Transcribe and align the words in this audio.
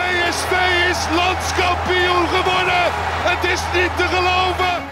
PSV 0.00 0.52
is 0.90 1.00
landskampioen 1.14 2.26
geworden. 2.28 2.84
Het 3.30 3.50
is 3.50 3.60
niet 3.74 3.96
te 3.96 4.04
geloven. 4.04 4.82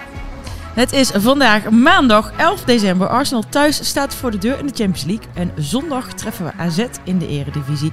Het 0.75 0.93
is 0.93 1.11
vandaag 1.11 1.71
maandag 1.71 2.33
11 2.37 2.65
december. 2.65 3.09
Arsenal 3.09 3.45
thuis 3.49 3.89
staat 3.89 4.15
voor 4.15 4.31
de 4.31 4.39
deur 4.39 4.59
in 4.59 4.67
de 4.67 4.75
Champions 4.75 5.05
League. 5.05 5.27
En 5.35 5.53
zondag 5.57 6.13
treffen 6.13 6.45
we 6.45 6.53
AZ 6.53 6.85
in 7.05 7.19
de 7.19 7.29
Eredivisie. 7.29 7.93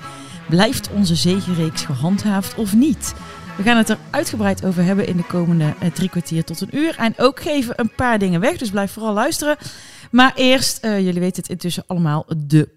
Blijft 0.49 0.89
onze 0.91 1.15
zegenreeks 1.15 1.81
gehandhaafd 1.81 2.55
of 2.55 2.73
niet? 2.73 3.13
We 3.57 3.63
gaan 3.63 3.77
het 3.77 3.89
er 3.89 3.97
uitgebreid 4.09 4.65
over 4.65 4.83
hebben 4.83 5.07
in 5.07 5.17
de 5.17 5.23
komende 5.27 5.73
eh, 5.79 5.91
drie 5.91 6.09
kwartier 6.09 6.43
tot 6.43 6.61
een 6.61 6.77
uur. 6.77 6.95
En 6.97 7.13
ook 7.17 7.39
geven 7.41 7.73
een 7.79 7.95
paar 7.95 8.19
dingen 8.19 8.39
weg, 8.39 8.57
dus 8.57 8.69
blijf 8.69 8.91
vooral 8.91 9.13
luisteren. 9.13 9.57
Maar 10.11 10.31
eerst, 10.35 10.85
uh, 10.85 10.99
jullie 10.99 11.19
weten 11.19 11.41
het 11.41 11.51
intussen 11.51 11.83
allemaal, 11.87 12.25
de 12.37 12.69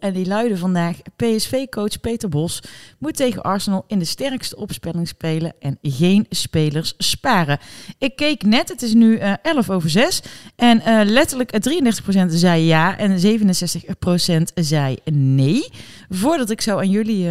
en 0.00 0.12
die 0.12 0.26
luiden 0.26 0.58
vandaag: 0.58 0.96
PSV-coach 1.16 2.00
Peter 2.00 2.28
Bos 2.28 2.62
moet 2.98 3.16
tegen 3.16 3.42
Arsenal 3.42 3.84
in 3.86 3.98
de 3.98 4.04
sterkste 4.04 4.56
opspelling 4.56 5.08
spelen 5.08 5.52
en 5.60 5.78
geen 5.82 6.26
spelers 6.30 6.94
sparen. 6.98 7.58
Ik 7.98 8.16
keek 8.16 8.42
net, 8.42 8.68
het 8.68 8.82
is 8.82 8.94
nu 8.94 9.12
uh, 9.12 9.32
eh, 9.32 9.38
11 9.42 9.70
over 9.70 9.90
6. 9.90 10.22
En 10.56 10.82
uh, 10.86 11.00
letterlijk 11.04 11.52
33% 11.52 12.26
zei 12.28 12.64
ja 12.64 12.98
en 12.98 13.38
67% 13.40 14.42
zei 14.54 14.96
nee. 15.12 15.68
Voordat 16.08 16.50
ik 16.50 16.60
zo 16.60 16.78
aan 16.78 16.90
jullie 16.90 17.28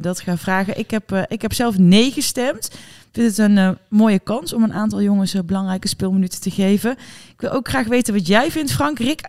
dat 0.00 0.20
ga 0.20 0.36
vragen, 0.36 0.78
ik 0.78 0.90
heb, 0.90 1.26
ik 1.28 1.42
heb 1.42 1.52
zelf 1.52 1.78
nee 1.78 2.10
gestemd. 2.10 2.70
Ik 2.72 3.22
vind 3.22 3.36
het 3.36 3.38
een 3.38 3.78
mooie 3.88 4.18
kans 4.18 4.52
om 4.52 4.62
een 4.62 4.72
aantal 4.72 5.02
jongens 5.02 5.34
belangrijke 5.44 5.88
speelminuten 5.88 6.40
te 6.40 6.50
geven. 6.50 6.90
Ik 7.32 7.40
wil 7.40 7.50
ook 7.50 7.68
graag 7.68 7.86
weten 7.86 8.14
wat 8.14 8.26
jij 8.26 8.50
vindt, 8.50 8.72
Frank. 8.72 8.98
Rick, 8.98 9.28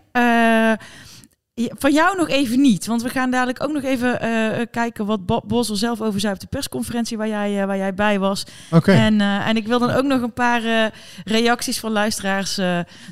van 1.78 1.92
jou 1.92 2.16
nog 2.16 2.28
even 2.28 2.60
niet, 2.60 2.86
want 2.86 3.02
we 3.02 3.08
gaan 3.08 3.30
dadelijk 3.30 3.62
ook 3.62 3.72
nog 3.72 3.82
even 3.82 4.24
uh, 4.24 4.66
kijken 4.70 5.06
wat 5.06 5.26
Bob 5.26 5.44
Bos 5.48 5.70
er 5.70 5.76
zelf 5.76 6.00
over 6.00 6.20
zei 6.20 6.34
op 6.34 6.40
de 6.40 6.46
persconferentie 6.46 7.16
waar 7.16 7.28
jij, 7.28 7.60
uh, 7.60 7.64
waar 7.64 7.76
jij 7.76 7.94
bij 7.94 8.18
was. 8.18 8.44
Okay. 8.70 8.96
En, 8.96 9.14
uh, 9.14 9.48
en 9.48 9.56
ik 9.56 9.66
wil 9.66 9.78
dan 9.78 9.90
ook 9.90 10.04
nog 10.04 10.22
een 10.22 10.32
paar 10.32 10.92
reacties 11.24 11.80
van 11.80 11.92
luisteraars 11.92 12.60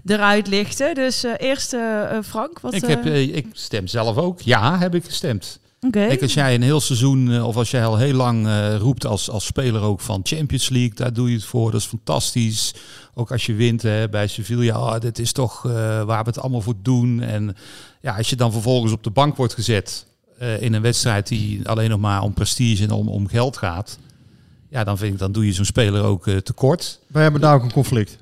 eruit 0.05 0.47
lichten. 0.47 0.95
Dus 0.95 1.25
eerst 1.37 1.77
Frank. 2.25 2.61
Wat, 2.61 2.75
ik, 2.75 2.85
heb, 2.87 3.05
ik 3.07 3.47
stem 3.53 3.87
zelf 3.87 4.17
ook. 4.17 4.41
Ja, 4.41 4.79
heb 4.79 4.95
ik 4.95 5.05
gestemd. 5.05 5.61
Okay. 5.81 6.09
Kijk, 6.09 6.23
als 6.23 6.35
jij 6.35 6.55
een 6.55 6.63
heel 6.63 6.81
seizoen, 6.81 7.43
of 7.43 7.57
als 7.57 7.71
jij 7.71 7.87
al 7.87 7.97
heel 7.97 8.15
lang 8.15 8.49
roept 8.79 9.07
als, 9.07 9.31
als 9.31 9.47
speler 9.47 9.83
ook 9.83 10.01
van 10.01 10.21
Champions 10.23 10.69
League, 10.69 10.95
daar 10.95 11.13
doe 11.13 11.29
je 11.29 11.35
het 11.35 11.45
voor, 11.45 11.71
dat 11.71 11.81
is 11.81 11.87
fantastisch. 11.87 12.75
Ook 13.15 13.33
als 13.33 13.47
je 13.47 13.55
wint 13.55 13.83
hè, 13.83 14.09
bij 14.09 14.27
Sevilla, 14.27 14.79
oh, 14.79 15.01
dit 15.01 15.19
is 15.19 15.33
toch 15.33 15.63
waar 15.63 16.23
we 16.23 16.29
het 16.29 16.39
allemaal 16.39 16.61
voor 16.61 16.75
doen. 16.83 17.21
En 17.21 17.57
ja, 18.07 18.17
als 18.17 18.31
je 18.31 18.37
dan 18.37 18.53
vervolgens 18.53 18.93
op 18.93 19.03
de 19.03 19.11
bank 19.11 19.37
wordt 19.37 19.55
gezet 19.55 20.07
uh, 20.43 20.63
in 20.63 20.73
een 20.73 20.83
wedstrijd 20.83 21.29
die 21.29 21.69
alleen 21.69 21.91
nog 21.91 22.01
maar 22.01 22.23
om 22.23 22.33
prestige 22.33 22.83
en 22.83 22.91
om, 22.91 23.09
om 23.09 23.29
geld 23.29 23.57
gaat. 23.57 23.99
Ja, 24.69 24.85
dan 24.85 24.99
vind 24.99 25.13
ik, 25.13 25.19
dan 25.19 25.33
doe 25.33 25.47
je 25.47 25.53
zo'n 25.53 25.65
speler 25.65 26.03
ook 26.03 26.27
uh, 26.27 26.37
tekort. 26.37 27.01
Wij 27.07 27.23
hebben 27.23 27.41
daar 27.41 27.55
ook 27.55 27.63
een 27.63 27.73
conflict. 27.73 28.19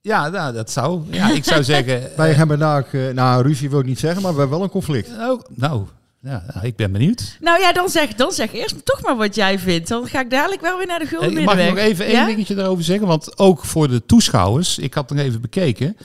Ja, 0.00 0.28
nou, 0.28 0.52
dat 0.52 0.70
zou. 0.70 1.02
Ja, 1.10 1.32
ik 1.32 1.44
zou 1.44 1.64
zeggen. 1.74 2.10
Wij 2.16 2.32
hebben 2.32 2.58
daar 2.58 2.78
ook, 2.78 2.92
uh, 2.92 3.10
nou, 3.10 3.42
ruzie 3.42 3.70
wil 3.70 3.80
ik 3.80 3.86
niet 3.86 3.98
zeggen, 3.98 4.22
maar 4.22 4.32
we 4.32 4.38
hebben 4.38 4.56
wel 4.56 4.66
een 4.66 4.72
conflict. 4.72 5.08
Oh, 5.08 5.40
nou, 5.48 5.86
ja, 6.20 6.44
nou, 6.54 6.66
ik 6.66 6.76
ben 6.76 6.92
benieuwd. 6.92 7.36
Nou 7.40 7.60
ja, 7.60 7.72
dan 7.72 7.88
zeg, 7.88 8.14
dan 8.14 8.32
zeg 8.32 8.52
eerst 8.52 8.84
toch 8.84 9.02
maar 9.02 9.16
wat 9.16 9.34
jij 9.34 9.58
vindt. 9.58 9.88
Dan 9.88 10.06
ga 10.06 10.20
ik 10.20 10.30
dadelijk 10.30 10.60
wel 10.60 10.76
weer 10.76 10.86
naar 10.86 10.98
de 10.98 11.06
gulden 11.06 11.36
Ik 11.36 11.44
mag 11.44 11.56
nog 11.56 11.76
even 11.76 12.06
één 12.06 12.26
dingetje 12.26 12.54
daarover 12.54 12.84
zeggen. 12.84 13.06
Want 13.06 13.38
ook 13.38 13.64
voor 13.64 13.88
de 13.88 14.06
toeschouwers, 14.06 14.78
ik 14.78 14.94
had 14.94 15.10
nog 15.10 15.18
even 15.18 15.40
bekeken. 15.40 15.96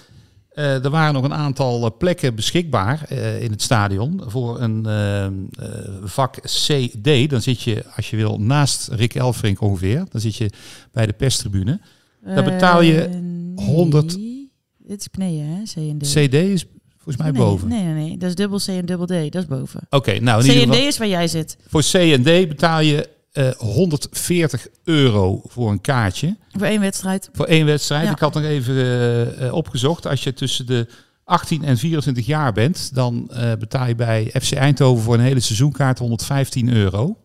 Uh, 0.59 0.83
er 0.83 0.89
waren 0.89 1.13
nog 1.13 1.23
een 1.23 1.33
aantal 1.33 1.85
uh, 1.85 1.89
plekken 1.97 2.35
beschikbaar 2.35 3.05
uh, 3.11 3.41
in 3.41 3.51
het 3.51 3.61
stadion 3.61 4.21
voor 4.25 4.61
een 4.61 5.49
vak 6.03 6.39
CD. 6.41 7.29
Dan 7.29 7.41
zit 7.41 7.61
je, 7.61 7.83
als 7.95 8.09
je 8.09 8.15
wil, 8.15 8.39
naast 8.39 8.87
Rick 8.87 9.15
Elfrink 9.15 9.61
ongeveer. 9.61 10.05
Dan 10.11 10.21
zit 10.21 10.35
je 10.35 10.49
bij 10.91 11.05
de 11.05 11.13
perstribune. 11.13 11.79
Daar 12.23 12.43
betaal 12.43 12.81
je 12.81 13.07
nee. 13.07 13.65
100... 13.65 14.17
Dit 14.77 14.99
is 14.99 15.09
beneden, 15.09 15.45
hè? 15.45 15.63
C 15.63 15.75
en 15.75 15.97
D. 15.97 16.03
CD 16.03 16.33
is 16.33 16.65
volgens 16.95 17.17
mij 17.17 17.31
nee, 17.31 17.41
boven. 17.41 17.67
Nee, 17.67 17.83
nee, 17.83 17.93
nee. 17.93 18.17
Dat 18.17 18.29
is 18.29 18.35
dubbel 18.35 18.59
C 18.59 18.67
en 18.67 18.85
dubbel 18.85 19.05
D. 19.05 19.31
Dat 19.31 19.41
is 19.41 19.45
boven. 19.45 19.79
Oké, 19.83 19.95
okay, 19.95 20.17
nou... 20.17 20.43
C 20.43 20.47
en 20.47 20.69
D 20.69 20.75
is 20.75 20.97
waar 20.97 21.07
jij 21.07 21.27
zit. 21.27 21.57
Voor 21.67 21.81
C 21.81 21.93
en 21.93 22.21
D 22.21 22.47
betaal 22.47 22.79
je 22.79 23.09
uh, 23.34 23.50
140 23.51 24.67
euro 24.84 25.41
voor 25.45 25.72
een 25.72 25.81
kaartje. 25.81 26.38
Voor 26.51 26.67
één 26.67 26.81
wedstrijd. 26.81 27.29
Voor 27.34 27.45
één 27.45 27.66
wedstrijd. 27.66 28.06
Ja. 28.06 28.12
Ik 28.12 28.19
had 28.19 28.34
nog 28.34 28.44
even 28.44 28.75
uh, 29.44 29.53
opgezocht. 29.53 30.07
Als 30.07 30.23
je 30.23 30.34
tussen 30.34 30.66
de 30.66 30.88
18 31.23 31.63
en 31.63 31.78
24 31.78 32.25
jaar 32.25 32.53
bent, 32.53 32.95
dan 32.95 33.29
uh, 33.31 33.51
betaal 33.59 33.88
je 33.88 33.95
bij 33.95 34.31
FC 34.41 34.51
Eindhoven 34.51 35.03
voor 35.03 35.13
een 35.13 35.19
hele 35.19 35.39
seizoenkaart 35.39 36.00
115 36.00 36.73
euro. 36.73 37.18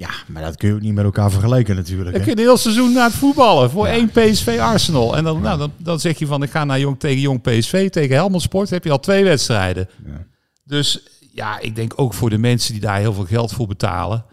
Ja, 0.00 0.10
maar 0.26 0.42
dat 0.42 0.56
kun 0.56 0.68
je 0.68 0.74
ook 0.74 0.80
niet 0.80 0.94
met 0.94 1.04
elkaar 1.04 1.30
vergelijken 1.30 1.76
natuurlijk. 1.76 2.12
Dan 2.12 2.22
kun 2.22 2.30
je 2.30 2.36
een 2.36 2.46
heel 2.46 2.56
seizoen 2.56 2.92
naar 2.92 3.04
het 3.04 3.14
voetballen 3.14 3.70
voor 3.70 3.86
ja. 3.86 3.92
één 3.92 4.10
PSV 4.10 4.58
Arsenal. 4.60 5.16
En 5.16 5.24
dan, 5.24 5.40
nou, 5.40 5.58
dan, 5.58 5.72
dan 5.76 6.00
zeg 6.00 6.18
je 6.18 6.26
van 6.26 6.42
ik 6.42 6.50
ga 6.50 6.64
naar 6.64 6.80
jong 6.80 6.98
tegen 6.98 7.20
jong 7.20 7.40
PSV, 7.40 7.90
tegen 7.90 8.14
Helmond 8.14 8.42
Sport, 8.42 8.70
heb 8.70 8.84
je 8.84 8.90
al 8.90 9.00
twee 9.00 9.24
wedstrijden. 9.24 9.88
Ja. 10.06 10.26
Dus 10.64 11.02
ja, 11.32 11.58
ik 11.58 11.76
denk 11.76 11.92
ook 11.96 12.14
voor 12.14 12.30
de 12.30 12.38
mensen 12.38 12.72
die 12.72 12.80
daar 12.80 12.98
heel 12.98 13.12
veel 13.12 13.24
geld 13.24 13.52
voor 13.52 13.66
betalen. 13.66 14.24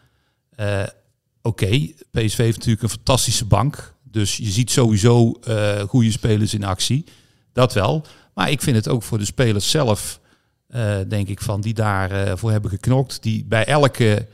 Uh, 0.59 0.83
Oké, 1.47 1.65
okay, 1.65 1.95
PSV 2.11 2.37
heeft 2.37 2.57
natuurlijk 2.57 2.83
een 2.83 2.89
fantastische 2.89 3.45
bank. 3.45 3.93
Dus 4.03 4.37
je 4.37 4.49
ziet 4.49 4.71
sowieso 4.71 5.39
uh, 5.47 5.79
goede 5.79 6.11
spelers 6.11 6.53
in 6.53 6.63
actie. 6.63 7.05
Dat 7.53 7.73
wel. 7.73 8.05
Maar 8.33 8.51
ik 8.51 8.61
vind 8.61 8.75
het 8.75 8.87
ook 8.87 9.03
voor 9.03 9.17
de 9.17 9.25
spelers 9.25 9.69
zelf, 9.69 10.19
uh, 10.75 10.95
denk 11.07 11.27
ik, 11.27 11.41
van 11.41 11.61
die 11.61 11.73
daarvoor 11.73 12.27
uh, 12.27 12.31
voor 12.35 12.51
hebben 12.51 12.71
geknokt. 12.71 13.23
Die 13.23 13.45
bij 13.45 13.65
elke 13.65 14.27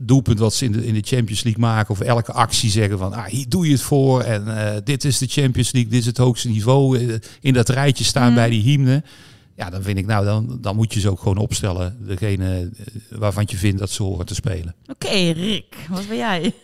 doelpunt 0.00 0.38
wat 0.38 0.54
ze 0.54 0.64
in 0.64 0.72
de, 0.72 0.86
in 0.86 0.94
de 0.94 1.02
Champions 1.04 1.42
League 1.42 1.62
maken, 1.62 1.90
of 1.90 2.00
elke 2.00 2.32
actie 2.32 2.70
zeggen 2.70 2.98
van 2.98 3.12
ah, 3.12 3.24
hier 3.24 3.48
doe 3.48 3.66
je 3.66 3.72
het 3.72 3.82
voor. 3.82 4.20
En 4.20 4.82
dit 4.84 5.04
is 5.04 5.18
de 5.18 5.26
Champions 5.26 5.72
League, 5.72 5.90
dit 5.90 6.00
is 6.00 6.06
het 6.06 6.16
hoogste 6.16 6.48
niveau. 6.48 7.18
in 7.40 7.52
dat 7.52 7.68
rijtje 7.68 8.04
staan 8.04 8.28
mm. 8.28 8.34
bij 8.34 8.50
die 8.50 8.62
hymne. 8.62 9.02
Ja, 9.56 9.70
dan 9.70 9.82
vind 9.82 9.98
ik, 9.98 10.06
nou, 10.06 10.24
dan, 10.24 10.58
dan 10.60 10.76
moet 10.76 10.94
je 10.94 11.00
ze 11.00 11.10
ook 11.10 11.18
gewoon 11.18 11.36
opstellen. 11.36 11.96
Degene 12.06 12.70
waarvan 13.10 13.44
je 13.46 13.56
vindt 13.56 13.78
dat 13.78 13.90
ze 13.90 14.02
horen 14.02 14.26
te 14.26 14.34
spelen. 14.34 14.74
Oké, 14.86 15.06
okay, 15.06 15.30
Rick, 15.30 15.76
wat 15.90 16.08
ben 16.08 16.16
jij? 16.16 16.54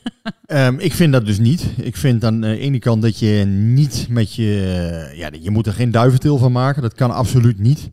um, 0.47 0.79
ik 0.89 0.93
vind 0.93 1.13
dat 1.13 1.27
dus 1.27 1.39
niet. 1.39 1.67
Ik 1.77 1.97
vind 1.97 2.25
aan 2.25 2.41
de 2.41 2.59
ene 2.59 2.79
kant 2.79 3.03
dat 3.03 3.19
je 3.19 3.45
niet 3.47 4.07
met 4.09 4.35
je... 4.35 5.13
Ja, 5.15 5.31
je 5.41 5.51
moet 5.51 5.67
er 5.67 5.73
geen 5.73 5.91
duiventil 5.91 6.39
van 6.39 6.53
maken. 6.53 6.83
Dat 6.83 6.95
kan 6.95 7.11
absoluut 7.11 7.59
niet. 7.59 7.91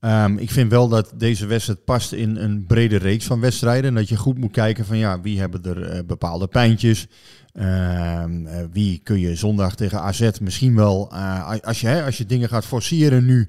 Um, 0.00 0.38
ik 0.38 0.50
vind 0.50 0.70
wel 0.70 0.88
dat 0.88 1.12
deze 1.16 1.46
wedstrijd 1.46 1.84
past 1.84 2.12
in 2.12 2.36
een 2.36 2.64
brede 2.66 2.96
reeks 2.96 3.24
van 3.24 3.40
wedstrijden. 3.40 3.84
En 3.90 3.94
dat 3.94 4.08
je 4.08 4.16
goed 4.16 4.38
moet 4.38 4.52
kijken 4.52 4.84
van 4.84 4.98
ja, 4.98 5.20
wie 5.20 5.40
hebben 5.40 5.64
er 5.64 5.94
uh, 5.94 6.00
bepaalde 6.06 6.46
pijntjes. 6.46 7.06
Uh, 7.54 7.64
uh, 7.64 8.64
wie 8.72 9.00
kun 9.02 9.18
je 9.18 9.36
zondag 9.36 9.74
tegen 9.74 10.00
AZ 10.00 10.30
misschien 10.40 10.74
wel... 10.74 11.10
Uh, 11.12 11.54
als, 11.62 11.80
je, 11.80 11.86
hè, 11.86 12.04
als 12.04 12.18
je 12.18 12.26
dingen 12.26 12.48
gaat 12.48 12.66
forceren 12.66 13.24
nu... 13.24 13.48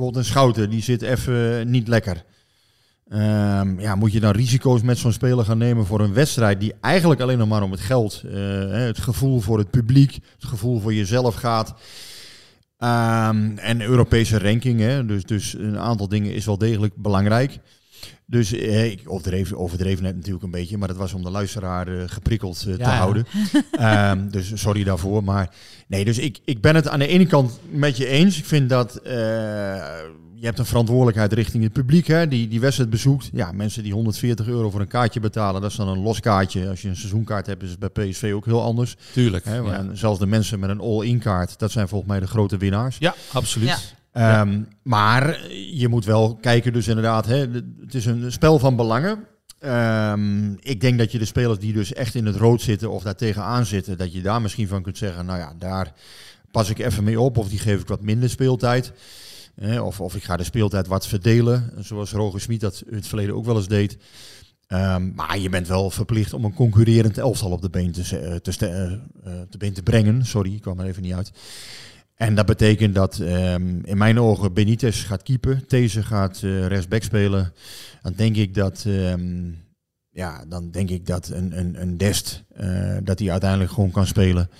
Bijvoorbeeld 0.00 0.26
een 0.26 0.32
Schouten, 0.32 0.70
die 0.70 0.82
zit 0.82 1.02
even 1.02 1.70
niet 1.70 1.88
lekker. 1.88 2.24
Um, 3.12 3.80
ja, 3.80 3.94
moet 3.94 4.12
je 4.12 4.20
dan 4.20 4.32
risico's 4.32 4.82
met 4.82 4.98
zo'n 4.98 5.12
speler 5.12 5.44
gaan 5.44 5.58
nemen 5.58 5.86
voor 5.86 6.00
een 6.00 6.12
wedstrijd 6.12 6.60
die 6.60 6.74
eigenlijk 6.80 7.20
alleen 7.20 7.38
nog 7.38 7.48
maar 7.48 7.62
om 7.62 7.70
het 7.70 7.80
geld, 7.80 8.22
uh, 8.24 8.70
het 8.70 8.98
gevoel 8.98 9.40
voor 9.40 9.58
het 9.58 9.70
publiek, 9.70 10.12
het 10.14 10.44
gevoel 10.44 10.80
voor 10.80 10.94
jezelf 10.94 11.34
gaat. 11.34 11.68
Um, 12.78 13.58
en 13.58 13.80
Europese 13.80 14.38
ranking, 14.38 14.80
hè, 14.80 15.06
dus, 15.06 15.24
dus 15.24 15.54
een 15.54 15.78
aantal 15.78 16.08
dingen 16.08 16.34
is 16.34 16.44
wel 16.44 16.58
degelijk 16.58 16.94
belangrijk. 16.96 17.58
Dus 18.30 18.52
eh, 18.52 18.90
ik 18.90 19.00
overdreven, 19.04 19.58
overdreven 19.58 20.02
net 20.02 20.16
natuurlijk 20.16 20.44
een 20.44 20.50
beetje, 20.50 20.78
maar 20.78 20.88
dat 20.88 20.96
was 20.96 21.12
om 21.12 21.22
de 21.22 21.30
luisteraar 21.30 21.88
uh, 21.88 22.02
geprikkeld 22.06 22.64
uh, 22.68 22.76
ja. 22.76 22.84
te 22.84 22.90
houden. 22.90 23.26
um, 23.80 24.30
dus 24.36 24.52
sorry 24.54 24.84
daarvoor. 24.84 25.24
Maar 25.24 25.54
nee, 25.86 26.04
dus 26.04 26.18
ik, 26.18 26.38
ik 26.44 26.60
ben 26.60 26.74
het 26.74 26.88
aan 26.88 26.98
de 26.98 27.06
ene 27.06 27.26
kant 27.26 27.58
met 27.70 27.96
je 27.96 28.06
eens. 28.06 28.38
Ik 28.38 28.44
vind 28.44 28.68
dat 28.68 29.00
uh, 29.06 29.12
je 30.34 30.46
hebt 30.46 30.58
een 30.58 30.66
verantwoordelijkheid 30.66 31.32
richting 31.32 31.62
het 31.62 31.72
publiek, 31.72 32.06
hè, 32.06 32.28
die 32.28 32.48
die 32.48 32.60
wedstrijd 32.60 32.90
bezoekt. 32.90 33.30
Ja, 33.32 33.52
mensen 33.52 33.82
die 33.82 33.92
140 33.92 34.46
euro 34.46 34.70
voor 34.70 34.80
een 34.80 34.86
kaartje 34.86 35.20
betalen, 35.20 35.60
dat 35.60 35.70
is 35.70 35.76
dan 35.76 35.88
een 35.88 36.02
los 36.02 36.20
kaartje. 36.20 36.68
Als 36.68 36.82
je 36.82 36.88
een 36.88 36.96
seizoenkaart 36.96 37.46
hebt, 37.46 37.62
is 37.62 37.70
het 37.70 37.92
bij 37.92 38.08
PSV 38.08 38.32
ook 38.34 38.44
heel 38.44 38.62
anders. 38.62 38.96
Tuurlijk. 39.12 39.44
Hè, 39.44 39.56
ja. 39.56 39.72
en 39.72 39.98
zelfs 39.98 40.18
de 40.18 40.26
mensen 40.26 40.58
met 40.58 40.70
een 40.70 40.80
all-in 40.80 41.18
kaart, 41.18 41.58
dat 41.58 41.70
zijn 41.70 41.88
volgens 41.88 42.10
mij 42.10 42.20
de 42.20 42.26
grote 42.26 42.56
winnaars. 42.56 42.96
Ja, 42.98 43.14
absoluut. 43.32 43.68
Ja. 43.68 43.78
Ehm, 44.12 44.62
Maar 44.82 45.50
je 45.72 45.88
moet 45.88 46.04
wel 46.04 46.36
kijken, 46.36 46.72
dus 46.72 46.88
inderdaad, 46.88 47.26
hè, 47.26 47.36
het 47.80 47.94
is 47.94 48.06
een 48.06 48.32
spel 48.32 48.58
van 48.58 48.76
belangen. 48.76 49.24
Ehm, 49.58 50.52
ik 50.52 50.80
denk 50.80 50.98
dat 50.98 51.12
je 51.12 51.18
de 51.18 51.24
spelers 51.24 51.58
die 51.58 51.72
dus 51.72 51.92
echt 51.92 52.14
in 52.14 52.26
het 52.26 52.36
rood 52.36 52.60
zitten 52.62 52.90
of 52.90 53.02
daar 53.02 53.14
tegenaan 53.16 53.66
zitten, 53.66 53.98
dat 53.98 54.12
je 54.12 54.22
daar 54.22 54.42
misschien 54.42 54.68
van 54.68 54.82
kunt 54.82 54.98
zeggen, 54.98 55.26
nou 55.26 55.38
ja, 55.38 55.52
daar 55.58 55.92
pas 56.50 56.70
ik 56.70 56.78
even 56.78 57.04
mee 57.04 57.20
op 57.20 57.36
of 57.38 57.48
die 57.48 57.58
geef 57.58 57.80
ik 57.80 57.88
wat 57.88 58.02
minder 58.02 58.30
speeltijd. 58.30 58.92
Of, 59.82 60.00
of 60.00 60.14
ik 60.14 60.24
ga 60.24 60.36
de 60.36 60.44
speeltijd 60.44 60.86
wat 60.86 61.06
verdelen, 61.06 61.72
zoals 61.78 62.12
Roger 62.12 62.40
Smit 62.40 62.60
dat 62.60 62.82
in 62.86 62.94
het 62.96 63.06
verleden 63.06 63.34
ook 63.34 63.44
wel 63.44 63.56
eens 63.56 63.68
deed. 63.68 63.96
Ehm, 64.66 65.14
maar 65.14 65.38
je 65.38 65.48
bent 65.48 65.68
wel 65.68 65.90
verplicht 65.90 66.32
om 66.32 66.44
een 66.44 66.54
concurrerend 66.54 67.18
elftal 67.18 67.50
op 67.50 67.62
de 67.62 67.70
been 67.70 67.92
te, 67.92 68.04
ze- 68.04 68.38
te, 68.42 68.52
ste- 68.52 68.66
eh, 68.66 68.92
eh, 69.32 69.40
te, 69.50 69.58
been 69.58 69.72
te 69.72 69.82
brengen. 69.82 70.26
Sorry, 70.26 70.54
ik 70.54 70.60
kwam 70.62 70.80
er 70.80 70.86
even 70.86 71.02
niet 71.02 71.12
uit. 71.12 71.32
En 72.20 72.34
dat 72.34 72.46
betekent 72.46 72.94
dat 72.94 73.18
ehm, 73.18 73.78
in 73.84 73.98
mijn 73.98 74.20
ogen 74.20 74.52
Benitez 74.52 75.06
gaat 75.06 75.22
keepen, 75.22 75.66
These 75.66 76.02
gaat 76.02 76.40
eh 76.42 76.66
rechtsback 76.66 77.02
spelen. 77.02 77.52
Dan 78.02 78.12
denk 78.16 78.36
ik 78.36 78.54
dat, 78.54 78.84
ehm, 78.86 79.50
ja, 80.10 80.44
dan 80.48 80.70
denk 80.70 80.90
ik 80.90 81.06
dat 81.06 81.28
een, 81.28 81.58
een, 81.58 81.80
een 81.80 81.96
Dest, 81.96 82.44
eh, 82.54 82.96
dat 83.02 83.18
hij 83.18 83.30
uiteindelijk 83.30 83.70
gewoon 83.70 83.90
kan 83.90 84.06
spelen. 84.06 84.50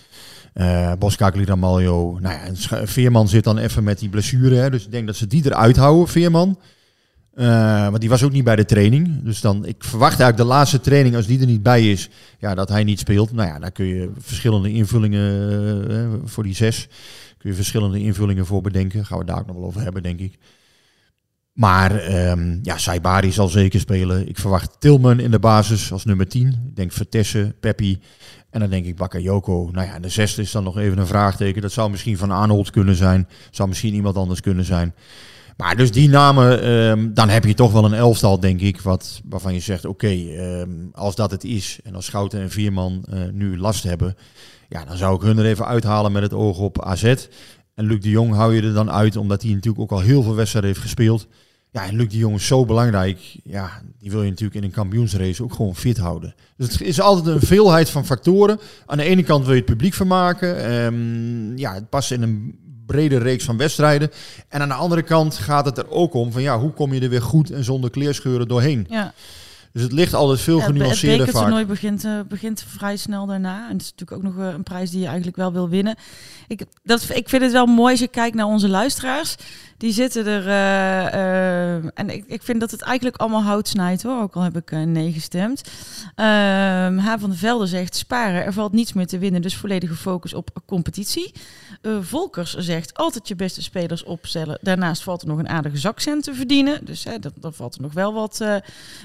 Eh 0.52 0.92
Boskakli 0.98 1.44
Ramaljo, 1.44 2.18
nou 2.20 2.34
ja, 2.34 2.86
Veerman 2.86 3.28
zit 3.28 3.44
dan 3.44 3.58
even 3.58 3.84
met 3.84 3.98
die 3.98 4.08
blessure, 4.08 4.54
hè, 4.54 4.70
dus 4.70 4.84
ik 4.84 4.90
denk 4.90 5.06
dat 5.06 5.16
ze 5.16 5.26
die 5.26 5.44
eruit 5.44 5.76
houden, 5.76 6.08
Veerman. 6.08 6.58
Eh, 7.34 7.88
want 7.88 8.00
die 8.00 8.08
was 8.08 8.22
ook 8.22 8.32
niet 8.32 8.44
bij 8.44 8.56
de 8.56 8.64
training. 8.64 9.22
Dus 9.22 9.40
dan, 9.40 9.66
ik 9.66 9.84
verwacht 9.84 10.20
eigenlijk 10.20 10.36
de 10.50 10.54
laatste 10.56 10.80
training, 10.80 11.16
als 11.16 11.26
die 11.26 11.40
er 11.40 11.46
niet 11.46 11.62
bij 11.62 11.90
is, 11.90 12.08
ja, 12.38 12.54
dat 12.54 12.68
hij 12.68 12.84
niet 12.84 12.98
speelt. 12.98 13.32
Nou 13.32 13.48
ja, 13.48 13.58
daar 13.58 13.72
kun 13.72 13.86
je 13.86 14.10
verschillende 14.18 14.72
invullingen 14.72 16.22
voor 16.24 16.42
die 16.42 16.54
zes. 16.54 16.88
Kun 17.40 17.50
je 17.50 17.56
verschillende 17.56 17.98
invullingen 18.00 18.46
voor 18.46 18.60
bedenken. 18.60 19.06
Gaan 19.06 19.18
we 19.18 19.24
daar 19.24 19.38
ook 19.38 19.46
nog 19.46 19.56
wel 19.56 19.64
over 19.64 19.80
hebben, 19.80 20.02
denk 20.02 20.20
ik. 20.20 20.38
Maar 21.52 21.96
ehm, 21.96 22.58
ja, 22.62 22.78
Saibari 22.78 23.32
zal 23.32 23.48
zeker 23.48 23.80
spelen. 23.80 24.28
Ik 24.28 24.38
verwacht 24.38 24.80
Tilman 24.80 25.20
in 25.20 25.30
de 25.30 25.38
basis 25.38 25.92
als 25.92 26.04
nummer 26.04 26.28
10. 26.28 26.46
Ik 26.46 26.76
denk 26.76 26.92
Vertessen, 26.92 27.54
Peppi. 27.60 28.00
En 28.50 28.60
dan 28.60 28.70
denk 28.70 28.86
ik 28.86 28.96
Bakayoko. 28.96 29.70
Nou 29.72 29.86
ja, 29.86 29.98
de 29.98 30.08
zesde 30.08 30.42
is 30.42 30.50
dan 30.50 30.64
nog 30.64 30.78
even 30.78 30.98
een 30.98 31.06
vraagteken. 31.06 31.62
Dat 31.62 31.72
zou 31.72 31.90
misschien 31.90 32.18
Van 32.18 32.30
Arnold 32.30 32.70
kunnen 32.70 32.94
zijn. 32.94 33.28
Zou 33.50 33.68
misschien 33.68 33.94
iemand 33.94 34.16
anders 34.16 34.40
kunnen 34.40 34.64
zijn. 34.64 34.94
Maar 35.56 35.76
dus 35.76 35.92
die 35.92 36.08
namen, 36.08 36.62
ehm, 36.62 37.12
dan 37.14 37.28
heb 37.28 37.44
je 37.44 37.54
toch 37.54 37.72
wel 37.72 37.84
een 37.84 37.94
elftal, 37.94 38.40
denk 38.40 38.60
ik, 38.60 38.80
wat, 38.80 39.20
waarvan 39.24 39.54
je 39.54 39.60
zegt, 39.60 39.84
oké, 39.84 40.08
ehm, 40.08 40.70
als 40.92 41.14
dat 41.14 41.30
het 41.30 41.44
is 41.44 41.78
en 41.84 41.94
als 41.94 42.04
Schouten 42.04 42.40
en 42.40 42.50
Vierman 42.50 43.04
eh, 43.10 43.18
nu 43.32 43.58
last 43.58 43.82
hebben, 43.82 44.16
ja, 44.70 44.84
dan 44.84 44.96
zou 44.96 45.14
ik 45.16 45.22
hun 45.22 45.38
er 45.38 45.44
even 45.44 45.66
uithalen 45.66 46.12
met 46.12 46.22
het 46.22 46.32
oog 46.32 46.58
op 46.58 46.84
AZ. 46.84 47.14
En 47.74 47.86
Luc 47.86 48.00
de 48.00 48.10
Jong 48.10 48.34
hou 48.34 48.54
je 48.54 48.62
er 48.62 48.72
dan 48.72 48.90
uit, 48.90 49.16
omdat 49.16 49.42
hij 49.42 49.50
natuurlijk 49.52 49.82
ook 49.82 49.90
al 49.92 50.00
heel 50.00 50.22
veel 50.22 50.34
wedstrijden 50.34 50.70
heeft 50.70 50.82
gespeeld. 50.82 51.26
Ja, 51.70 51.86
en 51.86 51.96
Luc 51.96 52.08
de 52.08 52.16
Jong 52.16 52.36
is 52.36 52.46
zo 52.46 52.64
belangrijk. 52.64 53.18
Ja, 53.44 53.82
die 53.98 54.10
wil 54.10 54.22
je 54.22 54.28
natuurlijk 54.28 54.56
in 54.56 54.64
een 54.64 54.70
kampioensrace 54.70 55.42
ook 55.42 55.54
gewoon 55.54 55.76
fit 55.76 55.98
houden. 55.98 56.34
Dus 56.56 56.72
het 56.72 56.80
is 56.80 57.00
altijd 57.00 57.26
een 57.26 57.46
veelheid 57.46 57.90
van 57.90 58.06
factoren. 58.06 58.60
Aan 58.86 58.96
de 58.96 59.04
ene 59.04 59.22
kant 59.22 59.44
wil 59.44 59.54
je 59.54 59.60
het 59.60 59.70
publiek 59.70 59.94
vermaken. 59.94 60.64
Ehm, 60.64 61.56
ja, 61.56 61.74
het 61.74 61.88
past 61.88 62.10
in 62.10 62.22
een 62.22 62.58
brede 62.86 63.18
reeks 63.18 63.44
van 63.44 63.56
wedstrijden. 63.56 64.10
En 64.48 64.60
aan 64.60 64.68
de 64.68 64.74
andere 64.74 65.02
kant 65.02 65.34
gaat 65.34 65.64
het 65.64 65.78
er 65.78 65.90
ook 65.90 66.14
om 66.14 66.32
van 66.32 66.42
ja, 66.42 66.58
hoe 66.58 66.72
kom 66.72 66.94
je 66.94 67.00
er 67.00 67.08
weer 67.08 67.22
goed 67.22 67.50
en 67.50 67.64
zonder 67.64 67.90
kleerscheuren 67.90 68.48
doorheen. 68.48 68.86
Ja. 68.88 69.12
Dus 69.72 69.82
het 69.82 69.92
ligt 69.92 70.14
altijd 70.14 70.40
veel 70.40 70.56
het 70.56 70.66
het 70.66 70.72
genuanceerder 70.72 71.18
vaak. 71.18 71.26
bekertoernooi 71.26 71.64
begint, 71.64 72.04
eh, 72.04 72.20
begint 72.28 72.64
vrij 72.68 72.96
snel 72.96 73.26
daarna. 73.26 73.66
En 73.66 73.72
het 73.72 73.82
is 73.82 73.90
natuurlijk 73.90 74.26
ook 74.26 74.34
nog 74.34 74.46
eh, 74.46 74.52
een 74.52 74.62
prijs 74.62 74.90
die 74.90 75.00
je 75.00 75.06
eigenlijk 75.06 75.36
wel 75.36 75.52
wil 75.52 75.68
winnen. 75.68 75.96
Ik, 76.48 76.64
dat, 76.82 77.08
ik 77.12 77.28
vind 77.28 77.42
het 77.42 77.52
wel 77.52 77.66
mooi 77.66 77.90
als 77.90 78.00
je 78.00 78.08
kijkt 78.08 78.36
naar 78.36 78.46
onze 78.46 78.68
luisteraars. 78.68 79.36
Die 79.76 79.92
zitten 79.92 80.26
er... 80.26 80.46
eh, 80.48 81.74
en 81.98 82.10
ik, 82.10 82.24
ik 82.26 82.42
vind 82.42 82.60
dat 82.60 82.70
het 82.70 82.82
eigenlijk 82.82 83.16
allemaal 83.16 83.42
hout 83.42 83.68
snijdt 83.68 84.02
hoor. 84.02 84.22
Ook 84.22 84.36
al 84.36 84.42
heb 84.42 84.56
ik 84.56 84.70
nee 84.70 85.12
gestemd. 85.12 85.62
Ehm 86.14 86.98
H. 86.98 87.18
van 87.18 87.30
der 87.30 87.38
Velde 87.38 87.66
zegt 87.66 87.96
sparen. 87.96 88.44
Er 88.44 88.52
valt 88.52 88.72
niets 88.72 88.92
meer 88.92 89.06
te 89.06 89.18
winnen. 89.18 89.42
Dus 89.42 89.56
volledige 89.56 89.94
focus 89.94 90.34
op 90.34 90.50
competitie. 90.66 91.32
Eh, 91.80 91.98
Volkers 92.00 92.54
zegt 92.54 92.94
altijd 92.94 93.28
je 93.28 93.36
beste 93.36 93.62
spelers 93.62 94.04
opstellen. 94.04 94.58
Daarnaast 94.62 95.02
valt 95.02 95.22
er 95.22 95.28
nog 95.28 95.38
een 95.38 95.48
aardige 95.48 95.76
zakcent 95.76 96.24
te 96.24 96.34
verdienen. 96.34 96.84
Dus 96.84 97.04
hè, 97.04 97.18
dat, 97.18 97.32
dan 97.36 97.54
valt 97.54 97.74
er 97.74 97.80
nog 97.80 97.92
wel 97.92 98.12
wat 98.12 98.40
eh, 98.40 98.56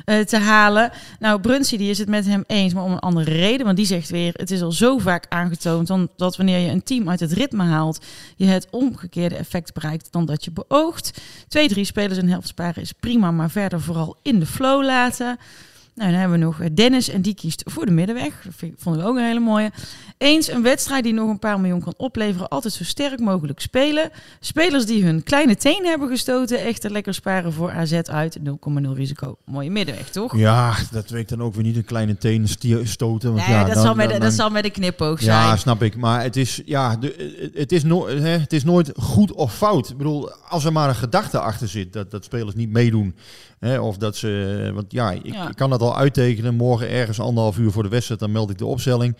eh, 0.05 0.25
te 0.25 0.37
halen. 0.37 0.91
Nou, 1.19 1.39
Brunsy 1.39 1.77
die 1.77 1.89
is 1.89 1.97
het 1.97 2.07
met 2.07 2.25
hem 2.25 2.43
eens, 2.47 2.73
maar 2.73 2.83
om 2.83 2.91
een 2.91 2.99
andere 2.99 3.31
reden. 3.31 3.65
Want 3.65 3.77
die 3.77 3.85
zegt 3.85 4.09
weer, 4.09 4.33
het 4.33 4.51
is 4.51 4.61
al 4.61 4.71
zo 4.71 4.97
vaak 4.97 5.25
aangetoond 5.29 5.87
dan, 5.87 6.09
dat 6.15 6.37
wanneer 6.37 6.59
je 6.59 6.69
een 6.69 6.83
team 6.83 7.09
uit 7.09 7.19
het 7.19 7.31
ritme 7.31 7.63
haalt, 7.63 8.05
je 8.35 8.45
het 8.45 8.67
omgekeerde 8.71 9.35
effect 9.35 9.73
bereikt 9.73 10.11
dan 10.11 10.25
dat 10.25 10.45
je 10.45 10.51
beoogt. 10.51 11.21
Twee, 11.47 11.67
drie 11.67 11.85
spelers 11.85 12.17
en 12.17 12.29
helft 12.29 12.47
sparen 12.47 12.81
is 12.81 12.91
prima, 12.91 13.31
maar 13.31 13.49
verder 13.49 13.81
vooral 13.81 14.17
in 14.21 14.39
de 14.39 14.45
flow 14.45 14.83
laten. 14.83 15.37
Nou, 15.95 16.11
dan 16.11 16.19
hebben 16.19 16.39
we 16.39 16.45
nog 16.45 16.57
Dennis 16.73 17.09
en 17.09 17.21
die 17.21 17.33
kiest 17.35 17.63
voor 17.65 17.85
de 17.85 17.91
middenweg. 17.91 18.41
Dat 18.43 18.69
vonden 18.77 19.01
we 19.03 19.07
ook 19.09 19.15
een 19.17 19.23
hele 19.25 19.39
mooie. 19.39 19.71
Eens 20.17 20.51
een 20.51 20.61
wedstrijd 20.61 21.03
die 21.03 21.13
nog 21.13 21.29
een 21.29 21.39
paar 21.39 21.59
miljoen 21.59 21.81
kan 21.83 21.93
opleveren. 21.97 22.47
Altijd 22.47 22.73
zo 22.73 22.83
sterk 22.83 23.19
mogelijk 23.19 23.59
spelen. 23.59 24.09
Spelers 24.39 24.85
die 24.85 25.03
hun 25.03 25.23
kleine 25.23 25.55
teen 25.55 25.85
hebben 25.85 26.07
gestoten. 26.09 26.59
Echter 26.59 26.91
lekker 26.91 27.13
sparen 27.13 27.53
voor 27.53 27.71
AZ 27.71 27.93
uit. 27.93 28.37
0,0 28.39 28.91
risico. 28.93 29.37
Mooie 29.45 29.69
middenweg, 29.71 30.09
toch? 30.09 30.37
Ja, 30.37 30.75
dat 30.91 31.09
weet 31.09 31.29
dan 31.29 31.41
ook 31.41 31.53
weer 31.53 31.63
niet 31.63 31.75
een 31.75 31.85
kleine 31.85 32.17
teen 32.17 32.47
stoten. 32.83 33.33
Want 33.33 33.47
Nee, 33.47 33.55
ja, 33.55 33.63
dat, 33.63 33.73
dan- 33.73 33.83
zal 33.83 33.95
met, 33.95 34.05
de- 34.07 34.11
dan- 34.11 34.21
dat 34.21 34.33
zal 34.33 34.49
met 34.49 34.65
een 34.65 34.71
knipoog 34.71 35.21
zijn. 35.21 35.37
Ja, 35.37 35.55
snap 35.57 35.81
ik. 35.83 35.95
Maar 35.95 36.21
het 36.21 36.35
is, 36.35 36.61
ja, 36.65 36.95
de, 36.95 37.51
het, 37.53 37.71
is 37.71 37.83
no, 37.83 38.07
hè, 38.07 38.27
het 38.37 38.53
is 38.53 38.63
nooit 38.63 38.91
goed 38.95 39.33
of 39.33 39.55
fout. 39.55 39.89
Ik 39.89 39.97
bedoel, 39.97 40.31
als 40.31 40.65
er 40.65 40.71
maar 40.71 40.89
een 40.89 40.95
gedachte 40.95 41.39
achter 41.39 41.67
zit 41.67 41.93
dat, 41.93 42.11
dat 42.11 42.23
spelers 42.25 42.55
niet 42.55 42.69
meedoen. 42.69 43.15
Hè, 43.65 43.79
of 43.79 43.97
dat 43.97 44.15
ze. 44.15 44.71
Want 44.73 44.91
ja 44.91 45.11
ik, 45.11 45.25
Ja. 45.25 45.49
ik 45.49 45.55
kan 45.55 45.69
dat 45.69 45.81
al 45.81 45.97
uittekenen. 45.97 46.55
Morgen 46.55 46.89
ergens 46.89 47.19
anderhalf 47.19 47.57
uur 47.57 47.71
voor 47.71 47.83
de 47.83 47.89
wedstrijd, 47.89 48.19
dan 48.19 48.31
meld 48.31 48.49
ik 48.49 48.57
de 48.57 48.65
opstelling. 48.65 49.15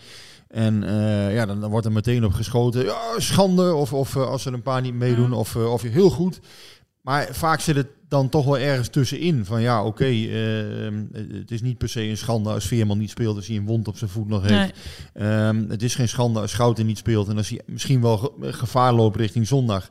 En 0.48 0.84
eh, 0.84 1.34
ja, 1.34 1.46
dan, 1.46 1.60
dan 1.60 1.70
wordt 1.70 1.86
er 1.86 1.92
meteen 1.92 2.24
op 2.24 2.32
geschoten. 2.32 2.84
Ja, 2.84 3.00
schande. 3.16 3.74
Of, 3.74 3.92
of 3.92 4.16
eh, 4.16 4.28
als 4.28 4.44
er 4.46 4.52
een 4.52 4.62
paar 4.62 4.80
niet 4.80 4.94
meedoen. 4.94 5.32
Of, 5.32 5.56
eh, 5.56 5.72
of 5.72 5.82
heel 5.82 6.10
goed. 6.10 6.40
Maar 7.02 7.28
vaak 7.30 7.60
zit 7.60 7.76
het 7.76 7.86
dan 8.08 8.28
toch 8.28 8.44
wel 8.44 8.58
ergens 8.58 8.88
tussenin. 8.88 9.44
Van 9.44 9.60
ja, 9.62 9.84
oké, 9.84 10.04
het 11.32 11.50
is 11.50 11.62
niet 11.62 11.78
per 11.78 11.88
se 11.88 12.02
een 12.02 12.16
schande 12.16 12.50
als 12.50 12.66
Veerman 12.66 12.98
niet 12.98 13.10
speelt. 13.10 13.36
Als 13.36 13.46
hij 13.46 13.56
een 13.56 13.66
wond 13.66 13.88
op 13.88 13.96
zijn 13.96 14.10
voet 14.10 14.28
nog 14.28 14.42
heeft. 14.48 14.72
Nee. 15.14 15.26
Ehm, 15.28 15.64
het 15.68 15.82
is 15.82 15.94
geen 15.94 16.08
schande 16.08 16.40
als 16.40 16.50
Schouten 16.50 16.86
niet 16.86 16.98
speelt. 16.98 17.28
En 17.28 17.36
als 17.36 17.48
hij 17.48 17.60
misschien 17.66 18.00
wel 18.00 18.16
ge- 18.18 18.52
gevaar 18.52 18.92
loopt 18.92 19.16
richting 19.16 19.46
zondag. 19.46 19.90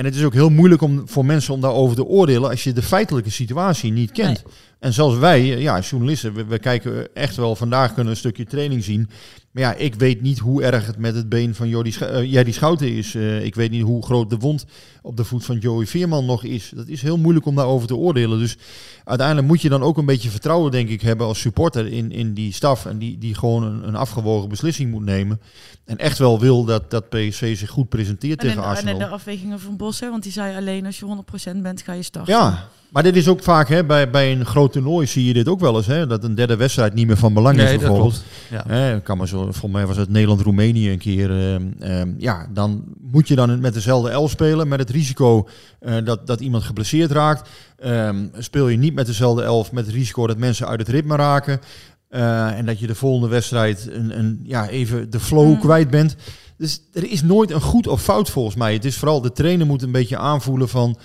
En 0.00 0.06
het 0.06 0.14
is 0.14 0.24
ook 0.24 0.32
heel 0.32 0.50
moeilijk 0.50 0.82
om, 0.82 1.02
voor 1.04 1.24
mensen 1.24 1.54
om 1.54 1.60
daarover 1.60 1.96
te 1.96 2.04
oordelen 2.04 2.50
als 2.50 2.64
je 2.64 2.72
de 2.72 2.82
feitelijke 2.82 3.30
situatie 3.30 3.92
niet 3.92 4.12
kent. 4.12 4.42
En 4.80 4.92
zelfs 4.92 5.16
wij, 5.18 5.40
eh, 5.40 5.60
ja, 5.62 5.80
journalisten, 5.80 6.34
we, 6.34 6.44
we 6.44 6.58
kijken 6.58 7.14
echt 7.14 7.36
wel, 7.36 7.56
vandaag 7.56 7.94
kunnen 7.94 8.12
een 8.12 8.18
stukje 8.18 8.44
training 8.44 8.84
zien. 8.84 9.08
Maar 9.50 9.62
ja, 9.62 9.74
ik 9.74 9.94
weet 9.94 10.20
niet 10.20 10.38
hoe 10.38 10.62
erg 10.62 10.86
het 10.86 10.98
met 10.98 11.14
het 11.14 11.28
been 11.28 11.54
van 11.54 11.68
Jordi, 11.68 11.92
Sch- 11.92 12.00
eh, 12.02 12.32
Jerry 12.32 12.52
Schouten 12.52 12.96
is. 12.96 13.14
Eh, 13.14 13.44
ik 13.44 13.54
weet 13.54 13.70
niet 13.70 13.82
hoe 13.82 14.04
groot 14.04 14.30
de 14.30 14.36
wond 14.36 14.64
op 15.02 15.16
de 15.16 15.24
voet 15.24 15.44
van 15.44 15.58
Joey 15.58 15.86
Veerman 15.86 16.24
nog 16.26 16.44
is. 16.44 16.72
Dat 16.74 16.88
is 16.88 17.02
heel 17.02 17.16
moeilijk 17.18 17.46
om 17.46 17.54
daarover 17.54 17.88
te 17.88 17.96
oordelen. 17.96 18.38
Dus 18.38 18.56
uiteindelijk 19.04 19.46
moet 19.48 19.62
je 19.62 19.68
dan 19.68 19.82
ook 19.82 19.98
een 19.98 20.06
beetje 20.06 20.30
vertrouwen, 20.30 20.70
denk 20.70 20.88
ik, 20.88 21.00
hebben 21.02 21.26
als 21.26 21.40
supporter 21.40 21.86
in, 21.86 22.10
in 22.12 22.34
die 22.34 22.52
staf. 22.52 22.86
En 22.86 22.98
die, 22.98 23.18
die 23.18 23.34
gewoon 23.34 23.62
een, 23.62 23.88
een 23.88 23.96
afgewogen 23.96 24.48
beslissing 24.48 24.90
moet 24.90 25.04
nemen. 25.04 25.40
En 25.84 25.98
echt 25.98 26.18
wel 26.18 26.40
wil 26.40 26.64
dat, 26.64 26.90
dat 26.90 27.08
PSV 27.08 27.56
zich 27.58 27.70
goed 27.70 27.88
presenteert 27.88 28.40
En, 28.40 28.46
tegen 28.48 28.62
en 28.62 28.68
Arsenal. 28.68 28.98
de 28.98 29.06
afwegingen 29.06 29.60
van 29.60 29.76
Bos, 29.76 30.00
hè, 30.00 30.10
want 30.10 30.22
die 30.22 30.32
zei 30.32 30.56
alleen 30.56 30.86
als 30.86 30.98
je 30.98 31.06
100% 31.54 31.56
bent, 31.62 31.82
ga 31.82 31.92
je 31.92 32.02
starten. 32.02 32.34
Ja, 32.34 32.68
maar 32.92 33.02
dit 33.02 33.16
is 33.16 33.28
ook 33.28 33.42
vaak 33.42 33.68
hè, 33.68 33.84
bij, 33.84 34.10
bij 34.10 34.32
een 34.32 34.44
groot 34.46 34.72
toernooi 34.72 35.06
zie 35.06 35.24
je 35.24 35.32
dit 35.32 35.48
ook 35.48 35.60
wel 35.60 35.76
eens. 35.76 35.86
Hè, 35.86 36.06
dat 36.06 36.24
een 36.24 36.34
derde 36.34 36.56
wedstrijd 36.56 36.94
niet 36.94 37.06
meer 37.06 37.16
van 37.16 37.34
belang 37.34 37.58
is 37.60 37.70
dat 37.70 37.78
bijvoorbeeld. 37.78 38.22
klopt. 38.48 38.66
Ja. 38.68 38.98
Kan 38.98 39.18
maar 39.18 39.28
zo, 39.28 39.38
volgens 39.42 39.72
mij 39.72 39.86
was 39.86 39.96
het 39.96 40.08
Nederland-Roemenië 40.08 40.90
een 40.90 40.98
keer. 40.98 41.30
ehm, 41.30 41.62
ehm, 41.80 42.12
ja, 42.18 42.46
dan 42.52 42.84
moet 43.00 43.28
je 43.28 43.34
dan 43.34 43.60
met 43.60 43.74
dezelfde 43.74 44.10
elf 44.10 44.30
spelen. 44.30 44.68
Met 44.68 44.78
het 44.78 44.90
risico 44.90 45.48
eh, 45.80 45.94
dat, 46.04 46.26
dat 46.26 46.40
iemand 46.40 46.62
geblesseerd 46.62 47.10
raakt. 47.10 47.48
Ehm, 47.78 48.16
speel 48.38 48.68
je 48.68 48.76
niet 48.76 48.94
met 48.94 49.06
dezelfde 49.06 49.42
elf 49.42 49.72
met 49.72 49.86
het 49.86 49.94
risico 49.94 50.26
dat 50.26 50.38
mensen 50.38 50.66
uit 50.66 50.80
het 50.80 50.88
ritme 50.88 51.16
raken. 51.16 51.60
eh, 52.08 52.58
en 52.58 52.66
dat 52.66 52.78
je 52.78 52.86
de 52.86 52.94
volgende 52.94 53.28
wedstrijd 53.28 53.88
een, 53.92 54.18
een, 54.18 54.40
ja, 54.42 54.68
even 54.68 55.10
de 55.10 55.20
flow 55.20 55.46
Mm. 55.48 55.58
kwijt 55.58 55.90
bent. 55.90 56.16
Dus 56.56 56.80
er 56.92 57.10
is 57.10 57.22
nooit 57.22 57.50
een 57.50 57.60
goed 57.60 57.86
of 57.86 58.02
fout 58.02 58.30
volgens 58.30 58.54
mij. 58.56 58.72
Het 58.72 58.84
is 58.84 58.96
vooral 58.96 59.20
de 59.20 59.32
trainer 59.32 59.66
moet 59.66 59.82
een 59.82 59.92
beetje 59.92 60.16
aanvoelen 60.16 60.68
van... 60.68 60.98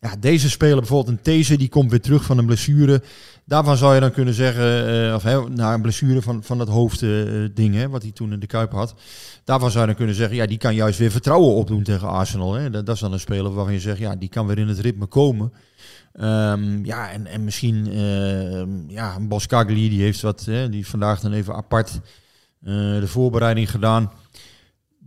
Ja, 0.00 0.16
deze 0.20 0.50
speler, 0.50 0.76
bijvoorbeeld 0.76 1.16
een 1.16 1.22
These, 1.22 1.56
die 1.56 1.68
komt 1.68 1.90
weer 1.90 2.00
terug 2.00 2.24
van 2.24 2.38
een 2.38 2.46
blessure. 2.46 3.02
Daarvan 3.44 3.76
zou 3.76 3.94
je 3.94 4.00
dan 4.00 4.10
kunnen 4.10 4.34
zeggen, 4.34 5.06
eh, 5.06 5.14
of 5.14 5.22
hè, 5.22 5.48
na 5.48 5.74
een 5.74 5.82
blessure 5.82 6.22
van, 6.22 6.42
van 6.42 6.58
dat 6.58 6.68
hoofdding, 6.68 7.74
hè, 7.74 7.88
wat 7.88 8.02
hij 8.02 8.10
toen 8.12 8.32
in 8.32 8.40
de 8.40 8.46
Kuip 8.46 8.72
had. 8.72 8.94
Daarvan 9.44 9.70
zou 9.70 9.80
je 9.80 9.86
dan 9.86 9.96
kunnen 9.96 10.14
zeggen, 10.14 10.36
ja, 10.36 10.46
die 10.46 10.58
kan 10.58 10.74
juist 10.74 10.98
weer 10.98 11.10
vertrouwen 11.10 11.54
opdoen 11.54 11.82
tegen 11.82 12.08
Arsenal. 12.08 12.54
Hè. 12.54 12.70
Dat, 12.70 12.86
dat 12.86 12.94
is 12.94 13.00
dan 13.00 13.12
een 13.12 13.20
speler 13.20 13.52
waarvan 13.52 13.72
je 13.72 13.80
zegt, 13.80 13.98
ja, 13.98 14.16
die 14.16 14.28
kan 14.28 14.46
weer 14.46 14.58
in 14.58 14.68
het 14.68 14.78
ritme 14.78 15.06
komen. 15.06 15.52
Ehm, 16.12 16.84
ja, 16.84 17.10
en, 17.10 17.26
en 17.26 17.44
misschien, 17.44 17.92
ehm, 17.92 18.90
ja, 18.90 19.20
Boskagli, 19.20 19.88
die 19.88 20.02
heeft 20.02 20.20
wat, 20.20 20.44
hè, 20.44 20.68
die 20.68 20.86
vandaag 20.86 21.20
dan 21.20 21.32
even 21.32 21.54
apart 21.54 22.00
eh, 22.62 22.74
de 22.74 23.06
voorbereiding 23.06 23.70
gedaan. 23.70 24.12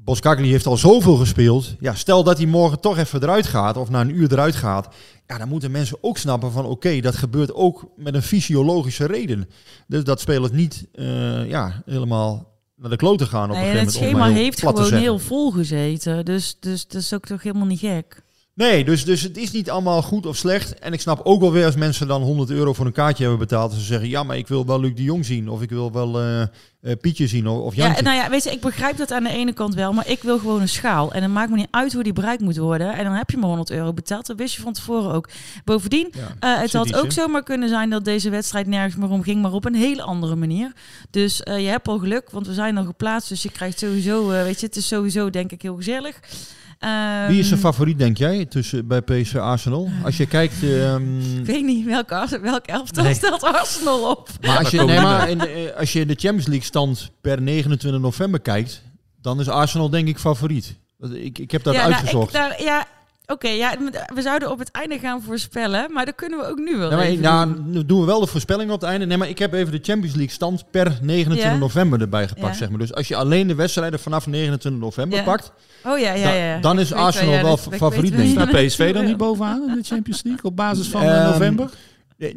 Boskagli 0.03 0.49
heeft 0.49 0.65
al 0.65 0.77
zoveel 0.77 1.15
gespeeld. 1.15 1.75
Ja, 1.79 1.93
stel 1.93 2.23
dat 2.23 2.37
hij 2.37 2.45
morgen 2.47 2.79
toch 2.79 2.97
even 2.97 3.23
eruit 3.23 3.47
gaat, 3.47 3.77
of 3.77 3.89
na 3.89 4.01
een 4.01 4.15
uur 4.15 4.31
eruit 4.31 4.55
gaat. 4.55 4.95
Ja, 5.27 5.37
dan 5.37 5.47
moeten 5.47 5.71
mensen 5.71 5.97
ook 6.01 6.17
snappen 6.17 6.51
van 6.51 6.65
oké, 6.65 6.99
dat 6.99 7.15
gebeurt 7.15 7.53
ook 7.53 7.85
met 7.95 8.13
een 8.13 8.21
fysiologische 8.21 9.05
reden. 9.05 9.49
Dus 9.87 10.03
dat 10.03 10.19
spelers 10.19 10.51
niet 10.51 10.87
eh, 10.93 11.49
ja, 11.49 11.81
helemaal 11.85 12.49
naar 12.75 12.89
de 12.89 12.95
kloten 12.95 13.27
gaan 13.27 13.49
op 13.49 13.55
Nee, 13.55 13.71
een 13.71 13.77
en 13.77 13.85
gegeven 13.85 14.03
het 14.07 14.11
moment. 14.11 14.31
schema 14.31 14.43
heeft 14.43 14.59
gewoon 14.59 15.01
heel 15.01 15.19
vol 15.19 15.51
gezeten. 15.51 16.25
Dus, 16.25 16.57
dus 16.59 16.87
dat 16.87 17.01
is 17.01 17.13
ook 17.13 17.25
toch 17.25 17.43
helemaal 17.43 17.67
niet 17.67 17.79
gek. 17.79 18.23
Nee, 18.53 18.83
dus, 18.83 19.05
dus 19.05 19.21
het 19.21 19.37
is 19.37 19.51
niet 19.51 19.69
allemaal 19.69 20.01
goed 20.01 20.25
of 20.25 20.35
slecht. 20.37 20.79
En 20.79 20.93
ik 20.93 21.01
snap 21.01 21.19
ook 21.23 21.41
wel 21.41 21.51
weer 21.51 21.65
als 21.65 21.75
mensen 21.75 22.07
dan 22.07 22.21
100 22.21 22.49
euro 22.49 22.73
voor 22.73 22.85
een 22.85 22.91
kaartje 22.91 23.23
hebben 23.23 23.39
betaald. 23.47 23.71
En 23.71 23.79
ze 23.79 23.85
zeggen, 23.85 24.09
ja, 24.09 24.23
maar 24.23 24.37
ik 24.37 24.47
wil 24.47 24.65
wel 24.65 24.79
Luc 24.79 24.95
de 24.95 25.03
Jong 25.03 25.25
zien. 25.25 25.49
Of 25.49 25.61
ik 25.61 25.69
wil 25.69 25.91
wel 25.91 26.19
eh, 26.19 26.41
eh, 26.41 26.47
Pietje 27.01 27.27
zien. 27.27 27.47
Of, 27.47 27.59
of 27.59 27.75
Ja, 27.75 28.01
nou 28.01 28.15
ja, 28.15 28.29
weet 28.29 28.43
je, 28.43 28.51
ik 28.51 28.61
begrijp 28.61 28.97
dat 28.97 29.11
aan 29.11 29.23
de 29.23 29.29
ene 29.29 29.53
kant 29.53 29.73
wel, 29.75 29.93
maar 29.93 30.07
ik 30.09 30.23
wil 30.23 30.39
gewoon 30.39 30.61
een 30.61 30.69
schaal. 30.69 31.13
En 31.13 31.21
het 31.21 31.31
maakt 31.31 31.49
me 31.49 31.55
niet 31.55 31.67
uit 31.71 31.93
hoe 31.93 32.03
die 32.03 32.13
bereikt 32.13 32.41
moet 32.41 32.57
worden. 32.57 32.93
En 32.93 33.03
dan 33.03 33.13
heb 33.13 33.29
je 33.29 33.37
maar 33.37 33.47
100 33.47 33.71
euro 33.71 33.93
betaald. 33.93 34.25
Dat 34.25 34.37
wist 34.37 34.55
je 34.55 34.61
van 34.61 34.73
tevoren 34.73 35.13
ook. 35.13 35.29
Bovendien, 35.65 36.11
Ja, 36.11 36.55
eh, 36.55 36.61
het 36.61 36.73
had 36.73 36.95
ook 36.95 37.11
zomaar 37.11 37.43
kunnen 37.43 37.69
zijn 37.69 37.89
dat 37.89 38.05
deze 38.05 38.29
wedstrijd 38.29 38.67
nergens 38.67 38.95
meer 38.95 39.09
om 39.09 39.23
ging, 39.23 39.41
maar 39.41 39.53
op 39.53 39.65
een 39.65 39.75
hele 39.75 40.01
andere 40.01 40.35
manier. 40.35 40.71
Dus 41.09 41.37
je 41.37 41.51
hebt 41.51 41.87
al 41.87 41.99
geluk, 41.99 42.29
want 42.31 42.47
we 42.47 42.53
zijn 42.53 42.77
al 42.77 42.85
geplaatst. 42.85 43.29
Dus 43.29 43.43
je 43.43 43.51
krijgt 43.51 43.79
sowieso, 43.79 44.27
weet 44.27 44.59
je, 44.59 44.65
het 44.65 44.75
is 44.75 44.87
sowieso 44.87 45.29
denk 45.29 45.51
ik 45.51 45.61
heel 45.61 45.75
gezellig. 45.75 46.19
Wie 47.27 47.39
is 47.39 47.45
Ehm, 47.45 47.55
de 47.55 47.57
favoriet, 47.57 47.97
denk 47.97 48.17
jij, 48.17 48.45
tussen, 48.45 48.87
bij 48.87 49.01
PSV 49.01 49.35
Arsenal? 49.35 49.89
Als 50.03 50.17
je 50.17 50.25
kijkt... 50.25 50.53
ehm, 50.63 51.19
Ik 51.39 51.45
weet 51.45 51.63
niet 51.65 51.85
welke, 51.85 52.39
welk 52.41 52.65
elftal 52.67 53.03
Nee. 53.03 53.13
stelt 53.13 53.43
Arsenal 53.43 54.09
op. 54.09 54.29
maar 54.41 54.57
als 54.57 54.69
je, 54.69 54.83
nee, 54.83 54.99
maar 55.01 55.29
in, 55.29 55.37
de- 55.37 55.47
eh, 55.71 55.79
als 55.79 55.93
je 55.93 55.99
in 55.99 56.07
de 56.07 56.15
Champions 56.17 56.47
League 56.47 56.65
stand 56.65 57.11
per 57.21 57.41
29 57.41 58.01
november 58.01 58.39
kijkt... 58.39 58.81
dan 59.21 59.39
is 59.39 59.47
Arsenal 59.49 59.89
denk 59.89 60.07
ik 60.07 60.19
favoriet. 60.19 60.75
Dat- 60.97 61.11
Ik, 61.13 61.37
ik 61.39 61.51
heb 61.51 61.63
dat 61.63 61.73
ja, 61.73 61.79
nou, 61.81 61.93
uitgezocht. 61.93 62.27
ik, 62.27 62.33
daar, 62.33 62.63
ja, 62.63 62.85
oké, 63.31 63.47
ja, 63.49 63.75
we 64.13 64.21
zouden 64.21 64.51
op 64.51 64.59
het 64.59 64.71
einde 64.71 64.99
gaan 64.99 65.21
voorspellen, 65.21 65.91
maar 65.93 66.05
dat 66.05 66.15
kunnen 66.15 66.39
we 66.39 66.45
ook 66.47 66.57
nu 66.57 66.77
wel 66.77 66.87
Nee, 66.89 66.97
maar, 66.97 67.05
even 67.07 67.23
ja, 67.23 67.45
doen. 67.45 67.69
nu 67.71 67.85
doen 67.85 67.99
we 67.99 68.05
wel 68.05 68.19
de 68.19 68.27
voorspelling 68.27 68.71
op 68.71 68.81
het 68.81 68.89
einde. 68.89 69.05
Nee, 69.05 69.17
maar 69.17 69.29
ik 69.29 69.39
heb 69.39 69.53
even 69.53 69.71
de 69.71 69.79
Champions 69.81 70.15
League 70.15 70.33
stand 70.33 70.63
per 70.71 70.97
29 71.01 71.51
Ja. 71.51 71.57
november 71.57 72.01
erbij 72.01 72.27
gepakt, 72.27 72.51
Ja. 72.53 72.57
zeg 72.59 72.69
maar. 72.69 72.79
Dus 72.79 72.93
als 72.93 73.07
je 73.07 73.15
alleen 73.15 73.47
de 73.47 73.55
wedstrijden 73.55 73.99
vanaf 73.99 74.27
29 74.27 74.81
november 74.81 75.17
Ja. 75.17 75.23
pakt... 75.23 75.51
Oh 75.85 75.99
ja, 75.99 76.13
ja, 76.13 76.33
ja. 76.33 76.51
Dan- 76.53 76.61
dan 76.61 76.79
is 76.79 76.91
Ik 76.91 76.97
Arsenal 76.97 77.41
wel 77.43 77.53
ik 77.71 77.77
favoriet, 77.77 78.11
denk 78.17 78.23
ik. 78.23 78.39
Staat 78.39 78.51
PSV 78.65 78.93
dan 78.93 79.05
niet 79.05 79.17
bovenaan 79.17 79.69
in 79.69 79.75
de 79.75 79.83
Champions 79.83 80.23
League 80.23 80.43
op 80.43 80.55
basis 80.55 80.87
van 80.87 81.01
eh, 81.01 81.17
Ehm, 81.17 81.31
november? 81.31 81.69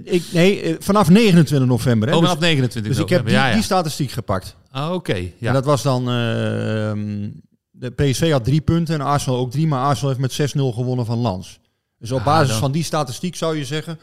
Ik, 0.04 0.22
nee, 0.32 0.60
eh, 0.62 0.74
vanaf 0.78 1.10
29 1.10 1.68
november. 1.68 2.08
Hè. 2.08 2.14
Oh, 2.14 2.20
Dus- 2.20 2.28
vanaf 2.30 2.44
29 2.44 2.92
Dus 2.92 3.02
ik 3.02 3.08
heb 3.08 3.18
november. 3.18 3.32
die, 3.32 3.40
ja, 3.42 3.48
ja. 3.48 3.54
die 3.54 3.62
statistiek 3.64 4.10
gepakt. 4.10 4.56
Ah, 4.70 4.92
Oké, 4.92 5.14
ja. 5.14 5.48
En 5.48 5.52
dat 5.52 5.64
was 5.64 5.82
dan... 5.82 6.08
eh, 6.08 6.88
ehm, 6.90 7.28
de 7.76 7.90
PSV 7.90 8.31
had 8.31 8.45
drie 8.45 8.61
punten 8.61 8.95
en 8.95 9.00
Arsenal 9.00 9.38
ook 9.38 9.50
drie. 9.50 9.66
Maar 9.66 9.85
Arsenal 9.85 10.14
heeft 10.16 10.38
met 10.38 10.54
6-0 10.57 10.61
gewonnen 10.75 11.07
van 11.07 11.19
Lans. 11.19 11.59
Dus 11.99 12.12
op 12.12 12.19
Ah, 12.19 12.25
basis 12.25 12.49
dan- 12.50 12.59
van 12.59 12.73
die 12.73 12.85
statistiek 12.85 13.37
zou 13.37 13.57
je 13.57 13.64
zeggen... 13.64 13.99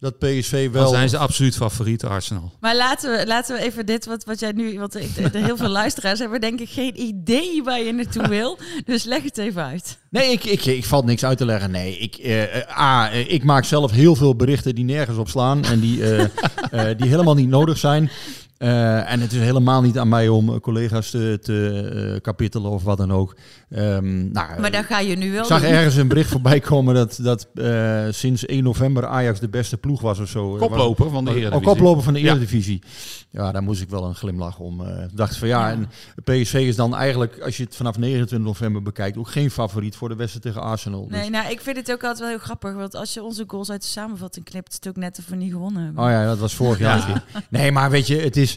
dat 0.00 0.18
PSV 0.18 0.62
Dan 0.64 0.72
wel... 0.72 0.88
zijn 0.88 1.08
ze 1.08 1.18
absoluut 1.18 1.56
favoriet, 1.56 2.04
Arsenal. 2.04 2.52
Maar 2.60 2.76
laten 2.76 3.10
we, 3.16 3.26
laten 3.26 3.56
we 3.56 3.62
even 3.62 3.86
dit, 3.86 4.06
wat, 4.06 4.24
wat 4.24 4.40
jij 4.40 4.52
nu... 4.52 4.78
Want 4.78 4.94
ik- 4.96 5.16
er 5.34 5.44
heel 5.44 5.56
veel 5.56 5.68
luisteraars 5.82 6.18
hebben 6.18 6.40
denk 6.40 6.60
ik 6.60 6.68
geen 6.68 7.00
idee 7.00 7.62
waar 7.62 7.80
je 7.80 7.92
naartoe 7.92 8.28
wil. 8.28 8.58
Dus 8.84 9.04
leg 9.04 9.22
het 9.22 9.38
even 9.38 9.64
uit. 9.64 9.98
Nee, 10.10 10.32
ik, 10.32 10.44
ik, 10.44 10.64
ik 10.64 10.84
valt 10.84 11.04
niks 11.04 11.24
uit 11.24 11.38
te 11.38 11.44
leggen. 11.44 11.70
Nee, 11.70 11.98
ik, 11.98 12.14
eh, 12.14 12.56
eh, 12.56 12.78
A, 12.80 13.10
eh, 13.10 13.32
ik 13.32 13.44
maak 13.44 13.64
zelf 13.64 13.90
heel 13.90 14.14
veel 14.14 14.36
berichten 14.36 14.74
die 14.74 14.84
nergens 14.84 15.18
op 15.18 15.28
slaan 15.28 15.64
en 15.64 15.80
die, 15.80 16.02
eh, 16.14 16.24
eh, 16.90 16.98
die 16.98 17.08
helemaal 17.08 17.34
niet 17.34 17.48
nodig 17.48 17.78
zijn. 17.78 18.10
Eh, 18.58 19.12
en 19.12 19.20
het 19.20 19.32
is 19.32 19.38
helemaal 19.38 19.82
niet 19.82 19.98
aan 19.98 20.08
mij 20.08 20.28
om 20.28 20.48
eh, 20.52 20.60
collega's 20.60 21.10
te, 21.10 21.38
te 21.42 22.12
eh, 22.14 22.20
kapitelen 22.20 22.70
of 22.70 22.82
wat 22.82 22.96
dan 22.98 23.12
ook. 23.12 23.36
Ehm, 23.70 24.30
nou, 24.32 24.60
Maar 24.60 24.70
dan 24.70 24.84
ga 24.84 24.98
je 25.00 25.16
nu 25.16 25.30
wel 25.32 25.40
ik 25.40 25.46
zag 25.46 25.60
doen. 25.60 25.70
ergens 25.70 25.96
een 25.96 26.08
bericht 26.08 26.30
voorbij 26.30 26.60
komen 26.60 26.94
dat, 26.94 27.18
dat 27.22 27.48
eh, 27.54 28.04
sinds 28.10 28.46
1 28.46 28.62
november 28.64 29.06
Ajax 29.06 29.40
de 29.40 29.48
beste 29.48 29.76
ploeg 29.76 30.00
was 30.00 30.18
of 30.18 30.28
zo. 30.28 30.56
Koploper 30.56 31.10
van 31.10 31.24
de 31.24 31.30
Oh, 31.30 31.36
Eredivisie. 31.36 31.66
koploper 31.66 32.02
van 32.02 32.12
de 32.12 32.20
Ja. 32.20 32.30
Eredivisie. 32.30 32.82
Ja, 33.30 33.52
daar 33.52 33.62
moest 33.62 33.80
ik 33.82 33.88
wel 33.88 34.04
een 34.04 34.14
glimlach 34.14 34.58
om. 34.58 34.80
eh 34.80 35.02
dacht 35.14 35.36
van 35.36 35.48
ja, 35.48 35.70
en 35.70 35.88
PSV 36.24 36.54
is 36.54 36.76
dan 36.76 36.94
eigenlijk, 36.96 37.40
als 37.40 37.56
je 37.56 37.64
het 37.64 37.76
vanaf 37.76 37.98
29 37.98 38.48
november 38.48 38.82
bekijkt, 38.82 39.16
ook 39.16 39.28
geen 39.30 39.50
favoriet 39.50 39.96
voor 39.96 40.08
de 40.08 40.16
wedstrijd 40.16 40.44
tegen 40.44 40.62
Arsenal. 40.62 41.08
Dus- 41.08 41.18
Nee, 41.18 41.30
nou, 41.30 41.50
ik 41.50 41.60
vind 41.60 41.76
het 41.76 41.90
ook 41.92 42.00
altijd 42.02 42.18
wel 42.18 42.28
heel 42.28 42.38
grappig. 42.38 42.74
Want 42.74 42.94
als 42.94 43.14
je 43.14 43.22
onze 43.22 43.44
goals 43.46 43.70
uit 43.70 43.82
de 43.82 43.88
samenvatting 43.88 44.44
knipt, 44.44 44.68
is 44.68 44.74
het 44.74 44.88
ook 44.88 44.96
net 44.96 45.18
of 45.18 45.28
we 45.28 45.36
niet 45.36 45.52
gewonnen 45.52 45.84
hebben. 45.84 46.04
Oh 46.04 46.10
ja, 46.10 46.26
dat 46.26 46.38
was 46.38 46.54
vorig 46.54 46.78
jaar. 46.78 47.22
Nee, 47.50 47.72
maar 47.72 47.90
weet 47.90 48.06
je, 48.06 48.16
het 48.16 48.36
is. 48.36 48.47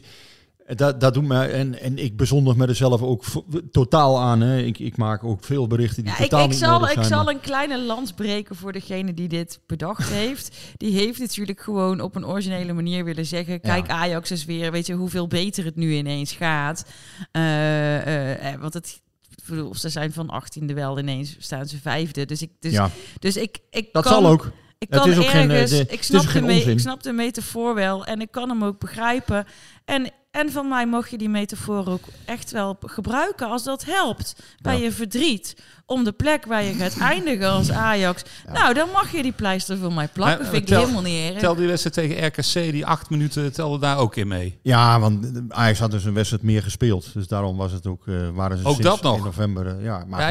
Dat, 0.76 1.00
dat 1.00 1.14
doet 1.14 1.24
me. 1.24 1.44
En, 1.46 1.82
en 1.82 1.98
ik 1.98 2.18
bezondig 2.18 2.56
me 2.56 2.68
er 2.68 2.76
zelf 2.76 3.02
ook 3.02 3.24
totaal 3.72 4.20
aan. 4.20 4.42
Hè. 4.42 4.58
Ik, 4.60 4.80
ik 4.80 4.98
maak 4.98 5.24
ook 5.24 5.44
veel 5.44 5.68
berichten 5.68 6.04
die 6.04 6.12
Ja, 6.12 6.18
ik, 6.18 6.24
totaal 6.24 6.44
ik 6.44 6.50
niet 6.50 6.58
zal, 6.60 6.72
nodig 6.72 6.90
ik 6.90 6.96
zijn. 6.96 7.08
zal 7.08 7.30
een 7.30 7.40
kleine 7.40 7.82
lans 7.82 8.12
breken 8.12 8.56
voor 8.56 8.72
degene 8.72 9.14
die 9.14 9.28
dit 9.28 9.60
bedacht 9.68 10.10
heeft. 10.22 10.58
Die 10.78 10.94
heeft 10.98 11.20
natuurlijk 11.20 11.62
gewoon 11.62 12.02
op 12.02 12.16
een 12.16 12.26
originele 12.26 12.74
manier 12.74 13.04
willen 13.04 13.26
zeggen... 13.26 13.62
kijk, 13.62 13.90
Ajax 13.90 14.32
is 14.32 14.46
weer, 14.46 14.72
weet 14.72 14.88
je, 14.88 14.94
hoeveel 14.94 15.28
beter 15.28 15.66
het 15.66 15.76
nu 15.76 15.94
ineens 15.94 16.32
gaat. 16.32 16.86
Eh, 17.32 17.96
eh, 17.98 18.54
eh, 18.54 18.62
want 18.62 18.74
het... 18.74 19.02
ik 19.30 19.44
bedoel, 19.48 19.76
ze 19.76 19.90
zijn 19.90 20.14
van 20.14 20.44
18e 20.44 20.74
wel 20.74 21.00
ineens, 21.00 21.36
staan 21.40 21.68
ze 21.68 21.78
vijfde. 21.82 22.26
Dus 22.26 22.42
ik, 22.42 22.52
dus, 22.60 22.72
Ja. 22.72 22.90
dus 23.20 23.38
ik, 23.38 23.58
ik 23.70 23.90
Dat 23.92 24.04
kan, 24.04 24.12
zal 24.12 24.28
ook. 24.32 24.52
Ik 24.82 24.88
Het 24.90 25.00
kan 25.00 25.10
is 25.10 25.18
ook 25.18 25.26
geen, 25.26 25.50
eh, 25.52 25.62
ergens, 25.62 25.72
de- 25.88 25.94
ik, 25.94 26.04
snap 26.04 26.22
de 26.22 26.28
geen 26.28 26.70
ik 26.70 26.80
snap 26.80 27.04
de 27.04 27.14
metafoor 27.14 27.76
wel 27.76 28.06
en 28.06 28.22
ik 28.22 28.32
kan 28.32 28.50
hem 28.50 28.64
ook 28.64 28.80
begrijpen. 28.80 29.46
En, 29.86 30.12
en 30.32 30.52
van 30.52 30.68
mij 30.68 30.86
mag 30.88 31.08
je 31.10 31.18
die 31.18 31.30
metafoor 31.30 31.88
ook 31.88 32.04
echt 32.26 32.52
wel 32.52 32.78
gebruiken 32.86 33.48
als 33.48 33.64
dat 33.64 33.86
helpt 33.86 34.36
bij 34.62 34.78
Ja. 34.78 34.84
je 34.84 34.92
verdriet. 34.92 35.56
Om 35.86 36.04
de 36.04 36.12
plek 36.12 36.46
waar 36.46 36.64
je 36.64 36.74
gaat 36.74 36.98
eindigen 36.98 37.50
als 37.50 37.72
Ajax. 37.72 38.22
Nou, 38.54 38.74
dan 38.74 38.90
mag 38.90 39.12
je 39.12 39.22
die 39.24 39.32
pleister 39.32 39.78
voor 39.78 39.94
mij 39.94 40.08
plakken. 40.08 40.42
Maar, 40.42 40.50
vind 40.50 40.62
ik 40.62 40.68
tel- 40.70 40.80
helemaal 40.82 41.02
niet 41.02 41.32
erg. 41.32 41.40
Tel 41.40 41.56
die 41.56 41.68
wedstrijd 41.68 41.96
tegen 41.96 42.26
RKC, 42.28 42.72
die 42.72 42.86
acht 42.86 43.10
minuten, 43.10 43.54
telde 43.54 43.80
daar 43.80 43.98
ook 43.98 44.16
in 44.16 44.28
mee. 44.28 44.60
Ja, 44.62 45.00
want 45.00 45.42
Ajax 45.50 45.80
had 45.80 45.92
dus 45.92 46.04
een 46.06 46.14
wedstrijd 46.14 46.44
meer 46.44 46.64
gespeeld. 46.64 47.14
Dus 47.14 47.28
daarom 47.28 47.58
was 47.58 47.72
het 47.72 47.88
ook, 47.88 48.08
eh, 48.08 48.30
waren 48.30 48.58
ze 48.58 48.64
Ook 48.66 48.74
sinds 48.74 48.88
dat 48.90 49.02
nog? 49.02 49.16
1 49.16 49.24
november. 49.24 49.68
eh, 49.78 49.84
ja, 49.84 50.04
maar 50.08 50.22
ja, 50.22 50.28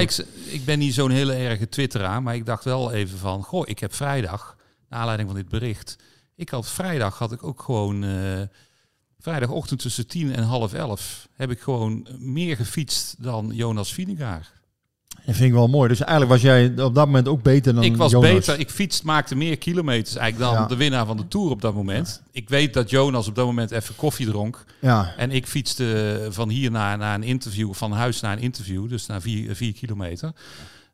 ik, 0.50 0.64
ben 0.64 0.78
niet 0.78 0.95
zo'n 0.95 1.11
hele 1.11 1.33
erge 1.35 1.69
twitteraar, 1.69 2.23
maar 2.23 2.35
ik 2.35 2.47
dacht 2.47 2.64
wel 2.64 2.92
even 2.92 3.19
van, 3.19 3.42
goh, 3.42 3.62
ik 3.69 3.78
heb 3.78 3.95
vrijdag, 3.95 4.57
naar 4.88 4.99
aanleiding 5.00 5.28
van 5.30 5.38
dit 5.38 5.49
bericht, 5.49 5.97
ik 6.37 6.49
had 6.49 6.69
vrijdag 6.71 7.19
had 7.19 7.33
ik 7.33 7.45
ook 7.45 7.62
gewoon, 7.62 8.04
eh, 8.04 8.40
vrijdagochtend 9.21 9.81
tussen 9.81 10.07
tien 10.07 10.35
en 10.35 10.43
half 10.43 10.73
elf, 10.73 11.29
heb 11.37 11.50
ik 11.50 11.61
gewoon 11.61 12.07
meer 12.19 12.57
gefietst 12.57 13.15
dan 13.19 13.50
Jonas 13.53 13.93
Vinegaar. 13.93 14.59
Dat 15.27 15.35
vind 15.35 15.49
ik 15.49 15.53
wel 15.55 15.69
mooi. 15.69 15.89
Dus 15.89 16.00
eigenlijk 16.00 16.31
was 16.31 16.41
jij 16.41 16.67
op 16.67 16.95
dat 16.95 17.07
moment 17.07 17.29
ook 17.29 17.43
beter 17.43 17.75
dan 17.75 17.83
Ik 17.85 17.97
was 17.97 18.11
Jonas. 18.11 18.31
beter, 18.31 18.59
ik 18.59 18.71
fietst, 18.71 19.03
maakte 19.03 19.35
meer 19.35 19.59
kilometers 19.59 20.17
eigenlijk 20.17 20.53
dan 20.53 20.62
Ja. 20.62 20.69
de 20.69 20.77
winnaar 20.77 21.07
van 21.07 21.17
de 21.17 21.29
Tour 21.29 21.50
op 21.50 21.61
dat 21.61 21.75
moment. 21.75 22.23
Ik 22.33 22.49
weet 22.49 22.75
dat 22.75 22.91
Jonas 22.91 23.29
op 23.29 23.35
dat 23.35 23.47
moment 23.47 23.71
even 23.71 23.97
koffie 23.97 24.27
dronk. 24.27 24.65
Ja. 24.81 25.15
En 25.17 25.31
ik 25.31 25.47
fietste 25.47 26.27
van 26.31 26.49
hier 26.49 26.71
naar, 26.71 26.99
naar 26.99 27.15
een 27.15 27.23
interview, 27.23 27.73
van 27.75 27.93
huis 27.93 28.21
naar 28.21 28.33
een 28.33 28.43
interview, 28.43 28.89
dus 28.89 29.07
naar 29.07 29.21
vier, 29.21 29.57
vier 29.57 29.73
kilometer. 29.73 30.33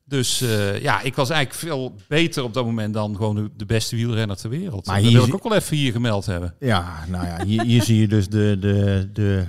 Dus 0.08 0.40
eh, 0.40 0.82
ja, 0.82 1.00
ik 1.00 1.14
was 1.14 1.30
eigenlijk 1.30 1.60
veel 1.60 1.94
beter 2.08 2.42
op 2.42 2.54
dat 2.54 2.64
moment 2.64 2.94
dan 2.94 3.16
gewoon 3.16 3.50
de, 3.56 3.66
beste 3.66 3.96
wielrenner 3.96 4.36
ter 4.36 4.50
wereld. 4.50 4.86
Maar 4.86 5.02
dat 5.02 5.12
wil 5.12 5.26
ik 5.26 5.34
ook 5.34 5.42
wel 5.42 5.54
even 5.54 5.76
hier 5.76 5.92
gemeld 5.92 6.26
hebben. 6.26 6.54
Ja, 6.60 7.04
nou 7.08 7.26
ja, 7.26 7.44
hier, 7.44 7.62
hier 7.62 7.82
zie 7.82 8.00
je 8.00 8.08
dus 8.08 8.28
de... 8.28 8.56
de, 8.60 9.08
de 9.12 9.44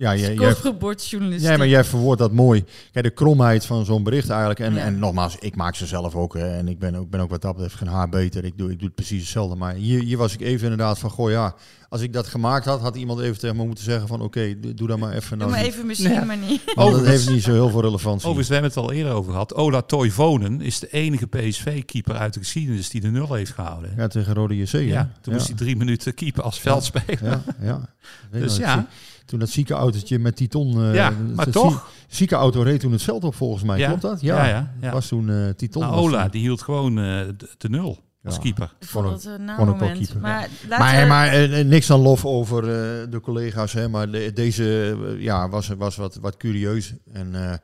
ja, 0.00 0.16
jij, 0.16 0.34
jij, 0.34 0.54
Scorebordjournalistiek. 0.54 1.50
ja, 1.50 1.56
maar 1.56 1.68
jij 1.68 1.84
verwoordt 1.84 2.20
dat 2.20 2.32
mooi. 2.32 2.64
Kijk, 2.92 3.04
de 3.04 3.10
kromheid 3.10 3.66
van 3.66 3.84
zo'n 3.84 4.02
bericht 4.02 4.28
eigenlijk. 4.30 4.60
En, 4.60 4.74
Ja. 4.74 4.80
en 4.80 4.98
nogmaals, 4.98 5.36
ik 5.40 5.56
maak 5.56 5.74
ze 5.74 5.86
zelf 5.86 6.14
ook. 6.14 6.34
Hè, 6.34 6.56
en 6.58 6.68
ik 6.68 6.78
ben 6.78 6.94
ook, 6.94 7.10
ben 7.10 7.20
ook 7.20 7.30
wat 7.30 7.42
dat 7.42 7.52
betreft 7.54 7.74
geen 7.74 7.88
haar 7.88 8.08
beter. 8.08 8.44
Ik 8.44 8.58
doe, 8.58 8.70
ik 8.70 8.78
doe 8.78 8.86
het 8.86 8.94
precies 8.94 9.20
hetzelfde. 9.20 9.56
Maar 9.56 9.74
hier, 9.74 10.02
hier 10.02 10.16
was 10.18 10.34
ik 10.34 10.40
even 10.40 10.62
inderdaad 10.70 10.98
van... 10.98 11.10
Goh 11.10 11.30
ja, 11.30 11.54
als 11.88 12.00
ik 12.00 12.12
dat 12.12 12.26
gemaakt 12.26 12.64
had, 12.64 12.80
had 12.80 12.96
iemand 12.96 13.20
even 13.20 13.38
tegen 13.38 13.56
me 13.56 13.64
moeten 13.66 13.84
zeggen 13.84 14.08
van... 14.08 14.20
Oké, 14.22 14.60
doe- 14.60 14.74
doe 14.74 14.88
dat 14.88 14.98
maar 14.98 15.12
even. 15.12 15.28
Doe 15.28 15.38
Nou 15.38 15.50
maar 15.50 15.60
niet. 15.60 15.68
even 15.72 15.86
misschien, 15.86 16.26
maar 16.26 16.36
niet. 16.36 16.62
Want 16.74 16.92
dat 16.96 17.06
heeft 17.06 17.30
niet 17.30 17.42
zo 17.42 17.52
heel 17.52 17.70
veel 17.70 17.80
relevantie. 17.80 18.28
Overigens, 18.28 18.48
we 18.48 18.52
hebben 18.54 18.72
het 18.72 18.80
al 18.80 18.92
eerder 18.92 19.12
over 19.12 19.32
gehad. 19.32 19.54
Ola 19.54 19.80
Toivonen 19.82 20.60
is 20.60 20.78
de 20.78 20.88
enige 20.90 21.26
PSV-keeper 21.26 22.16
uit 22.16 22.32
de 22.34 22.40
geschiedenis 22.40 22.88
die 22.90 23.00
de 23.00 23.10
nul 23.10 23.34
heeft 23.34 23.52
gehouden. 23.52 23.92
Ja, 23.96 24.06
tegen 24.06 24.34
Rode 24.34 24.56
JC. 24.56 24.66
Ja, 24.72 25.10
toen 25.20 25.32
ja. 25.32 25.32
moest 25.32 25.46
hij 25.46 25.56
drie 25.56 25.76
minuten 25.76 26.14
keeper 26.14 26.42
als 26.42 26.60
veldspeler. 26.60 27.18
Ja, 27.22 27.42
ja. 27.60 27.88
Dus 28.30 28.56
ja. 28.56 28.86
Toen 29.30 29.38
dat 29.38 29.48
zieke 29.48 29.74
autootje 29.74 30.18
met 30.18 30.36
Titon... 30.36 30.82
eh, 30.84 30.94
Ja, 30.94 31.12
maar 31.34 31.44
zie- 31.44 31.52
toch. 31.52 31.88
zieke 32.08 32.34
auto 32.34 32.62
reed 32.62 32.80
toen 32.80 32.92
het 32.92 33.02
veld 33.02 33.24
op 33.24 33.34
volgens 33.34 33.62
mij. 33.62 33.78
Ja. 33.78 33.86
Klopt 33.86 34.02
dat? 34.02 34.20
Ja, 34.20 34.46
ja, 34.48 34.74
ja. 34.80 34.92
Was 34.92 35.08
toen 35.08 35.30
eh 35.30 35.48
Titon. 35.56 35.82
Maar 35.82 35.90
was 35.90 36.00
Ola, 36.00 36.28
die 36.28 36.40
hield 36.40 36.62
gewoon 36.62 36.98
eh, 36.98 37.04
de, 37.36 37.48
de 37.58 37.68
nul 37.68 37.98
als 38.24 38.34
Ja. 38.34 38.40
keeper. 38.40 38.74
Ik 38.80 38.86
vond 38.88 39.08
het 39.08 39.24
een 39.24 39.44
moment. 39.56 39.98
keeper, 39.98 40.20
Maar, 40.20 40.48
Maar, 40.68 41.00
we- 41.02 41.06
maar 41.08 41.26
eh, 41.28 41.60
eh, 41.60 41.66
niks 41.66 41.90
aan 41.90 42.00
lof 42.00 42.24
over 42.26 42.62
eh, 42.62 43.10
de 43.10 43.20
collega's. 43.22 43.72
Hè, 43.72 43.88
maar 43.88 44.10
de- 44.10 44.30
deze 44.34 44.96
eh, 45.16 45.22
ja, 45.22 45.48
was, 45.48 45.68
was 45.68 45.96
wat, 45.96 46.14
wat 46.20 46.36
curieus. 46.36 46.94
En 47.12 47.34
eh, 47.34 47.54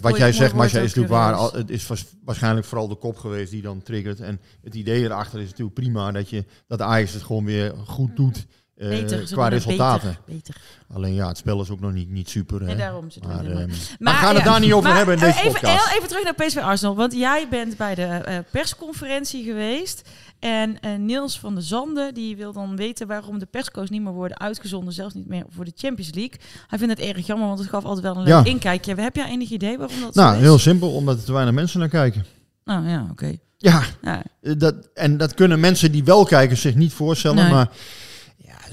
wat 0.00 0.16
jij 0.16 0.32
zegt, 0.32 0.52
ook, 0.52 0.58
is 0.64 0.72
natuurlijk 0.96 1.08
waar. 1.14 1.52
Het 1.52 1.70
is 1.70 1.86
was- 1.86 2.06
waarschijnlijk 2.24 2.66
vooral 2.66 2.88
de 2.88 2.94
kop 2.96 3.16
geweest 3.16 3.50
die 3.50 3.62
dan 3.62 3.82
triggert. 3.82 4.20
En 4.20 4.40
het 4.62 4.74
idee 4.74 5.02
erachter 5.04 5.40
is 5.40 5.48
natuurlijk 5.48 5.74
prima 5.74 6.12
dat, 6.12 6.30
je, 6.30 6.44
dat 6.66 6.80
Ajax 6.80 7.12
het 7.12 7.22
gewoon 7.22 7.44
weer 7.44 7.72
goed 7.86 8.16
doet. 8.16 8.46
Eh, 8.82 8.88
Beter, 8.88 9.24
qua 9.32 9.48
resultaten. 9.48 10.08
Beter, 10.26 10.34
beter. 10.34 10.54
Alleen 10.94 11.14
ja, 11.14 11.28
het 11.28 11.36
spel 11.36 11.60
is 11.60 11.70
ook 11.70 11.80
nog 11.80 11.92
niet, 11.92 12.10
niet 12.10 12.28
super. 12.28 12.60
Hè. 12.60 12.66
Nee, 12.66 12.76
daarom 12.76 13.10
zit 13.10 13.26
maar, 13.26 13.38
het 13.38 13.46
ehm, 13.46 13.68
maar 13.98 14.12
we 14.12 14.18
gaan 14.18 14.34
het 14.34 14.44
daar 14.44 14.60
niet 14.60 14.72
over 14.72 14.94
hebben 14.94 15.14
in 15.14 15.20
eh, 15.22 15.26
deze 15.26 15.38
even, 15.40 15.52
podcast. 15.60 15.92
even 15.96 16.08
terug 16.08 16.24
naar 16.24 16.34
PSV 16.34 16.56
Arsenal. 16.56 16.96
Want 16.96 17.12
jij 17.14 17.46
bent 17.50 17.76
bij 17.76 17.94
de 17.94 18.02
eh, 18.02 18.38
persconferentie 18.50 19.44
geweest. 19.44 20.08
En 20.38 20.78
Niels 20.98 21.38
van 21.38 21.54
der 21.54 21.62
Zanden 21.62 22.14
die 22.14 22.36
wil 22.36 22.52
dan 22.52 22.76
weten 22.76 23.06
waarom 23.06 23.38
de 23.38 23.46
persco's 23.46 23.90
niet 23.90 24.02
meer 24.02 24.12
worden 24.12 24.40
uitgezonden. 24.40 24.92
Zelfs 24.94 25.14
niet 25.14 25.28
meer 25.28 25.44
voor 25.48 25.64
de 25.64 25.72
Champions 25.76 26.14
League. 26.14 26.40
Hij 26.66 26.78
vindt 26.78 26.98
het 26.98 27.08
erg 27.16 27.26
jammer, 27.26 27.46
want 27.46 27.58
het 27.58 27.68
gaf 27.68 27.84
altijd 27.84 28.02
wel 28.04 28.16
een 28.16 28.22
leuk 28.22 28.44
Ja. 28.44 28.44
inkijkje. 28.44 28.94
Heb 28.94 29.16
jij 29.16 29.26
enig 29.28 29.50
idee 29.50 29.78
waarom 29.78 30.00
dat 30.00 30.14
nou, 30.14 30.36
heel 30.36 30.58
simpel, 30.58 30.94
omdat 30.94 31.18
er 31.18 31.24
te 31.24 31.32
weinig 31.32 31.54
mensen 31.54 31.80
naar 31.80 31.88
kijken. 31.88 32.24
Nou 32.64 32.88
ja, 32.88 33.06
oké. 33.10 33.36
Ja, 33.58 33.82
Ja. 34.02 34.22
dat, 34.40 34.74
en 34.94 35.16
dat 35.16 35.34
kunnen 35.34 35.60
mensen 35.60 35.92
die 35.92 36.04
wel 36.04 36.24
kijken 36.24 36.56
zich 36.56 36.74
niet 36.74 36.92
voorstellen. 36.92 37.42
Nee. 37.42 37.52
Maar 37.52 37.68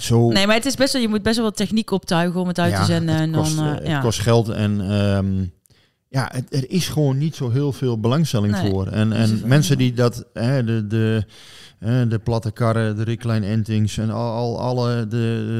zo... 0.02 0.30
Nee, 0.30 0.46
maar 0.48 0.56
het 0.56 0.66
is 0.66 0.76
best 0.76 0.94
wel, 0.94 1.02
je 1.02 1.08
moet 1.08 1.22
best 1.24 1.36
wel 1.36 1.46
wat 1.46 1.56
techniek 1.56 1.92
optuigen 1.92 2.42
om 2.42 2.48
het 2.48 2.60
uit 2.60 2.72
Ja, 2.72 2.80
te 2.80 2.86
zenden. 2.86 3.16
Het 3.16 3.24
En 3.24 3.32
kost, 3.32 3.56
dan, 3.56 3.66
eh, 3.66 3.72
eh, 3.72 3.78
het 3.78 3.88
ja. 3.88 4.00
kost 4.00 4.20
geld 4.20 4.50
en 4.50 4.82
ehm, 4.92 5.44
ja, 6.10 6.30
het, 6.34 6.54
er 6.54 6.70
is 6.72 6.88
gewoon 6.88 7.18
niet 7.18 7.36
zo 7.36 7.50
heel 7.50 7.72
veel 7.74 8.00
belangstelling 8.00 8.54
Nee, 8.54 8.70
voor. 8.70 8.88
En, 8.88 9.12
en 9.14 9.42
mensen 9.46 9.78
die 9.78 9.94
dat, 9.94 10.26
hè, 10.34 10.64
de, 10.64 10.88
de, 10.88 11.24
hè, 11.80 12.08
de 12.08 12.20
platte 12.20 12.52
karren, 12.52 12.96
de 12.96 13.04
Rickline 13.04 13.46
Entings 13.46 13.98
en 13.98 14.10
al, 14.10 14.34
al 14.34 14.60
alle, 14.60 15.08
de, 15.08 15.08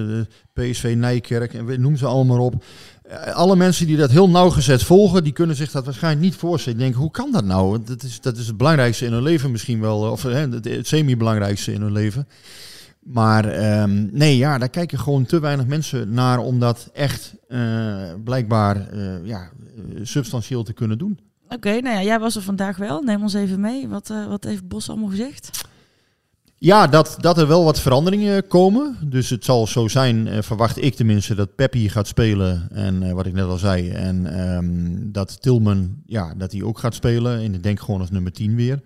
de 0.08 0.28
PSV 0.54 0.94
Nijkerk 0.98 1.54
en 1.54 1.82
noem 1.82 1.98
ze 1.98 2.06
allemaal 2.06 2.40
op. 2.40 2.64
Eh, 3.04 3.36
Alle 3.36 3.56
mensen 3.56 3.88
die 3.88 3.98
dat 3.98 4.12
heel 4.12 4.30
nauwgezet 4.30 4.84
volgen, 4.84 5.24
die 5.24 5.34
kunnen 5.34 5.56
zich 5.56 5.72
dat 5.72 5.86
waarschijnlijk 5.86 6.24
niet 6.24 6.36
voorstellen. 6.36 6.78
Die 6.78 6.88
denken, 6.88 7.04
hoe 7.04 7.12
kan 7.12 7.32
dat 7.32 7.46
nou? 7.46 7.80
Dat 7.86 8.04
is, 8.04 8.22
dat 8.22 8.38
is 8.38 8.48
het 8.48 8.58
belangrijkste 8.58 9.06
in 9.06 9.12
hun 9.12 9.24
leven 9.24 9.52
misschien 9.52 9.80
wel, 9.80 10.00
of 10.00 10.24
hè, 10.24 10.48
het, 10.48 10.66
het 10.66 10.88
semi-belangrijkste 10.88 11.74
in 11.74 11.82
hun 11.82 11.92
leven. 11.92 12.28
Maar 13.00 13.46
ehm, 13.46 14.08
nee, 14.12 14.38
ja, 14.38 14.58
daar 14.58 14.70
kijken 14.70 15.00
gewoon 15.00 15.26
te 15.26 15.40
weinig 15.40 15.66
mensen 15.66 16.14
naar 16.14 16.40
om 16.40 16.60
dat 16.60 16.90
echt 16.94 17.36
eh, 17.48 18.14
blijkbaar 18.24 18.90
eh, 18.90 19.26
ja, 19.26 19.42
eh, 19.42 20.00
substantieel 20.02 20.64
te 20.64 20.74
kunnen 20.74 20.98
doen. 20.98 21.20
Oké, 21.50 21.70
nou 21.70 21.96
ja, 21.96 22.04
jij 22.04 22.20
was 22.20 22.36
er 22.36 22.42
vandaag 22.42 22.78
wel. 22.78 23.02
Neem 23.02 23.22
ons 23.22 23.34
even 23.34 23.60
mee. 23.60 23.88
Wat, 23.88 24.14
wat 24.28 24.44
heeft 24.44 24.68
Bos 24.68 24.90
allemaal 24.90 25.10
gezegd? 25.10 25.68
Ja, 26.56 26.88
dat, 26.88 27.18
dat 27.20 27.38
er 27.38 27.48
wel 27.48 27.64
wat 27.64 27.80
veranderingen 27.80 28.48
komen. 28.48 28.98
Dus 29.06 29.30
het 29.30 29.46
zal 29.46 29.68
zo 29.68 29.88
zijn, 29.88 30.44
verwacht 30.44 30.84
ik 30.84 30.96
tenminste, 30.96 31.36
dat 31.36 31.56
Peppi 31.56 31.90
gaat 31.90 32.08
spelen. 32.08 32.70
En 32.72 33.16
wat 33.16 33.26
ik 33.26 33.34
net 33.34 33.46
al 33.46 33.58
zei. 33.58 33.90
En 33.90 34.26
ehm, 34.26 35.12
dat 35.12 35.42
Tilman, 35.42 35.96
ja, 36.06 36.34
dat 36.38 36.52
hij 36.52 36.64
ook 36.64 36.80
gaat 36.80 36.96
spelen. 36.96 37.40
En 37.40 37.54
ik 37.54 37.64
denk 37.64 37.80
gewoon 37.80 38.00
als 38.00 38.12
nummer 38.12 38.32
10 38.32 38.56
weer. 38.56 38.82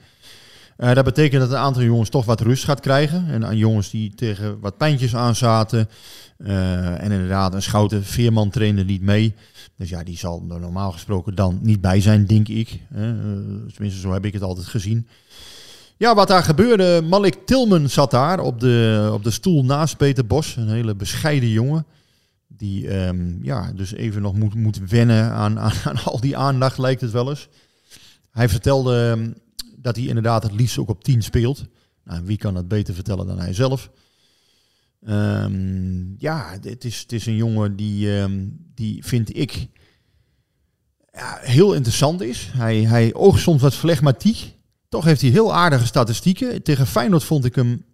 Eh, 0.77 0.93
dat 0.93 1.05
betekent 1.05 1.41
dat 1.41 1.51
een 1.51 1.57
aantal 1.57 1.83
jongens 1.83 2.09
toch 2.09 2.25
wat 2.25 2.41
rust 2.41 2.63
gaat 2.63 2.79
krijgen. 2.79 3.27
En 3.27 3.45
aan 3.45 3.57
jongens 3.57 3.89
die 3.89 4.15
tegen 4.15 4.59
wat 4.59 4.77
pijntjes 4.77 5.15
aan 5.15 5.35
zaten. 5.35 5.89
Eh, 6.37 7.03
en 7.03 7.11
inderdaad, 7.11 7.53
een 7.53 7.61
Schouten 7.61 8.03
Veerman 8.03 8.49
trainde 8.49 8.83
niet 8.83 9.01
mee. 9.01 9.35
Dus 9.77 9.89
ja, 9.89 10.03
die 10.03 10.17
zal 10.17 10.43
er 10.49 10.59
normaal 10.59 10.91
gesproken 10.91 11.35
dan 11.35 11.59
niet 11.61 11.81
bij 11.81 12.01
zijn, 12.01 12.25
denk 12.25 12.47
ik. 12.47 12.79
Eh, 12.91 13.01
tenminste, 13.73 13.99
zo 13.99 14.13
heb 14.13 14.25
ik 14.25 14.33
het 14.33 14.41
altijd 14.41 14.67
gezien. 14.67 15.07
Ja, 15.97 16.15
wat 16.15 16.27
daar 16.27 16.43
gebeurde, 16.43 17.01
Malik 17.01 17.35
Tilman 17.45 17.89
zat 17.89 18.11
daar 18.11 18.39
op 18.39 18.59
de, 18.59 19.09
op 19.13 19.23
de 19.23 19.31
stoel 19.31 19.65
naast 19.65 19.97
Peter 19.97 20.25
Bos. 20.25 20.55
Een 20.55 20.69
hele 20.69 20.95
bescheiden 20.95 21.49
jongen. 21.49 21.85
Die 22.47 22.87
ehm, 22.87 23.43
ja, 23.43 23.71
dus 23.75 23.93
even 23.93 24.21
nog 24.21 24.35
moet, 24.35 24.55
moet 24.55 24.89
wennen 24.89 25.31
aan, 25.31 25.59
aan, 25.59 25.73
aan 25.83 26.03
al 26.03 26.19
die 26.19 26.37
aandacht, 26.37 26.77
lijkt 26.77 27.01
het 27.01 27.11
wel 27.11 27.29
eens. 27.29 27.47
Hij 28.31 28.49
vertelde 28.49 29.09
ehm, 29.11 29.31
dat 29.83 29.95
hij 29.95 30.05
inderdaad 30.05 30.43
het 30.43 30.51
liefst 30.51 30.77
ook 30.77 30.89
op 30.89 31.03
10 31.03 31.21
speelt. 31.21 31.65
Nou, 32.03 32.25
wie 32.25 32.37
kan 32.37 32.53
dat 32.53 32.67
beter 32.67 32.93
vertellen 32.93 33.27
dan 33.27 33.39
hij 33.39 33.53
zelf? 33.53 33.91
Ehm, 35.05 36.13
ja, 36.17 36.57
het 36.61 36.85
is, 36.85 36.99
het 36.99 37.11
is 37.11 37.25
een 37.25 37.35
jongen 37.35 37.75
die, 37.75 38.17
ehm, 38.17 38.47
die 38.75 39.05
vind 39.05 39.37
ik 39.37 39.67
ja, 41.13 41.38
heel 41.41 41.73
interessant 41.73 42.21
is. 42.21 42.49
Hij, 42.53 42.77
hij 42.77 43.13
oogt 43.13 43.41
soms 43.41 43.62
wat 43.62 43.75
flegmatiek. 43.75 44.55
Toch 44.89 45.05
heeft 45.05 45.21
hij 45.21 45.29
heel 45.29 45.53
aardige 45.53 45.86
statistieken. 45.86 46.63
Tegen 46.63 46.88
Feyenoord 46.88 47.23
vond 47.23 47.45
ik 47.45 47.55
hem 47.55 47.86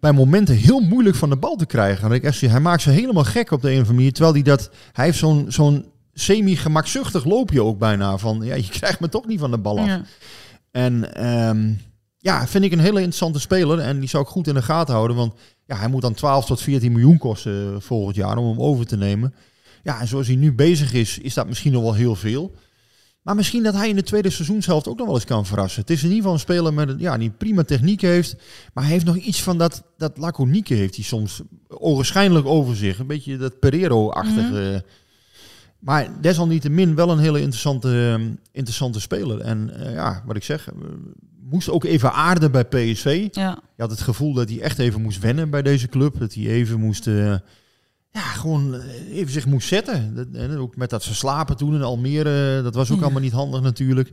bij 0.00 0.12
momenten 0.12 0.56
heel 0.56 0.80
moeilijk 0.80 1.16
van 1.16 1.30
de 1.30 1.36
bal 1.36 1.56
te 1.56 1.66
krijgen. 1.66 2.12
Ik 2.12 2.24
hij 2.50 2.60
maakt 2.60 2.82
ze 2.82 2.90
helemaal 2.90 3.24
gek 3.24 3.50
op 3.50 3.62
de 3.62 3.72
een 3.72 3.86
of. 3.86 4.12
Terwijl 4.12 4.34
hij 4.34 4.42
dat, 4.42 4.70
hij 4.92 5.04
heeft 5.04 5.18
zo'n 5.18 5.44
zo'n 5.48 5.84
semi-gemakzuchtig 6.12 7.24
loopje 7.24 7.62
ook 7.62 7.78
bijna. 7.78 8.18
Van 8.18 8.40
ja, 8.42 8.54
je 8.54 8.68
krijgt 8.68 9.00
me 9.00 9.08
toch 9.08 9.26
niet 9.26 9.40
van 9.40 9.50
de 9.50 9.58
bal 9.58 9.78
af. 9.78 9.86
Ja. 9.86 10.02
En 10.76 11.14
ehm, 11.14 11.72
ja, 12.18 12.46
vind 12.46 12.64
ik 12.64 12.72
een 12.72 12.78
hele 12.78 12.98
interessante 12.98 13.40
speler. 13.40 13.78
En 13.78 14.00
die 14.00 14.08
zou 14.08 14.22
ik 14.22 14.28
goed 14.28 14.46
in 14.46 14.54
de 14.54 14.62
gaten 14.62 14.94
houden. 14.94 15.16
Want 15.16 15.34
ja, 15.66 15.76
hij 15.76 15.88
moet 15.88 16.02
dan 16.02 16.14
12 16.14 16.46
tot 16.46 16.62
14 16.62 16.92
miljoen 16.92 17.18
kosten 17.18 17.74
eh, 17.74 17.80
volgend 17.80 18.16
jaar 18.16 18.36
om 18.36 18.48
hem 18.48 18.60
over 18.60 18.86
te 18.86 18.96
nemen. 18.96 19.34
Ja, 19.82 20.00
en 20.00 20.06
zoals 20.06 20.26
hij 20.26 20.36
nu 20.36 20.52
bezig 20.52 20.92
is, 20.92 21.18
is 21.18 21.34
dat 21.34 21.46
misschien 21.46 21.72
nog 21.72 21.82
wel 21.82 21.94
heel 21.94 22.14
veel. 22.14 22.54
Maar 23.22 23.34
misschien 23.34 23.62
dat 23.62 23.74
hij 23.74 23.88
in 23.88 23.96
de 23.96 24.02
tweede 24.02 24.30
seizoenshelft 24.30 24.88
ook 24.88 24.96
nog 24.96 25.06
wel 25.06 25.14
eens 25.14 25.24
kan 25.24 25.46
verrassen. 25.46 25.80
Het 25.80 25.90
is 25.90 25.98
in 26.02 26.04
ieder 26.04 26.16
geval 26.18 26.32
een 26.32 26.40
speler 26.40 26.74
met 26.74 26.94
ja, 26.98 27.18
die 27.18 27.30
prima 27.30 27.62
techniek 27.62 28.00
heeft. 28.00 28.36
Maar 28.74 28.84
hij 28.84 28.92
heeft 28.92 29.04
nog 29.04 29.16
iets 29.16 29.42
van 29.42 29.58
dat, 29.58 29.82
dat 29.96 30.18
laconieke 30.18 30.74
heeft 30.74 30.94
hij 30.94 31.04
soms 31.04 31.42
ogenschijnlijk 31.68 32.46
over 32.46 32.76
zich. 32.76 32.98
Een 32.98 33.06
beetje 33.06 33.36
dat 33.36 33.58
Pereiro-achtige. 33.58 34.84
Maar 35.86 36.20
desalniettemin 36.20 36.94
wel 36.94 37.10
een 37.10 37.18
hele 37.18 37.38
interessante, 37.40 38.14
eh, 38.18 38.24
interessante 38.52 39.00
speler. 39.00 39.40
En 39.40 39.80
eh, 39.86 39.92
ja, 39.94 40.22
wat 40.26 40.36
ik 40.36 40.44
zeg, 40.44 40.68
eh, 40.68 40.74
moest 41.50 41.68
ook 41.70 41.84
even 41.84 42.12
aarden 42.12 42.50
bij 42.52 42.64
PSV. 42.64 43.28
Ja. 43.32 43.58
Je 43.76 43.82
had 43.82 43.90
het 43.90 44.00
gevoel 44.00 44.32
dat 44.32 44.48
hij 44.48 44.60
echt 44.60 44.78
even 44.78 45.02
moest 45.02 45.18
wennen 45.18 45.50
bij 45.50 45.62
deze 45.62 45.88
club. 45.88 46.18
Dat 46.18 46.34
hij 46.34 46.46
even 46.46 46.80
moest, 46.80 47.06
eh, 47.06 47.34
ja, 48.10 48.20
gewoon 48.20 48.80
even 49.10 49.32
zich 49.32 49.46
moest 49.46 49.68
zetten. 49.68 50.14
Dat, 50.14 50.26
en 50.32 50.56
ook 50.58 50.76
met 50.76 50.90
dat 50.90 51.04
verslapen 51.04 51.56
toen 51.56 51.74
in 51.74 51.82
Almere, 51.82 52.62
dat 52.62 52.74
was 52.74 52.90
ook 52.90 52.96
Ja. 52.98 53.02
allemaal 53.02 53.22
niet 53.22 53.32
handig 53.32 53.60
natuurlijk. 53.62 54.12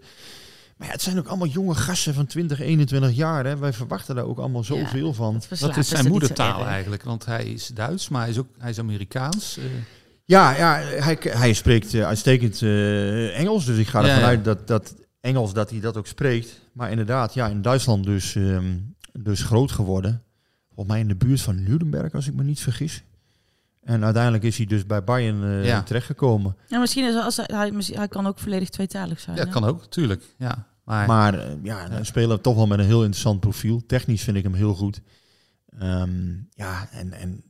Maar 0.77 0.87
ja, 0.87 0.93
het 0.93 1.01
zijn 1.01 1.17
ook 1.19 1.27
allemaal 1.27 1.47
jonge 1.47 1.75
gasten 1.75 2.13
van 2.13 2.25
20, 2.25 2.59
21 2.59 3.11
jaar. 3.15 3.45
Hè. 3.45 3.57
Wij 3.57 3.73
verwachten 3.73 4.15
daar 4.15 4.25
ook 4.25 4.37
allemaal 4.39 4.63
zoveel 4.63 5.13
van. 5.13 5.41
Dat 5.59 5.77
is 5.77 5.87
zijn 5.87 6.07
moedertaal 6.07 6.65
eigenlijk, 6.65 7.03
want 7.03 7.25
hij 7.25 7.45
is 7.45 7.67
Duits, 7.67 8.09
maar 8.09 8.21
hij 8.21 8.29
is 8.29 8.37
ook 8.37 8.47
hij 8.57 8.69
is 8.69 8.79
Amerikaans. 8.79 9.57
eh. 9.57 9.63
Ja, 10.25 10.57
ja 10.57 10.79
hij, 10.79 11.17
hij 11.21 11.53
spreekt 11.53 11.93
eh, 11.93 12.05
uitstekend 12.05 12.61
eh, 12.61 13.39
Engels. 13.39 13.65
Dus 13.65 13.77
ik 13.77 13.87
ga 13.87 13.99
ervan 14.01 14.19
ja. 14.19 14.25
uit 14.25 14.43
dat, 14.43 14.67
dat 14.67 14.95
Engels 15.19 15.53
dat 15.53 15.69
hij 15.69 15.79
dat 15.79 15.97
ook 15.97 16.07
spreekt. 16.07 16.61
Maar 16.73 16.89
inderdaad, 16.91 17.33
ja, 17.33 17.47
in 17.47 17.61
Duitsland 17.61 18.03
dus, 18.03 18.35
ehm, 18.35 18.77
dus 19.11 19.43
groot 19.43 19.71
geworden. 19.71 20.23
Volgens 20.67 20.87
mij 20.87 20.99
in 20.99 21.07
de 21.07 21.15
buurt 21.15 21.41
van 21.41 21.63
Nuremberg, 21.63 22.13
als 22.13 22.27
ik 22.27 22.33
me 22.33 22.43
niet 22.43 22.59
vergis. 22.59 23.03
En 23.83 24.03
uiteindelijk 24.03 24.43
is 24.43 24.57
hij 24.57 24.65
dus 24.65 24.85
bij 24.85 25.03
Bayern 25.03 25.43
eh, 25.43 25.65
Ja. 25.65 25.83
terechtgekomen. 25.83 26.55
Ja, 26.67 26.79
misschien 26.79 27.05
is 27.05 27.15
als 27.15 27.37
hij, 27.37 27.71
hij, 27.75 28.07
kan 28.07 28.27
ook 28.27 28.39
volledig 28.39 28.69
tweetalig 28.69 29.19
zijn. 29.19 29.37
Ja, 29.37 29.43
hè? 29.43 29.49
kan 29.49 29.63
ook, 29.63 29.85
tuurlijk. 29.85 30.23
Ja, 30.37 30.67
maar, 30.83 31.07
Maar 31.07 31.39
ja, 31.63 31.91
een 31.91 32.05
speler 32.05 32.41
toch 32.41 32.55
wel 32.55 32.67
met 32.67 32.79
een 32.79 32.85
heel 32.85 33.01
interessant 33.01 33.39
profiel. 33.39 33.85
Technisch 33.85 34.23
vind 34.23 34.37
ik 34.37 34.43
hem 34.43 34.53
heel 34.53 34.73
goed. 34.73 35.01
Ehm, 35.79 36.33
ja, 36.49 36.87
en, 36.91 37.13
en 37.13 37.43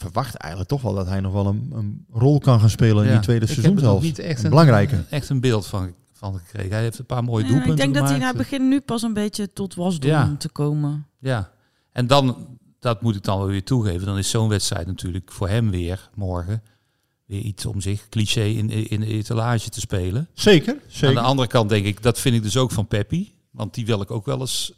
verwacht 0.00 0.34
eigenlijk 0.34 0.70
toch 0.72 0.82
wel 0.82 0.94
dat 0.94 1.06
hij 1.06 1.20
nog 1.20 1.32
wel 1.32 1.46
een, 1.46 1.70
een 1.74 2.04
rol 2.12 2.38
kan 2.38 2.60
gaan 2.60 2.70
spelen 2.70 3.02
in 3.04 3.08
ja, 3.08 3.14
die 3.14 3.22
tweede 3.24 3.44
er 3.46 3.50
nog 3.50 3.60
seizoenshelft. 3.60 4.02
niet 4.04 4.18
echt 4.18 4.38
een 4.38 4.44
een, 4.44 4.50
belangrijke. 4.50 5.04
echt 5.10 5.28
een 5.28 5.40
beeld 5.40 5.66
van, 5.66 5.94
van 6.12 6.38
gekregen. 6.38 6.72
Hij 6.72 6.82
heeft 6.82 6.98
een 6.98 7.06
paar 7.06 7.24
mooie 7.24 7.44
Ja, 7.44 7.50
doelpunten 7.50 7.74
ik 7.74 7.80
denk 7.80 7.94
dat 7.94 8.02
hij 8.08 8.12
gemaakt. 8.18 8.34
nou 8.34 8.44
begint 8.48 8.68
nu 8.68 8.80
pas 8.80 9.02
een 9.02 9.12
beetje 9.14 9.52
tot 9.52 9.74
wasdom 9.74 10.10
Ja. 10.10 10.34
te 10.38 10.48
komen. 10.48 11.06
Ja, 11.18 11.50
en 11.92 12.06
dan, 12.06 12.58
dat 12.78 13.02
moet 13.02 13.16
ik 13.16 13.22
dan 13.22 13.38
wel 13.38 13.46
weer 13.46 13.64
toegeven, 13.64 14.06
dan 14.06 14.18
is 14.18 14.30
zo'n 14.30 14.48
wedstrijd 14.48 14.86
natuurlijk 14.86 15.32
voor 15.32 15.48
hem 15.48 15.70
weer 15.70 16.10
morgen 16.14 16.62
weer 17.26 17.40
iets 17.42 17.66
om 17.66 17.80
zich 17.80 18.08
cliché 18.08 18.42
in, 18.44 18.70
in 18.70 19.00
de 19.00 19.06
etalage 19.06 19.68
te 19.68 19.80
spelen. 19.80 20.28
Zeker, 20.32 20.76
zeker. 20.86 21.08
Aan 21.08 21.22
de 21.22 21.28
andere 21.28 21.48
kant 21.48 21.68
denk 21.68 21.84
ik, 21.86 22.02
dat 22.02 22.18
vind 22.20 22.34
ik 22.34 22.42
dus 22.42 22.56
ook 22.56 22.70
van 22.70 22.86
Peppi, 22.86 23.34
want 23.50 23.74
die 23.74 23.86
wil 23.86 24.00
ik 24.00 24.10
ook 24.10 24.26
wel 24.26 24.40
eens 24.40 24.72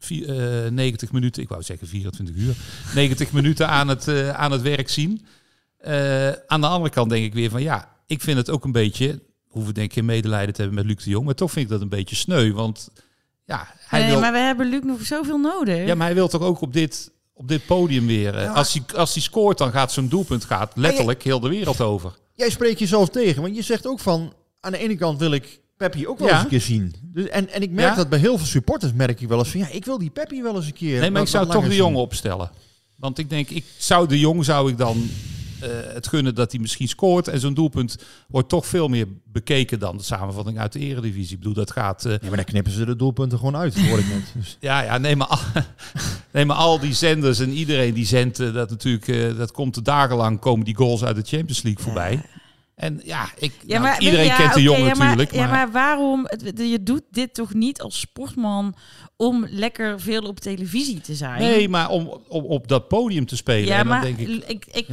vier, 0.00 0.64
eh, 0.64 0.70
90 0.70 1.12
minuten, 1.12 1.42
ik 1.42 1.48
wou 1.48 1.62
zeggen 1.62 1.86
24 1.86 2.36
uur, 2.36 2.54
90 2.94 3.32
minuten 3.32 3.68
aan 3.68 3.88
het, 3.88 4.08
eh, 4.08 4.30
aan 4.30 4.52
het 4.52 4.62
werk 4.62 4.88
zien. 4.88 5.26
Eh, 5.76 6.28
aan 6.28 6.60
de 6.60 6.66
andere 6.66 6.90
kant 6.90 7.10
denk 7.10 7.24
ik 7.24 7.34
weer 7.34 7.50
van 7.50 7.62
ja, 7.62 7.96
ik 8.06 8.20
vind 8.20 8.36
het 8.36 8.50
ook 8.50 8.64
een 8.64 8.72
beetje, 8.72 9.22
hoeven 9.48 9.74
denk 9.74 9.86
ik 9.86 9.92
geen 9.92 10.04
medelijden 10.04 10.54
te 10.54 10.60
hebben 10.62 10.78
met 10.78 10.88
Luc 10.88 11.04
de 11.04 11.10
Jong, 11.10 11.24
maar 11.24 11.34
toch 11.34 11.50
vind 11.50 11.64
ik 11.64 11.70
dat 11.70 11.80
een 11.80 11.88
beetje 11.88 12.16
sneu, 12.16 12.52
want 12.52 12.90
ja, 13.44 13.74
hij 13.78 14.00
nee, 14.00 14.10
wil... 14.10 14.20
maar 14.20 14.32
we 14.32 14.38
hebben 14.38 14.68
Luc 14.68 14.82
nog 14.82 15.02
zoveel 15.02 15.38
nodig. 15.38 15.86
Ja, 15.86 15.94
maar 15.94 16.06
hij 16.06 16.14
wil 16.14 16.28
toch 16.28 16.42
ook 16.42 16.60
op 16.60 16.72
dit, 16.72 17.10
op 17.32 17.48
dit 17.48 17.66
podium 17.66 18.06
weer. 18.06 18.40
Ja. 18.40 18.52
Als, 18.52 18.72
hij, 18.72 18.96
als 18.96 19.14
hij 19.14 19.22
scoort, 19.22 19.58
dan 19.58 19.72
gaat 19.72 19.92
zo'n 19.92 20.08
doelpunt 20.08 20.44
gaat 20.44 20.72
letterlijk 20.76 21.22
heel 21.22 21.40
de 21.40 21.48
wereld 21.48 21.80
over. 21.80 22.18
Jij 22.34 22.50
spreekt 22.50 22.78
jezelf 22.78 23.08
tegen, 23.08 23.42
want 23.42 23.56
je 23.56 23.62
zegt 23.62 23.86
ook 23.86 24.00
van... 24.00 24.32
Aan 24.60 24.72
de 24.72 24.78
ene 24.78 24.96
kant 24.96 25.18
wil 25.18 25.32
ik 25.32 25.60
Peppi 25.80 26.06
ook 26.08 26.18
wel 26.18 26.28
Ja. 26.28 26.34
eens 26.34 26.42
een 26.42 26.48
keer 26.48 26.60
zien. 26.60 26.94
Dus, 27.02 27.28
en, 27.28 27.48
en 27.52 27.62
ik 27.62 27.70
merk 27.70 27.88
Ja. 27.88 27.94
dat 27.94 28.08
bij 28.08 28.18
heel 28.18 28.36
veel 28.38 28.46
supporters 28.46 28.92
merk 28.92 29.20
ik 29.20 29.28
wel 29.28 29.38
eens 29.38 29.48
van... 29.50 29.60
Ja, 29.60 29.68
ik 29.68 29.84
wil 29.84 29.98
die 29.98 30.10
Peppi 30.10 30.42
wel 30.42 30.56
eens 30.56 30.66
een 30.66 30.72
keer 30.72 31.00
Nee, 31.00 31.10
maar 31.10 31.22
ik 31.22 31.28
zou 31.28 31.50
toch 31.50 31.68
de 31.68 31.74
jongen 31.74 32.00
opstellen. 32.00 32.50
Want 32.96 33.18
ik 33.18 33.30
denk, 33.30 33.48
ik 33.48 33.64
zou 33.78 34.08
de 34.08 34.18
jong 34.18 34.44
zou 34.44 34.70
ik 34.70 34.78
dan 34.78 35.08
eh, 35.60 35.68
het 35.94 36.06
gunnen 36.08 36.34
dat 36.34 36.52
hij 36.52 36.60
misschien 36.60 36.88
scoort. 36.88 37.28
En 37.28 37.40
zo'n 37.40 37.54
doelpunt 37.54 37.96
wordt 38.28 38.48
toch 38.48 38.66
veel 38.66 38.88
meer 38.88 39.06
bekeken 39.32 39.78
dan 39.78 39.96
de 39.96 40.02
samenvatting 40.02 40.58
uit 40.58 40.72
de 40.72 40.78
eredivisie. 40.78 41.32
Ik 41.32 41.38
bedoel, 41.38 41.54
dat 41.54 41.70
gaat... 41.70 42.04
eh, 42.04 42.12
Ja, 42.12 42.18
maar 42.28 42.36
dan 42.36 42.44
knippen 42.44 42.72
ze 42.72 42.84
de 42.84 42.96
doelpunten 42.96 43.38
gewoon 43.38 43.56
uit, 43.56 43.86
hoor 43.88 43.98
ik 43.98 44.06
net. 44.08 44.22
Dus. 44.34 44.56
Ja, 44.60 44.80
ja 44.82 44.98
nee, 44.98 45.16
maar 45.16 45.26
al, 45.26 45.38
nee, 46.32 46.44
maar 46.44 46.56
al 46.56 46.78
die 46.80 46.94
zenders 46.94 47.38
en 47.38 47.50
iedereen 47.50 47.94
die 47.94 48.06
zendt, 48.06 48.40
eh, 48.40 48.52
dat 48.54 48.70
natuurlijk, 48.70 49.08
eh, 49.08 49.36
dat 49.36 49.52
komt 49.52 49.76
er 49.76 49.82
dagenlang, 49.82 50.38
komen 50.40 50.64
die 50.64 50.76
goals 50.76 51.04
uit 51.04 51.16
de 51.16 51.36
Champions 51.36 51.62
League 51.62 51.84
voorbij. 51.84 52.22
En 52.80 53.00
ja, 53.04 53.28
ik, 53.38 53.52
Ja, 53.66 53.78
nou, 53.78 53.80
maar, 53.82 54.00
iedereen 54.00 54.24
ja, 54.26 54.36
kent 54.36 54.48
de 54.54 54.58
oké, 54.60 54.68
jong 54.68 54.78
ja, 54.78 54.84
maar- 54.84 54.96
natuurlijk. 54.98 55.32
Ja, 55.32 55.46
maar, 55.46 55.70
waarom? 55.70 56.28
Je 56.54 56.82
doet 56.82 57.02
dit 57.10 57.34
toch 57.34 57.54
niet 57.54 57.80
als 57.80 58.00
sportman 58.00 58.74
om 59.16 59.46
lekker 59.48 60.00
veel 60.00 60.22
op 60.22 60.40
televisie 60.40 61.00
te 61.00 61.14
zijn? 61.14 61.40
nee, 61.40 61.68
maar 61.68 61.88
om, 61.88 62.20
om 62.28 62.44
op 62.44 62.68
dat 62.68 62.88
podium 62.88 63.26
te 63.26 63.36
spelen. 63.36 63.66
Ja, 63.66 63.72
en 63.78 63.78
dan 63.78 63.86
maar 63.88 64.02
denk 64.02 64.18
ik, 64.18 64.44
ik, 64.44 64.66
ik, 64.66 64.88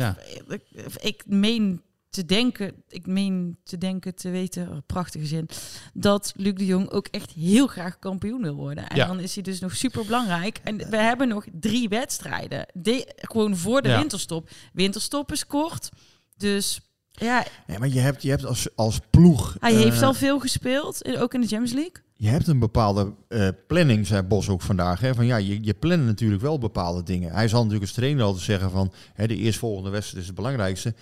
ik, 0.48 0.62
ik 1.02 1.24
meen 1.28 1.82
te 2.10 2.26
denken, 2.26 2.74
ik 2.90 3.06
meen 3.08 3.58
te 3.64 3.78
denken, 3.78 4.16
te 4.16 4.30
weten, 4.30 4.70
oh, 4.70 4.78
prachtige 4.86 5.26
zin, 5.26 5.50
dat 5.94 6.34
Luc 6.36 6.54
de 6.54 6.66
Jong 6.66 6.90
ook 6.90 7.08
echt 7.12 7.32
heel 7.32 7.68
graag 7.68 8.00
kampioen 8.00 8.42
wil 8.42 8.56
worden. 8.56 8.90
En 8.90 8.96
Ja. 8.96 9.08
dan 9.08 9.20
is 9.20 9.34
hij 9.34 9.44
dus 9.44 9.60
nog 9.60 9.76
super 9.76 10.06
belangrijk. 10.06 10.60
En 10.64 10.78
we 10.90 10.98
hebben 10.98 11.28
nog 11.28 11.46
drie 11.52 11.90
wedstrijden, 11.90 12.66
de, 12.74 13.14
gewoon 13.16 13.56
voor 13.58 13.82
de 13.82 13.90
Ja. 13.90 14.00
winterstop. 14.00 14.50
Winterstop 14.74 15.32
is 15.32 15.48
kort, 15.48 15.90
dus 16.38 16.80
ja, 17.20 17.46
Ja, 17.68 17.78
maar 17.78 17.88
je 17.88 18.00
hebt, 18.00 18.22
je 18.22 18.30
hebt 18.30 18.46
als, 18.46 18.68
als 18.76 19.00
ploeg... 19.10 19.56
hij 19.60 19.74
eh, 19.74 19.80
heeft 19.80 20.02
al 20.02 20.14
veel 20.14 20.40
gespeeld, 20.40 21.02
eh, 21.02 21.22
ook 21.22 21.34
in 21.34 21.42
de 21.42 21.48
Champions 21.48 21.74
League. 21.74 22.04
Je 22.14 22.28
hebt 22.28 22.48
een 22.48 22.60
bepaalde 22.60 23.14
eh, 23.28 23.48
planning, 23.68 24.08
zei 24.08 24.22
Bos 24.22 24.50
ook 24.50 24.62
vandaag. 24.62 25.00
Hè? 25.00 25.16
Van, 25.16 25.26
ja, 25.26 25.38
je, 25.38 25.64
je 25.64 25.74
plannen 25.74 26.08
natuurlijk 26.08 26.42
wel 26.42 26.60
bepaalde 26.60 27.04
dingen. 27.04 27.32
Hij 27.32 27.48
zal 27.48 27.60
natuurlijk 27.60 27.86
als 27.86 27.96
trainer 27.96 28.24
altijd 28.24 28.44
zeggen 28.44 28.72
van... 28.72 28.92
Hè, 29.14 29.28
de 29.28 29.36
eerstvolgende 29.36 29.90
wedstrijd 29.90 30.22
is 30.22 30.28
het 30.28 30.36
belangrijkste. 30.36 30.94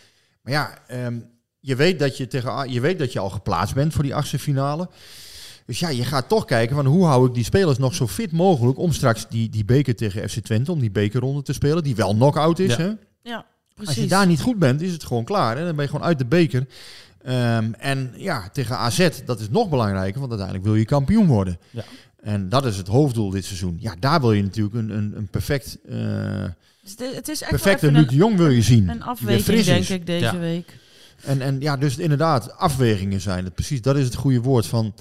Maar 0.41 0.53
ja, 0.53 0.77
ehm, 0.87 1.19
je, 1.59 1.75
weet 1.75 1.99
dat 1.99 2.17
je, 2.17 2.27
tegen, 2.27 2.71
je 2.71 2.79
weet 2.79 2.99
dat 2.99 3.13
je 3.13 3.19
al 3.19 3.29
geplaatst 3.29 3.75
bent 3.75 3.93
voor 3.93 4.03
die 4.03 4.15
achtste 4.15 4.39
finale. 4.39 4.89
Dus 5.65 5.79
ja, 5.79 5.89
je 5.89 6.03
gaat 6.03 6.29
toch 6.29 6.45
kijken 6.45 6.75
van 6.75 6.85
hoe 6.85 7.05
hou 7.05 7.27
ik 7.27 7.33
die 7.33 7.43
spelers 7.43 7.77
nog 7.77 7.95
zo 7.95 8.07
fit 8.07 8.31
mogelijk... 8.31 8.77
om 8.77 8.91
straks 8.91 9.27
die, 9.29 9.49
die 9.49 9.65
beker 9.65 9.95
tegen 9.95 10.29
FC 10.29 10.39
Twente, 10.39 10.71
om 10.71 10.79
die 10.79 10.91
bekerronde 10.91 11.41
te 11.41 11.53
spelen... 11.53 11.83
die 11.83 11.95
wel 11.95 12.13
knock-out 12.13 12.59
is, 12.59 12.75
Ja. 12.75 12.81
hè? 12.83 12.91
Ja, 13.21 13.45
precies. 13.75 13.93
Als 13.95 14.03
je 14.03 14.09
daar 14.09 14.27
niet 14.27 14.41
goed 14.41 14.59
bent, 14.59 14.81
is 14.81 14.91
het 14.91 15.03
gewoon 15.03 15.23
klaar. 15.23 15.57
Hè? 15.57 15.65
Dan 15.65 15.75
ben 15.75 15.85
je 15.85 15.91
gewoon 15.91 16.07
uit 16.07 16.17
de 16.17 16.25
beker. 16.25 16.67
Ehm, 17.23 17.71
en 17.77 18.13
ja, 18.17 18.49
tegen 18.49 18.77
AZ, 18.77 19.09
dat 19.25 19.39
is 19.39 19.49
nog 19.49 19.69
belangrijker, 19.69 20.19
want 20.19 20.29
uiteindelijk 20.31 20.67
wil 20.67 20.75
je 20.77 20.85
kampioen 20.85 21.27
worden. 21.27 21.59
Ja. 21.69 21.83
En 22.21 22.49
dat 22.49 22.65
is 22.65 22.77
het 22.77 22.87
hoofddoel 22.87 23.29
dit 23.29 23.45
seizoen. 23.45 23.77
Ja, 23.79 23.95
daar 23.99 24.21
wil 24.21 24.31
je 24.31 24.43
natuurlijk 24.43 24.75
een, 24.75 24.89
een, 24.89 25.13
een 25.17 25.27
perfect, 25.27 25.77
Dus 26.83 26.95
de- 26.95 27.11
het 27.15 27.27
is 27.27 27.41
echt 27.41 27.49
perfecte 27.49 27.91
Luc 27.91 28.07
de 28.07 28.15
Jong 28.15 28.37
wil 28.37 28.49
je 28.49 28.61
zien. 28.61 28.89
een, 28.89 29.03
afweging, 29.03 29.63
denk 29.63 29.87
ik, 29.87 30.05
deze 30.05 30.23
Ja. 30.23 30.37
week. 30.37 30.77
En, 31.21 31.41
en 31.41 31.59
ja, 31.61 31.77
dus 31.77 31.97
inderdaad, 31.97 32.57
afwegingen 32.57 33.21
zijn 33.21 33.43
het. 33.45 33.53
Precies, 33.53 33.81
dat 33.81 33.95
is 33.97 34.05
het 34.05 34.15
goede 34.15 34.41
woord. 34.41 34.65
Van, 34.65 34.93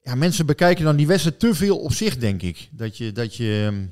ja, 0.00 0.14
mensen 0.14 0.46
bekijken 0.46 0.84
dan 0.84 0.96
die 0.96 1.06
wedstrijd 1.06 1.38
te 1.38 1.54
veel 1.54 1.78
op 1.78 1.92
zich, 1.92 2.16
denk 2.16 2.42
ik. 2.42 2.68
Dat 2.72 2.96
je, 2.96 3.12
dat 3.12 3.36
je, 3.36 3.64
ehm, 3.72 3.84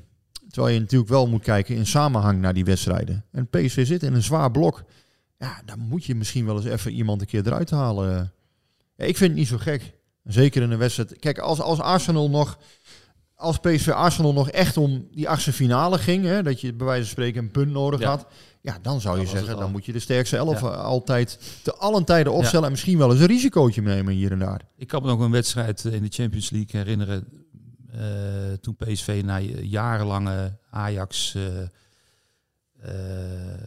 terwijl 0.55 0.75
je 0.75 0.81
natuurlijk 0.81 1.09
wel 1.09 1.27
moet 1.27 1.43
kijken 1.43 1.75
in 1.75 1.85
samenhang 1.85 2.39
naar 2.41 2.53
die 2.53 2.65
wedstrijden. 2.65 3.25
En 3.31 3.47
PSV 3.47 3.85
zit 3.87 4.03
in 4.03 4.13
een 4.13 4.23
zwaar 4.23 4.51
blok. 4.51 4.83
Ja, 5.37 5.61
dan 5.65 5.79
moet 5.79 6.05
je 6.05 6.15
misschien 6.15 6.45
wel 6.45 6.55
eens 6.55 6.65
even 6.65 6.91
iemand 6.91 7.21
een 7.21 7.27
keer 7.27 7.47
eruit 7.47 7.69
halen. 7.69 8.33
Ja, 8.95 9.05
ik 9.05 9.17
vind 9.17 9.29
het 9.29 9.39
niet 9.39 9.47
zo 9.47 9.57
gek. 9.57 9.93
Zeker 10.23 10.61
in 10.61 10.71
een 10.71 10.77
wedstrijd. 10.77 11.19
Kijk, 11.19 11.39
als, 11.39 11.61
als 11.61 11.79
Arsenal 11.79 12.29
nog... 12.29 12.57
Als 13.35 13.57
PSV 13.57 13.87
Arsenal 13.89 14.33
nog 14.33 14.49
echt 14.49 14.77
om 14.77 15.07
die 15.11 15.29
achtste 15.29 15.53
finale 15.53 15.97
ging, 15.97 16.25
hè, 16.25 16.43
dat 16.43 16.61
je 16.61 16.73
bij 16.73 16.85
wijze 16.85 17.01
van 17.01 17.11
spreken 17.11 17.43
een 17.43 17.51
punt 17.51 17.71
nodig 17.71 17.99
Ja. 17.99 18.09
had, 18.09 18.25
ja, 18.61 18.77
dan 18.81 19.01
zou 19.01 19.19
je 19.19 19.27
zeggen, 19.27 19.57
dan 19.57 19.71
moet 19.71 19.85
je 19.85 19.91
de 19.91 19.99
sterkste 19.99 20.37
elf 20.37 20.61
Ja. 20.61 20.67
altijd 20.67 21.59
te 21.63 21.75
allen 21.75 22.05
tijden 22.05 22.33
opstellen 22.33 22.65
en 22.65 22.71
misschien 22.71 22.97
wel 22.97 23.11
eens 23.11 23.19
een 23.19 23.25
risicootje 23.25 23.81
nemen 23.81 24.13
hier 24.13 24.31
en 24.31 24.39
daar. 24.39 24.61
ik 24.77 24.87
kan 24.87 25.01
me 25.01 25.07
nog 25.07 25.19
een 25.19 25.31
wedstrijd 25.31 25.83
in 25.83 26.03
de 26.03 26.09
Champions 26.09 26.49
League 26.49 26.81
herinneren. 26.81 27.44
Eh, 27.97 28.53
toen 28.53 28.75
PSV 28.75 29.21
na 29.25 29.39
jarenlange 29.39 30.57
Ajax 30.69 31.35
eh, 31.35 31.61
eh, 32.77 33.61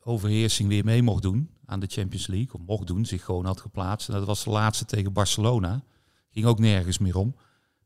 overheersing 0.00 0.68
weer 0.68 0.84
mee 0.84 1.02
mocht 1.02 1.22
doen 1.22 1.50
aan 1.64 1.80
de 1.80 1.86
Champions 1.86 2.26
League. 2.26 2.52
Of 2.52 2.60
mocht 2.66 2.86
doen, 2.86 3.04
zich 3.04 3.24
gewoon 3.24 3.44
had 3.44 3.60
geplaatst. 3.60 4.08
En 4.08 4.14
dat 4.14 4.26
was 4.26 4.44
de 4.44 4.50
laatste 4.50 4.84
tegen 4.84 5.12
Barcelona. 5.12 5.82
Ging 6.30 6.46
ook 6.46 6.58
nergens 6.58 6.98
meer 6.98 7.16
om. 7.16 7.36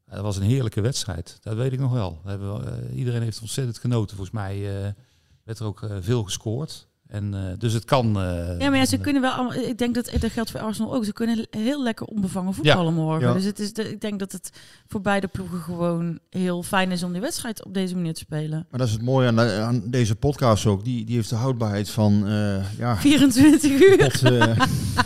Dat 0.06 0.20
was 0.20 0.36
een 0.36 0.42
heerlijke 0.42 0.80
wedstrijd. 0.80 1.38
Dat 1.40 1.56
weet 1.56 1.72
ik 1.72 1.80
nog 1.80 1.92
wel. 1.92 2.20
We 2.24 2.90
iedereen 2.94 3.22
heeft 3.22 3.40
ontzettend 3.40 3.78
genoten. 3.78 4.16
Volgens 4.16 4.36
mij 4.36 4.60
werd 5.44 5.58
er 5.58 5.66
ook 5.66 5.86
veel 6.00 6.24
gescoord. 6.24 6.88
En, 7.08 7.34
eh, 7.34 7.40
dus 7.58 7.72
het 7.72 7.84
kan... 7.84 8.06
eh, 8.20 8.58
Ja, 8.60 8.68
maar 8.70 8.78
ja, 8.78 8.84
ze 8.86 8.98
kunnen 8.98 9.22
wel 9.22 9.30
allemaal. 9.30 9.54
Ik 9.54 9.78
denk 9.78 9.94
dat 9.94 10.10
dat 10.20 10.30
geldt 10.30 10.50
voor 10.50 10.60
Arsenal 10.60 10.94
ook. 10.94 11.04
Ze 11.04 11.12
kunnen 11.12 11.46
heel 11.50 11.82
lekker 11.82 12.06
onbevangen 12.06 12.54
voetballen 12.54 12.94
morgen. 12.94 13.28
Ja. 13.28 13.34
Dus 13.34 13.44
het 13.44 13.58
is, 13.58 13.72
de, 13.72 13.90
ik 13.90 14.00
denk 14.00 14.18
dat 14.18 14.32
het 14.32 14.50
voor 14.86 15.00
beide 15.00 15.26
ploegen 15.26 15.58
gewoon 15.58 16.18
heel 16.30 16.62
fijn 16.62 16.90
is 16.90 17.02
om 17.02 17.12
die 17.12 17.20
wedstrijd 17.20 17.64
op 17.64 17.74
deze 17.74 17.94
manier 17.94 18.14
te 18.14 18.20
spelen. 18.20 18.66
Maar 18.70 18.78
dat 18.78 18.88
is 18.88 18.92
het 18.94 19.02
mooie 19.02 19.26
aan, 19.28 19.36
de- 19.36 19.52
aan 19.60 19.82
deze 19.86 20.14
podcast 20.14 20.66
ook. 20.66 20.84
Die, 20.84 21.04
die 21.04 21.14
heeft 21.14 21.28
de 21.30 21.36
houdbaarheid 21.36 21.90
van 21.90 22.26
eh, 22.26 22.78
ja, 22.78 22.96
24 23.06 23.70
uur. 23.70 24.22
eh, 24.40 24.58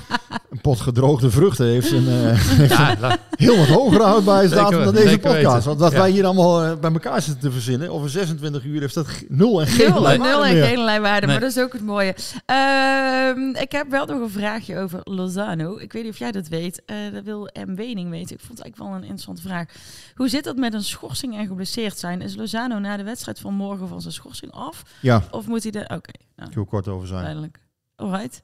een 0.64 0.70
pot 0.70 0.80
gedroogde 0.80 1.30
vruchten. 1.30 1.66
Heeft 1.66 1.90
een, 1.90 2.08
eh, 2.08 2.12
heeft 2.58 2.70
ja, 2.72 2.92
een 2.92 3.00
la- 3.00 3.18
heel 3.30 3.56
wat 3.56 3.66
hogere 3.68 4.02
houdbaarheidsdatum 4.04 4.84
dan 4.84 4.94
deze 4.94 5.18
podcast. 5.18 5.34
weten. 5.44 5.62
Want 5.64 5.80
wat 5.80 5.92
Ja. 5.92 5.98
wij 5.98 6.10
hier 6.10 6.24
allemaal 6.24 6.64
eh, 6.64 6.76
bij 6.78 6.92
elkaar 6.92 7.22
zitten 7.22 7.42
te 7.42 7.50
verzinnen, 7.50 7.90
over 7.90 8.10
26 8.10 8.64
uur 8.64 8.80
heeft 8.80 8.94
dat 8.94 9.06
nul 9.28 9.60
en 9.60 9.66
geen 9.66 9.90
Nul, 9.92 10.02
waarde 10.02 10.18
nul 10.24 10.44
en 10.46 10.54
meer. 10.54 10.64
geen 10.64 10.84
waarde, 10.84 11.26
Nee. 11.26 11.26
maar 11.26 11.40
dat 11.40 11.56
is 11.56 11.62
ook 11.62 11.72
het 11.72 11.82
mooie. 11.84 12.14
Ehm, 12.46 13.48
ik 13.62 13.72
heb 13.72 13.90
wel 13.90 14.06
nog 14.06 14.20
een 14.20 14.30
vraagje 14.30 14.78
over 14.78 15.00
Lozano. 15.04 15.76
Ik 15.78 15.92
weet 15.92 16.02
niet 16.02 16.12
of 16.12 16.18
jij 16.18 16.32
dat 16.32 16.48
weet. 16.48 16.82
Eh, 16.86 16.96
dat 17.12 17.24
wil 17.24 17.48
M. 17.66 17.74
Wening 17.74 18.10
weten. 18.10 18.34
Ik 18.36 18.40
vond 18.40 18.58
het 18.58 18.60
eigenlijk 18.66 18.76
wel 18.76 18.88
een 18.88 19.02
interessante 19.02 19.42
vraag. 19.42 19.66
Hoe 20.14 20.28
zit 20.28 20.44
dat 20.44 20.56
met 20.56 20.74
een 20.74 20.82
schorsing 20.84 21.36
en 21.36 21.46
geblesseerd 21.46 21.98
zijn? 21.98 22.22
Is 22.22 22.36
Lozano 22.36 22.78
na 22.78 22.96
de 22.96 23.04
wedstrijd 23.04 23.38
van 23.40 23.54
morgen 23.54 23.88
van 23.88 24.00
zijn 24.00 24.12
schorsing 24.14 24.52
af? 24.52 24.82
Ja, 25.00 25.22
Of 25.30 25.46
moet 25.46 25.62
hij 25.62 25.72
er... 25.72 25.96
Oké, 25.96 26.12
nou, 26.36 26.48
ik 26.48 26.54
wil 26.54 26.64
kort 26.64 26.88
over 26.88 27.06
zijn. 27.08 27.20
duidelijk. 27.22 27.58
Alright. 27.96 28.42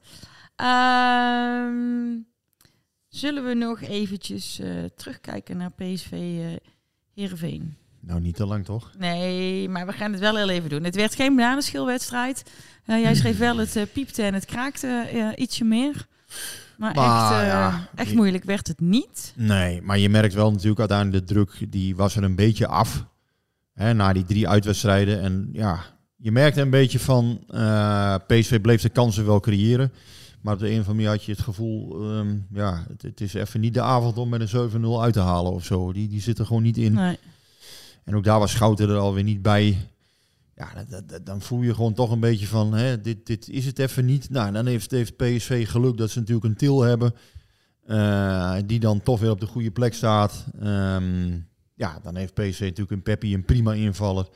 Ehm, 0.57 2.15
zullen 3.07 3.45
we 3.45 3.53
nog 3.53 3.81
eventjes 3.81 4.59
eh, 4.59 4.69
terugkijken 4.95 5.57
naar 5.57 5.71
PSV 5.71 6.11
eh 6.11 6.71
Heerenveen? 7.13 7.75
Nou, 7.99 8.21
niet 8.21 8.35
te 8.35 8.45
lang 8.45 8.65
toch? 8.65 8.91
Nee, 8.97 9.69
maar 9.69 9.85
we 9.85 9.91
gaan 9.91 10.11
het 10.11 10.19
wel 10.19 10.35
heel 10.35 10.49
even 10.49 10.69
doen. 10.69 10.83
Het 10.83 10.95
werd 10.95 11.15
geen 11.15 11.35
bananenschilwedstrijd. 11.35 12.43
Eh, 12.85 13.01
jij 13.01 13.15
schreef 13.15 13.37
wel 13.37 13.57
het 13.57 13.87
piepte 13.93 14.23
en 14.23 14.33
het 14.33 14.45
kraakte 14.45 15.09
ietsje 15.35 15.63
meer. 15.63 16.07
Maar, 16.77 16.95
Maar, 16.95 17.31
echt, 17.31 17.45
ja, 17.45 17.89
echt 17.95 18.13
moeilijk 18.13 18.43
werd 18.43 18.67
het 18.67 18.79
niet. 18.79 19.33
Nee, 19.35 19.81
maar 19.81 19.97
je 19.97 20.09
merkt 20.09 20.33
wel 20.33 20.51
natuurlijk 20.51 20.79
uiteindelijk 20.79 21.27
de 21.27 21.33
druk, 21.33 21.71
die 21.71 21.95
was 21.95 22.15
er 22.15 22.23
een 22.23 22.35
beetje 22.35 22.67
af. 22.67 23.05
Hè, 23.73 23.93
na 23.93 24.13
die 24.13 24.25
drie 24.25 24.47
uitwedstrijden. 24.47 25.21
En 25.21 25.49
ja, 25.51 25.79
je 26.15 26.31
merkte 26.31 26.61
een 26.61 26.69
beetje 26.69 26.99
van, 26.99 27.43
PSV 28.27 28.61
bleef 28.61 28.81
de 28.81 28.89
kansen 28.89 29.25
wel 29.25 29.39
creëren. 29.39 29.91
Maar 30.41 30.53
op 30.53 30.59
de 30.59 30.65
een 30.65 30.71
of 30.79 30.87
andere 30.87 30.93
manier 30.95 31.09
had 31.09 31.23
je 31.23 31.31
het 31.31 31.41
gevoel, 31.41 32.01
ehm, 32.11 32.35
ja, 32.53 32.85
het, 32.89 33.01
het 33.01 33.21
is 33.21 33.33
even 33.33 33.59
niet 33.59 33.73
de 33.73 33.81
avond 33.81 34.17
om 34.17 34.29
met 34.29 34.53
een 34.53 34.69
7-0 34.85 35.01
uit 35.01 35.13
te 35.13 35.19
halen 35.19 35.51
of 35.51 35.65
zo. 35.65 35.93
Die, 35.93 36.07
die 36.07 36.21
zit 36.21 36.39
er 36.39 36.45
gewoon 36.45 36.63
niet 36.63 36.77
in. 36.77 36.93
Nee. 36.93 37.17
En 38.03 38.15
ook 38.15 38.23
daar 38.23 38.39
was 38.39 38.51
Schouten 38.51 38.89
er 38.89 38.97
alweer 38.97 39.23
niet 39.23 39.41
bij. 39.41 39.77
Ja, 40.55 40.73
dat, 40.75 40.89
dat- 40.89 41.09
dat- 41.09 41.25
dan 41.25 41.41
voel 41.41 41.61
je 41.61 41.73
gewoon 41.73 41.93
toch 41.93 42.11
een 42.11 42.19
beetje 42.19 42.47
van, 42.47 42.73
hè, 42.73 43.01
dit, 43.01 43.25
dit 43.25 43.49
is 43.49 43.65
het 43.65 43.79
even 43.79 44.05
niet. 44.05 44.29
Nou, 44.29 44.51
dan 44.51 44.65
heeft, 44.65 44.91
heeft 44.91 45.15
PSV 45.15 45.69
geluk 45.69 45.97
dat 45.97 46.09
ze 46.09 46.19
natuurlijk 46.19 46.45
een 46.47 46.55
til 46.55 46.81
hebben. 46.81 47.13
eh, 47.85 48.55
die 48.65 48.79
dan 48.79 49.01
toch 49.01 49.19
weer 49.19 49.29
op 49.31 49.39
de 49.39 49.45
goede 49.45 49.71
plek 49.71 49.93
staat. 49.93 50.45
Ehm, 50.59 51.31
ja, 51.73 51.99
dan 52.03 52.15
heeft 52.15 52.33
PSV 52.33 52.59
natuurlijk 52.59 52.91
een 52.91 53.01
Peppi, 53.01 53.33
een 53.33 53.45
prima 53.45 53.73
invaller. 53.73 54.27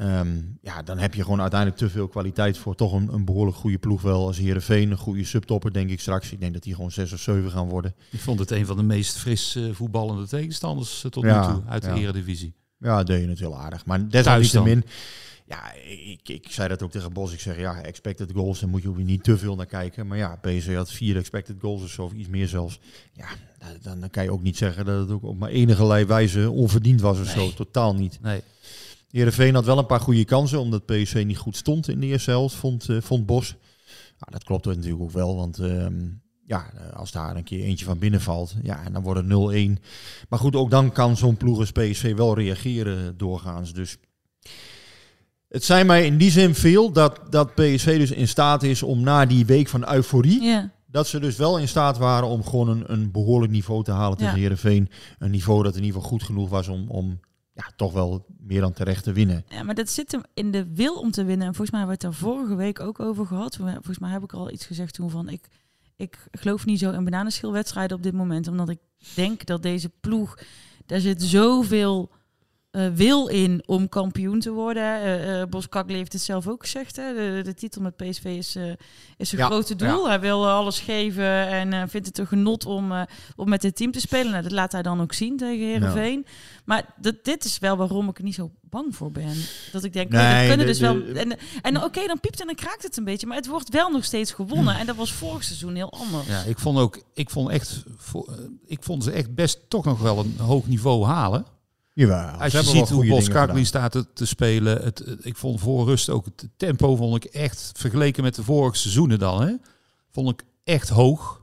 Ehm, 0.00 0.38
ja, 0.60 0.82
dan 0.82 0.98
heb 0.98 1.14
je 1.14 1.22
gewoon 1.22 1.40
uiteindelijk 1.40 1.80
te 1.80 1.90
veel 1.90 2.08
kwaliteit 2.08 2.58
voor 2.58 2.74
toch 2.74 2.92
een, 2.92 3.12
een 3.12 3.24
behoorlijk 3.24 3.56
goede 3.56 3.78
ploeg 3.78 4.02
wel. 4.02 4.26
Als 4.26 4.38
Heerenveen, 4.38 4.90
een 4.90 4.96
goede 4.96 5.24
subtopper 5.24 5.72
denk 5.72 5.90
ik 5.90 6.00
straks. 6.00 6.32
Ik 6.32 6.40
denk 6.40 6.52
dat 6.52 6.62
die 6.62 6.74
gewoon 6.74 6.90
6 6.90 7.12
of 7.12 7.20
7 7.20 7.50
gaan 7.50 7.68
worden. 7.68 7.94
Ik 8.10 8.20
vond 8.20 8.38
het 8.38 8.50
een 8.50 8.66
van 8.66 8.76
de 8.76 8.82
meest 8.82 9.18
fris 9.18 9.54
eh, 9.54 9.64
voetballende 9.72 10.26
tegenstanders 10.26 11.04
eh, 11.04 11.10
tot 11.10 11.24
Ja, 11.24 11.48
nu 11.48 11.54
toe 11.54 11.62
uit 11.66 11.84
ja. 11.84 11.94
de 11.94 12.00
eredivisie. 12.00 12.54
Ja, 12.78 13.02
deed 13.02 13.22
je 13.22 13.28
het 13.28 13.38
heel 13.38 13.58
aardig. 13.58 13.86
Maar 13.86 14.08
desalniettemin, 14.08 14.84
ja, 15.46 15.72
ik, 16.04 16.28
ik 16.28 16.46
zei 16.50 16.68
dat 16.68 16.82
ook 16.82 16.90
tegen 16.90 17.12
Bos. 17.12 17.32
Ik 17.32 17.40
zeg, 17.40 17.58
ja, 17.58 17.82
expected 17.82 18.32
goals, 18.34 18.60
daar 18.60 18.68
moet 18.68 18.82
je 18.82 18.88
ook 18.88 18.96
niet 18.96 19.24
te 19.24 19.38
veel 19.38 19.56
naar 19.56 19.66
kijken. 19.66 20.06
Maar 20.06 20.18
ja, 20.18 20.38
PSV 20.40 20.74
had 20.74 20.92
vier 20.92 21.16
expected 21.16 21.56
goals 21.60 21.82
of 21.82 21.90
zo, 21.90 22.02
of 22.02 22.12
iets 22.12 22.28
meer 22.28 22.48
zelfs. 22.48 22.80
Ja, 23.12 23.28
dan, 23.82 24.00
dan 24.00 24.10
kan 24.10 24.22
je 24.22 24.32
ook 24.32 24.42
niet 24.42 24.56
zeggen 24.56 24.84
dat 24.84 25.00
het 25.00 25.10
ook 25.10 25.22
op 25.22 25.38
maar 25.38 25.50
enige 25.50 26.06
wijze 26.06 26.50
onverdiend 26.50 27.00
was 27.00 27.20
of 27.20 27.26
zo. 27.26 27.52
Totaal 27.52 27.94
niet. 27.94 28.18
Nee. 28.22 28.42
Heerenveen 29.10 29.54
had 29.54 29.64
wel 29.64 29.78
een 29.78 29.86
paar 29.86 30.00
goede 30.00 30.24
kansen, 30.24 30.60
omdat 30.60 30.86
PSV 30.86 31.22
niet 31.26 31.38
goed 31.38 31.56
stond 31.56 31.88
in 31.88 32.00
de 32.00 32.06
eerste 32.06 32.30
helft, 32.30 32.54
vond, 32.54 32.88
eh, 32.88 32.96
vond 33.00 33.26
Bos. 33.26 33.56
Nou, 34.18 34.32
dat 34.32 34.44
klopt 34.44 34.64
natuurlijk 34.66 35.02
ook 35.02 35.10
wel, 35.10 35.36
want 35.36 35.58
ehm, 35.58 36.08
ja, 36.46 36.70
eh, 36.74 36.96
als 36.96 37.12
daar 37.12 37.36
een 37.36 37.44
keer 37.44 37.64
eentje 37.64 37.84
van 37.84 37.98
binnen 37.98 38.20
valt, 38.20 38.54
ja, 38.62 38.84
en 38.84 38.92
dan 38.92 39.02
wordt 39.02 39.20
het 39.20 39.28
0-1. 39.28 39.78
Maar 40.28 40.38
goed, 40.38 40.56
ook 40.56 40.70
dan 40.70 40.92
kan 40.92 41.16
zo'n 41.16 41.36
ploeg 41.36 41.58
als 41.58 41.72
PSV 41.72 42.14
wel 42.14 42.34
reageren 42.34 43.16
doorgaans. 43.16 43.72
Dus 43.72 43.96
het 45.48 45.64
zijn 45.64 45.86
mij 45.86 46.06
in 46.06 46.16
die 46.16 46.30
zin 46.30 46.54
veel 46.54 46.92
dat, 46.92 47.20
dat 47.30 47.54
PSV 47.54 47.98
dus 47.98 48.10
in 48.10 48.28
staat 48.28 48.62
is 48.62 48.82
om 48.82 49.00
na 49.00 49.26
die 49.26 49.46
week 49.46 49.68
van 49.68 49.92
euforie, 49.92 50.70
dat 50.86 51.06
ze 51.06 51.20
dus 51.20 51.36
wel 51.36 51.58
in 51.58 51.68
staat 51.68 51.98
waren 51.98 52.28
om 52.28 52.44
gewoon 52.44 52.68
een, 52.68 52.92
een 52.92 53.10
behoorlijk 53.10 53.52
niveau 53.52 53.84
te 53.84 53.90
halen 53.90 54.18
tegen 54.18 54.34
Ja. 54.34 54.40
Heerenveen. 54.40 54.88
Een 55.18 55.30
niveau 55.30 55.62
dat 55.62 55.76
in 55.76 55.82
ieder 55.82 55.94
geval 55.94 56.10
goed 56.10 56.22
genoeg 56.22 56.48
was 56.48 56.68
om, 56.68 56.88
om 56.88 57.20
ja, 57.60 57.72
toch 57.76 57.92
wel 57.92 58.26
meer 58.38 58.60
dan 58.60 58.72
terecht 58.72 59.04
te 59.04 59.12
winnen. 59.12 59.44
Ja, 59.48 59.62
maar 59.62 59.74
dat 59.74 59.90
zit 59.90 60.12
hem 60.12 60.22
in 60.34 60.50
de 60.50 60.74
wil 60.74 60.94
om 60.94 61.10
te 61.10 61.24
winnen. 61.24 61.46
En 61.46 61.54
volgens 61.54 61.70
mij 61.70 61.80
hebben 61.80 61.98
we 61.98 62.06
het 62.06 62.18
daar 62.18 62.28
vorige 62.28 62.54
week 62.54 62.80
ook 62.80 63.00
over 63.00 63.26
gehad. 63.26 63.56
Volgens 63.56 63.98
mij 63.98 64.10
heb 64.10 64.22
ik 64.22 64.32
al 64.32 64.50
iets 64.50 64.66
gezegd 64.66 64.94
toen 64.94 65.10
van 65.10 65.28
ik, 65.28 65.48
ik 65.96 66.26
geloof 66.30 66.66
niet 66.66 66.78
zo 66.78 66.90
in 66.90 67.04
bananenschilwedstrijden 67.04 67.96
op 67.96 68.02
dit 68.02 68.12
moment. 68.12 68.48
Omdat 68.48 68.68
ik 68.68 68.78
denk 69.14 69.46
dat 69.46 69.62
deze 69.62 69.90
ploeg, 70.00 70.38
daar 70.86 71.00
zit 71.00 71.22
zoveel 71.22 72.10
eh, 72.70 72.86
wil 72.94 73.26
in 73.26 73.62
om 73.66 73.88
kampioen 73.88 74.40
te 74.40 74.50
worden. 74.50 75.48
Bos 75.50 75.68
Kakle 75.68 75.96
heeft 75.96 76.12
het 76.12 76.22
zelf 76.22 76.48
ook 76.48 76.62
gezegd. 76.62 76.96
Hè? 76.96 77.14
De, 77.14 77.40
de 77.44 77.54
titel 77.54 77.82
met 77.82 77.96
PSV 77.96 78.24
is, 78.24 78.56
eh, 78.56 78.62
is 79.16 79.28
zijn 79.28 79.40
Ja, 79.40 79.46
grote 79.46 79.76
doel. 79.76 80.08
Hij 80.08 80.20
wil 80.20 80.48
alles 80.48 80.80
geven 80.80 81.46
en 81.48 81.72
eh, 81.72 81.82
vindt 81.88 82.06
het 82.06 82.18
een 82.18 82.26
genot 82.26 82.66
om, 82.66 82.92
eh, 82.92 83.02
om 83.36 83.48
met 83.48 83.60
dit 83.60 83.76
team 83.76 83.90
te 83.92 84.00
spelen. 84.00 84.30
Nou, 84.30 84.42
dat 84.42 84.52
laat 84.52 84.72
hij 84.72 84.82
dan 84.82 85.00
ook 85.00 85.12
zien 85.12 85.36
tegen 85.36 85.66
Herenveen. 85.66 86.26
Maar 86.64 86.84
dat, 87.00 87.14
dit 87.22 87.44
is 87.44 87.58
wel 87.58 87.76
waarom 87.76 88.08
ik 88.08 88.18
er 88.18 88.24
niet 88.24 88.34
zo 88.34 88.50
bang 88.62 88.96
voor 88.96 89.12
ben. 89.12 89.34
Dat 89.72 89.84
ik 89.84 89.92
denk, 89.92 90.10
nee, 90.10 90.38
dat 90.38 90.46
kunnen 90.56 90.58
de- 90.58 90.72
dus 90.72 90.80
wel. 90.80 91.02
En, 91.14 91.36
en 91.62 91.84
oké, 91.84 92.06
dan 92.06 92.20
piept 92.20 92.40
en 92.40 92.46
dan 92.46 92.54
kraakt 92.54 92.82
het 92.82 92.96
een 92.96 93.04
beetje. 93.04 93.26
Maar 93.26 93.36
het 93.36 93.46
wordt 93.46 93.68
wel 93.68 93.90
nog 93.90 94.04
steeds 94.04 94.32
gewonnen. 94.32 94.74
En 94.78 94.86
dat 94.86 94.96
was 94.96 95.12
vorig 95.12 95.44
seizoen 95.44 95.74
heel 95.74 95.92
anders. 95.92 96.26
Ja, 96.26 96.42
ik 96.42 96.58
vond 96.58 96.78
ook, 96.78 97.02
ik 97.14 97.30
vond 97.30 97.48
echt, 97.50 97.82
ik 98.66 98.82
vond 98.82 99.04
ze 99.04 99.10
echt 99.10 99.34
best 99.34 99.58
toch 99.68 99.84
nog 99.84 100.00
wel 100.00 100.18
een 100.18 100.34
hoog 100.38 100.66
niveau 100.66 101.04
halen. 101.06 101.44
Jawel, 102.00 102.26
Als 102.40 102.52
je 102.52 102.62
ziet 102.62 102.72
hoe 102.74 102.86
goede 102.86 103.08
Bos 103.08 103.18
dingen 103.24 103.32
Kaklin 103.40 103.64
gedaan. 103.66 103.66
staat 103.66 103.92
te, 103.92 104.06
te 104.14 104.26
spelen. 104.26 104.82
Het, 104.82 104.98
het- 104.98 105.24
ik 105.24 105.36
vond 105.36 105.60
voor 105.60 105.84
rust 105.86 106.08
ook 106.10 106.24
het 106.24 106.48
tempo 106.56 106.96
vond 106.96 107.24
ik 107.24 107.24
echt, 107.32 107.72
vergeleken 107.76 108.22
met 108.22 108.34
de 108.34 108.42
vorige 108.42 108.76
seizoenen 108.76 109.18
dan, 109.18 109.42
hè, 109.42 109.52
vond 110.10 110.30
ik 110.30 110.42
echt 110.64 110.88
hoog. 110.88 111.42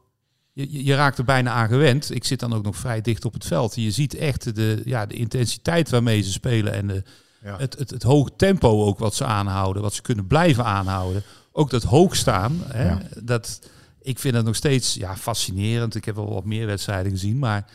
Je, 0.53 0.71
je, 0.71 0.83
je 0.85 0.95
raakt 0.95 1.17
er 1.17 1.23
bijna 1.23 1.51
aan 1.51 1.67
gewend. 1.67 2.15
Ik 2.15 2.23
zit 2.23 2.39
dan 2.39 2.53
ook 2.53 2.63
nog 2.63 2.75
vrij 2.75 3.01
dicht 3.01 3.25
op 3.25 3.33
het 3.33 3.45
veld. 3.45 3.75
Je 3.75 3.91
ziet 3.91 4.15
echt 4.15 4.55
de, 4.55 4.81
ja, 4.85 5.05
de 5.05 5.13
intensiteit 5.15 5.89
waarmee 5.89 6.21
ze 6.21 6.31
spelen 6.31 6.73
en 6.73 6.87
de, 6.87 7.03
Ja. 7.43 7.57
het, 7.57 7.77
het, 7.79 7.89
het 7.89 8.03
hoge 8.03 8.31
tempo 8.37 8.83
ook 8.85 8.99
wat 8.99 9.15
ze 9.15 9.25
aanhouden, 9.25 9.81
wat 9.81 9.93
ze 9.93 10.01
kunnen 10.01 10.27
blijven 10.27 10.65
aanhouden. 10.65 11.23
Ook 11.51 11.69
dat 11.69 11.83
hoog 11.83 12.15
staan, 12.15 12.61
hè, 12.65 12.87
Ja. 12.87 13.01
dat, 13.23 13.59
ik 14.01 14.19
vind 14.19 14.33
dat 14.33 14.45
nog 14.45 14.55
steeds 14.55 14.93
ja, 14.93 15.15
fascinerend. 15.17 15.95
Ik 15.95 16.05
heb 16.05 16.15
wel 16.15 16.33
wat 16.33 16.45
meer 16.45 16.65
wedstrijden 16.65 17.11
gezien 17.11 17.37
maar 17.39 17.65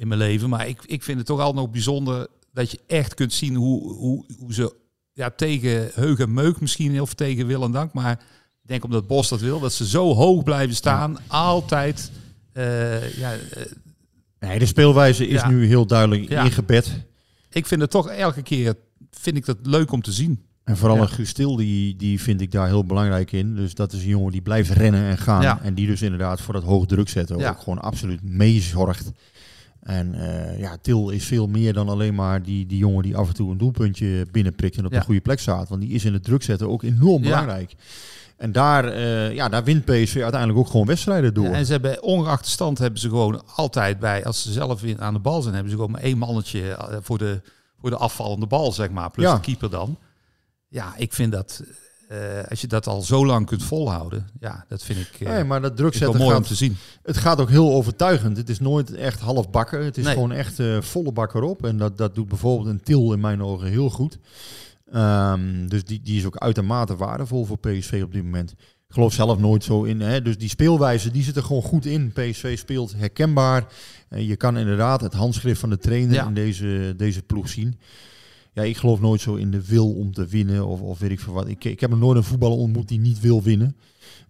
in 0.00 0.08
mijn 0.08 0.20
leven. 0.20 0.48
Maar 0.48 0.68
ik, 0.68 0.82
ik 0.86 1.02
vind 1.02 1.18
het 1.18 1.26
toch 1.26 1.38
altijd 1.38 1.56
nog 1.56 1.70
bijzonder 1.70 2.26
dat 2.52 2.70
je 2.70 2.80
echt 2.86 3.14
kunt 3.14 3.32
zien 3.32 3.54
hoe, 3.54 3.92
hoe, 3.94 4.24
hoe 4.38 4.54
ze 4.54 4.74
ja, 5.12 5.30
tegen 5.30 5.90
Heug 5.94 6.18
en 6.18 6.32
Meuk 6.32 6.60
misschien, 6.60 7.00
of 7.00 7.14
tegen 7.14 7.46
Wil 7.46 7.62
en 7.62 7.72
Dank. 7.72 7.92
Maar 7.92 8.12
ik 8.62 8.68
denk 8.68 8.84
omdat 8.84 9.06
Bos 9.06 9.28
dat 9.28 9.40
wil, 9.40 9.60
dat 9.60 9.72
ze 9.72 9.86
zo 9.86 10.14
hoog 10.14 10.42
blijven 10.42 10.74
staan. 10.76 11.16
Altijd. 11.26 12.10
eh, 12.52 13.18
ja, 13.18 13.32
eh, 13.32 13.38
Nee, 14.40 14.58
de 14.58 14.66
speelwijze 14.66 15.26
is 15.26 15.40
Ja. 15.40 15.48
nu 15.48 15.66
heel 15.66 15.86
duidelijk 15.86 16.28
Ja. 16.28 16.44
ingebed. 16.44 16.90
ik 17.50 17.66
vind 17.66 17.80
het 17.80 17.90
toch 17.90 18.08
elke 18.08 18.42
keer 18.42 18.74
vind 19.10 19.36
ik 19.36 19.44
dat 19.46 19.56
leuk 19.62 19.92
om 19.92 20.02
te 20.02 20.12
zien. 20.12 20.44
En 20.64 20.76
vooral 20.76 20.98
een 21.00 21.08
Gustil, 21.08 21.56
die, 21.56 21.96
die 21.96 22.20
vind 22.20 22.40
ik 22.40 22.50
daar 22.50 22.66
heel 22.66 22.84
belangrijk 22.84 23.32
in. 23.32 23.54
Dus 23.54 23.74
dat 23.74 23.92
is 23.92 24.02
een 24.02 24.08
jongen 24.08 24.32
die 24.32 24.40
blijft 24.42 24.70
rennen 24.70 25.02
en 25.10 25.18
gaan. 25.18 25.60
En 25.62 25.74
die 25.74 25.86
dus 25.86 26.02
inderdaad 26.02 26.40
voor 26.40 26.54
dat 26.54 26.62
hoog 26.62 26.86
druk 26.86 27.08
zetten 27.08 27.38
Ja. 27.38 27.50
ook 27.50 27.60
gewoon 27.60 27.80
absoluut 27.80 28.22
meezorgt. 28.22 29.10
En 29.90 30.14
eh, 30.14 30.58
ja, 30.58 30.76
Til 30.82 31.08
is 31.10 31.24
veel 31.24 31.46
meer 31.46 31.72
dan 31.72 31.88
alleen 31.88 32.14
maar 32.14 32.42
die, 32.42 32.66
die 32.66 32.78
jongen 32.78 33.02
die 33.02 33.16
af 33.16 33.28
en 33.28 33.34
toe 33.34 33.50
een 33.50 33.58
doelpuntje 33.58 34.26
binnenprikt 34.30 34.76
en 34.76 34.84
op 34.86 34.92
Ja. 34.92 34.98
de 34.98 35.04
goede 35.04 35.20
plek 35.20 35.38
staat. 35.40 35.68
Want 35.68 35.80
die 35.80 35.90
is 35.90 36.04
in 36.04 36.12
het 36.12 36.24
druk 36.24 36.42
zetten 36.42 36.68
ook 36.68 36.82
enorm 36.82 37.22
Ja. 37.22 37.28
belangrijk. 37.28 37.74
En 38.36 38.52
daar, 38.52 38.84
eh, 38.84 39.34
ja, 39.34 39.48
daar 39.48 39.64
wint 39.64 39.84
PSV 39.84 40.16
uiteindelijk 40.22 40.58
ook 40.58 40.66
gewoon 40.70 40.86
wedstrijden 40.86 41.34
door. 41.34 41.44
Ja, 41.44 41.52
en 41.52 41.66
ze 41.66 41.72
hebben 41.72 42.02
ongeacht 42.02 42.44
de 42.44 42.50
stand 42.50 42.78
hebben 42.78 43.00
ze 43.00 43.08
gewoon 43.08 43.42
altijd 43.54 43.98
bij, 43.98 44.24
als 44.24 44.42
ze 44.42 44.52
zelf 44.52 44.82
aan 44.98 45.12
de 45.14 45.20
bal 45.20 45.42
zijn, 45.42 45.54
hebben 45.54 45.70
ze 45.72 45.76
gewoon 45.78 45.92
maar 45.92 46.02
één 46.02 46.18
mannetje 46.18 46.70
eh, 46.72 46.96
voor 47.00 47.18
de, 47.18 47.40
voor 47.80 47.90
de 47.90 47.96
afvallende 47.96 48.46
bal, 48.46 48.72
zeg 48.72 48.90
maar. 48.90 49.10
Plus 49.10 49.30
de 49.32 49.40
keeper 49.40 49.70
dan. 49.70 49.98
Ja, 50.68 50.94
ik 50.96 51.12
vind 51.12 51.32
dat, 51.32 51.62
eh, 52.10 52.18
als 52.48 52.60
je 52.60 52.66
dat 52.66 52.86
al 52.86 53.02
zo 53.02 53.26
lang 53.26 53.46
kunt 53.46 53.62
volhouden, 53.62 54.28
ja, 54.40 54.64
dat 54.68 54.82
vind 54.82 54.98
ik, 54.98 55.20
eh, 55.20 55.28
Nee, 55.32 55.44
maar 55.44 55.60
dat 55.60 55.76
druk 55.76 55.94
zetten 55.94 56.20
mooi 56.20 56.36
om 56.36 56.42
te 56.42 56.54
zien. 56.54 56.76
Het 57.02 57.16
gaat 57.16 57.40
ook 57.40 57.48
heel 57.50 57.72
overtuigend. 57.72 58.36
Het 58.36 58.48
is 58.48 58.58
nooit 58.60 58.94
echt 58.94 59.20
half 59.20 59.50
bakken. 59.50 59.84
Het 59.84 59.96
is 59.98 60.04
Nee. 60.04 60.12
gewoon 60.14 60.32
echt 60.32 60.58
eh, 60.58 60.80
volle 60.80 61.12
bak 61.12 61.34
erop. 61.34 61.64
En 61.64 61.76
dat, 61.76 61.98
dat 61.98 62.14
doet 62.14 62.28
bijvoorbeeld 62.28 62.68
een 62.68 62.82
Til 62.82 63.12
in 63.12 63.20
mijn 63.20 63.42
ogen 63.42 63.68
heel 63.68 63.90
goed. 63.90 64.18
Ehm, 64.92 65.66
dus 65.68 65.84
die, 65.84 66.00
die 66.02 66.18
is 66.18 66.24
ook 66.26 66.36
uitermate 66.36 66.96
waardevol 66.96 67.44
voor 67.44 67.58
PSV 67.58 68.00
op 68.04 68.12
dit 68.12 68.22
moment. 68.24 68.50
Ik 68.88 68.96
geloof 68.96 69.12
zelf 69.12 69.38
nooit 69.38 69.64
zo 69.64 69.82
in. 69.82 70.00
Hè? 70.00 70.22
Dus 70.22 70.38
die 70.38 70.48
speelwijze 70.48 71.10
die 71.10 71.22
zit 71.22 71.36
er 71.36 71.42
gewoon 71.42 71.62
goed 71.62 71.86
in. 71.86 72.12
PSV 72.12 72.58
speelt 72.58 72.94
herkenbaar. 72.96 73.66
En 74.08 74.24
je 74.26 74.36
kan 74.36 74.58
inderdaad 74.58 75.00
het 75.00 75.12
handschrift 75.12 75.60
van 75.60 75.70
de 75.70 75.78
trainer 75.78 76.14
Ja. 76.14 76.26
in 76.26 76.34
deze, 76.34 76.94
deze 76.96 77.22
ploeg 77.22 77.48
zien. 77.48 77.78
Ja, 78.52 78.62
ik 78.62 78.76
geloof 78.76 79.00
nooit 79.00 79.20
zo 79.20 79.34
in 79.34 79.50
de 79.50 79.66
wil 79.66 79.92
om 79.94 80.12
te 80.12 80.26
winnen 80.26 80.66
of, 80.66 80.80
of 80.80 80.98
weet 80.98 81.10
ik 81.10 81.20
veel 81.20 81.32
wat. 81.32 81.48
Ik, 81.48 81.64
ik 81.64 81.80
heb 81.80 81.90
nog 81.90 81.98
nooit 81.98 82.16
een 82.16 82.24
voetballer 82.24 82.58
ontmoet 82.58 82.88
die 82.88 82.98
niet 83.00 83.20
wil 83.20 83.42
winnen. 83.42 83.76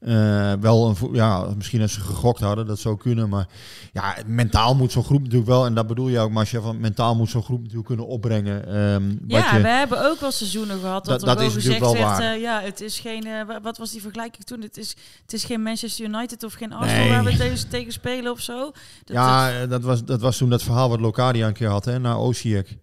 Eh, 0.00 0.52
wel 0.60 0.88
een, 0.88 1.14
ja, 1.14 1.46
misschien 1.56 1.80
als 1.82 1.92
ze 1.92 2.00
gegokt 2.00 2.40
hadden, 2.40 2.66
dat 2.66 2.78
zou 2.78 2.96
kunnen. 2.96 3.28
Maar 3.28 3.48
ja, 3.92 4.16
mentaal 4.26 4.74
moet 4.74 4.92
zo'n 4.92 5.04
groep 5.04 5.20
natuurlijk 5.22 5.48
wel, 5.48 5.66
en 5.66 5.74
dat 5.74 5.86
bedoel 5.86 6.08
je 6.08 6.18
ook, 6.18 6.30
maar 6.30 6.38
als 6.38 6.50
je 6.50 6.60
van 6.60 6.80
mentaal 6.80 7.14
moet 7.16 7.30
zo'n 7.30 7.42
groep 7.42 7.58
natuurlijk 7.60 7.86
kunnen 7.86 8.06
opbrengen. 8.06 8.66
ehm, 8.66 9.16
Ja, 9.26 9.56
je, 9.56 9.62
we 9.62 9.68
hebben 9.68 10.04
ook 10.10 10.20
wel 10.20 10.30
seizoenen 10.30 10.78
gehad 10.80 11.04
dat, 11.04 11.20
Dat- 11.20 11.28
dat 11.38 11.46
is 11.46 11.52
gezegd 11.54 11.80
natuurlijk 11.80 11.98
wel 11.98 12.08
werd, 12.08 12.18
waar. 12.18 12.34
eh, 12.34 12.40
ja, 12.40 12.60
het 12.60 12.80
is 12.80 12.98
geen, 13.00 13.24
eh, 13.26 13.46
wa- 13.46 13.60
wat 13.62 13.78
was 13.78 13.90
die 13.90 14.00
vergelijking 14.00 14.44
toen? 14.44 14.60
Het 14.60 14.76
is, 14.76 14.96
het 15.22 15.32
is 15.32 15.44
geen 15.44 15.62
Manchester 15.62 16.04
United 16.06 16.44
of 16.44 16.52
geen 16.52 16.72
Arsenal 16.72 17.02
Nee. 17.04 17.10
waar 17.12 17.24
we 17.24 17.36
tegen, 17.36 17.68
tegen 17.68 17.92
spelen 17.92 18.32
of 18.32 18.40
zo. 18.40 18.58
Dat, 18.58 18.72
dat- 19.04 19.16
ja, 19.16 19.66
dat 19.66 19.82
was, 19.82 20.04
dat 20.04 20.20
was 20.20 20.36
toen 20.36 20.50
dat 20.50 20.62
verhaal 20.62 20.88
wat 20.88 21.00
Locadia 21.00 21.46
een 21.46 21.52
keer 21.52 21.68
had, 21.68 21.84
hè, 21.84 21.98
naar 21.98 22.18
Osijek. 22.18 22.76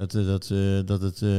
Dat, 0.00 0.14
eh, 0.14 0.26
dat, 0.26 0.50
eh, 0.50 0.58
dat 0.84 1.00
het 1.02 1.22
eh, 1.22 1.30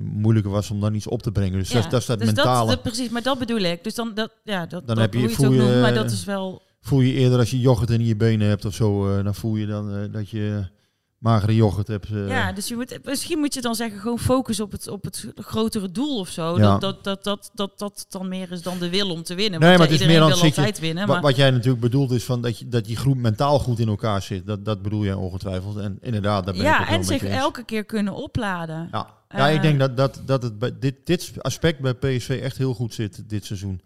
moeilijker 0.00 0.50
was 0.52 0.70
om 0.70 0.80
dan 0.80 0.94
iets 0.94 1.06
op 1.06 1.22
te 1.22 1.32
brengen. 1.32 1.58
Dus 1.58 1.68
ja, 1.68 1.80
dat, 1.80 1.90
dat 1.90 2.00
is 2.00 2.06
dat 2.06 2.18
dus 2.18 2.26
mentale. 2.26 2.70
Dat, 2.70 2.82
precies, 2.82 3.08
maar 3.08 3.22
dat 3.22 3.38
bedoel 3.38 3.58
ik. 3.60 3.84
Dus 3.84 3.94
dan, 3.94 4.14
dat, 4.14 4.30
ja, 4.44 4.60
dat, 4.66 4.86
Dan 4.86 4.96
dat 4.96 4.98
heb 4.98 5.14
je- 5.14 5.28
voel 5.28 5.52
je, 5.52 5.58
noemt, 5.58 5.80
maar 5.80 5.94
dat 5.94 6.10
is 6.10 6.24
wel... 6.24 6.62
Voel 6.80 7.00
je 7.00 7.12
eerder 7.12 7.38
als 7.38 7.50
je 7.50 7.60
yoghurt 7.60 7.90
in 7.90 8.04
je 8.04 8.16
benen 8.16 8.48
hebt 8.48 8.64
of 8.64 8.74
zo, 8.74 9.22
dan 9.22 9.34
voel 9.34 9.56
je 9.56 9.66
dan 9.66 10.10
dat 10.12 10.28
je 10.30 10.64
magere 11.18 11.54
yoghurt 11.54 11.88
hebt. 11.88 12.10
eh. 12.10 12.28
Ja, 12.28 12.52
dus 12.52 12.68
je 12.68 12.74
moet, 12.76 12.98
misschien 13.04 13.38
moet 13.38 13.54
je 13.54 13.60
dan 13.60 13.74
zeggen, 13.74 14.00
gewoon 14.00 14.18
focus 14.18 14.60
op 14.60 14.72
het, 14.72 14.88
op 14.88 15.04
het 15.04 15.24
grotere 15.36 15.90
doel 15.90 16.18
of 16.18 16.28
zo. 16.28 16.58
Ja. 16.58 16.78
Dat, 16.78 16.80
dat, 16.80 17.04
dat, 17.04 17.24
dat, 17.24 17.50
dat 17.54 17.78
dat 17.78 18.06
dan 18.08 18.28
meer 18.28 18.52
is 18.52 18.62
dan 18.62 18.78
de 18.78 18.88
wil 18.88 19.10
om 19.10 19.22
te 19.22 19.34
winnen. 19.34 19.60
Nee, 19.60 19.68
Want 19.68 19.78
maar 19.80 19.88
ja, 19.88 19.92
het 19.92 20.00
is 20.02 20.06
meer 20.06 20.18
dan 20.20 20.36
zit 20.36 20.54
je- 20.54 20.60
altijd 20.60 20.78
winnen. 20.78 21.08
Maar, 21.08 21.20
Wat 21.20 21.36
jij 21.36 21.50
natuurlijk 21.50 21.80
bedoelt 21.80 22.10
is 22.10 22.24
van 22.24 22.42
dat, 22.42 22.58
je, 22.58 22.68
dat 22.68 22.84
die 22.84 22.96
groep 22.96 23.16
mentaal 23.16 23.58
goed 23.58 23.78
in 23.78 23.88
elkaar 23.88 24.22
zit. 24.22 24.46
Dat, 24.46 24.64
dat 24.64 24.82
bedoel 24.82 25.04
jij 25.04 25.14
ongetwijfeld. 25.14 25.76
En 25.76 25.98
inderdaad, 26.00 26.44
daar 26.44 26.54
ben 26.54 26.62
ik 26.62 26.68
ja, 26.68 26.88
en 26.88 27.04
zich 27.04 27.20
je 27.20 27.28
elke 27.28 27.64
keer 27.64 27.84
kunnen 27.84 28.14
opladen. 28.14 28.88
Ja, 28.92 29.14
ja 29.28 29.48
Eh, 29.48 29.54
ik 29.54 29.62
denk 29.62 29.78
dat, 29.78 29.96
dat, 29.96 30.20
dat 30.26 30.42
het 30.42 30.58
bij 30.58 30.78
dit, 30.78 30.94
dit 31.04 31.32
aspect 31.38 31.80
bij 31.80 31.94
PSV 31.94 32.40
echt 32.42 32.56
heel 32.58 32.74
goed 32.74 32.94
zit 32.94 33.28
dit 33.28 33.44
seizoen. 33.44 33.80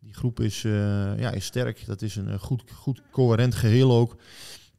Die 0.00 0.14
groep 0.14 0.40
is, 0.40 0.64
eh, 0.64 0.72
ja, 1.18 1.30
is 1.30 1.44
sterk. 1.44 1.86
Dat 1.86 2.02
is 2.02 2.16
een 2.16 2.28
eh, 2.28 2.38
goed, 2.38 2.62
goed 2.74 3.00
coherent 3.10 3.54
geheel 3.54 3.92
ook. 3.92 4.16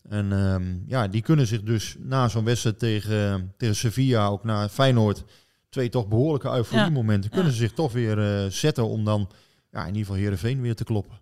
En 0.10 0.32
ehm, 0.32 0.78
ja, 0.86 1.08
die 1.08 1.22
kunnen 1.22 1.48
zich 1.48 1.62
dus 1.64 1.96
na 2.00 2.28
zo'n 2.28 2.44
wedstrijd 2.46 2.80
tegen, 2.80 3.54
tegen 3.58 3.76
Sevilla, 3.76 4.28
ook 4.28 4.44
na 4.44 4.70
Feyenoord, 4.70 5.24
twee 5.70 5.90
toch 5.90 6.08
behoorlijke 6.08 6.50
euforie-momenten, 6.56 7.30
kunnen 7.30 7.48
Ja. 7.48 7.54
ze 7.54 7.62
zich 7.64 7.74
toch 7.74 7.92
weer 7.92 8.20
eh, 8.20 8.50
zetten 8.52 8.88
om 8.88 9.06
dan 9.06 9.30
ja, 9.72 9.80
in 9.82 9.88
ieder 9.88 10.02
geval 10.02 10.16
Heerenveen 10.16 10.62
weer 10.62 10.76
te 10.76 10.84
kloppen. 10.84 11.22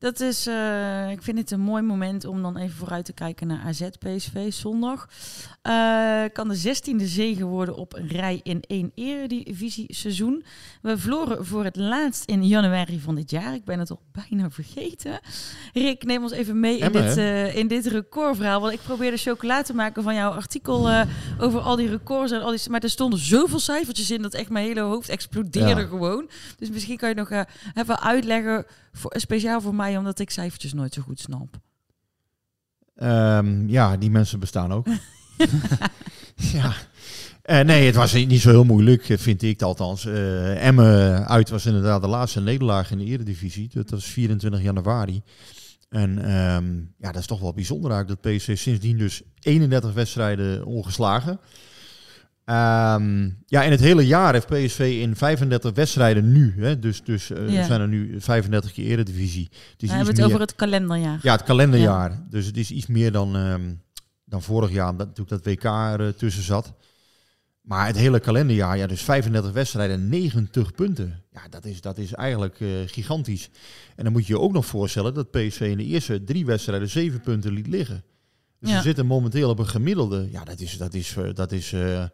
Dat 0.00 0.20
is, 0.20 0.46
eh, 0.46 1.10
ik 1.10 1.22
vind 1.22 1.38
het 1.38 1.50
een 1.50 1.60
mooi 1.60 1.82
moment 1.82 2.24
om 2.24 2.42
dan 2.42 2.56
even 2.56 2.76
vooruit 2.76 3.04
te 3.04 3.12
kijken 3.12 3.46
naar 3.46 3.60
AZ 3.66 3.88
PSV 3.98 4.52
zondag. 4.52 5.08
Eh, 5.62 6.22
kan 6.32 6.48
de 6.48 6.54
16e 6.54 7.06
zege 7.06 7.44
worden 7.44 7.76
op 7.76 7.96
een 7.96 8.08
rij 8.08 8.40
in 8.42 8.62
één 8.66 8.92
eredivisie 8.94 9.94
seizoen. 9.94 10.44
We 10.82 10.98
verloren 10.98 11.46
voor 11.46 11.64
het 11.64 11.76
laatst 11.76 12.24
in 12.24 12.46
januari 12.46 13.00
van 13.00 13.14
dit 13.14 13.30
jaar. 13.30 13.54
Ik 13.54 13.64
ben 13.64 13.78
het 13.78 13.90
al 13.90 14.00
bijna 14.12 14.50
vergeten. 14.50 15.20
Rick, 15.72 16.04
neem 16.04 16.22
ons 16.22 16.32
even 16.32 16.60
mee 16.60 16.78
in 16.78 16.92
dit, 16.92 17.16
eh, 17.16 17.56
in 17.56 17.68
dit 17.68 17.86
recordverhaal. 17.86 18.60
Want 18.60 18.72
ik 18.72 18.80
probeerde 18.82 19.16
chocola 19.16 19.62
te 19.62 19.74
maken 19.74 20.02
van 20.02 20.14
jouw 20.14 20.30
artikel 20.30 20.90
over 21.38 21.60
al 21.60 21.76
die 21.76 21.88
records 21.88 22.32
en 22.32 22.42
al 22.42 22.50
die. 22.50 22.70
Maar 22.70 22.82
er 22.82 22.90
stonden 22.90 23.18
zoveel 23.18 23.58
cijfertjes 23.60 24.10
in 24.10 24.22
dat 24.22 24.34
echt 24.34 24.50
mijn 24.50 24.66
hele 24.66 24.80
hoofd 24.80 25.08
explodeerde 25.08 25.80
Ja. 25.80 25.86
gewoon. 25.86 26.30
Dus 26.58 26.70
misschien 26.70 26.96
kan 26.96 27.08
je 27.08 27.14
nog 27.14 27.30
even 27.74 28.00
uitleggen, 28.00 28.66
voor, 28.92 29.14
speciaal 29.16 29.60
voor 29.60 29.74
mij, 29.74 29.96
omdat 29.96 30.18
ik 30.18 30.30
cijfertjes 30.30 30.72
nooit 30.72 30.94
zo 30.94 31.02
goed 31.02 31.20
snap. 31.20 31.58
Ehm, 32.94 33.68
ja, 33.68 33.96
die 33.96 34.10
mensen 34.10 34.40
bestaan 34.40 34.72
ook. 34.72 34.86
ja, 36.52 36.74
Eh, 37.50 37.60
nee, 37.60 37.86
het 37.86 37.94
was 37.94 38.12
niet 38.12 38.40
zo 38.40 38.50
heel 38.50 38.64
moeilijk, 38.64 39.04
vind 39.10 39.42
ik 39.42 39.62
althans. 39.62 40.04
Uh, 40.04 40.66
Emmen 40.66 41.26
uit 41.28 41.48
was 41.48 41.66
inderdaad 41.66 42.02
de 42.02 42.08
laatste 42.08 42.40
nederlaag 42.40 42.90
in 42.90 42.98
de 42.98 43.04
Eredivisie. 43.04 43.70
Dat 43.72 43.90
was 43.90 44.04
24 44.04 44.62
januari. 44.62 45.22
En 45.88 46.18
ehm, 46.24 46.74
ja, 46.98 47.12
dat 47.12 47.20
is 47.20 47.26
toch 47.26 47.40
wel 47.40 47.52
bijzonder 47.52 47.90
eigenlijk 47.90 48.22
dat 48.22 48.32
PSV 48.32 48.58
sindsdien 48.58 48.98
dus 48.98 49.22
31 49.40 49.92
wedstrijden 49.92 50.64
ongeslagen. 50.64 51.40
Ehm, 52.44 53.30
ja, 53.46 53.62
in 53.62 53.70
het 53.70 53.80
hele 53.80 54.06
jaar 54.06 54.32
heeft 54.32 54.46
PSV 54.46 54.98
in 55.02 55.16
35 55.16 55.74
wedstrijden 55.74 56.32
nu, 56.32 56.54
hè, 56.58 56.78
dus, 56.78 57.02
dus 57.04 57.30
uh, 57.30 57.48
Ja. 57.52 57.64
zijn 57.64 57.80
er 57.80 57.88
nu 57.88 58.20
35 58.20 58.72
keer 58.72 58.86
Eredivisie. 58.90 59.48
Het 59.50 59.82
is 59.82 59.88
We 59.88 59.94
hebben 59.94 60.06
het 60.06 60.16
meer- 60.16 60.26
over 60.26 60.40
het 60.40 60.54
kalenderjaar. 60.54 61.18
ja, 61.22 61.32
het 61.32 61.42
kalenderjaar. 61.42 62.22
Dus 62.30 62.46
het 62.46 62.56
is 62.56 62.70
iets 62.70 62.86
meer 62.86 63.12
dan, 63.12 63.36
ehm, 63.36 63.74
dan 64.24 64.42
vorig 64.42 64.70
jaar, 64.70 64.90
omdat 64.90 65.06
natuurlijk 65.06 65.44
dat 65.44 65.54
WK 65.54 65.64
er 65.64 66.00
eh, 66.06 66.12
tussen 66.12 66.42
zat. 66.42 66.72
Maar 67.60 67.86
het 67.86 67.96
hele 67.96 68.20
kalenderjaar, 68.20 68.76
ja, 68.76 68.86
dus 68.86 69.02
35 69.02 69.52
wedstrijden, 69.52 70.08
90 70.08 70.72
punten. 70.74 71.22
Ja, 71.32 71.40
dat 71.50 71.64
is, 71.64 71.80
dat 71.80 71.98
is 71.98 72.12
eigenlijk 72.12 72.60
eh, 72.60 72.68
gigantisch. 72.86 73.50
En 73.96 74.04
dan 74.04 74.12
moet 74.12 74.26
je 74.26 74.32
je 74.32 74.40
ook 74.40 74.52
nog 74.52 74.66
voorstellen 74.66 75.14
dat 75.14 75.30
PSV 75.30 75.60
in 75.60 75.76
de 75.76 75.84
eerste 75.84 76.24
drie 76.24 76.46
wedstrijden 76.46 76.88
7 76.88 77.20
punten 77.20 77.52
liet 77.52 77.66
liggen. 77.66 78.04
Dus 78.60 78.70
Ja. 78.70 78.76
ze 78.76 78.82
zitten 78.82 79.06
momenteel 79.06 79.48
op 79.50 79.58
een 79.58 79.66
gemiddelde. 79.68 80.28
Ja, 80.32 80.44
dat 80.44 80.60
is, 80.60 80.76
dat 80.78 80.94
is, 80.94 81.16
eh, 81.16 81.34
dat 81.34 81.52
is 81.52 81.72
eh, 81.72 82.04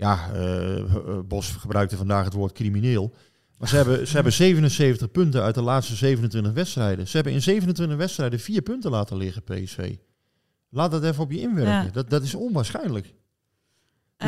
ja, 0.00 0.30
eh, 0.32 0.78
eh, 0.78 1.18
Bos 1.24 1.48
gebruikte 1.50 1.96
vandaag 1.96 2.24
het 2.24 2.32
woord 2.32 2.52
crimineel. 2.52 3.14
Maar 3.58 3.68
ze 3.68 3.76
hebben, 3.76 4.06
ze 4.06 4.14
hebben 4.14 4.32
77 4.32 5.10
punten 5.10 5.42
uit 5.42 5.54
de 5.54 5.62
laatste 5.62 5.94
27 5.94 6.52
wedstrijden. 6.52 7.08
Ze 7.08 7.14
hebben 7.16 7.32
in 7.32 7.42
27 7.42 7.96
wedstrijden 7.96 8.40
vier 8.40 8.62
punten 8.62 8.90
laten 8.90 9.16
liggen, 9.16 9.42
PSV. 9.42 9.96
Laat 10.70 10.90
dat 10.90 11.04
even 11.04 11.22
op 11.22 11.30
je 11.32 11.40
inwerken. 11.40 11.84
Ja. 11.84 11.90
Dat, 11.92 12.10
dat 12.10 12.22
is 12.22 12.34
onwaarschijnlijk. 12.34 13.04
Dus, 13.04 13.14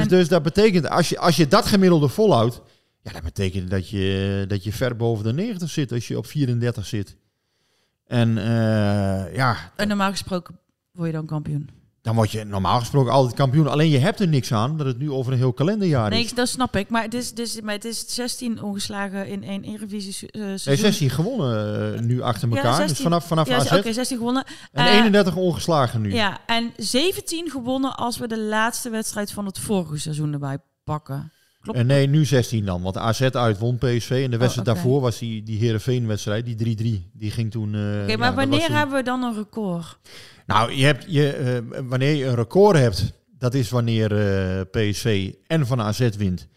En- 0.02 0.08
dus 0.08 0.28
dat 0.28 0.42
betekent, 0.42 0.88
als 0.88 1.08
je, 1.08 1.18
als 1.18 1.36
je 1.36 1.48
dat 1.48 1.66
gemiddelde 1.66 2.08
volhoudt, 2.08 2.62
ja, 3.02 3.12
dat 3.12 3.22
betekent 3.22 3.70
dat 3.70 3.88
je, 3.88 4.44
dat 4.48 4.64
je 4.64 4.72
ver 4.72 4.96
boven 4.96 5.24
de 5.24 5.32
90 5.32 5.70
zit 5.70 5.92
als 5.92 6.08
je 6.08 6.16
op 6.18 6.26
34 6.26 6.86
zit. 6.86 7.16
En 8.06 8.38
eh, 8.38 9.34
ja, 9.34 9.72
En 9.76 9.88
normaal 9.88 10.10
gesproken 10.10 10.58
word 10.92 11.06
je 11.06 11.14
dan 11.14 11.26
kampioen. 11.26 11.68
Dan 12.02 12.14
word 12.14 12.30
je 12.30 12.44
normaal 12.44 12.78
gesproken 12.78 13.12
altijd 13.12 13.34
kampioen. 13.34 13.66
Alleen 13.68 13.88
je 13.90 13.98
hebt 13.98 14.20
er 14.20 14.28
niks 14.28 14.52
aan 14.52 14.76
dat 14.76 14.86
het 14.86 14.98
nu 14.98 15.10
over 15.10 15.32
een 15.32 15.38
heel 15.38 15.52
kalenderjaar 15.52 16.10
Nee, 16.10 16.24
is. 16.24 16.34
dat 16.34 16.48
snap 16.48 16.76
ik. 16.76 16.88
Maar 16.90 17.02
het 17.02 17.14
is, 17.14 17.34
dus, 17.34 17.60
maar 17.60 17.74
het 17.74 17.84
is 17.84 18.04
16 18.14 18.62
ongeslagen 18.62 19.26
in 19.28 19.44
één 19.44 19.62
Eredivisie 19.64 20.30
eh 20.30 20.40
Nee, 20.42 20.58
seizoen. 20.58 20.84
16 20.86 21.10
gewonnen 21.10 21.94
eh, 21.94 22.00
nu 22.00 22.20
achter 22.22 22.48
Ja, 22.48 22.56
elkaar. 22.56 22.74
16. 22.74 22.94
Dus 22.94 23.02
vanaf, 23.04 23.26
vanaf 23.26 23.48
Ja, 23.48 23.78
oké, 23.78 23.92
16 23.92 24.16
gewonnen. 24.16 24.44
En 24.72 24.86
Eh, 24.86 24.94
31 24.94 25.36
ongeslagen 25.36 26.00
nu. 26.00 26.14
Ja, 26.14 26.38
en 26.46 26.72
17 26.76 27.50
gewonnen 27.50 27.96
als 27.96 28.18
we 28.18 28.28
de 28.28 28.38
laatste 28.40 28.90
wedstrijd 28.90 29.32
van 29.32 29.46
het 29.46 29.58
vorige 29.58 29.98
seizoen 29.98 30.32
erbij 30.32 30.58
pakken. 30.84 31.32
Klopt. 31.62 31.78
En 31.78 31.86
nee, 31.86 32.06
nu 32.06 32.24
16 32.24 32.64
dan. 32.64 32.82
Want 32.82 32.96
AZ 32.96 33.20
uit 33.22 33.58
won 33.58 33.76
PSV. 33.78 34.20
En 34.24 34.30
de 34.30 34.36
wedstrijd 34.36 34.68
Oh, 34.68 34.72
oké. 34.74 34.82
daarvoor 34.82 35.00
was 35.00 35.18
die, 35.18 35.42
die 35.42 35.58
Heerenveen-wedstrijd, 35.58 36.44
die 36.58 36.76
3-3. 37.02 37.10
Die 37.12 37.30
ging 37.30 37.50
toen... 37.50 37.74
eh, 37.74 38.02
Oké, 38.02 38.16
maar 38.16 38.34
wanneer 38.34 38.66
toen- 38.66 38.76
hebben 38.76 38.96
we 38.96 39.02
dan 39.02 39.22
een 39.22 39.34
record? 39.34 39.98
Nou, 40.46 40.72
je 40.72 40.84
hebt, 40.84 41.04
je, 41.08 41.28
eh, 41.32 41.80
wanneer 41.88 42.14
je 42.14 42.24
een 42.24 42.34
record 42.34 42.76
hebt, 42.76 43.12
dat 43.38 43.54
is 43.54 43.70
wanneer 43.70 44.12
eh, 44.16 44.60
PSV 44.70 45.32
en 45.46 45.66
van 45.66 45.80
AZ 45.80 46.08
wint. 46.16 46.48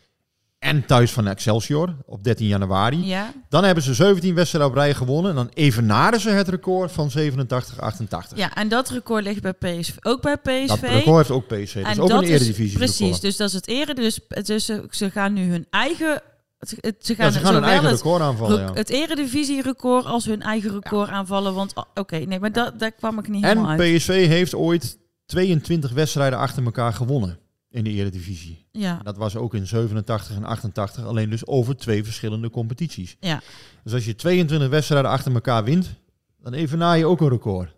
En 0.66 0.86
thuis 0.86 1.12
van 1.12 1.28
Excelsior 1.28 1.96
op 2.06 2.24
13 2.24 2.48
januari. 2.48 3.06
Ja. 3.06 3.34
Dan 3.50 3.64
hebben 3.64 3.84
ze 3.84 3.94
17 3.94 4.36
wedstrijden 4.36 4.72
op 4.72 4.78
rij 4.78 4.94
gewonnen. 4.94 5.30
En 5.32 5.36
dan 5.36 5.50
evenaren 5.54 6.20
ze 6.20 6.30
het 6.30 6.48
record 6.48 6.92
van 6.92 7.10
87-88. 7.18 8.36
Ja, 8.36 8.56
en 8.56 8.68
dat 8.68 8.90
record 8.90 9.24
ligt 9.24 9.42
bij 9.42 9.54
PSV. 9.54 9.96
Ook 10.02 10.22
bij 10.22 10.38
PSV. 10.38 10.68
Dat 10.68 10.80
record 10.80 11.18
heeft 11.18 11.32
ook 11.32 11.48
PSV. 11.48 11.74
Dat 11.82 11.92
is 11.92 11.98
En 11.98 12.02
ook 12.02 12.10
dat 12.10 12.22
een 12.22 12.28
eredivisie 12.28 12.78
Precies, 12.78 13.00
record. 13.00 13.22
dus 13.22 13.38
dat 13.38 13.48
is 13.48 13.54
het 13.54 13.68
ere. 13.68 13.94
Dus, 13.94 14.20
dus 14.44 14.66
ze, 14.66 14.88
ze 14.90 15.12
gaan 15.12 15.34
nu 15.34 15.50
hun 15.50 15.68
eigen... 15.70 16.22
Ze 16.60 16.76
gaan, 17.16 17.26
Ja, 17.26 17.32
ze 17.32 17.40
gaan 17.40 17.54
zowel 17.54 17.70
eigen 17.70 17.88
het, 17.88 17.96
record 17.96 18.22
aanvallen, 18.22 18.60
ja. 18.60 18.74
het 18.74 18.90
eredivisie-record 18.90 20.06
als 20.06 20.26
hun 20.26 20.42
eigen 20.42 20.72
record 20.72 21.10
aanvallen. 21.10 21.54
Want, 21.54 21.74
oké, 21.94 22.18
nee, 22.18 22.40
maar 22.40 22.52
dat, 22.52 22.80
daar 22.80 22.92
kwam 22.92 23.20
ik 23.20 23.28
niet 23.28 23.44
helemaal 23.44 23.72
En 23.72 23.80
uit. 23.80 23.98
PSV 23.98 24.28
heeft 24.28 24.56
ooit 24.56 24.98
22 25.26 25.92
wedstrijden 25.92 26.40
achter 26.40 26.64
elkaar 26.64 26.94
gewonnen 26.94 27.40
in 27.76 27.84
de 27.84 27.90
eredivisie. 27.90 28.66
Ja. 28.72 29.00
Dat 29.04 29.18
was 29.18 29.36
ook 29.36 29.54
in 29.54 29.68
87 29.68 30.36
en 30.36 30.44
88, 30.44 31.06
alleen 31.06 31.30
dus 31.30 31.48
over 31.48 31.78
twee 31.78 32.04
verschillende 32.04 32.50
competities. 32.50 33.18
Ja. 33.20 33.42
Dus 33.84 33.94
als 33.94 34.06
je 34.06 34.16
22 34.16 34.70
wedstrijden 34.70 35.12
achter 35.12 35.34
elkaar 35.34 35.64
wint, 35.64 35.94
dan 36.42 36.54
evenaar 36.54 36.98
je 36.98 37.06
ook 37.06 37.22
een 37.22 37.30
record. 37.30 37.76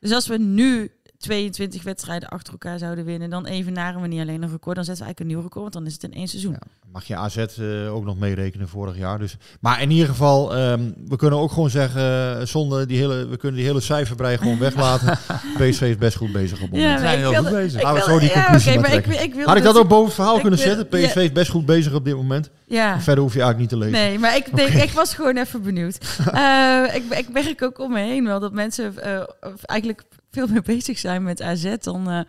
Dus 0.00 0.12
als 0.12 0.26
we 0.26 0.38
nu 0.38 0.90
22 1.18 1.82
wedstrijden 1.82 2.28
achter 2.28 2.52
elkaar 2.52 2.78
zouden 2.78 3.04
winnen, 3.04 3.30
dan 3.30 3.46
evenaren 3.46 4.00
we 4.00 4.06
niet 4.08 4.20
alleen 4.20 4.42
een 4.42 4.50
record, 4.50 4.76
dan 4.76 4.84
zetten 4.84 5.04
we 5.04 5.10
eigenlijk 5.10 5.20
een 5.20 5.26
nieuw 5.26 5.40
record, 5.40 5.62
want 5.62 5.72
dan 5.72 5.86
is 5.86 5.92
het 5.92 6.02
in 6.02 6.12
één 6.12 6.28
seizoen. 6.28 6.56
Mag 6.92 7.04
je 7.04 7.16
AZ 7.16 7.36
eh, 7.36 7.94
ook 7.94 8.04
nog 8.04 8.18
meerekenen 8.18 8.68
vorig 8.68 8.96
jaar. 8.96 9.18
Dus. 9.18 9.36
Maar 9.60 9.82
in 9.82 9.90
ieder 9.90 10.08
geval, 10.08 10.54
ehm, 10.56 10.90
we 11.08 11.16
kunnen 11.16 11.38
ook 11.38 11.52
gewoon 11.52 11.70
zeggen, 11.70 12.00
eh, 12.40 12.44
zonder 12.46 12.86
die 12.86 12.98
hele, 12.98 13.26
we 13.26 13.36
kunnen 13.36 13.58
die 13.58 13.68
hele 13.68 13.80
cijferbrei 13.80 14.36
gewoon 14.38 14.58
weglaten. 14.68 15.18
PSV 15.58 15.80
is 15.82 15.96
best 15.96 16.16
goed 16.16 16.32
bezig 16.32 16.60
op. 16.62 16.68
Ja, 16.72 17.00
Laten 17.02 17.20
we 17.20 18.02
zo 18.04 18.18
die 18.18 18.28
ja, 18.28 18.50
maar 18.50 18.80
maar 18.80 18.92
ik- 18.94 19.02
trekken. 19.02 19.22
ik 19.22 19.32
wilde 19.34 19.48
Had 19.48 19.56
ik 19.56 19.62
dat 19.62 19.76
ook 19.76 19.88
boven 19.88 20.04
het 20.06 20.14
verhaal 20.14 20.34
ik 20.34 20.40
kunnen 20.40 20.58
wil- 20.58 20.68
zetten? 20.68 21.00
ja. 21.00 21.06
PSV 21.06 21.16
is 21.16 21.32
best 21.32 21.50
goed 21.50 21.66
bezig 21.66 21.92
op 21.94 22.04
dit 22.04 22.14
moment. 22.14 22.50
Ja. 22.66 23.00
Verder 23.00 23.22
hoef 23.24 23.34
je 23.34 23.40
eigenlijk 23.42 23.72
niet 23.72 23.80
te 23.80 23.86
lezen. 23.86 24.08
Nee, 24.08 24.18
maar 24.18 24.36
ik, 24.36 24.56
denk, 24.56 24.68
ik 24.68 24.90
was 24.90 25.14
gewoon 25.14 25.36
even 25.36 25.62
benieuwd. 25.62 25.98
Eh, 26.32 26.94
ik, 26.94 27.02
ik 27.18 27.28
merk 27.32 27.62
ook 27.62 27.78
om 27.78 27.92
me 27.92 28.00
heen 28.00 28.24
wel 28.24 28.40
dat 28.40 28.52
mensen 28.52 28.98
eh, 29.02 29.20
eigenlijk 29.62 30.02
veel 30.30 30.46
meer 30.46 30.62
bezig 30.62 30.98
zijn 30.98 31.22
met 31.22 31.42
AZ 31.42 31.74
dan, 31.80 32.10
eh, 32.10 32.20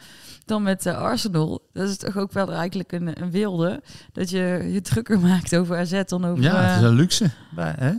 dan 0.45 0.63
met 0.63 0.85
eh, 0.85 0.97
Arsenal. 0.97 1.67
Dat 1.73 1.89
is 1.89 1.97
toch 1.97 2.17
ook 2.17 2.31
wel 2.33 2.51
eigenlijk 2.51 2.91
een, 2.91 3.21
een 3.21 3.31
wilde. 3.31 3.81
Dat 4.13 4.29
je 4.29 4.69
je 4.71 4.81
drukker 4.81 5.19
maakt 5.29 5.55
over 5.55 5.77
AZ 5.77 6.01
dan 6.05 6.25
over... 6.25 6.43
Ja, 6.43 6.62
het 6.62 6.75
is 6.77 6.83
eh, 6.83 6.89
een 6.89 6.95
luxe. 6.95 7.31
Bij, 7.55 7.73
hè? 7.77 7.91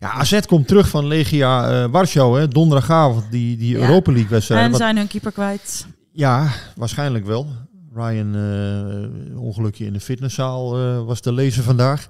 Ja, 0.00 0.10
AZ 0.12 0.40
komt 0.46 0.68
terug 0.68 0.88
van 0.88 1.06
Legia 1.06 1.70
eh 1.84 1.90
Warschau, 1.90 2.40
hè, 2.40 2.48
donderdagavond, 2.48 3.30
die, 3.30 3.56
die 3.56 3.78
Ja. 3.78 3.80
Europa 3.86 4.12
League 4.12 4.30
wedstrijd. 4.30 4.64
en 4.64 4.70
Wat- 4.70 4.80
zijn 4.80 4.96
hun 4.96 5.06
keeper 5.06 5.32
kwijt. 5.32 5.86
Ja, 6.12 6.48
waarschijnlijk 6.76 7.26
wel. 7.26 7.46
Ryan, 7.94 8.34
eh, 8.34 9.40
ongelukje 9.40 9.84
in 9.84 9.92
de 9.92 10.00
fitnesszaal 10.00 10.76
eh, 10.78 11.04
was 11.04 11.20
te 11.20 11.32
lezen 11.32 11.62
vandaag. 11.64 12.08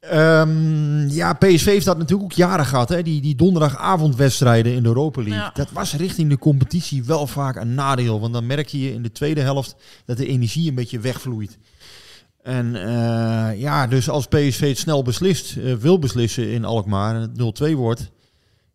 Ehm, 0.00 1.08
ja, 1.08 1.32
PSV 1.32 1.64
heeft 1.64 1.84
dat 1.84 1.98
natuurlijk 1.98 2.30
ook 2.30 2.36
jaren 2.36 2.66
gehad. 2.66 2.88
Hè? 2.88 3.02
Die, 3.02 3.20
die 3.20 3.34
donderdagavondwedstrijden 3.34 4.72
in 4.74 4.82
de 4.82 4.88
Europa 4.88 5.20
League. 5.22 5.40
Ja. 5.40 5.50
Dat 5.54 5.70
was 5.70 5.94
richting 5.94 6.30
de 6.30 6.38
competitie 6.38 7.04
wel 7.04 7.26
vaak 7.26 7.56
een 7.56 7.74
nadeel. 7.74 8.20
Want 8.20 8.32
dan 8.32 8.46
merk 8.46 8.68
je 8.68 8.92
in 8.92 9.02
de 9.02 9.12
tweede 9.12 9.40
helft 9.40 9.76
dat 10.04 10.16
de 10.16 10.26
energie 10.26 10.68
een 10.68 10.74
beetje 10.74 11.00
wegvloeit. 11.00 11.58
En 12.42 12.74
eh, 12.76 13.60
ja, 13.60 13.86
dus 13.86 14.08
als 14.08 14.26
PSV 14.26 14.68
het 14.68 14.78
snel 14.78 15.02
beslist, 15.02 15.56
eh, 15.56 15.74
wil 15.74 15.98
beslissen 15.98 16.50
in 16.50 16.64
Alkmaar 16.64 17.14
en 17.14 17.20
het 17.20 17.36
0-2 17.70 17.76
wordt. 17.76 18.10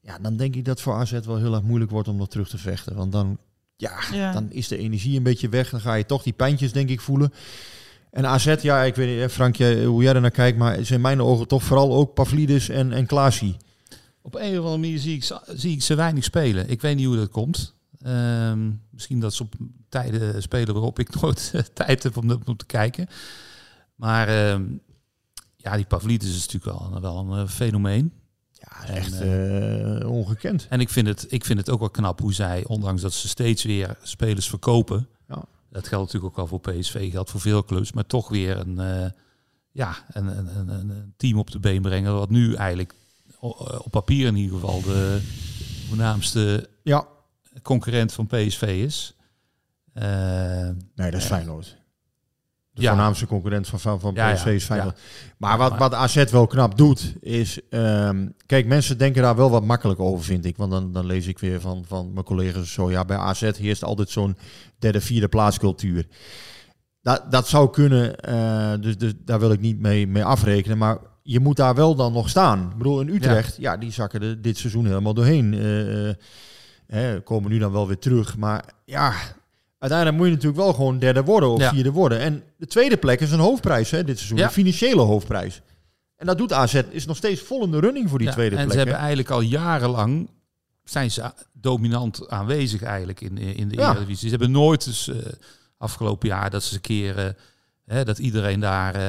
Ja, 0.01 0.17
dan 0.21 0.35
denk 0.37 0.55
ik 0.55 0.65
dat 0.65 0.81
voor 0.81 0.93
AZ 0.93 1.19
wel 1.25 1.37
heel 1.37 1.53
erg 1.53 1.63
moeilijk 1.63 1.91
wordt 1.91 2.07
om 2.07 2.15
nog 2.17 2.29
terug 2.29 2.49
te 2.49 2.57
vechten. 2.57 2.95
Want 2.95 3.11
dan, 3.11 3.37
ja, 3.75 3.91
Ja. 4.13 4.31
dan 4.31 4.51
is 4.51 4.67
de 4.67 4.77
energie 4.77 5.17
een 5.17 5.23
beetje 5.23 5.49
weg. 5.49 5.69
Dan 5.69 5.79
ga 5.81 5.93
je 5.93 6.05
toch 6.05 6.23
die 6.23 6.33
pijntjes, 6.33 6.71
denk 6.71 6.89
ik, 6.89 7.01
voelen. 7.01 7.33
En 8.13 8.25
AZ, 8.25 8.55
ja, 8.61 8.81
ik 8.83 8.95
weet 8.95 9.19
niet, 9.21 9.31
Frank, 9.31 9.57
hoe 9.57 10.03
jij 10.03 10.13
er 10.13 10.21
naar 10.21 10.31
kijkt, 10.31 10.57
maar 10.57 10.79
is 10.79 10.91
in 10.91 11.01
mijn 11.01 11.21
ogen 11.21 11.47
toch 11.47 11.63
vooral 11.63 11.93
ook 11.93 12.13
Pavlidis 12.13 12.69
en, 12.69 12.91
en 12.91 13.05
Klaasie. 13.05 13.57
Op 14.21 14.35
een 14.35 14.41
of 14.51 14.57
andere 14.57 14.77
manier 14.77 14.99
zie 14.99 15.15
ik, 15.15 15.23
ze- 15.23 15.41
zie 15.55 15.71
ik 15.71 15.81
ze 15.81 15.95
weinig 15.95 16.23
spelen. 16.23 16.69
Ik 16.69 16.81
weet 16.81 16.95
niet 16.95 17.05
hoe 17.05 17.15
dat 17.15 17.29
komt. 17.29 17.73
Ehm, 18.01 18.69
misschien 18.89 19.19
dat 19.19 19.33
ze 19.33 19.43
op 19.43 19.53
tijden 19.89 20.41
spelen 20.41 20.73
waarop 20.73 20.99
ik 20.99 21.15
nooit 21.21 21.51
eh, 21.53 21.61
tijd 21.73 22.03
heb 22.03 22.17
om, 22.17 22.27
de- 22.27 22.39
om 22.45 22.57
te 22.57 22.65
kijken. 22.65 23.07
Maar 23.95 24.27
ehm, 24.27 24.63
ja, 25.55 25.75
die 25.75 25.85
Pavlidis 25.85 26.35
is 26.35 26.45
natuurlijk 26.51 26.79
wel, 26.91 27.01
wel 27.01 27.17
een 27.17 27.43
eh, 27.43 27.47
fenomeen. 27.49 28.11
Ja, 28.51 28.87
echt 28.93 29.21
eh, 29.21 30.09
ongekend. 30.11 30.65
En 30.69 30.79
ik 30.79 30.89
vind, 30.89 31.07
het, 31.07 31.25
ik 31.29 31.45
vind 31.45 31.59
het 31.59 31.69
ook 31.69 31.79
wel 31.79 31.89
knap 31.89 32.19
hoe 32.19 32.33
zij, 32.33 32.63
ondanks 32.67 33.01
dat 33.01 33.13
ze 33.13 33.27
steeds 33.27 33.63
weer 33.63 33.97
spelers 34.01 34.49
verkopen. 34.49 35.07
Dat 35.73 35.87
geldt 35.87 36.05
natuurlijk 36.13 36.33
ook 36.33 36.39
al 36.39 36.47
voor 36.59 36.59
PSV, 36.73 37.11
geldt 37.11 37.29
voor 37.29 37.39
veel 37.39 37.63
clubs. 37.63 37.91
Maar 37.91 38.05
toch 38.05 38.29
weer 38.29 38.57
een, 38.59 38.79
eh, 38.79 39.09
ja, 39.71 39.95
een, 40.11 40.37
een, 40.37 40.57
een, 40.57 40.89
een 40.89 41.13
team 41.17 41.39
op 41.39 41.51
de 41.51 41.59
been 41.59 41.81
brengen. 41.81 42.13
Wat 42.13 42.29
nu 42.29 42.53
eigenlijk 42.53 42.93
o- 43.39 43.79
op 43.83 43.91
papier 43.91 44.27
in 44.27 44.35
ieder 44.35 44.59
geval 44.59 44.81
de 44.81 45.19
voornaamste 45.87 46.69
Ja. 46.83 47.07
concurrent 47.61 48.13
van 48.13 48.27
PSV 48.27 48.61
is. 48.61 49.15
Eh, 49.93 50.03
Nee, 50.95 51.11
dat 51.11 51.13
is 51.13 51.23
eh, 51.23 51.31
Feyenoord. 51.31 51.77
De 52.73 52.81
Ja. 52.81 52.87
voornaamste 52.89 53.27
concurrent 53.27 53.67
van, 53.67 53.79
van, 53.79 53.99
van 53.99 54.13
PSV 54.13 54.45
is 54.45 54.65
Feyenoord. 54.65 54.99
Maar 55.37 55.57
wat, 55.57 55.77
wat 55.77 55.93
AZ 55.93 56.31
wel 56.31 56.47
knap 56.47 56.77
doet, 56.77 57.15
is... 57.19 57.59
ehm, 57.69 58.27
kijk, 58.45 58.65
mensen 58.65 58.97
denken 58.97 59.21
daar 59.21 59.35
wel 59.35 59.49
wat 59.49 59.63
makkelijk 59.63 59.99
over, 59.99 60.25
vind 60.25 60.45
ik. 60.45 60.57
Want 60.57 60.71
dan, 60.71 60.91
dan 60.91 61.05
lees 61.05 61.27
ik 61.27 61.39
weer 61.39 61.61
van, 61.61 61.83
van 61.87 62.13
mijn 62.13 62.25
collega's 62.25 62.73
zo... 62.73 62.91
Ja, 62.91 63.05
bij 63.05 63.17
AZ 63.17 63.51
heerst 63.57 63.83
altijd 63.83 64.09
zo'n 64.09 64.37
derde, 64.79 65.01
vierde 65.01 65.27
plaatscultuur. 65.27 66.07
Dat, 67.01 67.31
dat 67.31 67.47
zou 67.47 67.69
kunnen, 67.69 68.15
eh, 68.19 68.73
dus, 68.79 68.97
dus 68.97 69.13
daar 69.17 69.39
wil 69.39 69.51
ik 69.51 69.59
niet 69.59 69.79
mee, 69.79 70.07
mee 70.07 70.23
afrekenen. 70.25 70.77
Maar 70.77 70.97
je 71.23 71.39
moet 71.39 71.55
daar 71.57 71.75
wel 71.75 71.95
dan 71.95 72.13
nog 72.13 72.29
staan. 72.29 72.69
Ik 72.71 72.77
bedoel, 72.77 73.01
in 73.01 73.09
Utrecht, 73.09 73.57
ja, 73.57 73.77
die 73.77 73.91
zakken 73.91 74.21
er 74.21 74.41
dit 74.41 74.57
seizoen 74.57 74.85
helemaal 74.85 75.13
doorheen. 75.13 75.53
Eh, 75.53 76.13
hè, 76.87 77.21
komen 77.21 77.51
nu 77.51 77.57
dan 77.57 77.71
wel 77.71 77.87
weer 77.87 77.99
terug. 77.99 78.37
Maar 78.37 78.63
ja, 78.85 79.13
uiteindelijk 79.89 80.17
moet 80.17 80.27
je 80.27 80.33
natuurlijk 80.33 80.61
wel 80.63 80.73
gewoon 80.73 80.99
derde 80.99 81.23
worden 81.23 81.49
of 81.49 81.59
Ja. 81.59 81.69
vierde 81.69 81.91
worden. 81.91 82.19
En 82.19 82.43
de 82.57 82.65
tweede 82.67 82.97
plek 82.97 83.19
is 83.21 83.31
een 83.31 83.39
hoofdprijs 83.39 83.91
hè, 83.91 84.03
dit 84.03 84.15
seizoen. 84.17 84.37
Ja. 84.37 84.45
Een 84.45 84.51
financiële 84.51 85.01
hoofdprijs. 85.01 85.61
En 86.15 86.25
dat 86.25 86.37
doet 86.37 86.53
AZ, 86.53 86.81
is 86.89 87.05
nog 87.05 87.17
steeds 87.17 87.41
vol 87.41 87.63
in 87.63 87.71
de 87.71 87.79
running 87.79 88.09
voor 88.09 88.17
die 88.17 88.27
Ja, 88.27 88.33
tweede 88.33 88.55
en 88.55 88.61
plek. 88.61 88.71
ze 88.71 88.77
hebben 88.77 88.95
eigenlijk 88.97 89.29
al 89.29 89.41
jarenlang 89.41 90.29
zijn 90.83 91.11
ze 91.11 91.31
dominant 91.53 92.29
aanwezig 92.29 92.81
eigenlijk 92.83 93.21
in, 93.21 93.37
in 93.37 93.67
de. 93.69 93.79
Eredivisie. 93.79 94.23
Ze 94.29 94.35
hebben 94.35 94.51
nooit 94.51 94.83
dus 94.85 95.07
eh, 95.07 95.15
afgelopen 95.77 96.27
jaar 96.27 96.49
dat 96.49 96.63
ze 96.63 96.75
een 96.75 96.81
keer 96.81 97.17
eh, 97.17 97.25
hè, 97.85 98.03
dat 98.05 98.17
iedereen 98.19 98.59
daar 98.59 98.95
eh, 98.95 99.01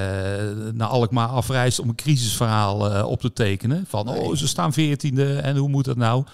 naar 0.72 0.89
Alkmaar 0.89 1.29
afreist 1.29 1.79
om 1.79 1.89
een 1.89 1.95
crisisverhaal 1.95 2.91
eh, 2.95 3.07
op 3.07 3.20
te 3.20 3.33
tekenen. 3.33 3.85
Van 3.89 4.09
oh, 4.09 4.35
ze 4.37 4.49
staan 4.49 4.72
veertiende 4.72 5.37
en 5.39 5.57
hoe 5.57 5.68
moet 5.68 5.85
dat 5.85 5.97
nou? 5.97 6.25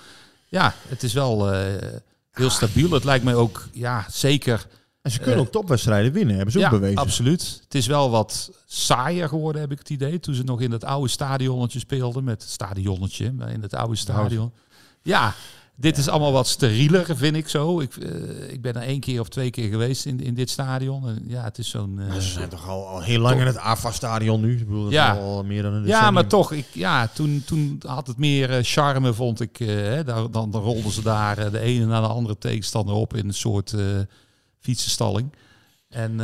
Ja, 0.47 0.75
het 0.89 1.03
is 1.03 1.13
wel 1.13 1.53
eh, 1.53 1.63
heel 2.31 2.51
stabiel. 2.51 2.91
Het 2.91 3.05
lijkt 3.05 3.25
mij 3.25 3.35
ook, 3.35 3.69
ja, 3.73 4.07
zeker. 4.11 4.67
En 5.03 5.11
ze 5.11 5.19
kunnen 5.19 5.37
eh, 5.37 5.43
ook 5.43 5.53
topwedstrijden 5.53 6.13
winnen, 6.13 6.35
hebben 6.35 6.53
ze 6.53 6.59
ook 6.59 6.65
ja, 6.65 6.71
bewezen. 6.71 6.99
absoluut. 6.99 7.61
Het 7.65 7.75
is 7.75 7.87
wel 7.87 8.11
wat 8.11 8.51
saaier 8.67 9.29
geworden, 9.29 9.61
heb 9.61 9.73
ik 9.73 9.79
het 9.79 9.91
idee. 9.91 10.21
Toen 10.21 10.35
ze 10.35 10.43
nog 10.43 10.61
in 10.61 10.71
dat 10.71 10.85
oude 10.85 11.09
stadionnetje 11.09 11.79
speelden. 11.79 12.25
Met 12.25 12.43
het 12.43 12.51
stadionnetje, 12.51 13.33
maar 13.33 13.51
in 13.51 13.63
het 13.63 13.75
oude 13.75 13.97
stadion. 13.97 14.53
Ja, 15.03 15.35
dit 15.81 15.97
is 15.99 16.09
allemaal 16.09 16.33
wat 16.33 16.47
sterieler, 16.49 17.17
vind 17.17 17.37
ik 17.37 17.49
zo. 17.49 17.81
Ik, 17.81 17.97
eh, 17.97 18.53
ik 18.53 18.63
ben 18.63 18.75
er 18.75 18.83
één 18.83 19.01
keer 19.01 19.21
of 19.21 19.29
twee 19.29 19.51
keer 19.51 19.69
geweest 19.69 20.07
in, 20.07 20.21
in 20.21 20.35
dit 20.35 20.51
stadion. 20.51 21.09
En 21.09 21.23
ja, 21.27 21.43
het 21.45 21.59
is 21.59 21.69
zo'n... 21.69 22.01
eh, 22.01 22.15
ze 22.15 22.21
zijn 22.21 22.49
toch 22.49 22.69
al, 22.69 22.87
al 22.87 23.01
heel 23.03 23.21
lang 23.21 23.41
in 23.41 23.47
het 23.47 23.57
AFA-stadion 23.57 24.41
nu. 24.41 24.53
Ik 24.59 24.67
bedoel, 24.67 24.83
dat 24.85 24.93
Ja. 24.93 25.13
is 25.15 25.19
al 25.21 25.45
meer 25.45 25.63
dan 25.63 25.73
een 25.73 25.87
ja, 25.87 26.11
maar 26.11 26.27
toch, 26.27 26.53
ik, 26.53 26.67
ja, 26.73 27.07
toen, 27.09 27.43
toen 27.47 27.81
had 27.87 28.07
het 28.07 28.17
meer 28.17 28.51
eh, 28.51 28.59
charme, 28.63 29.13
vond 29.13 29.41
ik. 29.41 29.57
hè, 29.57 30.05
daar, 30.05 30.31
dan, 30.31 30.51
dan 30.51 30.63
rolden 30.63 30.93
ze 30.93 31.03
daar 31.03 31.51
de 31.51 31.61
ene 31.61 31.85
na 31.87 32.01
de 32.01 32.07
andere 32.07 32.39
tegenstander 32.39 32.95
op 32.95 33.15
in 33.17 33.27
een 33.29 33.35
soort 33.35 33.75
fietsenstalling. 34.59 35.33
En 35.89 36.17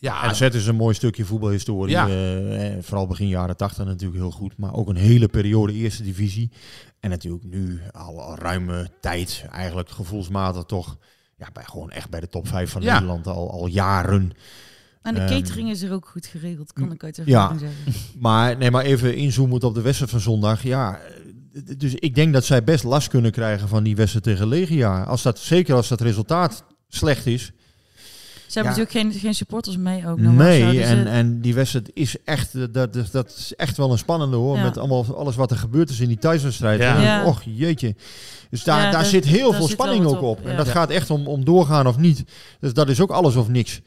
ja, 0.00 0.14
AZ 0.20 0.40
is 0.40 0.66
een 0.66 0.76
mooi 0.76 0.94
stukje 0.94 1.24
voetbalhistorie. 1.24 1.94
Ja. 1.94 2.06
Eh, 2.08 2.76
eh, 2.76 2.82
vooral 2.82 3.06
begin 3.06 3.28
jaren 3.28 3.56
80 3.56 3.84
natuurlijk 3.84 4.20
heel 4.20 4.30
goed. 4.30 4.56
Maar 4.56 4.74
ook 4.74 4.88
een 4.88 4.96
hele 4.96 5.28
periode 5.28 5.72
eerste 5.72 6.02
divisie. 6.02 6.50
En 7.00 7.10
natuurlijk 7.10 7.44
nu 7.44 7.80
al, 7.92 8.22
al 8.22 8.36
ruime 8.36 8.90
tijd. 9.00 9.44
Eigenlijk 9.50 9.90
gevoelsmatig 9.90 10.62
toch. 10.64 10.96
Ja, 11.36 11.48
bij, 11.52 11.64
gewoon 11.64 11.90
echt 11.90 12.10
bij 12.10 12.20
de 12.20 12.28
top 12.28 12.48
5 12.48 12.70
van 12.70 12.82
Ja. 12.82 12.92
Nederland 12.92 13.26
al, 13.26 13.50
al 13.50 13.66
jaren. 13.66 14.32
En 15.02 15.14
de 15.14 15.20
Ehm, 15.20 15.28
catering 15.40 15.70
is 15.70 15.82
er 15.82 15.92
ook 15.92 16.08
goed 16.08 16.26
geregeld, 16.26 16.72
kan 16.72 16.92
ik 16.92 17.04
uit 17.04 17.16
Ja. 17.16 17.22
ervaring 17.24 17.60
zeggen. 17.60 18.02
Maar, 18.20 18.56
nee, 18.56 18.70
maar 18.70 18.84
even 18.84 19.16
inzoomen 19.16 19.62
op 19.62 19.74
de 19.74 19.80
wedstrijd 19.80 20.10
van 20.10 20.20
zondag. 20.20 20.62
Ja, 20.62 20.98
dus 21.76 21.94
ik 21.94 22.14
denk 22.14 22.32
dat 22.32 22.44
zij 22.44 22.64
best 22.64 22.84
last 22.84 23.08
kunnen 23.08 23.30
krijgen 23.32 23.68
van 23.68 23.82
die 23.82 23.96
wedstrijd 23.96 24.24
tegen 24.24 24.48
Legia. 24.48 25.02
Als 25.02 25.22
dat, 25.22 25.38
zeker 25.38 25.74
als 25.74 25.88
dat 25.88 26.00
resultaat 26.00 26.64
slecht 26.88 27.26
is. 27.26 27.52
Ze 28.48 28.58
hebben 28.58 28.72
Ja. 28.76 28.78
natuurlijk 28.84 29.12
geen, 29.14 29.20
geen 29.22 29.34
supporters 29.34 29.76
mee 29.76 30.06
ook 30.08 30.18
nog. 30.20 30.32
zo, 30.32 30.38
Nee, 30.38 30.72
dus 30.72 30.84
en, 30.86 30.98
het- 30.98 31.06
en 31.06 31.40
die 31.40 31.54
wedstrijd 31.54 31.90
is 31.94 32.16
echt, 32.24 32.52
dat, 32.74 32.92
dat, 32.92 33.08
dat 33.12 33.34
is 33.38 33.52
echt 33.56 33.76
wel 33.76 33.92
een 33.92 33.98
spannende 33.98 34.36
hoor. 34.36 34.56
Ja. 34.56 34.62
Met 34.62 34.78
allemaal 34.78 35.16
alles 35.16 35.36
wat 35.36 35.50
er 35.50 35.56
gebeurd 35.56 35.90
is 35.90 36.00
in 36.00 36.08
die 36.08 36.18
thuiswedstrijd. 36.18 36.80
Ja. 36.80 37.24
Och 37.24 37.42
jeetje. 37.44 37.94
Dus 38.50 38.64
daar, 38.64 38.76
Ja, 38.78 38.82
daar 38.82 38.92
daar- 38.92 39.04
zit 39.04 39.24
heel 39.24 39.48
daar 39.50 39.58
veel 39.58 39.68
zit 39.68 39.80
spanning 39.80 40.04
ook 40.04 40.22
op. 40.22 40.38
op, 40.38 40.46
En 40.46 40.56
dat 40.56 40.66
Ja. 40.66 40.72
gaat 40.72 40.90
echt 40.90 41.10
om, 41.10 41.26
om 41.26 41.44
doorgaan 41.44 41.86
of 41.86 41.96
niet. 41.96 42.24
Dus 42.60 42.72
dat 42.74 42.88
is 42.88 43.00
ook 43.00 43.10
alles 43.10 43.36
of 43.36 43.48
niks. 43.48 43.80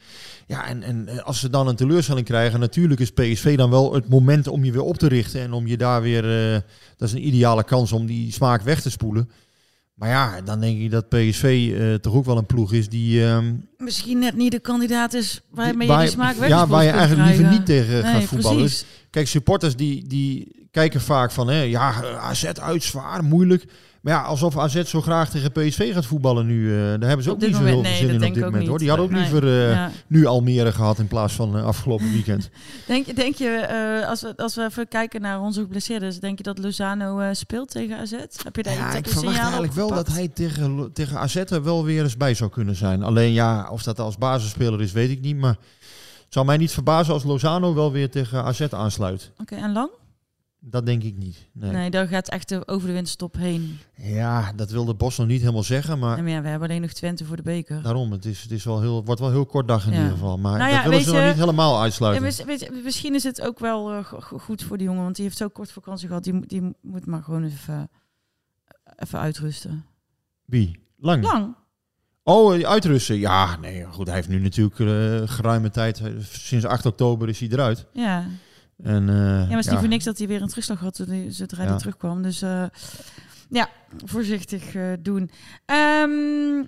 Ja, 0.46 0.66
en, 0.66 0.82
en 0.82 1.08
eh, 1.08 1.18
als 1.18 1.40
ze 1.40 1.50
dan 1.50 1.68
een 1.68 1.76
teleurstelling 1.76 2.26
krijgen, 2.26 2.60
natuurlijk 2.60 3.00
is 3.00 3.10
PSV 3.10 3.56
dan 3.56 3.70
wel 3.70 3.94
het 3.94 4.08
moment 4.08 4.48
om 4.48 4.64
je 4.64 4.72
weer 4.72 4.82
op 4.82 4.96
te 4.98 5.08
richten. 5.08 5.40
En 5.40 5.52
om 5.52 5.66
je 5.66 5.76
daar 5.76 6.02
weer, 6.02 6.52
eh, 6.54 6.60
dat 6.96 7.08
is 7.08 7.14
een 7.14 7.26
ideale 7.26 7.64
kans 7.64 7.92
om 7.92 8.06
die 8.06 8.32
smaak 8.32 8.62
weg 8.62 8.80
te 8.80 8.90
spoelen. 8.90 9.30
Maar 10.02 10.10
ja, 10.10 10.40
dan 10.40 10.60
denk 10.60 10.80
ik 10.80 10.90
dat 10.90 11.08
PSV 11.08 11.72
eh, 11.78 11.94
toch 11.94 12.14
ook 12.14 12.24
wel 12.24 12.36
een 12.36 12.46
ploeg 12.46 12.72
is 12.72 12.88
die... 12.88 13.24
ehm, 13.26 13.54
misschien 13.78 14.18
net 14.18 14.36
niet 14.36 14.50
de 14.52 14.58
kandidaat 14.60 15.14
is 15.14 15.40
waarmee 15.50 15.86
je 15.86 15.92
waar 15.92 16.02
die 16.02 16.10
smaak 16.10 16.36
weg 16.36 16.48
Ja, 16.48 16.66
waar 16.66 16.84
je 16.84 16.90
eigenlijk 16.90 17.28
liever 17.28 17.50
niet 17.50 17.66
tegen 17.66 17.92
Nee, 17.92 18.02
gaat 18.02 18.22
voetballen. 18.24 18.58
precies. 18.58 18.84
Kijk, 19.10 19.28
supporters 19.28 19.76
die, 19.76 20.06
die 20.06 20.48
kijken 20.70 21.00
vaak 21.00 21.30
van, 21.30 21.48
hè, 21.48 21.60
ja, 21.62 21.94
AZ 22.18 22.44
uit, 22.44 22.82
zwaar, 22.82 23.24
moeilijk. 23.24 23.64
Maar 24.02 24.12
ja, 24.12 24.22
alsof 24.22 24.58
AZ 24.58 24.82
zo 24.82 25.00
graag 25.00 25.30
tegen 25.30 25.52
PSV 25.52 25.92
gaat 25.92 26.06
voetballen 26.06 26.46
nu. 26.46 26.70
eh, 26.72 26.78
daar 26.78 27.08
hebben 27.08 27.22
ze 27.22 27.30
ook 27.30 27.36
Op 27.36 27.42
niet 27.42 27.50
zo 27.54 27.56
moment- 27.62 27.74
heel 27.74 27.82
nee, 27.82 27.90
veel 27.98 28.08
zin 28.08 28.08
in 28.22 28.28
op 28.28 28.34
dit 28.34 28.44
moment. 28.44 28.66
hoor. 28.66 28.78
Die 28.78 28.88
hadden 28.88 29.06
ook 29.06 29.12
Nee. 29.12 29.20
liever 29.20 29.44
eh, 29.44 29.70
Ja. 29.70 29.90
nu 30.06 30.26
Almere 30.26 30.72
gehad 30.72 30.98
in 30.98 31.06
plaats 31.06 31.32
van 31.34 31.56
eh, 31.56 31.64
afgelopen 31.64 32.12
weekend. 32.18 32.50
Denk, 32.86 33.06
je- 33.06 33.14
denk 33.14 33.34
je, 33.34 34.04
als, 34.08 34.20
we, 34.22 34.36
als 34.36 34.54
we 34.54 34.64
even 34.64 34.88
kijken 34.88 35.20
naar 35.20 35.40
onze 35.40 35.60
geblesseerden, 35.60 36.20
denk 36.20 36.36
je 36.38 36.42
dat 36.44 36.58
Lozano 36.58 37.34
speelt 37.34 37.70
tegen 37.70 37.98
AZ? 37.98 38.12
Heb 38.44 38.56
je 38.56 38.62
daar 38.62 38.74
Ja, 38.74 38.86
iets 38.86 38.96
ik 38.96 39.08
verwacht 39.14 39.38
eigenlijk 39.38 39.72
wel 39.72 39.88
dat 39.88 40.06
hij 40.06 40.28
tegen, 40.28 40.90
tegen 40.92 41.18
AZ 41.18 41.36
er 41.36 41.62
wel 41.62 41.84
weer 41.84 42.02
eens 42.02 42.16
bij 42.16 42.34
zou 42.34 42.50
kunnen 42.50 42.76
zijn. 42.76 43.02
Alleen 43.02 43.32
ja, 43.32 43.68
of 43.70 43.82
dat 43.82 43.98
als 43.98 44.18
basisspeler 44.18 44.80
is, 44.80 44.92
weet 44.92 45.10
ik 45.10 45.20
niet. 45.20 45.36
Maar 45.36 45.56
het 46.24 46.40
zou 46.40 46.46
mij 46.46 46.56
niet 46.56 46.72
verbazen 46.72 47.14
als 47.14 47.24
Lozano 47.24 47.74
wel 47.74 47.92
weer 47.92 48.10
tegen 48.10 48.44
AZ 48.44 48.60
aansluit. 48.70 49.30
Oké, 49.40 49.54
en 49.54 49.72
lang? 49.72 49.90
Dat 50.64 50.86
denk 50.86 51.02
ik 51.02 51.16
niet. 51.16 51.48
Nee. 51.52 51.70
Nee, 51.70 51.90
daar 51.90 52.06
gaat 52.06 52.28
echt 52.28 52.48
de- 52.48 52.66
over 52.68 52.86
de 52.86 52.92
winterstop 52.92 53.36
heen. 53.36 53.78
Ja, 53.96 54.52
dat 54.52 54.70
wilde 54.70 54.94
Bos 54.94 55.16
nog 55.18 55.26
niet 55.26 55.40
helemaal 55.40 55.62
zeggen, 55.62 55.98
maar... 55.98 56.18
En 56.18 56.28
ja, 56.28 56.42
we 56.42 56.48
hebben 56.48 56.68
alleen 56.68 56.80
nog 56.80 56.92
Twente 56.92 57.24
voor 57.24 57.36
de 57.36 57.42
beker. 57.42 57.82
Daarom, 57.82 58.12
het, 58.12 58.24
is, 58.24 58.42
het 58.42 58.50
is 58.50 58.64
wel 58.64 58.80
heel, 58.80 59.04
wordt 59.04 59.20
wel 59.20 59.30
heel 59.30 59.46
kort 59.46 59.68
dag 59.68 59.84
in 59.86 59.90
Ja. 59.92 59.96
ieder 59.96 60.12
geval. 60.12 60.38
Maar 60.38 60.58
Nou 60.58 60.70
ja, 60.70 60.76
dat 60.82 60.90
willen 60.90 61.04
ze 61.04 61.12
nog 61.12 61.24
niet 61.26 61.34
helemaal 61.34 61.80
uitsluiten. 61.80 62.46
weet 62.46 62.60
je, 62.60 62.80
misschien 62.84 63.14
is 63.14 63.22
het 63.22 63.40
ook 63.42 63.58
wel 63.58 63.90
eh, 63.92 64.04
go- 64.04 64.20
go- 64.20 64.38
goed 64.38 64.62
voor 64.62 64.78
die 64.78 64.86
jongen, 64.86 65.02
want 65.02 65.14
die 65.16 65.24
heeft 65.24 65.36
zo 65.36 65.48
kort 65.48 65.72
vakantie 65.72 66.08
gehad. 66.08 66.24
Die, 66.24 66.32
moet- 66.32 66.48
die 66.48 66.74
moet 66.80 67.06
maar 67.06 67.22
gewoon 67.22 67.44
even, 67.44 67.90
even 68.96 69.18
uitrusten. 69.18 69.84
Wie? 70.44 70.78
Lang? 70.98 71.22
Lang? 71.24 71.54
Oh, 72.22 72.54
eh, 72.56 72.68
uitrusten. 72.68 73.18
Ja, 73.18 73.56
nee, 73.56 73.84
goed. 73.84 74.06
Hij 74.06 74.16
heeft 74.16 74.28
nu 74.28 74.38
natuurlijk 74.40 74.78
eh, 74.80 75.28
geruime 75.34 75.70
tijd. 75.70 76.00
eh, 76.00 76.12
Sinds 76.20 76.64
8 76.64 76.86
oktober 76.86 77.28
is 77.28 77.38
hij 77.40 77.48
eruit. 77.48 77.86
Ja. 77.92 78.26
En, 78.82 79.08
eh, 79.08 79.14
Ja, 79.14 79.46
maar 79.46 79.48
het 79.56 79.58
is 79.64 79.70
niet 79.70 79.78
voor 79.78 79.88
niks 79.88 80.04
dat 80.04 80.18
hij 80.18 80.26
weer 80.26 80.42
een 80.42 80.48
terugslag 80.48 80.80
had 80.80 80.94
toen 80.94 81.08
hij- 81.08 81.26
zodra 81.30 81.62
Ja. 81.62 81.68
hij 81.68 81.78
terugkwam. 81.78 82.22
Dus 82.22 82.42
eh, 82.42 82.64
ja, 83.48 83.68
voorzichtig 84.04 84.74
eh, 84.74 84.92
doen. 85.00 85.30
Ehm, 85.64 86.64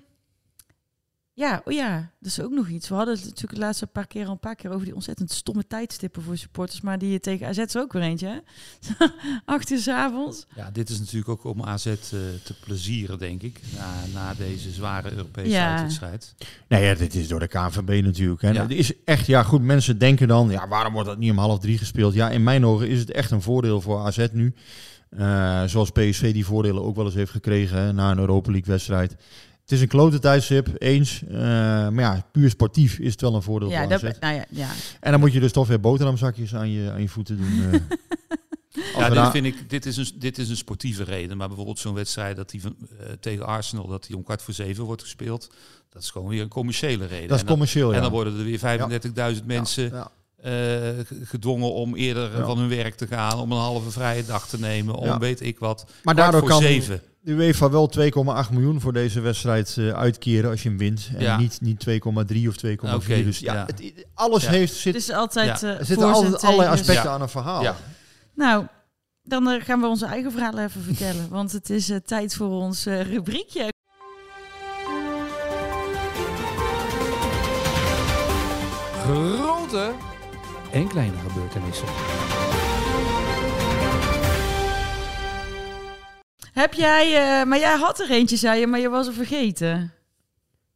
ja, 1.37 1.61
oh 1.65 1.73
ja, 1.73 2.11
dat 2.19 2.31
is 2.31 2.41
ook 2.41 2.51
nog 2.51 2.67
iets. 2.67 2.89
We 2.89 2.95
hadden 2.95 3.15
het 3.15 3.23
natuurlijk 3.23 3.53
de 3.53 3.59
laatste 3.59 3.87
paar 3.87 4.07
keer 4.07 4.25
al 4.25 4.31
een 4.31 4.39
paar 4.39 4.55
keer 4.55 4.71
over 4.71 4.85
die 4.85 4.93
ontzettend 4.95 5.31
stomme 5.31 5.67
tijdstippen 5.67 6.21
voor 6.23 6.37
supporters. 6.37 6.81
Maar 6.81 6.97
die 6.97 7.19
tegen 7.19 7.47
AZ 7.47 7.57
is 7.57 7.77
ook 7.77 7.93
weer 7.93 8.01
eentje, 8.01 8.27
hè? 8.27 9.05
Acht 9.55 9.69
uur 9.71 9.79
's 9.79 9.87
avonds. 9.87 10.45
Ja, 10.55 10.71
dit 10.71 10.89
is 10.89 10.99
natuurlijk 10.99 11.29
ook 11.29 11.43
om 11.43 11.63
AZ 11.63 11.85
eh, 11.85 11.93
te 12.43 12.53
plezieren, 12.59 13.17
denk 13.19 13.41
ik. 13.41 13.59
Na, 13.77 13.93
na 14.13 14.33
deze 14.33 14.71
zware 14.71 15.11
Europese 15.11 15.49
Ja. 15.49 15.71
uitwedstrijd. 15.71 16.35
Nee, 16.67 16.83
ja, 16.83 16.93
dit 16.95 17.15
is 17.15 17.27
door 17.27 17.39
de 17.39 17.47
KNVB 17.47 18.03
natuurlijk. 18.03 18.41
Hè. 18.41 18.49
Ja. 18.49 18.61
Het 18.61 18.71
is 18.71 19.03
echt, 19.03 19.25
ja 19.25 19.43
goed, 19.43 19.61
mensen 19.61 19.97
denken 19.97 20.27
dan, 20.27 20.49
ja, 20.49 20.67
waarom 20.67 20.93
wordt 20.93 21.09
dat 21.09 21.17
niet 21.17 21.31
om 21.31 21.37
half 21.37 21.59
drie 21.59 21.77
gespeeld? 21.77 22.13
Ja, 22.13 22.29
in 22.29 22.43
mijn 22.43 22.65
ogen 22.65 22.89
is 22.89 22.99
het 22.99 23.11
echt 23.11 23.31
een 23.31 23.41
voordeel 23.41 23.81
voor 23.81 23.99
AZ 23.99 24.27
nu. 24.31 24.53
Eh, 25.09 25.63
zoals 25.63 25.89
PSV 25.91 26.33
die 26.33 26.45
voordelen 26.45 26.83
ook 26.83 26.95
wel 26.95 27.05
eens 27.05 27.13
heeft 27.13 27.31
gekregen 27.31 27.77
hè, 27.77 27.93
na 27.93 28.11
een 28.11 28.17
Europa 28.19 28.51
League 28.51 28.71
wedstrijd. 28.71 29.15
Het 29.65 29.73
is 29.73 29.81
een 29.81 29.87
klote 29.87 30.19
tijdstip, 30.19 30.67
eens. 30.77 31.23
Eh, 31.27 31.35
maar 31.37 31.99
ja, 31.99 32.25
puur 32.31 32.49
sportief 32.49 32.99
is 32.99 33.11
het 33.11 33.21
wel 33.21 33.35
een 33.35 33.41
voordeel 33.41 33.69
Ja, 33.69 33.79
voor 33.81 33.89
dat, 33.99 34.19
nou 34.19 34.35
ja, 34.35 34.45
ja. 34.49 34.69
En 34.99 35.11
dan 35.11 35.19
moet 35.19 35.33
je 35.33 35.39
dus 35.39 35.51
toch 35.51 35.67
weer 35.67 35.79
boterhamzakjes 35.79 36.55
aan 36.55 36.69
je, 36.71 36.91
aan 36.91 37.01
je 37.01 37.09
voeten 37.09 37.37
doen. 37.37 37.71
eh. 37.71 37.79
Ja, 38.97 39.09
dit 39.09 39.31
vind 39.31 39.45
ik, 39.45 39.69
dit 39.69 39.85
is, 39.85 39.97
een, 39.97 40.07
dit 40.15 40.37
is 40.37 40.49
een 40.49 40.55
sportieve 40.57 41.03
reden. 41.03 41.37
Maar 41.37 41.47
bijvoorbeeld 41.47 41.79
zo'n 41.79 41.93
wedstrijd 41.93 42.35
dat 42.35 42.49
die 42.49 42.61
van, 42.61 42.75
eh, 42.99 43.05
tegen 43.19 43.45
Arsenal, 43.45 43.87
dat 43.87 44.05
die 44.07 44.15
om 44.15 44.23
kwart 44.23 44.41
voor 44.41 44.53
zeven 44.53 44.83
wordt 44.83 45.01
gespeeld. 45.01 45.51
Dat 45.89 46.01
is 46.01 46.09
gewoon 46.09 46.27
weer 46.27 46.41
een 46.41 46.47
commerciële 46.47 47.05
reden. 47.05 47.27
Dat 47.27 47.35
is 47.35 47.39
En 47.39 47.45
dan- 47.45 47.45
commercieel, 47.47 47.89
ja. 47.89 47.95
En 47.95 48.01
dan 48.01 48.11
worden 48.11 48.37
er 48.37 48.43
weer 48.43 48.59
35.000 49.37 49.45
mensen 49.45 49.91
eh, 50.41 50.51
gedwongen 51.23 51.73
om 51.73 51.95
eerder 51.95 52.37
Ja. 52.37 52.45
van 52.45 52.57
hun 52.57 52.69
werk 52.69 52.95
te 52.95 53.07
gaan. 53.07 53.39
Om 53.39 53.51
een 53.51 53.57
halve 53.57 53.91
vrije 53.91 54.25
dag 54.25 54.47
te 54.47 54.59
nemen. 54.59 54.95
Om 54.95 55.05
Ja. 55.05 55.17
weet 55.19 55.41
ik 55.41 55.59
wat. 55.59 55.83
Maar 55.85 55.93
Kwart 56.01 56.17
daardoor 56.17 56.39
voor 56.39 56.49
kan 56.49 56.61
zeven. 56.61 57.01
De 57.25 57.31
UEFA 57.31 57.69
wel 57.69 57.91
2,8 57.99 58.51
miljoen 58.51 58.81
voor 58.81 58.93
deze 58.93 59.19
wedstrijd 59.19 59.75
eh, 59.77 59.89
uitkeren 59.89 60.49
als 60.49 60.63
je 60.63 60.69
hem 60.69 60.77
wint. 60.77 61.09
En 61.15 61.21
Ja. 61.21 61.37
niet, 61.37 61.57
niet 61.61 61.79
2,3 61.79 62.47
of 62.47 62.55
2,4. 62.65 62.93
Oké, 62.93 63.23
dus 63.23 63.39
ja, 63.39 63.53
ja. 63.53 63.65
Het, 63.65 64.05
alles 64.13 64.43
Ja. 64.43 64.49
heeft... 64.49 64.73
Zit, 64.73 64.93
Het 64.93 65.03
is 65.03 65.11
altijd 65.11 65.59
Ja. 65.61 65.67
eh, 65.73 65.79
er 65.79 65.85
zitten 65.85 66.11
altijd 66.11 66.43
allerlei 66.43 66.69
aspecten 66.69 67.03
Ja. 67.03 67.09
aan 67.09 67.21
een 67.21 67.29
verhaal. 67.29 67.61
Ja. 67.63 67.75
Nou, 68.35 68.65
dan 69.23 69.49
eh, 69.49 69.63
gaan 69.63 69.79
we 69.81 69.87
onze 69.87 70.05
eigen 70.05 70.31
verhaal 70.31 70.57
even 70.59 70.81
vertellen. 70.81 71.29
Want 71.29 71.51
het 71.51 71.69
is 71.69 71.89
eh, 71.89 71.97
tijd 72.05 72.35
voor 72.35 72.49
ons 72.49 72.85
rubriekje. 72.85 73.73
Grote 79.03 79.91
en 80.71 80.87
kleine 80.87 81.17
gebeurtenissen. 81.27 81.87
Heb 86.55 86.73
jij, 86.73 87.15
eh, 87.15 87.47
maar 87.47 87.59
jij 87.59 87.77
had 87.77 87.99
er 87.99 88.11
eentje, 88.11 88.37
zei 88.37 88.59
je, 88.59 88.67
maar 88.67 88.79
je 88.79 88.89
was 88.89 89.07
er 89.07 89.13
vergeten. 89.13 89.91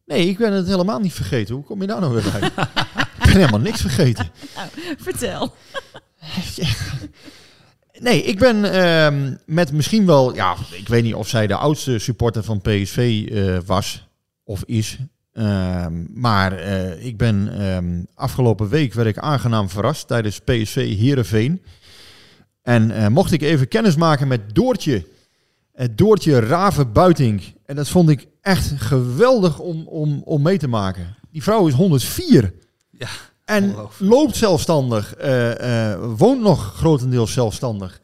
Nee, 0.04 0.28
ik 0.28 0.38
ben 0.38 0.52
het 0.52 0.66
helemaal 0.66 1.00
niet 1.00 1.12
vergeten. 1.12 1.54
Hoe 1.54 1.64
kom 1.64 1.80
je 1.80 1.86
daar 1.86 2.00
nou 2.00 2.12
weer 2.12 2.30
bij? 2.32 2.50
ik 3.18 3.24
ben 3.24 3.36
helemaal 3.36 3.60
niks 3.60 3.80
vergeten. 3.80 4.30
Nou, 4.56 4.68
vertel. 4.98 5.54
Nee, 7.98 8.22
ik 8.22 8.38
ben 8.38 8.72
ehm, 8.72 9.34
met 9.46 9.72
misschien 9.72 10.06
wel... 10.06 10.34
Ja, 10.34 10.56
ik 10.70 10.88
weet 10.88 11.02
niet 11.02 11.14
of 11.14 11.28
zij 11.28 11.46
de 11.46 11.54
oudste 11.54 11.98
supporter 11.98 12.42
van 12.42 12.60
PSV 12.60 13.28
eh, 13.32 13.58
was 13.66 14.08
of 14.44 14.62
is. 14.64 14.98
Ehm, 15.32 16.20
maar 16.20 16.52
eh, 16.52 17.04
ik 17.04 17.16
ben 17.16 17.58
ehm, 17.58 18.02
afgelopen 18.14 18.68
week 18.68 18.94
werd 18.94 19.08
ik 19.08 19.18
aangenaam 19.18 19.68
verrast 19.68 20.06
tijdens 20.06 20.38
PSV 20.38 20.98
Heerenveen. 20.98 21.62
En 22.62 23.12
mocht 23.12 23.32
ik 23.32 23.42
even 23.42 23.68
kennis 23.68 23.96
maken 23.96 24.28
met 24.28 24.54
Doortje. 24.54 25.04
Het 25.72 25.98
Doortje 25.98 26.38
Raven 26.38 26.92
Buiting. 26.92 27.42
En 27.66 27.76
dat 27.76 27.88
vond 27.88 28.08
ik 28.08 28.26
echt 28.40 28.72
geweldig 28.76 29.58
om, 29.58 29.86
om, 29.88 30.22
om 30.24 30.42
mee 30.42 30.58
te 30.58 30.68
maken. 30.68 31.16
Die 31.30 31.42
vrouw 31.42 31.66
is 31.66 31.74
104. 31.74 32.54
Ja, 32.90 33.08
En 33.44 33.74
loopt 33.98 34.36
zelfstandig. 34.36 35.14
eh, 35.14 35.92
eh, 35.92 36.00
woont 36.16 36.40
nog 36.42 36.74
grotendeels 36.76 37.32
zelfstandig. 37.32 38.00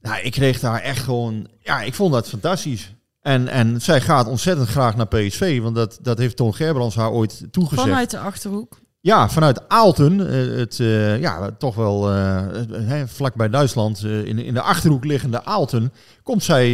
Nou, 0.00 0.22
ik 0.22 0.32
kreeg 0.32 0.60
daar 0.60 0.80
echt 0.80 1.02
gewoon... 1.02 1.48
Ja, 1.58 1.82
ik 1.82 1.94
vond 1.94 2.12
dat 2.12 2.28
fantastisch. 2.28 2.94
En, 3.22 3.48
en 3.48 3.80
zij 3.82 4.00
gaat 4.00 4.26
ontzettend 4.28 4.68
graag 4.68 4.96
naar 4.96 5.06
PSV. 5.08 5.60
Want 5.60 5.74
dat, 5.74 5.98
dat 6.02 6.18
heeft 6.18 6.36
Toon 6.36 6.54
Gerbrands 6.54 6.96
haar 6.96 7.10
ooit 7.10 7.42
toegezegd. 7.50 7.88
Vanuit 7.88 8.10
de 8.10 8.18
Achterhoek. 8.18 8.78
Ja, 9.02 9.28
vanuit 9.28 9.68
Aalten, 9.68 10.30
eh, 10.30 10.58
het 10.58 10.80
eh, 10.80 11.20
ja, 11.20 11.50
toch 11.58 11.74
wel 11.74 12.06
hè, 12.06 13.08
vlakbij 13.08 13.48
Duitsland, 13.48 14.04
in, 14.04 14.38
in 14.38 14.54
de 14.54 14.60
achterhoek 14.60 15.04
liggende 15.04 15.44
Aalten, 15.44 15.92
komt 16.22 16.44
zij 16.44 16.70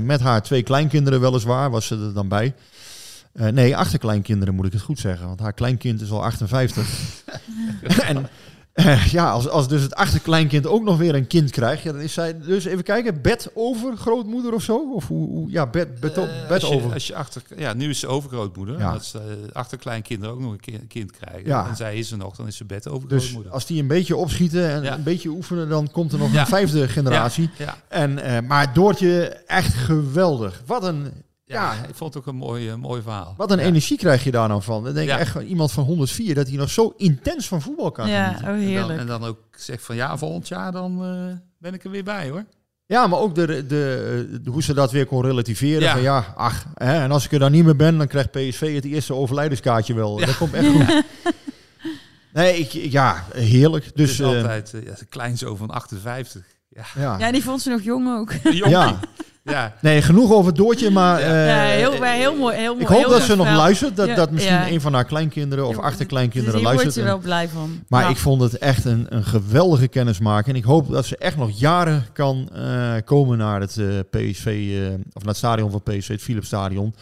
met 0.00 0.20
haar 0.20 0.42
twee 0.42 0.62
kleinkinderen 0.62 1.20
weliswaar, 1.20 1.70
was 1.70 1.86
ze 1.86 1.94
er 1.94 2.14
dan 2.14 2.28
bij. 2.28 2.54
Nee, 3.32 3.76
achterkleinkinderen 3.76 4.54
moet 4.54 4.66
ik 4.66 4.72
het 4.72 4.82
goed 4.82 4.98
zeggen, 4.98 5.26
want 5.26 5.40
haar 5.40 5.52
kleinkind 5.52 6.00
is 6.00 6.10
al 6.10 6.24
58. 6.24 6.88
en 8.08 8.28
ja, 9.10 9.30
als, 9.30 9.48
als 9.48 9.68
dus 9.68 9.82
het 9.82 9.94
achterkleinkind 9.94 10.66
ook 10.66 10.82
nog 10.82 10.98
weer 10.98 11.14
een 11.14 11.26
kind 11.26 11.50
krijgt, 11.50 11.82
ja, 11.82 11.92
dan 11.92 12.00
is 12.00 12.12
zij 12.12 12.38
dus 12.40 12.64
even 12.64 12.84
kijken, 12.84 13.20
bed 13.22 13.50
over 13.54 13.96
grootmoeder 13.96 14.52
of 14.54 14.62
zo? 14.62 14.92
Of 14.94 15.06
hoe, 15.08 15.28
hoe 15.28 15.50
ja, 15.50 15.66
bed, 15.66 16.00
bed, 16.00 16.16
Eh, 16.18 16.24
bed 16.48 16.62
als 16.62 16.68
je, 16.70 16.74
over. 16.76 16.92
Als 16.92 17.06
je 17.06 17.14
achter, 17.14 17.42
ja, 17.56 17.72
nu 17.72 17.88
is 17.90 17.98
ze 17.98 18.06
overgrootmoeder. 18.06 18.78
Ja. 18.78 18.92
Als 18.92 19.14
uh, 19.14 19.20
achterkleinkinderen 19.52 20.34
ook 20.34 20.40
nog 20.40 20.52
een 20.52 20.60
kind, 20.60 20.86
kind 20.88 21.10
krijgen. 21.10 21.46
Ja. 21.48 21.68
En 21.68 21.76
zij 21.76 21.96
is 21.96 22.10
er 22.10 22.18
nog, 22.18 22.36
dan 22.36 22.46
is 22.46 22.56
ze 22.56 22.64
bed 22.64 22.82
Dus 22.82 22.92
overgrootmoeder. 22.92 23.52
als 23.52 23.66
die 23.66 23.80
een 23.80 23.86
beetje 23.88 24.16
opschieten 24.16 24.70
en 24.70 24.82
Ja. 24.82 24.94
een 24.94 25.02
beetje 25.02 25.28
oefenen, 25.28 25.68
dan 25.68 25.90
komt 25.90 26.12
er 26.12 26.18
nog 26.18 26.34
een 26.34 26.46
vijfde 26.46 26.88
generatie. 26.88 27.50
En, 27.88 28.18
eh, 28.18 28.42
maar 28.48 28.74
Doortje, 28.74 29.22
echt 29.46 29.74
geweldig. 29.74 30.62
Wat 30.66 30.84
een, 30.84 31.12
Ja, 31.52 31.72
ja, 31.74 31.88
ik 31.88 31.94
vond 31.94 32.14
het 32.14 32.22
ook 32.22 32.28
een 32.28 32.36
mooi, 32.38 32.68
eh, 32.68 32.74
mooi 32.74 33.02
verhaal. 33.02 33.34
wat 33.36 33.50
een 33.50 33.58
Ja. 33.58 33.64
energie 33.64 33.96
krijg 33.98 34.24
je 34.24 34.30
daar 34.30 34.48
nou 34.48 34.62
van. 34.62 34.84
Dan 34.84 34.94
denk 34.94 35.08
ik 35.08 35.12
Ja. 35.14 35.18
echt 35.20 35.32
van 35.32 35.42
iemand 35.42 35.72
van 35.72 35.84
104 35.84 36.34
dat 36.34 36.48
hij 36.48 36.56
nog 36.56 36.70
zo 36.70 36.94
intens 36.96 37.48
van 37.48 37.62
voetbal 37.62 37.90
kan 37.90 38.08
Ja, 38.08 38.32
genieten. 38.32 38.48
oh 38.78 38.80
En 38.82 38.88
dan, 38.88 38.98
en 38.98 39.06
dan 39.06 39.24
ook 39.24 39.38
zegt 39.56 39.82
van 39.84 39.96
ja, 39.96 40.16
volgend 40.18 40.48
jaar 40.48 40.72
dan 40.72 41.04
eh, 41.04 41.36
ben 41.58 41.74
ik 41.74 41.84
er 41.84 41.90
weer 41.90 42.04
bij 42.04 42.28
hoor. 42.30 42.44
Ja, 42.86 43.06
maar 43.06 43.18
ook 43.18 43.34
de, 43.34 43.46
de, 43.46 43.66
de- 44.42 44.50
hoe 44.50 44.62
ze 44.62 44.74
dat 44.74 44.92
weer 44.92 45.06
kon 45.06 45.22
relativeren. 45.24 45.80
Ja. 45.82 45.92
Van 45.92 46.02
ja, 46.02 46.32
ach, 46.36 46.64
hè, 46.74 47.02
en 47.02 47.10
als 47.10 47.24
ik 47.24 47.32
er 47.32 47.38
dan 47.38 47.52
niet 47.52 47.64
meer 47.64 47.76
ben, 47.76 47.98
dan 47.98 48.06
krijgt 48.06 48.30
PSV 48.30 48.74
het 48.74 48.84
eerste 48.84 49.14
overlijdenskaartje 49.14 49.94
wel. 49.94 50.20
Ja. 50.20 50.26
Dat 50.26 50.36
komt 50.36 50.54
echt 50.54 50.66
goed. 50.68 51.02
Nee, 52.32 52.58
ik, 52.58 52.70
ja, 52.72 53.24
heerlijk. 53.34 53.84
Dus 53.84 54.16
Dus, 54.16 54.18
eh, 54.20 54.26
altijd 54.26 54.74
eh, 54.74 54.82
ja, 54.84 54.94
de 54.98 55.04
kleinzoon 55.04 55.56
van 55.56 55.70
58. 55.70 56.42
Ja, 56.68 56.84
ja. 56.94 57.18
Ja, 57.18 57.32
die 57.32 57.42
vond 57.42 57.62
ze 57.62 57.70
nog 57.70 57.82
jong 57.82 58.08
ook. 58.18 58.32
Ja. 58.68 59.00
Ja. 59.42 59.74
Nee, 59.80 60.02
genoeg 60.02 60.32
over 60.32 60.54
Doortje, 60.54 60.90
maar... 60.90 61.20
Ja. 61.20 61.26
eh, 61.26 61.46
ja, 61.46 61.76
heel, 61.90 61.98
maar 61.98 62.12
heel 62.14 62.36
mooi. 62.36 62.56
Heel 62.56 62.72
mooi 62.72 62.82
Ik 62.82 62.88
hoop 62.88 62.98
heel 62.98 63.08
dat 63.10 63.22
ze 63.22 63.36
nog 63.36 63.46
luistert. 63.56 63.96
Dat, 63.96 64.06
Ja, 64.08 64.14
dat 64.14 64.30
misschien 64.30 64.54
ja. 64.54 64.68
een 64.70 64.80
van 64.80 64.94
haar 64.94 65.04
kleinkinderen 65.04 65.66
of 65.66 65.78
achterkleinkinderen 65.78 66.52
wordt 66.62 66.66
luistert. 66.66 66.94
ze 66.94 67.00
En- 67.00 67.06
wel 67.06 67.18
blij 67.18 67.48
van. 67.48 67.82
Maar 67.88 68.10
ik 68.10 68.16
vond 68.16 68.40
het 68.42 68.58
echt 68.58 68.84
een, 68.84 69.06
een 69.08 69.24
geweldige 69.24 69.88
kennismaking. 69.88 70.54
En 70.54 70.60
ik 70.62 70.64
hoop 70.66 70.90
dat 70.90 71.06
ze 71.06 71.16
echt 71.16 71.36
nog 71.36 71.50
jaren 71.58 72.06
kan 72.12 72.48
eh, 72.54 72.92
komen 73.04 73.38
naar 73.38 73.60
het 73.60 73.76
eh, 73.78 73.86
PSV, 74.10 74.46
eh, 74.46 74.92
of 74.92 75.22
naar 75.22 75.28
het 75.28 75.36
stadion 75.36 75.70
van 75.70 75.82
PSV, 75.82 76.08
het 76.08 76.22
Philips 76.22 76.46
Stadion. 76.46 76.94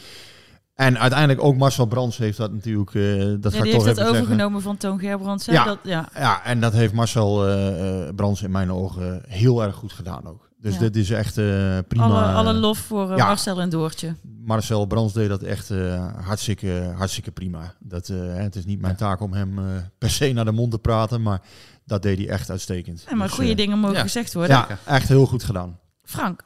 En 0.75 0.99
uiteindelijk 0.99 1.43
ook 1.45 1.57
Marcel 1.57 1.87
Brands 1.87 2.17
heeft 2.19 2.37
dat 2.37 2.53
natuurlijk, 2.53 2.95
eh, 2.95 3.03
dat 3.41 3.53
Ja, 3.55 3.63
die 3.63 3.73
heeft 3.73 3.85
dat 3.85 3.97
zeggen. 3.97 4.15
overgenomen 4.17 4.63
van 4.63 4.77
Toon 4.77 4.99
Gerbrands. 4.99 5.45
Ja. 5.45 5.65
Dat, 5.65 5.79
ja. 5.83 6.09
Ja, 6.15 6.45
en 6.45 6.61
dat 6.61 6.73
heeft 6.73 6.93
Marcel 6.93 7.47
eh, 7.47 8.07
eh, 8.09 8.15
Brands 8.15 8.43
in 8.43 8.51
mijn 8.51 8.73
ogen 8.73 9.23
heel 9.29 9.63
erg 9.63 9.75
goed 9.75 9.93
gedaan 9.93 10.27
ook. 10.27 10.48
Dus 10.61 10.75
Ja. 10.75 10.81
dit 10.81 10.97
is 10.97 11.11
echt 11.11 11.39
eh, 11.39 11.79
prima. 11.89 12.05
Alle, 12.05 12.23
alle 12.23 12.53
lof 12.53 12.79
voor 12.79 13.11
eh, 13.11 13.17
Ja. 13.17 13.27
Marcel 13.27 13.61
en 13.61 13.69
Doortje. 13.69 14.15
Marcel 14.41 14.87
Brands 14.87 15.13
deed 15.13 15.29
dat 15.29 15.43
echt 15.43 15.71
eh, 15.71 16.15
hartstikke, 16.25 16.93
hartstikke 16.97 17.31
prima. 17.31 17.75
Dat, 17.79 18.09
eh, 18.09 18.17
hè, 18.17 18.23
het 18.43 18.57
is 18.57 18.65
niet 18.65 18.81
mijn 18.81 18.97
taak 18.97 19.21
om 19.21 19.33
hem 19.33 19.59
eh, 19.59 19.65
per 19.99 20.11
se 20.11 20.33
naar 20.33 20.45
de 20.45 20.53
mond 20.53 20.71
te 20.71 20.79
praten, 20.79 21.23
maar 21.23 21.41
dat 21.85 22.03
deed 22.03 22.19
hij 22.19 22.29
echt 22.29 22.51
uitstekend. 22.51 23.05
Ja, 23.09 23.15
maar 23.15 23.27
Dus, 23.27 23.37
goede 23.37 23.51
eh, 23.51 23.57
dingen 23.57 23.79
mogen 23.79 23.97
ja. 23.97 24.03
gezegd 24.03 24.35
worden. 24.35 24.57
Ja, 24.57 24.79
echt 24.85 25.09
heel 25.09 25.27
goed 25.27 25.43
gedaan. 25.45 25.79
Frank. 26.05 26.43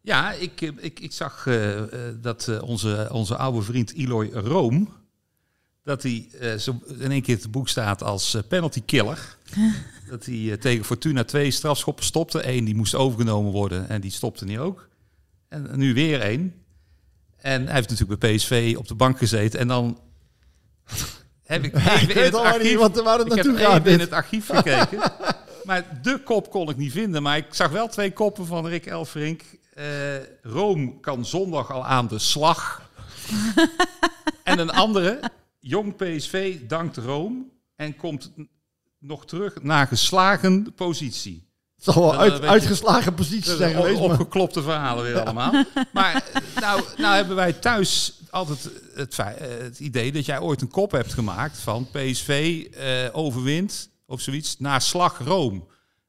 Ja, 0.00 0.32
ik, 0.32 0.60
eh, 0.62 0.70
ik, 0.76 1.00
ik 1.00 1.12
zag 1.12 1.46
eh, 1.46 1.78
eh, 1.78 1.88
dat 2.20 2.48
eh, 2.48 2.62
onze, 2.62 3.08
onze 3.12 3.36
oude 3.36 3.62
vriend 3.62 3.94
Eloy 3.94 4.30
Room... 4.32 4.88
dat 5.82 6.02
hij 6.02 6.28
eh, 6.40 6.54
zo 6.54 6.80
in 6.98 7.10
één 7.10 7.22
keer 7.22 7.40
te 7.40 7.48
boek 7.48 7.68
staat 7.68 8.02
als 8.02 8.34
eh, 8.34 8.42
penalty 8.48 8.82
killer. 8.84 9.36
dat 10.10 10.24
hij 10.24 10.50
eh, 10.50 10.52
tegen 10.52 10.84
Fortuna 10.84 11.24
twee 11.24 11.50
strafschoppen 11.50 12.04
stopte. 12.04 12.48
Eén 12.48 12.64
die 12.64 12.74
moest 12.74 12.94
overgenomen 12.94 13.52
worden 13.52 13.88
en 13.88 14.00
die 14.00 14.10
stopte 14.10 14.44
niet 14.44 14.58
ook. 14.58 14.88
En 15.48 15.70
nu 15.74 15.94
weer 15.94 16.20
één. 16.20 16.54
En 17.36 17.64
hij 17.64 17.74
heeft 17.74 17.90
natuurlijk 17.90 18.20
bij 18.20 18.34
PSV 18.34 18.74
op 18.78 18.88
de 18.88 18.94
bank 18.94 19.18
gezeten. 19.18 19.60
En 19.60 19.68
dan 19.68 19.98
heb 21.44 21.64
ik 21.64 21.74
even 21.74 22.02
ik 22.02 22.16
in 22.16 22.22
het 22.22 22.34
archief... 22.34 23.02
waar 23.02 23.18
het 23.18 23.28
naartoe 23.28 23.56
gaat. 23.56 23.86
in 23.86 24.00
het 24.00 24.12
archief 24.12 24.46
gekeken. 24.46 25.12
maar 25.64 26.00
de 26.02 26.20
kop 26.24 26.50
kon 26.50 26.68
ik 26.68 26.76
niet 26.76 26.92
vinden. 26.92 27.22
Maar 27.22 27.36
ik 27.36 27.46
zag 27.50 27.70
wel 27.70 27.88
twee 27.88 28.12
koppen 28.12 28.46
van 28.46 28.66
Rick 28.66 28.86
Elfrink. 28.86 29.42
Eh 29.74 29.84
Rome 30.42 31.00
kan 31.00 31.26
zondag 31.26 31.72
al 31.72 31.84
aan 31.84 32.08
de 32.08 32.18
slag. 32.18 32.90
en 34.42 34.58
een 34.58 34.70
andere. 34.70 35.20
Jong 35.58 35.96
PSV 35.96 36.60
dankt 36.66 36.96
Rome. 36.96 37.44
En 37.76 37.96
komt 37.96 38.32
nog 39.06 39.26
terug 39.26 39.62
naar 39.62 39.86
geslagen 39.86 40.72
positie. 40.74 41.42
Het 41.74 41.94
zal 41.94 42.02
wel 42.02 42.10
Dat- 42.12 42.20
uit, 42.20 42.42
uitgeslagen 42.42 43.14
posities 43.14 43.46
Dat 43.46 43.56
zijn 43.56 43.74
geweest. 43.74 44.00
opgeklopte 44.00 44.62
verhalen 44.62 45.04
weer 45.04 45.20
allemaal. 45.20 45.64
Maar 45.92 46.14
eh, 46.32 46.60
nou, 46.60 46.82
nou 46.96 47.14
hebben 47.14 47.36
wij 47.36 47.52
thuis 47.52 48.18
altijd 48.30 48.68
het, 48.94 49.18
eh, 49.18 49.26
het 49.62 49.80
idee 49.80 50.12
dat 50.12 50.24
jij 50.26 50.40
ooit 50.40 50.60
een 50.60 50.68
kop 50.70 50.90
hebt 50.90 51.12
gemaakt 51.12 51.58
van 51.58 51.88
PSV 51.90 52.64
eh, 52.74 52.86
overwint 53.12 53.88
of 54.06 54.20
zoiets 54.20 54.58
na 54.58 54.78
slag 54.78 55.18
Rome. 55.24 55.60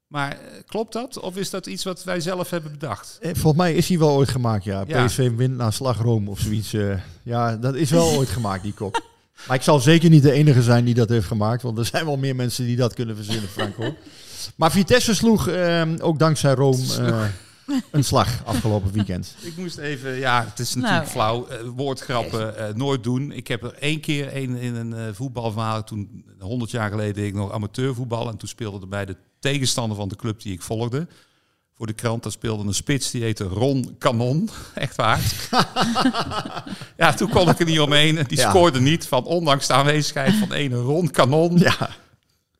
Maar 0.07 0.31
eh, 0.31 0.37
klopt 0.65 0.93
dat? 0.93 1.19
Of 1.19 1.35
is 1.37 1.49
dat 1.49 1.65
iets 1.65 1.83
wat 1.83 2.03
wij 2.03 2.19
zelf 2.19 2.49
hebben 2.49 2.71
bedacht? 2.71 3.17
Eh, 3.21 3.29
Volgens 3.33 3.55
mij 3.63 3.73
is 3.73 3.87
hij 3.89 3.97
wel 3.99 4.09
ooit 4.09 4.29
gemaakt, 4.29 4.63
ja. 4.63 4.83
Ja. 4.87 5.05
PSV 5.05 5.31
wint 5.35 5.57
naar 5.57 5.73
Slag 5.73 5.97
Rome 6.01 6.29
of 6.29 6.39
zoiets. 6.39 6.73
eh. 6.73 6.99
ja, 7.23 7.55
dat 7.57 7.75
is 7.75 7.89
wel 7.89 8.07
ooit 8.17 8.29
gemaakt, 8.29 8.63
die 8.63 8.73
kop. 8.73 9.03
Maar 9.47 9.55
ik 9.55 9.61
zal 9.61 9.79
zeker 9.79 10.09
niet 10.09 10.23
de 10.23 10.31
enige 10.31 10.61
zijn 10.61 10.85
die 10.85 10.93
dat 10.93 11.09
heeft 11.09 11.27
gemaakt. 11.27 11.61
Want 11.61 11.77
er 11.77 11.85
zijn 11.85 12.05
wel 12.05 12.17
meer 12.17 12.35
mensen 12.35 12.65
die 12.65 12.75
dat 12.75 12.93
kunnen 12.93 13.15
verzinnen, 13.15 13.49
Frank, 13.49 13.75
hoor. 13.75 13.95
Maar 14.55 14.71
Vitesse 14.71 15.15
sloeg, 15.15 15.47
ehm, 15.47 15.97
ook 16.01 16.19
dankzij 16.19 16.53
Rome, 16.53 16.77
eh, 16.99 17.23
een 17.91 18.03
slag 18.03 18.45
afgelopen 18.45 18.91
weekend. 18.91 19.35
Ik 19.41 19.57
moest 19.57 19.77
even, 19.77 20.15
ja, 20.15 20.45
het 20.49 20.59
is 20.59 20.73
natuurlijk 20.75 21.01
Nou. 21.01 21.11
flauw. 21.11 21.47
eh, 21.47 21.57
woordgrappen 21.75 22.57
eh, 22.57 22.73
nooit 22.73 23.03
doen. 23.03 23.31
Ik 23.31 23.47
heb 23.47 23.63
er 23.63 23.73
één 23.73 23.99
keer 23.99 24.35
een 24.35 24.55
in 24.55 24.75
een 24.75 24.93
eh, 24.93 25.03
voetbalverhaal. 25.13 25.83
Toen, 25.83 26.25
100 26.39 26.71
jaar 26.71 26.89
geleden, 26.89 27.13
deed 27.13 27.27
ik 27.27 27.33
nog 27.33 27.51
amateurvoetbal. 27.51 28.29
En 28.29 28.37
toen 28.37 28.47
speelde 28.47 28.79
er 28.79 28.87
bij 28.87 29.05
de 29.05 29.15
tegenstander 29.39 29.97
van 29.97 30.07
de 30.07 30.15
club 30.15 30.41
die 30.41 30.53
ik 30.53 30.61
volgde. 30.61 31.07
Voor 31.77 31.87
de 31.87 31.93
krant, 31.93 32.23
daar 32.23 32.31
speelde 32.31 32.63
een 32.63 32.73
spits 32.73 33.11
die 33.11 33.23
heette 33.23 33.43
Ron 33.43 33.95
Kanon. 33.97 34.49
Echt 34.73 34.95
waar. 34.95 35.19
ja, 36.97 37.13
toen 37.13 37.29
kon 37.29 37.49
ik 37.49 37.59
er 37.59 37.65
niet 37.65 37.79
omheen. 37.79 38.17
En 38.17 38.25
die 38.27 38.37
Ja. 38.37 38.49
scoorde 38.49 38.81
niet. 38.81 39.07
Van 39.07 39.23
ondanks 39.25 39.67
de 39.67 39.73
aanwezigheid 39.73 40.33
van 40.33 40.53
ene 40.53 40.75
Ron 40.75 41.11
Kanon. 41.11 41.57
Ja, 41.57 41.89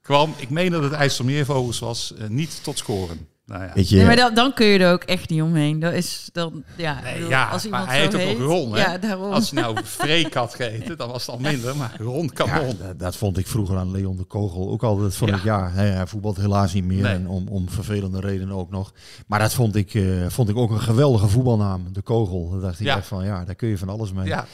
kwam, 0.02 0.34
ik 0.38 0.50
meen 0.50 0.72
dat 0.72 0.84
het 0.84 0.92
IJsselmeervogels 0.92 1.80
was, 1.80 2.14
eh, 2.18 2.28
niet 2.28 2.60
tot 2.64 2.78
scoren. 2.78 3.28
Nou 3.46 3.64
ja. 3.64 3.72
weet 3.74 3.90
je. 3.90 3.96
Nee, 3.96 4.06
maar 4.06 4.16
dan, 4.16 4.34
dan 4.34 4.54
kun 4.54 4.66
je 4.66 4.80
er 4.80 4.92
ook 4.92 5.04
echt 5.04 5.30
niet 5.30 5.42
omheen. 5.42 5.80
Dat 5.80 5.94
is 5.94 6.30
dan, 6.32 6.64
ja, 6.78 7.02
Nee, 7.02 7.14
bedoel, 7.14 7.30
ja, 7.30 7.48
als 7.50 7.68
maar 7.68 7.88
hij 7.88 8.12
zo 8.12 8.18
heeft 8.18 8.32
ook 8.32 8.38
nog 8.40 8.48
Ron, 8.48 8.74
hè? 8.74 8.80
Ja, 8.82 8.98
daarom. 8.98 9.32
Als 9.32 9.50
je 9.50 9.56
nou 9.56 9.78
Freek 9.84 10.34
had 10.34 10.56
gegeten, 10.56 10.98
dan 10.98 11.10
was 11.10 11.26
het 11.26 11.36
al 11.36 11.42
minder. 11.42 11.76
Maar 11.76 11.96
Ron 12.00 12.24
Ja, 12.24 12.32
Kanon. 12.46 12.78
dat, 12.80 13.00
dat 13.00 13.16
vond 13.16 13.38
ik 13.38 13.48
vroeger 13.48 13.78
aan 13.78 13.92
Leon 13.92 14.18
de 14.18 14.24
Kogel 14.24 14.70
ook 14.70 14.84
al. 14.84 14.98
Dat 14.98 15.16
vond 15.16 15.30
Ja. 15.32 15.38
ik, 15.38 15.44
ja, 15.44 15.70
hij, 15.72 15.90
hij 15.90 16.08
voetbalt 16.08 16.38
helaas 16.38 16.74
niet 16.74 16.86
meer. 16.86 17.02
Nee. 17.04 17.14
En 17.14 17.28
om, 17.28 17.48
om 17.48 17.70
vervelende 17.70 18.20
redenen 18.20 18.56
ook 18.56 18.70
nog. 18.70 18.94
Maar 19.28 19.40
dat 19.40 19.54
vond 19.54 19.76
ik, 19.76 19.94
eh, 19.94 20.04
vond 20.28 20.50
ik 20.50 20.56
ook 20.58 20.72
een 20.72 20.82
geweldige 20.82 21.28
voetbalnaam. 21.28 21.94
De 21.94 22.02
Kogel. 22.02 22.50
Daar 22.52 22.62
dacht 22.62 22.80
ik 22.80 22.86
Ja. 22.86 22.98
echt 22.98 23.08
van, 23.08 23.26
ja, 23.26 23.46
daar 23.46 23.56
kun 23.56 23.68
je 23.70 23.78
van 23.78 23.90
alles 23.90 24.12
mee. 24.14 24.28
Ja, 24.28 24.46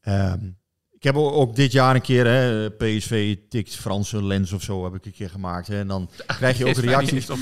Ehm, 0.00 0.38
ik 1.02 1.08
heb 1.08 1.16
ook, 1.16 1.56
dit 1.56 1.72
jaar 1.72 1.94
een 1.94 2.00
keer, 2.00 2.26
hè, 2.26 2.70
PSV 2.70 3.36
tikt 3.48 3.76
Franse 3.76 4.24
lens 4.24 4.52
of 4.52 4.62
zo, 4.62 4.84
heb 4.84 4.94
ik 4.94 5.06
een 5.06 5.12
keer 5.12 5.30
gemaakt. 5.30 5.66
Hè, 5.66 5.78
en 5.78 5.86
dan 5.86 6.08
krijg 6.38 6.58
je 6.58 6.66
ook 6.66 6.76
reacties. 6.76 7.26
Dan 7.26 7.38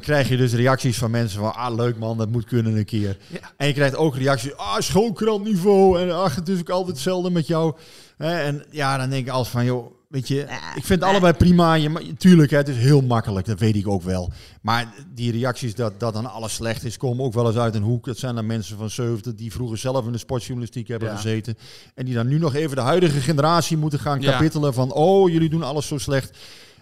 krijg 0.00 0.28
je 0.28 0.36
dus 0.36 0.52
reacties 0.52 0.98
van 0.98 1.10
mensen 1.10 1.40
van, 1.40 1.54
ah 1.54 1.74
leuk 1.74 1.98
man, 1.98 2.18
dat 2.18 2.30
moet 2.30 2.44
kunnen 2.44 2.76
een 2.76 2.84
keer. 2.84 3.16
Ja. 3.26 3.38
En 3.56 3.66
je 3.66 3.72
krijgt 3.72 3.96
ook 3.96 4.16
reacties, 4.16 4.56
ah 4.56 4.78
schoolkrantniveau 4.78 6.00
en 6.00 6.10
ach, 6.10 6.34
het 6.34 6.48
is 6.48 6.60
ook 6.60 6.70
altijd 6.70 6.96
hetzelfde 6.96 7.30
met 7.30 7.46
jou. 7.46 7.74
En 8.16 8.64
ja, 8.70 8.96
dan 8.96 9.10
denk 9.10 9.26
ik 9.26 9.32
als 9.32 9.48
van, 9.48 9.64
joh, 9.64 9.92
weet 10.10 10.28
je, 10.28 10.46
ik 10.74 10.84
vind 10.84 11.02
allebei 11.02 11.32
prima. 11.32 11.74
Je, 11.74 12.14
tuurlijk, 12.18 12.50
hè, 12.50 12.56
het 12.56 12.68
is 12.68 12.76
heel 12.76 13.00
makkelijk, 13.02 13.46
dat 13.46 13.58
weet 13.58 13.76
ik 13.76 13.88
ook 13.88 14.02
wel. 14.02 14.30
Maar 14.62 14.94
die 15.14 15.32
reacties 15.32 15.74
dat, 15.74 16.00
dat 16.00 16.12
dan 16.12 16.30
alles 16.32 16.54
slecht 16.54 16.84
is, 16.84 16.96
komen 16.96 17.24
ook 17.24 17.32
wel 17.32 17.46
eens 17.46 17.56
uit 17.56 17.74
een 17.74 17.82
hoek. 17.82 18.04
Dat 18.04 18.18
zijn 18.18 18.34
dan 18.34 18.46
mensen 18.46 18.76
van 18.76 18.90
70 18.90 19.34
die 19.34 19.52
vroeger 19.52 19.78
zelf 19.78 20.06
in 20.06 20.12
de 20.12 20.18
sportjournalistiek 20.18 20.88
hebben 20.88 21.08
Ja. 21.08 21.14
gezeten. 21.16 21.58
En 21.94 22.04
die 22.04 22.14
dan 22.14 22.26
nu 22.28 22.38
nog 22.38 22.54
even 22.54 22.76
de 22.76 22.82
huidige 22.82 23.20
generatie 23.20 23.76
moeten 23.76 23.98
gaan 23.98 24.20
Ja. 24.20 24.30
kapittelen 24.30 24.74
van... 24.74 24.92
oh, 24.92 25.30
jullie 25.30 25.48
doen 25.50 25.62
alles 25.62 25.86
zo 25.86 25.98
slecht. 25.98 26.38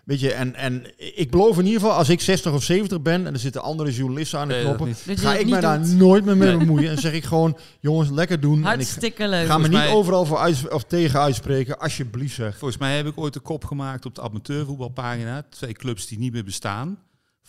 Weet 0.09 0.20
je, 0.20 0.32
en, 0.32 0.54
en 0.54 0.84
ik 0.96 1.30
beloof 1.30 1.59
in 1.59 1.64
ieder 1.66 1.80
geval, 1.80 1.96
als 1.96 2.09
ik 2.09 2.20
60 2.20 2.52
of 2.52 2.62
70 2.62 3.02
ben... 3.02 3.26
en 3.26 3.32
er 3.32 3.38
zitten 3.38 3.62
andere 3.62 3.92
journalisten 3.92 4.38
aan 4.38 4.48
de 4.48 4.54
Nee, 4.54 4.62
knoppen... 4.62 4.94
ga 5.16 5.34
ik 5.36 5.48
mij 5.48 5.61
daar 5.61 5.86
nooit 5.86 6.24
meer 6.24 6.36
mee 6.36 6.48
Nee. 6.48 6.59
bemoeien. 6.59 6.90
En 6.90 6.98
zeg 6.98 7.12
ik 7.12 7.24
gewoon, 7.24 7.59
jongens, 7.80 8.11
lekker 8.11 8.40
doen. 8.40 8.52
En 8.54 8.59
ik 8.59 8.64
Hartstikke 8.64 9.28
leuk. 9.28 9.46
ga 9.46 9.59
me 9.59 9.68
niet 9.68 9.72
mij- 9.76 9.92
overal 9.92 10.24
voor 10.26 10.38
uit, 10.38 10.72
of 10.72 10.84
tegen 10.84 11.20
uitspreken, 11.20 11.78
alsjeblieft 11.78 12.34
zeg. 12.34 12.59
Volgens 12.59 12.80
mij 12.80 12.96
heb 12.96 13.06
ik 13.06 13.18
ooit 13.18 13.34
een 13.34 13.42
kop 13.42 13.64
gemaakt 13.64 14.06
op 14.06 14.14
de 14.14 14.20
amateurvoetbalpagina. 14.22 15.42
Twee 15.50 15.72
clubs 15.72 16.06
die 16.06 16.18
niet 16.18 16.32
meer 16.32 16.44
bestaan. 16.44 16.98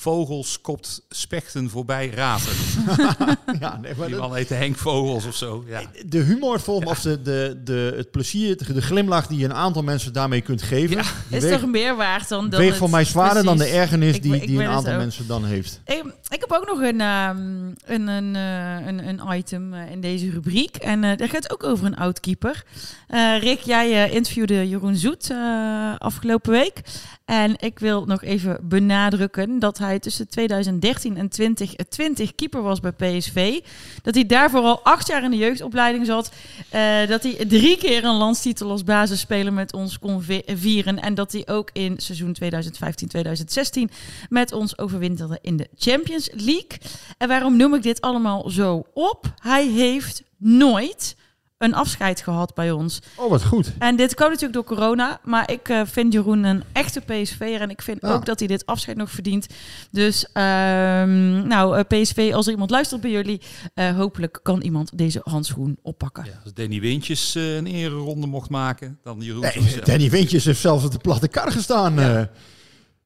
Vogels 0.03 0.61
kopt 0.61 1.01
spechten 1.09 1.69
voorbij 1.69 2.09
raven. 2.09 2.53
Ja, 3.59 3.77
nee, 3.81 3.93
maar 3.97 4.07
Die 4.07 4.15
dat- 4.15 4.27
man 4.27 4.35
heette 4.35 4.53
Henk 4.53 4.77
Vogels 4.77 5.25
of 5.25 5.35
zo. 5.35 5.63
Ja. 5.67 5.81
de 6.05 6.17
humor 6.17 6.59
volgens 6.59 6.85
mij, 6.85 6.93
of 6.95 7.01
de, 7.01 7.21
de, 7.21 7.61
de, 7.63 7.93
het 7.97 8.11
plezier, 8.11 8.57
de, 8.57 8.73
de 8.73 8.81
glimlach 8.81 9.27
die 9.27 9.37
je 9.37 9.45
een 9.45 9.53
aantal 9.53 9.83
mensen 9.83 10.13
daarmee 10.13 10.41
kunt 10.41 10.61
geven, 10.61 10.97
is 11.29 11.49
toch 11.49 11.65
meer 11.65 11.95
waard 11.95 12.29
dan, 12.29 12.49
dan 12.49 12.59
weegt 12.59 12.69
het- 12.71 12.79
voor 12.79 12.89
mij 12.89 13.03
zwaarder 13.05 13.43
dan 13.43 13.57
de 13.57 13.65
ergernis 13.65 14.15
Ik- 14.15 14.21
die, 14.23 14.35
ik 14.35 14.47
die 14.47 14.57
een 14.57 14.63
het 14.65 14.71
aantal 14.71 14.95
mensen 14.97 15.27
dan 15.27 15.45
heeft. 15.45 15.81
Ik, 15.85 16.03
ik 16.29 16.39
heb 16.39 16.51
ook 16.51 16.65
nog 16.67 16.81
een, 16.81 17.01
ehm, 17.01 17.37
een, 17.85 18.07
een, 18.07 18.35
eh, 18.35 18.87
een, 18.87 19.07
een 19.07 19.37
item 19.37 19.73
eh, 19.73 19.91
in 19.91 20.01
deze 20.01 20.29
rubriek. 20.29 20.75
En 20.75 21.03
eh 21.03 21.17
dat 21.17 21.29
gaat 21.29 21.51
ook 21.51 21.63
over 21.63 21.85
een 21.85 21.95
oud-keeper. 21.97 22.63
Eh, 23.07 23.39
Rick, 23.39 23.59
jij 23.59 24.05
eh, 24.05 24.13
interviewde 24.13 24.69
Jeroen 24.69 24.95
Zoet 24.95 25.29
eh, 25.29 25.95
afgelopen 25.97 26.51
week. 26.51 26.81
En 27.25 27.53
ik 27.59 27.79
wil 27.79 28.05
nog 28.05 28.23
even 28.23 28.57
benadrukken 28.61 29.59
dat 29.59 29.77
hij 29.77 29.88
tussen 29.97 30.27
2013 30.29 31.17
en 31.17 31.29
2020 31.29 32.35
keeper 32.35 32.61
was 32.61 32.79
bij 32.79 32.91
PSV. 32.91 33.59
Dat 34.01 34.15
hij 34.15 34.25
daarvoor 34.25 34.61
al 34.61 34.79
acht 34.83 35.07
jaar 35.07 35.23
in 35.23 35.31
de 35.31 35.37
jeugdopleiding 35.37 36.05
zat. 36.05 36.31
Eh, 36.69 37.07
dat 37.07 37.23
hij 37.23 37.45
drie 37.47 37.77
keer 37.77 38.03
een 38.03 38.15
landstitel 38.15 38.69
als 38.69 38.83
basisspeler 38.83 39.53
met 39.53 39.73
ons 39.73 39.99
kon 39.99 40.21
vi- 40.21 40.41
vieren. 40.45 40.99
En 41.01 41.13
dat 41.15 41.31
hij 41.31 41.47
ook 41.47 41.69
in 41.73 41.95
seizoen 41.97 42.33
2015-2016 42.33 43.89
met 44.29 44.51
ons 44.53 44.77
overwinterde 44.77 45.37
in 45.41 45.57
de 45.57 45.67
Champions 45.77 46.29
League. 46.33 46.77
En 47.17 47.27
waarom 47.27 47.57
noem 47.57 47.73
ik 47.75 47.83
dit 47.83 48.01
allemaal 48.01 48.49
zo 48.49 48.83
op? 48.93 49.33
Hij 49.41 49.67
heeft 49.67 50.23
nooit 50.37 51.15
een 51.59 51.73
afscheid 51.73 52.21
gehad 52.21 52.53
bij 52.53 52.71
ons. 52.71 52.99
Oh, 53.15 53.29
wat 53.29 53.43
goed. 53.45 53.71
En 53.79 53.95
dit 53.95 54.13
kwam 54.15 54.27
natuurlijk 54.27 54.53
door 54.53 54.77
corona, 54.77 55.19
maar 55.23 55.51
ik 55.51 55.69
eh, 55.69 55.81
vind 55.85 56.13
Jeroen 56.13 56.43
een 56.43 56.63
echte 56.71 56.99
PSV'er 57.01 57.61
en 57.61 57.69
ik 57.69 57.81
vind 57.81 57.97
Ja. 58.01 58.13
ook 58.13 58.25
dat 58.25 58.39
hij 58.39 58.47
dit 58.47 58.65
afscheid 58.65 58.97
nog 58.97 59.11
verdient. 59.11 59.47
Dus, 59.91 60.25
ehm, 60.33 61.47
nou, 61.47 61.77
eh, 61.77 61.83
PSV, 62.01 62.31
als 62.33 62.45
er 62.45 62.51
iemand 62.51 62.69
luistert 62.69 63.01
bij 63.01 63.11
jullie, 63.11 63.41
eh, 63.73 63.95
hopelijk 63.95 64.39
kan 64.43 64.61
iemand 64.61 64.97
deze 64.97 65.21
handschoen 65.23 65.77
oppakken. 65.81 66.25
Ja, 66.25 66.39
als 66.43 66.53
Danny 66.53 66.79
Wintjes 66.79 67.35
eh, 67.35 67.55
een 67.55 67.67
ereronde 67.67 68.27
mocht 68.27 68.49
maken, 68.49 68.97
dan 69.03 69.17
Jeroen 69.21 69.41
Nee. 69.41 69.79
Danny 69.83 70.09
Wintjes 70.09 70.45
heeft 70.45 70.59
zelfs 70.61 70.85
op 70.85 70.91
de 70.91 70.97
platte 70.97 71.27
kar 71.27 71.51
gestaan. 71.51 71.93
Ja. 71.93 72.29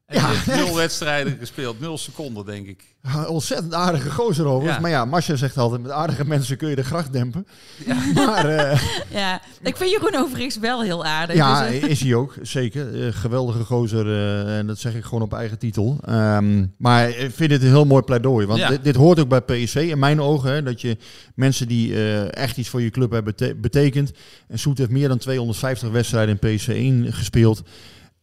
En 0.06 0.20
die 0.44 0.54
Ja, 0.54 0.56
nul 0.64 0.74
wedstrijden 0.76 1.36
gespeeld, 1.38 1.80
nul 1.80 1.98
seconden 1.98 2.46
denk 2.46 2.66
ik. 2.66 2.82
Ja, 3.02 3.26
ontzettend 3.26 3.74
aardige 3.74 4.10
gozer 4.10 4.44
overigens. 4.46 4.74
Ja. 4.74 4.80
Maar 4.80 4.90
ja, 4.90 5.04
Masha 5.04 5.36
zegt 5.36 5.58
altijd, 5.58 5.82
met 5.82 5.90
aardige 5.90 6.24
mensen 6.26 6.56
kun 6.56 6.68
je 6.68 6.76
de 6.76 6.84
gracht 6.84 7.12
dempen. 7.12 7.46
Maar 8.14 8.48
eh, 8.48 8.80
Ja, 9.10 9.40
ik 9.62 9.76
vind 9.76 9.90
Jeroen 9.90 10.16
overigens 10.16 10.58
wel 10.58 10.82
heel 10.82 11.04
aardig. 11.04 11.36
ja, 11.36 11.68
dus, 11.68 11.80
eh, 11.80 11.88
is 11.88 12.00
hij 12.00 12.14
ook, 12.14 12.34
zeker. 12.42 13.06
Eh, 13.06 13.12
geweldige 13.12 13.64
gozer, 13.64 14.06
en 14.48 14.66
dat 14.66 14.78
zeg 14.78 14.94
ik 14.94 15.04
gewoon 15.04 15.22
op 15.22 15.32
eigen 15.32 15.58
titel. 15.58 15.98
Ehm, 16.04 16.66
maar 16.78 17.08
ik 17.08 17.30
vind 17.34 17.50
dit 17.50 17.62
een 17.62 17.68
heel 17.68 17.84
mooi 17.86 18.02
pleidooi. 18.02 18.46
Want 18.46 18.58
Ja. 18.58 18.68
dit, 18.68 18.84
dit 18.84 18.96
hoort 18.96 19.20
ook 19.20 19.28
bij 19.28 19.40
PSV, 19.40 19.74
in 19.90 19.98
mijn 19.98 20.20
ogen. 20.20 20.52
Hè, 20.52 20.62
dat 20.62 20.80
je 20.80 20.96
mensen 21.34 21.68
die 21.68 21.94
eh, 21.94 22.34
echt 22.34 22.56
iets 22.56 22.68
voor 22.68 22.82
je 22.82 22.90
club 22.90 23.10
hebben 23.10 23.34
bete- 23.36 23.54
betekend. 23.54 24.12
En 24.48 24.58
Soet 24.58 24.78
heeft 24.78 24.90
meer 24.90 25.08
dan 25.08 25.18
250 25.18 25.90
wedstrijden 25.90 26.38
in 26.40 26.56
PSV 26.56 26.68
1 26.68 27.12
gespeeld. 27.12 27.62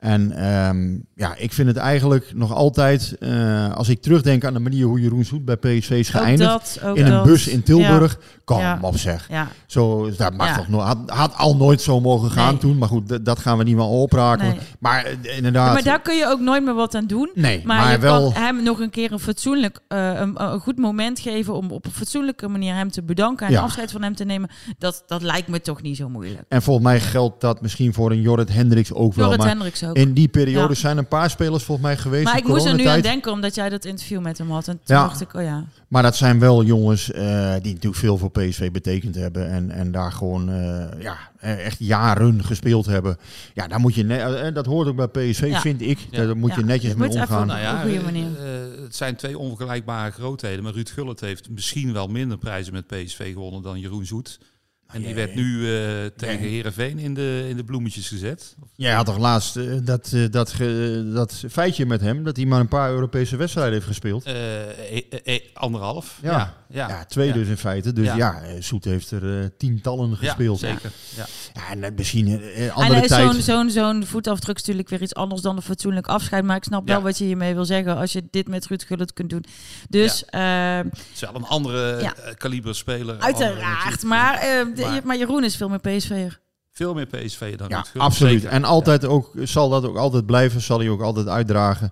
En 0.01 0.31
ehm, 0.31 0.97
ja, 1.15 1.35
ik 1.37 1.53
vind 1.53 1.67
het 1.67 1.77
eigenlijk 1.77 2.31
nog 2.35 2.53
altijd, 2.53 3.15
eh, 3.19 3.73
als 3.73 3.89
ik 3.89 4.01
terugdenk 4.01 4.45
aan 4.45 4.53
de 4.53 4.59
manier 4.59 4.85
hoe 4.85 4.99
Jeroen 5.01 5.25
Soet 5.25 5.45
bij 5.45 5.55
PSV 5.57 5.89
is 5.91 6.15
ook 6.15 6.21
geëindigd. 6.21 6.49
dat, 6.51 6.79
ook 6.85 6.97
in 6.97 7.05
een 7.05 7.11
dat. 7.11 7.23
bus 7.23 7.47
in 7.47 7.63
Tilburg. 7.63 8.17
Kom 8.45 8.59
Ja. 8.59 8.77
op 8.81 8.97
zeg. 8.97 9.27
Ja, 9.29 9.47
Zo, 9.65 10.11
dat 10.17 10.33
mag 10.33 10.57
toch 10.57 10.67
nog, 10.67 10.83
had, 10.83 10.97
had 11.05 11.35
al 11.35 11.55
nooit 11.55 11.81
zo 11.81 11.99
mogen 11.99 12.31
gaan 12.31 12.49
Nee. 12.51 12.57
toen. 12.57 12.77
Maar 12.77 12.87
goed, 12.87 13.25
dat 13.25 13.39
gaan 13.39 13.57
we 13.57 13.63
niet 13.63 13.75
meer 13.75 13.85
opraken. 13.85 14.47
Nee. 14.47 14.57
Maar 14.79 15.05
eh, 15.05 15.37
inderdaad. 15.37 15.73
maar 15.73 15.83
daar 15.83 16.01
kun 16.01 16.15
je 16.15 16.27
ook 16.27 16.39
nooit 16.39 16.63
meer 16.63 16.73
wat 16.73 16.95
aan 16.95 17.07
doen. 17.07 17.31
nee, 17.33 17.61
Maar, 17.65 17.77
maar, 17.77 17.91
je 17.91 17.99
wel. 17.99 18.31
kan 18.31 18.41
hem 18.43 18.63
nog 18.63 18.79
een 18.79 18.89
keer 18.89 19.11
een 19.11 19.19
fatsoenlijk, 19.19 19.79
eh, 19.87 20.11
een, 20.19 20.43
een 20.43 20.59
goed 20.59 20.77
moment 20.77 21.19
geven 21.19 21.53
om 21.55 21.71
op 21.71 21.85
een 21.85 21.91
fatsoenlijke 21.91 22.47
manier 22.47 22.73
hem 22.73 22.91
te 22.91 23.03
bedanken 23.03 23.47
en 23.47 23.55
afscheid 23.57 23.91
van 23.91 24.01
hem 24.01 24.15
te 24.15 24.23
nemen. 24.25 24.49
Dat, 24.77 25.03
dat 25.07 25.21
lijkt 25.21 25.47
me 25.47 25.61
toch 25.61 25.81
niet 25.81 25.97
zo 25.97 26.09
moeilijk. 26.09 26.43
En 26.47 26.61
volgens 26.61 26.85
mij 26.85 26.99
geldt 26.99 27.41
dat 27.41 27.61
misschien 27.61 27.93
voor 27.93 28.11
een 28.11 28.21
Jorrit 28.21 28.53
Hendricks 28.53 28.93
ook 28.93 29.13
wel. 29.13 29.25
Jorrit 29.29 29.43
Hendricks 29.45 29.83
ook. 29.83 29.90
In 29.93 30.13
die 30.13 30.27
periode 30.27 30.73
Ja. 30.73 30.79
zijn 30.79 30.97
een 30.97 31.07
paar 31.07 31.29
spelers 31.29 31.63
volgens 31.63 31.87
mij 31.87 31.97
geweest. 31.97 32.23
Maar 32.23 32.37
ik 32.37 32.47
moest 32.47 32.65
er 32.65 32.75
nu 32.75 32.85
aan 32.85 33.01
denken 33.01 33.31
omdat 33.31 33.55
jij 33.55 33.69
dat 33.69 33.85
interview 33.85 34.21
met 34.21 34.37
hem 34.37 34.51
had. 34.51 34.67
En 34.67 34.79
toen 34.83 34.95
Ja. 34.95 35.03
dacht 35.03 35.21
ik, 35.21 35.33
oh 35.33 35.41
ja. 35.41 35.65
Maar 35.87 36.03
dat 36.03 36.15
zijn 36.15 36.39
wel 36.39 36.63
jongens 36.63 37.11
eh, 37.11 37.21
die 37.61 37.73
natuurlijk 37.73 37.95
veel 37.95 38.17
voor 38.17 38.31
PSV 38.31 38.71
betekend 38.71 39.15
hebben. 39.15 39.49
En, 39.49 39.71
en 39.71 39.91
daar 39.91 40.11
gewoon 40.11 40.49
eh, 40.49 41.01
ja, 41.01 41.17
echt 41.39 41.79
jaren 41.79 42.43
gespeeld 42.43 42.85
hebben. 42.85 43.17
Ja, 43.53 43.67
daar 43.67 43.79
moet 43.79 43.95
je 43.95 44.03
ne- 44.03 44.17
eh, 44.17 44.53
dat 44.53 44.65
hoort 44.65 44.87
ook 44.87 44.95
bij 44.95 45.07
PSV, 45.07 45.47
Ja. 45.49 45.59
vind 45.59 45.81
ik. 45.81 45.99
Ja. 46.11 46.25
Daar 46.25 46.37
moet 46.37 46.55
je 46.55 46.63
netjes 46.63 46.93
mee 46.95 47.09
omgaan. 47.09 47.41
op- 47.51 48.03
manier. 48.03 48.27
eh, 48.37 48.83
het 48.83 48.95
zijn 48.95 49.15
twee 49.15 49.37
onvergelijkbare 49.37 50.11
grootheden. 50.11 50.63
Maar 50.63 50.73
Ruud 50.73 50.89
Gullit 50.89 51.19
heeft 51.19 51.49
misschien 51.49 51.93
wel 51.93 52.07
minder 52.07 52.37
prijzen 52.37 52.73
met 52.73 52.87
PSV 52.87 53.33
gewonnen 53.33 53.61
dan 53.61 53.79
Jeroen 53.79 54.05
Zoet. 54.05 54.39
En 54.91 55.01
die 55.01 55.15
werd 55.15 55.35
nu 55.35 55.75
eh, 55.75 56.05
tegen 56.17 56.47
Herenveen 56.49 56.99
in 56.99 57.13
de, 57.13 57.45
in 57.49 57.57
de 57.57 57.63
bloemetjes 57.63 58.07
gezet. 58.07 58.55
Jij 58.75 58.93
had 58.93 59.05
toch 59.05 59.17
laatst 59.17 59.55
eh, 59.57 59.65
dat, 59.83 60.11
eh, 60.13 60.25
dat, 60.31 60.55
dat 61.13 61.43
feitje 61.49 61.85
met 61.85 62.01
hem, 62.01 62.23
dat 62.23 62.35
hij 62.35 62.45
maar 62.45 62.59
een 62.59 62.67
paar 62.67 62.91
Europese 62.91 63.35
wedstrijden 63.35 63.73
heeft 63.73 63.85
gespeeld. 63.85 64.23
Eh, 64.25 65.39
anderhalf. 65.53 66.19
Ja. 66.21 66.31
Ja, 66.31 66.60
ja. 66.71 66.87
Ja, 66.87 67.05
twee 67.05 67.27
Ja. 67.27 67.33
dus 67.33 67.47
in 67.47 67.57
feite. 67.57 67.93
Dus 67.93 68.05
ja, 68.05 68.15
Ja. 68.15 68.41
eh, 68.41 68.55
Soet 68.59 68.85
heeft 68.85 69.11
er 69.11 69.39
eh, 69.41 69.45
tientallen 69.57 70.09
Ja, 70.09 70.15
gespeeld. 70.15 70.59
zeker. 70.59 70.91
Ja. 71.15 71.25
Ja, 71.53 71.69
en 71.71 71.83
eh, 71.83 71.91
misschien 71.95 72.27
eh, 72.27 72.63
En 72.65 72.71
andere 72.71 72.99
eh, 73.01 73.07
tijd. 73.07 73.33
zo'n 73.33 73.41
zo'n 73.41 73.69
zo'n 73.69 74.05
voetafdruk 74.05 74.55
is 74.55 74.61
natuurlijk 74.61 74.89
weer 74.89 75.01
iets 75.01 75.15
anders 75.15 75.41
dan 75.41 75.55
een 75.55 75.61
fatsoenlijk 75.61 76.07
afscheid. 76.07 76.43
Maar 76.43 76.55
ik 76.55 76.63
snap 76.63 76.87
wel 76.87 77.01
wat 77.01 77.17
je 77.17 77.23
hiermee 77.23 77.53
wil 77.53 77.65
zeggen 77.65 77.97
als 77.97 78.11
je 78.11 78.23
dit 78.31 78.47
met 78.47 78.67
Ruud 78.67 78.83
Gullit 78.87 79.13
kunt 79.13 79.29
doen. 79.29 79.45
Dus 79.89 80.25
eh, 80.25 80.75
Het 80.77 80.99
is 81.13 81.19
wel 81.19 81.35
een 81.35 81.45
andere 81.45 82.01
Ja. 82.01 82.15
eh, 82.15 82.33
kaliber 82.37 82.75
speler. 82.75 83.19
uiteraard. 83.19 84.03
Maar, 84.03 84.33
eh, 84.33 84.41
de- 84.75 84.81
Maar- 84.81 85.01
maar 85.03 85.17
Jeroen 85.17 85.43
is 85.43 85.55
veel 85.55 85.69
meer 85.69 85.79
PSV'er. 85.79 86.39
Veel 86.73 86.93
meer 86.93 87.05
PSV 87.05 87.55
dan 87.55 87.67
ja, 87.69 87.75
Ruud 87.75 87.85
Gullit. 87.87 88.07
absoluut. 88.07 88.41
Zeker. 88.41 88.49
En 88.55 88.63
altijd 88.63 89.05
ook, 89.05 89.31
zal 89.43 89.69
dat 89.69 89.85
ook 89.85 89.97
altijd 89.97 90.25
blijven, 90.25 90.61
zal 90.61 90.79
hij 90.79 90.89
ook 90.89 91.01
altijd 91.01 91.27
uitdragen. 91.27 91.91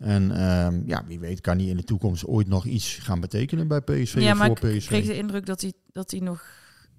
En 0.00 0.30
ehm, 0.30 0.80
ja, 0.86 1.02
wie 1.06 1.18
weet 1.18 1.40
kan 1.40 1.58
hij 1.58 1.66
in 1.66 1.76
de 1.76 1.84
toekomst 1.84 2.26
ooit 2.26 2.48
nog 2.48 2.64
iets 2.64 2.98
gaan 3.02 3.20
betekenen 3.20 3.68
bij 3.68 3.80
PSV 3.80 4.16
Ja, 4.20 4.34
maar 4.34 4.46
voor 4.56 4.68
ik 4.68 4.80
kreeg 4.86 5.06
de 5.06 5.16
indruk 5.16 5.46
dat 5.46 5.60
hij, 5.60 5.72
dat 5.92 6.10
hij 6.10 6.20
nog 6.20 6.42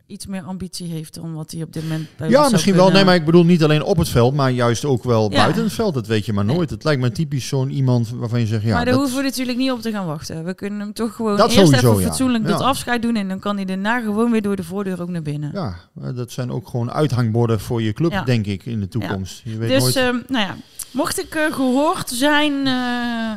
iets 0.07 0.25
meer 0.25 0.41
ambitie 0.43 0.87
heeft 0.87 1.13
dan 1.13 1.33
wat 1.33 1.51
hij 1.51 1.61
op 1.63 1.73
dit 1.73 1.83
moment 1.83 2.07
bij 2.17 2.29
Ja, 2.29 2.49
misschien 2.49 2.75
wel. 2.75 2.91
Nee, 2.91 3.05
maar 3.05 3.15
ik 3.15 3.25
bedoel 3.25 3.45
niet 3.45 3.63
alleen 3.63 3.83
op 3.83 3.97
het 3.97 4.09
veld, 4.09 4.33
maar 4.33 4.51
juist 4.51 4.85
ook 4.85 5.03
wel 5.03 5.31
Ja. 5.31 5.37
buiten 5.37 5.63
het 5.63 5.73
veld. 5.73 5.93
Dat 5.93 6.07
weet 6.07 6.25
je 6.25 6.33
maar 6.33 6.45
nooit. 6.45 6.69
Het 6.69 6.83
lijkt 6.83 7.01
me 7.01 7.11
typisch 7.11 7.47
zo'n 7.47 7.69
iemand 7.69 8.09
waarvan 8.09 8.39
je 8.39 8.45
zegt, 8.45 8.63
ja, 8.63 8.67
maar 8.73 8.85
daar 8.85 8.93
dat, 8.93 9.01
hoeven 9.03 9.17
we 9.17 9.23
natuurlijk 9.23 9.57
niet 9.57 9.71
op 9.71 9.81
te 9.81 9.91
gaan 9.91 10.05
wachten. 10.05 10.43
We 10.45 10.53
kunnen 10.53 10.79
hem 10.79 10.93
toch 10.93 11.15
gewoon 11.15 11.37
Dat 11.37 11.45
eerst 11.51 11.65
sowieso, 11.65 11.89
even 11.91 12.01
ja. 12.01 12.07
fatsoenlijk 12.07 12.47
dat 12.47 12.59
Ja. 12.59 12.65
afscheid 12.65 13.01
doen. 13.01 13.15
En 13.15 13.27
dan 13.27 13.39
kan 13.39 13.55
hij 13.55 13.65
daarna 13.65 13.99
gewoon 14.01 14.31
weer 14.31 14.41
door 14.41 14.55
de 14.55 14.63
voordeur 14.63 15.01
ook 15.01 15.09
naar 15.09 15.21
binnen. 15.21 15.51
ja, 15.53 15.75
dat 16.11 16.31
zijn 16.31 16.51
ook 16.51 16.67
gewoon 16.67 16.91
uithangborden 16.91 17.59
voor 17.59 17.81
je 17.81 17.93
club, 17.93 18.21
denk 18.25 18.45
ik, 18.45 18.65
in 18.65 18.79
de 18.79 18.87
toekomst. 18.87 19.41
Je 19.43 19.57
weet 19.57 19.69
Dus, 19.69 19.79
nooit. 19.81 19.95
ehm, 19.95 20.15
nou 20.27 20.45
ja, 20.45 20.55
mocht 20.91 21.19
ik 21.19 21.35
eh, 21.35 21.53
gehoord 21.53 22.09
zijn, 22.09 22.67
eh, 22.67 23.33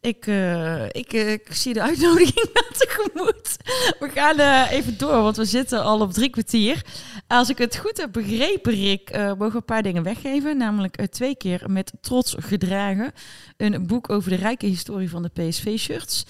ik, 0.00 0.26
eh, 0.26 0.84
ik, 0.84 1.12
ik 1.12 1.46
zie 1.50 1.74
de 1.74 1.82
uitnodiging 1.82 2.48
naar 2.54 2.70
tegemoet. 2.78 3.56
We 3.98 4.10
gaan 4.14 4.68
even 4.68 4.98
door, 4.98 5.22
want 5.22 5.36
we 5.36 5.44
zitten 5.44 5.82
al 5.82 6.00
op 6.00 6.12
drie 6.12 6.30
kwartier. 6.30 6.82
Als 7.26 7.48
ik 7.48 7.58
het 7.58 7.76
goed 7.76 7.96
heb 7.96 8.12
begrepen, 8.12 8.72
Rick, 8.72 9.10
mogen 9.12 9.36
we 9.36 9.56
een 9.56 9.64
paar 9.64 9.82
dingen 9.82 10.02
weggeven. 10.02 10.56
Namelijk 10.56 11.06
twee 11.06 11.36
keer 11.36 11.62
met 11.66 11.92
trots 12.00 12.34
gedragen. 12.38 13.12
Een 13.56 13.86
boek 13.86 14.10
over 14.10 14.30
de 14.30 14.36
rijke 14.36 14.66
historie 14.66 15.10
van 15.10 15.22
de 15.22 15.28
PSV-shirts. 15.28 16.24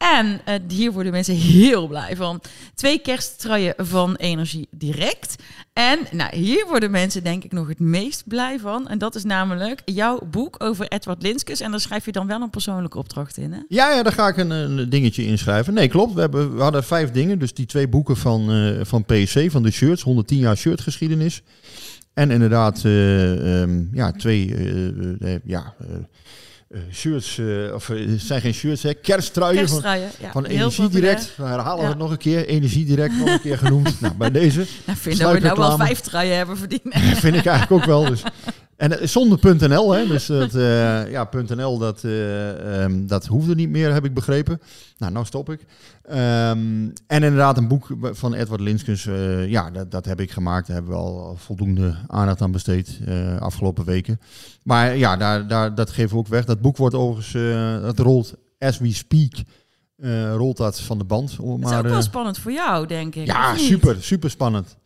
En 0.00 0.40
eh, 0.44 0.54
hier 0.68 0.92
worden 0.92 1.12
mensen 1.12 1.34
heel 1.34 1.86
blij 1.86 2.16
van. 2.16 2.40
Twee 2.74 2.98
kersttruien 2.98 3.74
van 3.76 4.14
Energie 4.14 4.68
Direct. 4.70 5.36
En 5.72 5.98
nou, 6.10 6.36
hier 6.36 6.66
worden 6.68 6.90
mensen 6.90 7.24
denk 7.24 7.44
ik 7.44 7.52
nog 7.52 7.68
het 7.68 7.78
meest 7.78 8.22
blij 8.28 8.58
van. 8.58 8.88
En 8.88 8.98
dat 8.98 9.14
is 9.14 9.24
namelijk 9.24 9.82
jouw 9.84 10.20
boek 10.30 10.54
over 10.58 10.88
Edward 10.88 11.22
Linskes. 11.22 11.60
En 11.60 11.70
daar 11.70 11.80
schrijf 11.80 12.04
je 12.04 12.12
dan 12.12 12.26
wel 12.26 12.40
een 12.40 12.50
persoonlijke 12.50 12.98
opdracht 12.98 13.36
in, 13.36 13.52
hè? 13.52 13.58
Ja, 13.68 13.92
ja, 13.92 14.02
daar 14.02 14.12
ga 14.12 14.28
ik 14.28 14.36
een, 14.36 14.50
een 14.50 14.90
dingetje 14.90 15.24
inschrijven. 15.24 15.74
Nee, 15.74 15.88
klopt. 15.88 16.14
We, 16.14 16.20
hebben, 16.20 16.56
we 16.56 16.62
hadden 16.62 16.84
vijf 16.84 17.10
dingen. 17.10 17.38
Dus 17.38 17.54
die 17.54 17.66
twee 17.66 17.88
boeken 17.88 18.16
van, 18.16 18.50
eh, 18.52 18.84
van 18.84 19.04
PSC, 19.04 19.50
van 19.50 19.62
de 19.62 19.70
shirts. 19.70 20.02
110 20.02 20.38
jaar 20.38 20.56
shirtgeschiedenis. 20.56 21.42
En 22.14 22.30
inderdaad, 22.30 22.84
eh, 22.84 23.62
ehm, 23.62 23.84
ja, 23.92 24.12
twee 24.12 24.54
ja, 25.44 25.74
shirts, 26.92 27.38
eh, 27.38 27.74
of 27.74 27.90
eh, 27.90 28.06
het 28.06 28.20
zijn 28.20 28.40
geen 28.40 28.54
shirts, 28.54 28.82
hè, 28.82 28.94
kersttruien, 28.94 29.58
Kersttruien, 29.58 30.08
ja, 30.18 30.30
van, 30.30 30.32
van 30.32 30.44
Energiedirect. 30.44 31.26
populair. 31.26 31.50
We 31.52 31.56
herhalen 31.56 31.86
het 31.86 31.98
nog 31.98 32.10
een 32.10 32.18
keer, 32.18 32.46
Energiedirect 32.46 33.16
nog 33.16 33.28
een 33.28 33.40
keer 33.40 33.58
genoemd. 33.58 34.00
nou, 34.00 34.14
bij 34.14 34.30
deze. 34.30 34.66
Nou, 34.84 34.98
vind 34.98 35.18
dat 35.18 35.32
we 35.32 35.38
nou 35.38 35.58
wel 35.58 35.76
vijf 35.76 36.00
truien 36.00 36.36
hebben 36.36 36.56
verdiend. 36.56 36.82
vind 37.24 37.36
ik 37.36 37.46
eigenlijk 37.46 37.70
ook 37.70 37.84
wel. 37.84 38.04
Dus. 38.04 38.22
En 38.80 39.00
eh, 39.00 39.06
zonder 39.06 39.68
.nl, 39.68 39.92
hè, 39.92 40.06
dus 40.06 40.26
dat, 40.26 40.54
eh, 40.54 41.10
ja, 41.16 41.28
.nl, 41.46 41.78
dat, 41.78 42.04
eh, 42.04 42.82
ehm, 42.82 43.06
dat 43.06 43.26
hoefde 43.26 43.54
niet 43.54 43.68
meer, 43.68 43.92
heb 43.92 44.04
ik 44.04 44.14
begrepen. 44.14 44.60
Nou, 44.98 45.12
nou 45.12 45.26
stop 45.26 45.50
ik. 45.50 45.64
Ehm, 46.02 46.88
en 47.06 47.22
inderdaad 47.22 47.56
een 47.56 47.68
boek 47.68 47.86
van 48.00 48.34
Edward 48.34 48.60
Linskens, 48.60 49.08
ja, 49.46 49.70
dat, 49.70 49.90
dat 49.90 50.04
heb 50.04 50.20
ik 50.20 50.30
gemaakt. 50.30 50.66
Daar 50.66 50.76
hebben 50.76 50.94
we 50.94 51.00
al, 51.00 51.36
voldoende 51.36 51.96
aandacht 52.06 52.40
aan 52.40 52.52
besteed 52.52 53.00
afgelopen 53.38 53.84
weken. 53.84 54.20
Maar 54.62 54.96
ja, 54.96 55.16
daar, 55.16 55.46
daar, 55.46 55.74
dat 55.74 55.90
geven 55.90 56.10
we 56.12 56.18
ook 56.18 56.28
weg. 56.28 56.44
Dat 56.44 56.60
boek 56.60 56.76
wordt 56.76 56.94
overigens, 56.94 57.32
dat 57.82 57.98
rolt 57.98 58.34
as 58.58 58.78
we 58.78 58.92
speak, 58.92 59.32
rolt 60.36 60.56
dat 60.56 60.80
van 60.80 60.98
de 60.98 61.04
band. 61.04 61.36
om 61.40 61.60
Dat 61.60 61.70
is 61.70 61.76
maar, 61.76 61.84
ook 61.84 61.90
wel 61.90 62.02
spannend 62.02 62.38
voor 62.38 62.52
jou, 62.52 62.86
denk 62.86 63.14
ik. 63.14 63.26
ja, 63.26 63.56
super, 63.56 64.02
super 64.02 64.30
spannend. 64.30 64.76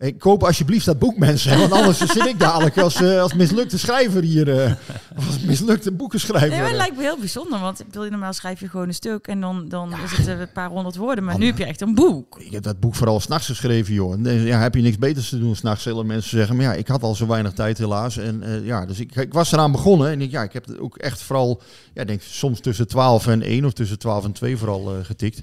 Hey, 0.00 0.12
koop 0.12 0.42
alsjeblieft 0.42 0.84
dat 0.84 0.98
boek, 0.98 1.18
mensen. 1.18 1.58
Want 1.58 1.72
anders 1.72 1.98
zit 2.12 2.26
ik 2.26 2.38
dadelijk 2.38 2.78
als, 2.78 2.94
eh, 2.94 3.20
als 3.20 3.34
mislukte 3.34 3.78
schrijver 3.78 4.22
hier. 4.22 4.76
of 5.16 5.26
als 5.26 5.40
mislukte 5.40 5.92
boekenschrijver. 5.92 6.48
Nee, 6.48 6.58
maar 6.58 6.68
het 6.68 6.76
lijkt 6.76 6.96
me 6.96 7.02
heel 7.02 7.18
bijzonder, 7.18 7.60
want 7.60 7.80
ik 7.80 7.86
bedoel, 7.86 8.10
normaal 8.10 8.32
schrijf 8.32 8.60
je 8.60 8.68
gewoon 8.68 8.88
een 8.88 8.94
stuk 8.94 9.26
en 9.26 9.40
dan, 9.40 9.68
dan 9.68 9.92
is 10.04 10.16
het 10.16 10.26
eh, 10.26 10.40
een 10.40 10.52
paar 10.52 10.68
honderd 10.68 10.96
woorden. 10.96 11.24
Maar 11.24 11.38
nu 11.38 11.46
heb 11.46 11.58
je 11.58 11.64
echt 11.64 11.80
een 11.80 11.94
boek. 11.94 12.40
Ik 12.40 12.52
heb 12.52 12.62
dat 12.62 12.80
boek 12.80 12.94
vooral 12.94 13.20
s'nachts 13.20 13.46
geschreven, 13.46 13.94
joh. 13.94 14.12
En, 14.12 14.44
ja, 14.44 14.60
heb 14.60 14.74
je 14.74 14.82
niks 14.82 14.98
beters 14.98 15.28
te 15.28 15.38
doen 15.38 15.56
s'nachts, 15.56 15.82
zullen 15.82 16.06
mensen 16.06 16.30
zeggen. 16.30 16.56
Maar 16.56 16.64
ja, 16.64 16.74
ik 16.74 16.88
had 16.88 17.02
al 17.02 17.14
zo 17.14 17.26
weinig 17.26 17.52
tijd 17.52 17.78
helaas. 17.78 18.16
En 18.16 18.62
ja, 18.64 18.86
dus 18.86 19.00
ik, 19.00 19.16
ik 19.16 19.32
was 19.32 19.52
eraan 19.52 19.72
begonnen. 19.72 20.10
En 20.10 20.20
ik, 20.20 20.30
ja, 20.30 20.42
ik 20.42 20.52
heb 20.52 20.66
het 20.66 20.78
ook 20.78 20.96
echt 20.96 21.22
vooral, 21.22 21.62
ja, 21.94 22.00
ik 22.00 22.08
denk 22.08 22.22
soms 22.22 22.60
tussen 22.60 22.88
12 22.88 23.26
en 23.26 23.42
1 23.42 23.64
of 23.64 23.72
tussen 23.72 23.98
12 23.98 24.24
en 24.24 24.32
2 24.32 24.56
vooral 24.56 24.94
getikt. 25.02 25.42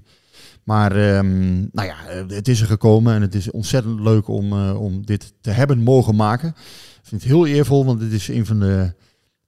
Maar 0.64 0.92
ehm, 0.92 1.56
nou 1.72 1.88
ja, 1.88 2.08
eh, 2.08 2.24
het 2.28 2.48
is 2.48 2.62
er 2.62 2.68
gekomen 2.68 3.14
en 3.14 3.22
het 3.22 3.36
is 3.36 3.52
ontzettend 3.52 4.00
leuk 4.00 4.28
om, 4.28 4.54
eh, 4.54 4.82
om 4.82 5.06
dit 5.06 5.34
te 5.42 5.50
hebben 5.50 5.80
mogen 5.80 6.16
maken. 6.16 6.50
Ik 6.50 7.04
vind 7.04 7.22
het 7.22 7.32
heel 7.32 7.48
eervol, 7.48 7.86
want 7.86 8.00
dit 8.00 8.12
is 8.12 8.28
een 8.28 8.46
van 8.46 8.60
de 8.60 8.94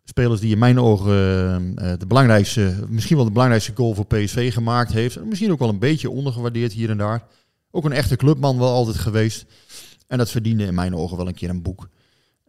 spelers 0.04 0.42
die 0.42 0.52
in 0.52 0.60
mijn 0.60 0.80
ogen 0.80 1.74
eh, 1.76 1.94
de 1.98 2.08
belangrijkste, 2.08 2.76
misschien 2.88 3.16
wel 3.16 3.26
de 3.26 3.32
belangrijkste 3.32 3.76
goal 3.76 3.94
voor 3.94 4.06
PSV 4.06 4.54
gemaakt 4.54 4.92
heeft. 4.92 5.16
En 5.16 5.28
misschien 5.28 5.52
ook 5.52 5.60
wel 5.60 5.70
een 5.70 5.80
beetje 5.80 6.10
ondergewaardeerd 6.10 6.74
hier 6.74 6.90
en 6.90 6.98
daar. 6.98 7.24
Ook 7.72 7.86
een 7.86 7.92
echte 7.92 8.16
clubman 8.16 8.58
wel 8.58 8.74
altijd 8.74 8.98
geweest. 8.98 9.46
En 10.08 10.18
dat 10.18 10.32
verdiende 10.32 10.66
in 10.66 10.74
mijn 10.74 10.96
ogen 10.96 11.18
wel 11.18 11.28
een 11.28 11.34
keer 11.34 11.50
een 11.50 11.62
boek. 11.62 11.90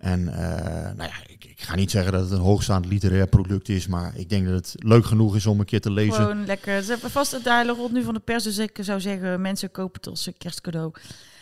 En 0.01 0.29
eh, 0.29 0.95
nou 0.97 1.11
ja, 1.11 1.17
ik, 1.27 1.45
ik 1.45 1.61
ga 1.61 1.75
niet 1.75 1.91
zeggen 1.91 2.13
dat 2.13 2.23
het 2.23 2.31
een 2.31 2.39
hoogstaand 2.39 2.87
literair 2.87 3.27
product 3.27 3.69
is, 3.69 3.87
maar 3.87 4.13
ik 4.17 4.29
denk 4.29 4.47
dat 4.47 4.55
het 4.55 4.75
leuk 4.77 5.05
genoeg 5.05 5.37
is 5.37 5.47
om 5.47 5.61
een 5.61 5.67
keer 5.67 5.81
te 5.81 5.91
lezen. 5.91 6.15
Gewoon 6.15 6.47
lekker. 6.47 6.83
Ze 6.83 6.91
hebben 6.91 7.11
vast 7.11 7.33
het 7.33 7.47
rond 7.67 7.93
nu 7.93 8.03
van 8.03 8.15
de 8.15 8.21
pers, 8.21 8.45
dus 8.45 8.59
ik 8.59 8.79
zou 8.81 9.01
zeggen, 9.01 9.41
mensen 9.41 9.71
kopen 9.71 10.01
het 10.01 10.11
als 10.11 10.27
een 10.27 10.35
kerstcadeau. 10.39 10.93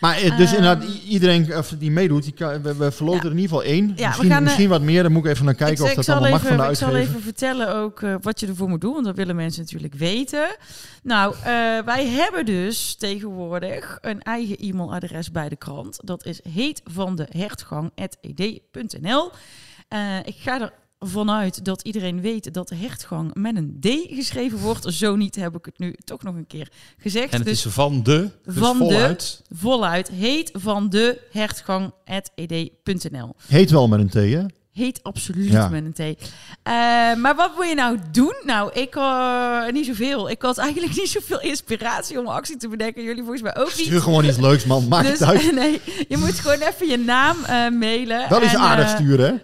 Maar 0.01 0.17
eh, 0.17 0.37
dus 0.37 0.53
Ehm, 0.53 0.57
inderdaad, 0.63 0.85
iedereen 1.09 1.57
of 1.57 1.75
die 1.79 1.91
meedoet, 1.91 2.23
die 2.23 2.33
kan, 2.33 2.63
we, 2.63 2.77
we 2.77 2.93
verloten 2.93 3.25
er 3.25 3.31
in 3.31 3.37
ieder 3.39 3.57
geval 3.57 3.63
één. 3.73 3.93
Ja, 3.97 4.07
misschien 4.09 4.29
gaan, 4.29 4.39
eh, 4.39 4.45
misschien 4.45 4.69
wat 4.69 4.83
meer, 4.83 5.03
dan 5.03 5.13
moet 5.13 5.25
ik 5.25 5.31
even 5.31 5.45
naar 5.45 5.55
kijken 5.55 5.85
ik, 5.85 5.91
of 5.91 5.95
dat 6.05 6.09
allemaal 6.09 6.31
mag 6.31 6.41
van 6.47 6.57
de 6.57 6.63
Ik 6.63 6.77
zal 6.77 6.89
uitgever. 6.89 7.11
even 7.11 7.23
vertellen 7.23 7.75
ook 7.75 8.03
eh, 8.03 8.15
wat 8.21 8.41
je 8.41 8.47
ervoor 8.47 8.69
moet 8.69 8.81
doen, 8.81 8.93
want 8.93 9.05
dat 9.05 9.17
willen 9.17 9.37
mensen 9.37 9.63
natuurlijk 9.63 9.95
weten. 9.95 10.57
Nou, 11.03 11.35
eh, 11.35 11.43
wij 11.85 12.07
hebben 12.07 12.47
dus 12.47 12.95
tegenwoordig 12.95 13.99
een 14.01 14.23
eigen 14.23 14.57
e-mailadres 14.57 15.31
bij 15.31 15.49
de 15.49 15.57
krant. 15.57 15.99
Dat 16.05 16.25
is 16.25 16.41
heetvandehertgang.ed.nl. 16.53 19.31
Eh 19.89 20.17
ik 20.25 20.37
ga 20.39 20.55
ervan 20.55 20.71
uit 21.27 21.65
dat 21.65 21.83
iedereen 21.83 22.21
weet 22.21 22.55
dat 22.55 22.69
de 22.69 22.75
hertgang 22.75 23.35
met 23.35 23.57
een 23.57 23.77
D 23.81 23.87
geschreven 24.11 24.59
wordt. 24.59 24.95
Zo 24.95 25.17
niet 25.17 25.35
heb 25.35 25.57
ik 25.57 25.65
het 25.65 25.79
nu 25.79 25.95
toch 26.05 26.23
nog 26.23 26.35
een 26.35 26.47
keer 26.47 26.69
gezegd. 26.99 27.33
En 27.33 27.39
het 27.39 27.49
dus 27.49 27.67
is 27.67 27.73
van 27.73 28.03
de, 28.03 28.31
dus 28.45 28.55
van 28.55 28.77
voluit. 28.77 29.43
de, 29.49 29.57
voluit, 29.57 30.09
heet 30.09 30.51
van 30.53 30.89
de 30.89 31.21
hertgang.ed.nl. 31.31 33.35
Heet 33.47 33.71
wel 33.71 33.89
met 33.89 34.01
een 34.01 34.09
T, 34.09 34.15
hè? 34.15 34.45
Heet 34.79 35.01
absoluut 35.03 35.53
Ja. 35.53 35.69
met 35.69 35.85
een 35.85 35.93
T. 35.93 36.31
Eh, 36.63 36.73
maar 37.17 37.35
wat 37.37 37.51
moet 37.57 37.69
je 37.69 37.75
nou 37.75 37.99
doen? 38.13 38.35
Nou, 38.45 38.71
ik 38.73 38.97
uh, 38.97 39.69
niet 39.73 39.87
zoveel. 39.87 40.31
Ik 40.31 40.43
had 40.43 40.59
eigenlijk 40.59 40.97
niet 41.01 41.09
zoveel 41.09 41.41
inspiratie 41.41 42.19
om 42.19 42.27
actie 42.27 42.57
te 42.57 42.69
bedenken. 42.69 43.03
Jullie 43.03 43.23
volgens 43.23 43.43
mij 43.43 43.57
ook 43.57 43.77
niet. 43.77 43.87
Stuur 43.87 44.01
gewoon 44.01 44.25
iets 44.25 44.37
leuks, 44.37 44.65
man. 44.65 44.89
Maak 44.89 45.03
dus, 45.03 45.19
het 45.19 45.29
uit. 45.29 45.53
Nee, 45.59 45.81
je 46.09 46.17
moet 46.17 46.41
gewoon 46.41 46.59
even 46.59 46.89
je 46.89 46.99
naam 46.99 47.37
uh, 47.43 47.79
mailen. 47.79 48.29
Wel 48.29 48.43
eens 48.43 48.53
en, 48.53 48.59
aardig 48.59 48.89
sturen, 48.89 49.43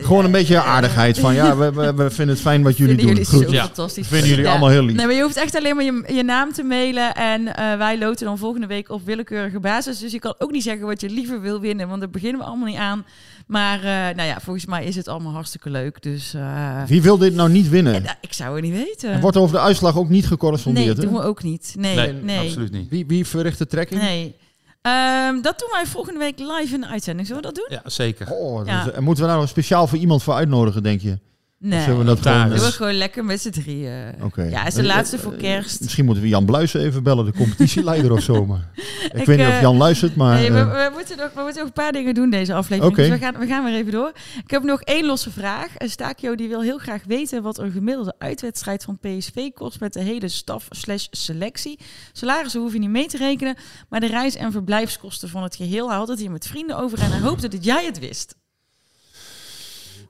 gewoon 0.00 0.24
een 0.24 0.30
beetje 0.30 0.62
aardigheid 0.62 1.18
van, 1.18 1.34
ja, 1.34 1.56
we, 1.58 1.72
we, 1.72 1.94
we 1.94 2.10
vinden 2.10 2.34
het 2.34 2.44
fijn 2.44 2.62
wat 2.62 2.76
jullie 2.76 2.96
vinden 2.96 3.14
doen. 3.14 3.24
Jullie 3.24 3.46
Goed. 3.46 3.56
zo 3.56 3.66
fantastisch. 3.66 4.08
Vinden 4.08 4.28
jullie 4.28 4.48
allemaal 4.48 4.68
heel 4.68 4.82
lief. 4.82 4.96
Nee, 4.96 5.06
maar 5.06 5.14
je 5.14 5.22
hoeft 5.22 5.36
echt 5.36 5.56
alleen 5.56 5.76
maar 5.76 5.84
je, 5.84 6.04
je 6.06 6.22
naam 6.22 6.52
te 6.52 6.62
mailen. 6.62 7.14
En 7.14 7.44
wij 7.78 7.98
loten 7.98 8.26
dan 8.26 8.38
volgende 8.38 8.66
week 8.66 8.90
op 8.90 9.04
willekeurige 9.04 9.60
basis. 9.60 9.98
Dus 9.98 10.12
je 10.12 10.18
kan 10.18 10.34
ook 10.38 10.50
niet 10.50 10.62
zeggen 10.62 10.86
wat 10.86 11.00
je 11.00 11.10
liever 11.10 11.40
wil 11.40 11.60
winnen. 11.60 11.88
Want 11.88 12.00
daar 12.00 12.10
beginnen 12.10 12.40
we 12.40 12.46
allemaal 12.46 12.68
niet 12.68 12.76
aan. 12.76 13.04
Maar 13.46 14.07
nou 14.14 14.28
ja, 14.28 14.40
volgens 14.40 14.66
mij 14.66 14.84
is 14.84 14.96
het 14.96 15.08
allemaal 15.08 15.32
hartstikke 15.32 15.70
leuk. 15.70 16.02
Dus, 16.02 16.34
uh, 16.34 16.82
Wie 16.86 17.02
wil 17.02 17.18
dit 17.18 17.34
nou 17.34 17.50
niet 17.50 17.68
winnen? 17.68 17.94
En, 17.94 18.16
ik 18.20 18.32
zou 18.32 18.54
het 18.54 18.64
niet 18.64 18.72
weten. 18.72 19.12
Er 19.12 19.20
wordt 19.20 19.36
over 19.36 19.56
de 19.56 19.62
uitslag 19.62 19.96
ook 19.96 20.08
niet 20.08 20.26
gecorrespondeerd, 20.26 20.86
Nee, 20.86 20.94
hè? 20.96 21.02
doen 21.02 21.20
we 21.20 21.26
ook 21.26 21.42
niet. 21.42 21.74
Nee, 21.78 21.96
nee, 21.96 22.12
nee. 22.12 22.38
absoluut 22.46 22.72
niet. 22.72 22.88
Wie, 22.88 23.06
wie 23.06 23.26
verricht 23.26 23.58
de 23.58 23.66
trekking? 23.66 24.00
Nee. 24.00 24.36
Um, 24.82 25.42
dat 25.42 25.58
doen 25.58 25.68
wij 25.72 25.86
volgende 25.86 26.18
week 26.18 26.38
live 26.38 26.74
in 26.74 26.80
de 26.80 26.86
uitzending. 26.86 27.26
Zullen 27.26 27.42
we 27.42 27.48
dat 27.48 27.56
doen? 27.56 27.78
Ja, 27.84 27.90
zeker. 27.90 28.30
Oh, 28.30 28.66
Ja. 28.66 28.84
Dus, 28.84 28.92
en 28.92 29.02
moeten 29.02 29.24
we 29.24 29.30
daar 29.30 29.38
nog 29.38 29.48
speciaal 29.48 29.86
voor 29.86 29.98
iemand 29.98 30.22
voor 30.22 30.34
uitnodigen, 30.34 30.82
denk 30.82 31.00
je? 31.00 31.18
Nee, 31.60 31.82
zullen 31.82 31.98
we 31.98 32.04
dat 32.04 32.20
gewoon... 32.20 32.48
doen 32.48 32.58
we 32.58 32.64
eh, 32.64 32.70
gewoon 32.72 32.92
lekker 32.94 33.24
met 33.24 33.40
z'n 33.40 33.50
drieën. 33.50 34.14
Oké. 34.22 34.42
Ja, 34.42 34.66
is 34.66 34.74
de 34.74 34.80
Eh, 34.80 34.86
laatste 34.86 35.16
eh, 35.16 35.22
voor 35.22 35.34
kerst. 35.34 35.80
Misschien 35.80 36.04
moeten 36.04 36.22
we 36.22 36.28
Jan 36.28 36.44
Bluisen 36.44 36.80
even 36.80 37.02
bellen, 37.02 37.24
de 37.24 37.32
competitieleider 37.32 38.12
of 38.12 38.22
zo. 38.22 38.46
Maar. 38.46 38.68
Ik, 38.76 39.20
Ik, 39.20 39.26
weet 39.26 39.38
niet 39.38 39.46
of 39.46 39.52
eh, 39.52 39.60
Jan 39.60 39.76
luistert, 39.76 40.16
maar... 40.16 40.34
Nee, 40.34 40.52
we, 40.52 40.58
eh, 40.58 40.66
we, 40.70 40.90
moeten 40.94 41.16
nog, 41.16 41.30
we 41.34 41.40
moeten 41.40 41.56
nog 41.58 41.66
een 41.66 41.72
paar 41.72 41.92
dingen 41.92 42.14
doen 42.14 42.30
deze 42.30 42.54
aflevering. 42.54 42.92
Oké. 42.98 43.08
Dus 43.08 43.18
we 43.18 43.24
gaan, 43.24 43.38
we 43.38 43.46
gaan 43.46 43.64
weer 43.64 43.74
even 43.74 43.92
door. 43.92 44.12
Ik 44.44 44.50
heb 44.50 44.62
nog 44.62 44.80
één 44.80 45.06
losse 45.06 45.30
vraag. 45.30 45.66
Stakio 45.78 46.34
die 46.34 46.48
wil 46.48 46.62
heel 46.62 46.78
graag 46.78 47.02
weten 47.06 47.42
wat 47.42 47.58
een 47.58 47.70
gemiddelde 47.70 48.14
uitwedstrijd 48.18 48.84
van 48.84 48.98
PSV 48.98 49.50
kost 49.54 49.80
met 49.80 49.92
de 49.92 50.00
hele 50.00 50.28
staf 50.28 50.66
slash 50.70 51.06
selectie. 51.10 51.78
Salarissen 52.12 52.60
hoef 52.60 52.72
je 52.72 52.78
niet 52.78 52.90
mee 52.90 53.06
te 53.06 53.16
rekenen, 53.16 53.56
maar 53.88 54.00
de 54.00 54.06
reis- 54.06 54.36
en 54.36 54.52
verblijfskosten 54.52 55.28
van 55.28 55.42
het 55.42 55.56
geheel. 55.56 55.88
Hij 55.88 55.96
had 55.98 56.08
het 56.08 56.18
hier 56.18 56.30
met 56.30 56.46
vrienden 56.46 56.78
over 56.78 56.98
en 57.00 57.10
hij 57.10 57.20
hoopte 57.20 57.48
dat 57.48 57.64
jij 57.64 57.84
het 57.84 57.98
wist. 57.98 58.34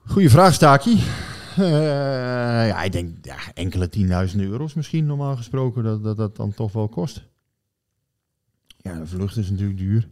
Goeie 0.05 0.29
vraag, 0.29 0.53
Staki. 0.53 0.97
Eh, 1.57 2.67
ja, 2.67 2.83
ik 2.83 2.91
denk 2.91 3.25
ja, 3.25 3.35
enkele 3.53 3.89
tienduizenden 3.89 4.47
euro's 4.47 4.73
misschien 4.73 5.05
normaal 5.05 5.35
gesproken 5.35 5.83
dat, 5.83 6.03
dat 6.03 6.17
dat 6.17 6.35
dan 6.35 6.53
toch 6.53 6.71
wel 6.71 6.87
kost. 6.87 7.23
Ja, 8.77 8.99
de 8.99 9.05
vlucht 9.07 9.37
is 9.37 9.49
natuurlijk 9.49 9.79
duur. 9.79 10.09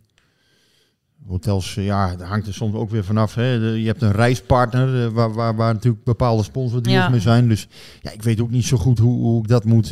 Hotels, 1.26 1.78
eh, 1.78 1.86
ja, 1.86 2.16
daar 2.16 2.28
hangt 2.28 2.48
er 2.48 2.54
soms 2.54 2.76
ook 2.76 2.90
weer 2.90 3.04
vanaf. 3.04 3.36
Hè. 3.36 3.52
Je 3.54 3.86
hebt 3.86 4.02
een 4.02 4.12
reispartner 4.12 5.06
eh, 5.06 5.12
waar, 5.12 5.34
waar, 5.34 5.56
waar 5.56 5.74
natuurlijk 5.74 6.04
bepaalde 6.04 6.44
sponsordeals 6.44 6.98
Ja. 7.04 7.10
mee 7.10 7.20
zijn. 7.20 7.48
Dus 7.48 7.68
ja, 8.02 8.12
ik 8.12 8.24
weet 8.24 8.42
ook 8.42 8.50
niet 8.52 8.66
zo 8.66 8.78
goed 8.78 9.00
hoe, 9.00 9.20
hoe 9.22 9.42
ik 9.42 9.48
dat 9.48 9.64
moet... 9.64 9.88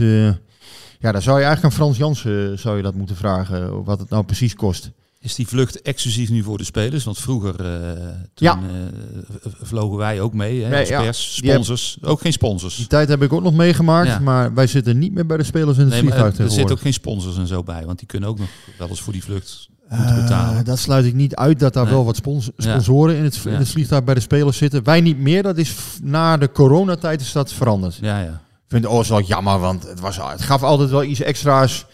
ja, 1.00 1.12
dan 1.12 1.22
zou 1.22 1.40
je 1.40 1.46
eigenlijk 1.46 1.64
aan 1.64 1.72
Frans 1.72 1.98
Jansen 1.98 2.60
zou 2.60 2.78
je 2.78 2.84
dat 2.84 2.96
moeten 2.96 3.16
vragen, 3.16 3.84
wat 3.84 4.00
het 4.00 4.10
nou 4.10 4.24
precies 4.24 4.56
kost. 4.56 4.92
Is 5.26 5.36
die 5.36 5.48
vlucht 5.48 5.82
exclusief 5.82 6.30
nu 6.30 6.44
voor 6.44 6.58
de 6.58 6.64
spelers? 6.64 7.04
Want 7.04 7.18
vroeger 7.18 7.66
eh, 7.66 7.92
toen, 8.34 8.48
Ja. 8.48 8.54
eh, 8.54 9.52
vlogen 9.62 9.98
wij 9.98 10.22
ook 10.22 10.34
mee 10.34 10.64
hè, 10.64 10.70
Nee, 10.70 10.80
als 10.80 10.90
ja. 10.90 11.02
pers, 11.02 11.40
heb- 11.42 11.52
sponsors. 11.52 11.98
Ook 12.02 12.22
geen 12.22 12.32
sponsors. 12.34 12.76
Die 12.76 12.88
tijd 12.88 13.10
heb 13.10 13.22
ik 13.24 13.34
ook 13.34 13.42
nog 13.44 13.54
meegemaakt, 13.54 14.08
Ja. 14.08 14.20
maar 14.20 14.54
wij 14.54 14.68
zitten 14.68 14.98
niet 14.98 15.14
meer 15.14 15.26
bij 15.26 15.38
de 15.38 15.44
spelers 15.44 15.78
in 15.78 15.84
het 15.84 15.94
Nee, 15.94 16.04
maar 16.04 16.12
vliegtuig 16.12 16.38
er 16.48 16.52
zitten 16.54 16.76
ook 16.76 16.82
geen 16.82 16.94
sponsors 16.94 17.38
en 17.38 17.48
zo 17.48 17.64
bij. 17.64 17.86
Want 17.86 17.98
die 18.00 18.08
kunnen 18.08 18.30
ook 18.30 18.40
nog 18.40 18.48
wel 18.78 18.88
eens 18.88 19.02
voor 19.02 19.14
die 19.14 19.24
vlucht 19.24 19.70
moeten 19.90 20.16
betalen. 20.16 20.58
Eh, 20.60 20.64
dat 20.66 20.80
sluit 20.80 21.06
ik 21.06 21.14
niet 21.14 21.36
uit 21.36 21.60
dat 21.60 21.74
daar 21.74 21.84
Nee. 21.84 21.94
wel 21.94 22.06
wat 22.06 22.16
spons- 22.16 22.50
Ja. 22.58 22.70
sponsoren 22.70 23.16
in 23.16 23.24
het, 23.24 23.40
in 23.46 23.52
Ja. 23.52 23.58
het 23.58 23.70
vliegtuig 23.70 24.04
bij 24.04 24.14
de 24.14 24.20
spelers 24.20 24.58
zitten. 24.58 24.84
Wij 24.84 25.02
niet 25.02 25.18
meer. 25.20 25.44
Dat 25.44 25.58
is 25.58 25.76
na 26.04 26.38
de 26.38 26.52
coronatijd 26.52 27.22
is 27.22 27.32
dat 27.32 27.54
veranderd. 27.54 27.98
Ja, 28.02 28.20
ja. 28.20 28.42
Ik 28.66 28.72
vind 28.72 28.84
het 28.84 28.94
oh, 28.94 29.04
wel 29.04 29.22
jammer, 29.22 29.60
want 29.60 29.84
het, 29.88 30.00
was, 30.00 30.18
het 30.18 30.42
gaf 30.42 30.64
altijd 30.64 30.90
wel 30.90 31.04
iets 31.04 31.20
extra's. 31.22 31.86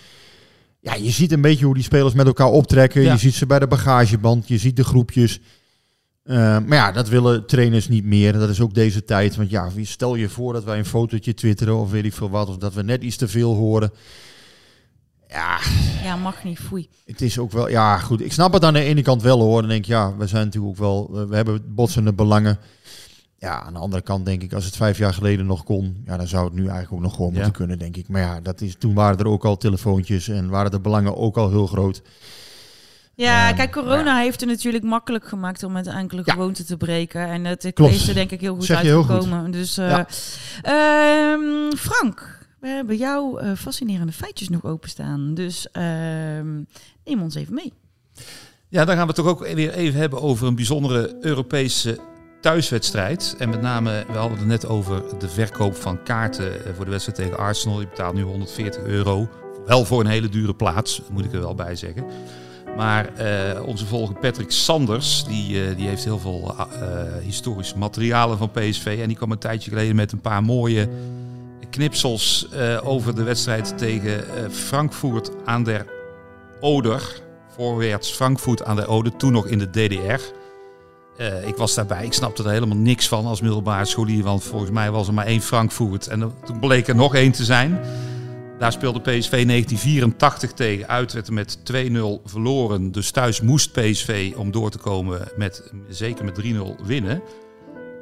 Ja, 0.84 0.94
je 0.96 1.10
ziet 1.12 1.32
een 1.32 1.42
beetje 1.42 1.66
hoe 1.66 1.74
die 1.74 1.84
spelers 1.84 2.14
met 2.14 2.26
elkaar 2.26 2.48
optrekken. 2.48 3.02
Ja. 3.02 3.12
Je 3.12 3.18
ziet 3.20 3.34
ze 3.34 3.46
bij 3.46 3.60
de 3.60 3.68
bagageband. 3.68 4.48
Je 4.48 4.58
ziet 4.58 4.76
de 4.76 4.84
groepjes. 4.84 5.40
Eh, 6.24 6.36
maar 6.36 6.78
ja, 6.78 6.92
dat 6.92 7.10
willen 7.10 7.46
trainers 7.46 7.88
niet 7.88 8.04
meer. 8.06 8.34
Dat 8.34 8.50
is 8.50 8.62
ook 8.62 8.74
deze 8.74 9.04
tijd. 9.04 9.36
Want 9.36 9.50
ja, 9.50 9.70
wie- 9.74 9.86
stel 9.86 10.16
je 10.16 10.30
voor 10.30 10.54
dat 10.54 10.64
wij 10.64 10.78
een 10.78 10.86
fotootje 10.86 11.34
twitteren 11.34 11.78
of 11.78 11.92
weet 11.92 12.06
ik 12.06 12.14
veel 12.14 12.30
wat. 12.30 12.48
Of 12.50 12.58
dat 12.58 12.74
we 12.74 12.84
net 12.84 13.04
iets 13.04 13.16
te 13.18 13.28
veel 13.28 13.56
horen. 13.56 13.92
Ja, 15.30 15.60
Ja, 16.04 16.16
mag 16.16 16.44
niet, 16.44 16.60
foei. 16.60 16.90
het 17.06 17.22
is 17.22 17.40
ook 17.40 17.52
wel, 17.52 17.70
ja 17.70 17.98
goed, 17.98 18.22
ik 18.22 18.32
snap 18.34 18.54
het 18.54 18.64
aan 18.64 18.74
de 18.74 18.84
ene 18.84 19.02
kant 19.02 19.22
wel 19.22 19.40
hoor. 19.40 19.60
Dan 19.62 19.70
denk 19.70 19.82
ik, 19.84 19.90
ja, 19.90 20.16
we 20.18 20.28
zijn 20.28 20.46
natuurlijk 20.46 20.72
ook 20.74 20.80
wel, 20.80 21.10
eh, 21.22 21.28
we 21.30 21.36
hebben 21.36 21.64
botsende 21.76 22.14
belangen. 22.14 22.60
Ja, 23.42 23.62
aan 23.64 23.74
de 23.74 23.80
andere 23.80 24.02
kant 24.04 24.26
denk 24.26 24.42
ik, 24.42 24.54
als 24.54 24.66
het 24.66 24.76
vijf 24.76 24.98
jaar 24.98 25.14
geleden 25.14 25.46
nog 25.46 25.64
kon, 25.64 26.02
ja, 26.06 26.18
dan 26.18 26.28
zou 26.28 26.44
het 26.46 26.54
nu 26.54 26.62
eigenlijk 26.62 26.92
ook 26.94 27.00
nog 27.02 27.16
gewoon 27.16 27.28
Ja. 27.30 27.34
moeten 27.36 27.54
kunnen, 27.54 27.80
denk 27.80 27.96
ik. 27.98 28.08
Maar 28.08 28.22
ja, 28.22 28.40
dat 28.42 28.62
is, 28.62 28.76
toen 28.80 28.94
waren 28.94 29.18
er 29.20 29.28
ook 29.28 29.46
al 29.46 29.58
telefoontjes 29.58 30.28
en 30.28 30.50
waren 30.50 30.72
de 30.72 30.80
belangen 30.80 31.18
ook 31.18 31.38
al 31.38 31.50
heel 31.50 31.68
groot. 31.68 32.02
Ja, 33.16 33.48
Ehm, 33.48 33.56
kijk, 33.56 33.72
corona 33.72 34.18
heeft 34.20 34.40
het 34.40 34.50
natuurlijk 34.50 34.84
makkelijk 34.84 35.28
gemaakt 35.28 35.64
om 35.64 35.72
met 35.72 35.88
enkele 35.88 36.22
Ja. 36.26 36.34
gewoonten 36.34 36.66
te 36.66 36.78
breken. 36.78 37.28
En 37.28 37.46
het 37.46 37.80
is 37.80 38.08
er 38.08 38.14
denk 38.14 38.32
ik 38.32 38.42
heel 38.42 38.56
goed 38.56 38.66
Zeg 38.66 38.82
je 38.82 38.88
heel 38.88 39.04
goed. 39.04 39.12
uitgekomen. 39.12 39.52
Dus, 39.52 39.78
eh, 39.78 39.90
Ja. 39.90 40.08
ehm, 40.62 41.76
Frank, 41.78 42.48
we 42.60 42.68
hebben 42.68 42.98
jouw 42.98 43.38
eh, 43.38 43.52
fascinerende 43.56 44.12
feitjes 44.14 44.50
nog 44.50 44.64
openstaan. 44.66 45.34
Dus 45.34 45.72
ehm, 45.72 46.56
neem 47.06 47.22
ons 47.22 47.36
even 47.36 47.54
mee. 47.54 47.74
Ja, 48.68 48.86
dan 48.86 48.96
gaan 48.96 49.08
we 49.08 49.14
het 49.14 49.16
toch 49.16 49.28
ook 49.28 49.48
weer 49.54 49.74
even 49.74 50.00
hebben 50.00 50.22
over 50.22 50.48
een 50.48 50.56
bijzondere 50.56 51.18
Europese 51.22 52.00
thuiswedstrijd. 52.42 53.36
En 53.38 53.50
met 53.50 53.62
name, 53.62 54.06
we 54.12 54.18
hadden 54.18 54.38
het 54.38 54.48
net 54.48 54.68
over 54.68 55.04
de 55.20 55.30
verkoop 55.30 55.76
van 55.76 56.04
kaarten 56.04 56.66
eh, 56.66 56.74
voor 56.76 56.86
de 56.86 56.92
wedstrijd 56.92 57.18
tegen 57.18 57.38
Arsenal. 57.38 57.80
Je 57.80 57.88
betaalt 57.88 58.14
nu 58.14 58.22
140 58.22 58.84
euro. 58.84 59.30
Wel 59.66 59.86
voor 59.86 60.00
een 60.00 60.08
hele 60.08 60.30
dure 60.30 60.54
plaats, 60.54 61.02
moet 61.12 61.26
ik 61.26 61.34
er 61.34 61.40
wel 61.40 61.56
bij 61.56 61.76
zeggen. 61.76 62.06
Maar 62.78 63.16
eh, 63.16 63.66
onze 63.66 63.86
volger 63.86 64.16
Patrick 64.16 64.52
Sanders, 64.52 65.24
die, 65.24 65.64
eh, 65.64 65.76
die 65.78 65.88
heeft 65.88 66.04
heel 66.04 66.20
veel 66.20 66.56
historisch 67.24 67.74
materialen 67.74 68.38
van 68.38 68.52
PSV. 68.52 68.98
En 69.02 69.08
die 69.08 69.18
kwam 69.18 69.32
een 69.32 69.38
tijdje 69.38 69.70
geleden 69.70 69.96
met 69.96 70.12
een 70.12 70.22
paar 70.22 70.44
mooie 70.44 70.90
knipsels 71.70 72.48
over 72.84 73.16
de 73.16 73.24
wedstrijd 73.24 73.78
tegen 73.78 74.24
Frankfurt 74.52 75.32
aan 75.46 75.64
der 75.64 75.86
Oder. 76.60 77.22
Voorwaarts 77.56 78.12
Frankfurt 78.12 78.64
aan 78.64 78.76
der 78.76 78.90
Oder, 78.90 79.16
toen 79.16 79.32
nog 79.32 79.48
in 79.48 79.60
de 79.60 79.70
DDR. 79.70 80.22
Eh, 81.22 81.48
ik 81.48 81.56
was 81.56 81.74
daarbij, 81.74 82.06
ik 82.06 82.14
snapte 82.14 82.44
er 82.44 82.50
helemaal 82.50 82.78
niks 82.78 83.08
van 83.08 83.26
als 83.26 83.42
middelbare 83.42 83.86
scholier. 83.86 84.24
Want 84.24 84.44
volgens 84.44 84.72
mij 84.72 84.92
was 84.92 85.08
er 85.08 85.14
maar 85.14 85.26
één 85.26 85.42
Frankfurt. 85.42 86.08
En 86.08 86.34
toen 86.46 86.60
bleek 86.60 86.88
er 86.88 86.96
nog 86.96 87.16
één 87.16 87.32
te 87.32 87.44
zijn. 87.44 87.80
Daar 88.60 88.72
speelde 88.72 89.00
PSV 89.00 89.46
1984 89.46 90.52
tegen. 90.52 90.88
Uit 90.88 91.14
werd 91.14 91.28
er 91.28 91.34
met 91.34 91.58
2-0 91.64 92.22
verloren. 92.26 92.92
Dus 92.92 93.12
thuis 93.12 93.42
moest 93.42 93.72
PSV 93.72 94.34
om 94.36 94.52
door 94.52 94.70
te 94.72 94.78
komen 94.78 95.22
met 95.36 95.72
zeker 95.90 96.26
met 96.26 96.42
3-0 96.44 96.86
winnen. 96.86 97.22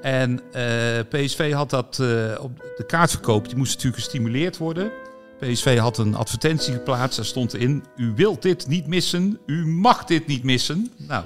En 0.01 0.39
eh, 0.51 0.63
PSV 1.09 1.53
had 1.53 1.69
dat 1.69 1.99
eh, 1.99 2.07
op 2.41 2.73
de 2.77 2.85
kaartverkoop, 2.87 3.47
die 3.47 3.57
moest 3.57 3.73
natuurlijk 3.73 4.03
gestimuleerd 4.03 4.57
worden. 4.57 4.91
PSV 5.39 5.77
had 5.77 5.97
een 5.97 6.15
advertentie 6.15 6.73
geplaatst. 6.73 7.15
Daar 7.15 7.25
stond 7.25 7.55
in: 7.55 7.83
U 7.95 8.13
wilt 8.15 8.41
dit 8.41 8.67
niet 8.67 8.87
missen, 8.87 9.39
u 9.45 9.67
mag 9.67 10.03
dit 10.03 10.27
niet 10.27 10.43
missen. 10.43 10.91
Nou, 10.97 11.23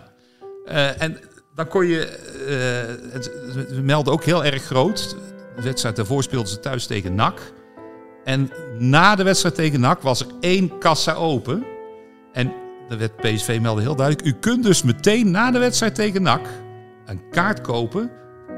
en 0.98 1.18
dan 1.56 1.68
kon 1.68 1.86
je. 1.86 2.06
eh 2.48 3.14
het, 3.14 3.32
we 3.70 3.82
melden 3.82 4.14
ook 4.14 4.24
heel 4.24 4.46
erg 4.46 4.64
groot. 4.64 5.16
De 5.56 5.62
wedstrijd 5.62 5.96
daarvoor 5.96 6.24
speelden 6.24 6.50
ze 6.50 6.60
thuis 6.60 6.86
tegen 6.86 7.16
NAC. 7.16 7.54
En 8.24 8.52
na 8.78 9.16
de 9.16 9.24
wedstrijd 9.24 9.56
tegen 9.56 9.80
NAC 9.80 10.02
was 10.02 10.20
er 10.20 10.28
één 10.40 10.78
kassa 10.78 11.14
open. 11.14 11.66
En 12.34 12.54
werd 12.98 13.16
PSV 13.16 13.60
meldde 13.62 13.82
heel 13.82 13.96
duidelijk: 13.96 14.28
U 14.28 14.40
kunt 14.40 14.64
dus 14.64 14.84
meteen 14.84 15.32
na 15.32 15.52
de 15.52 15.60
wedstrijd 15.60 15.96
tegen 15.96 16.22
NAC 16.22 16.48
een 17.06 17.30
kaart 17.30 17.62
kopen 17.62 18.12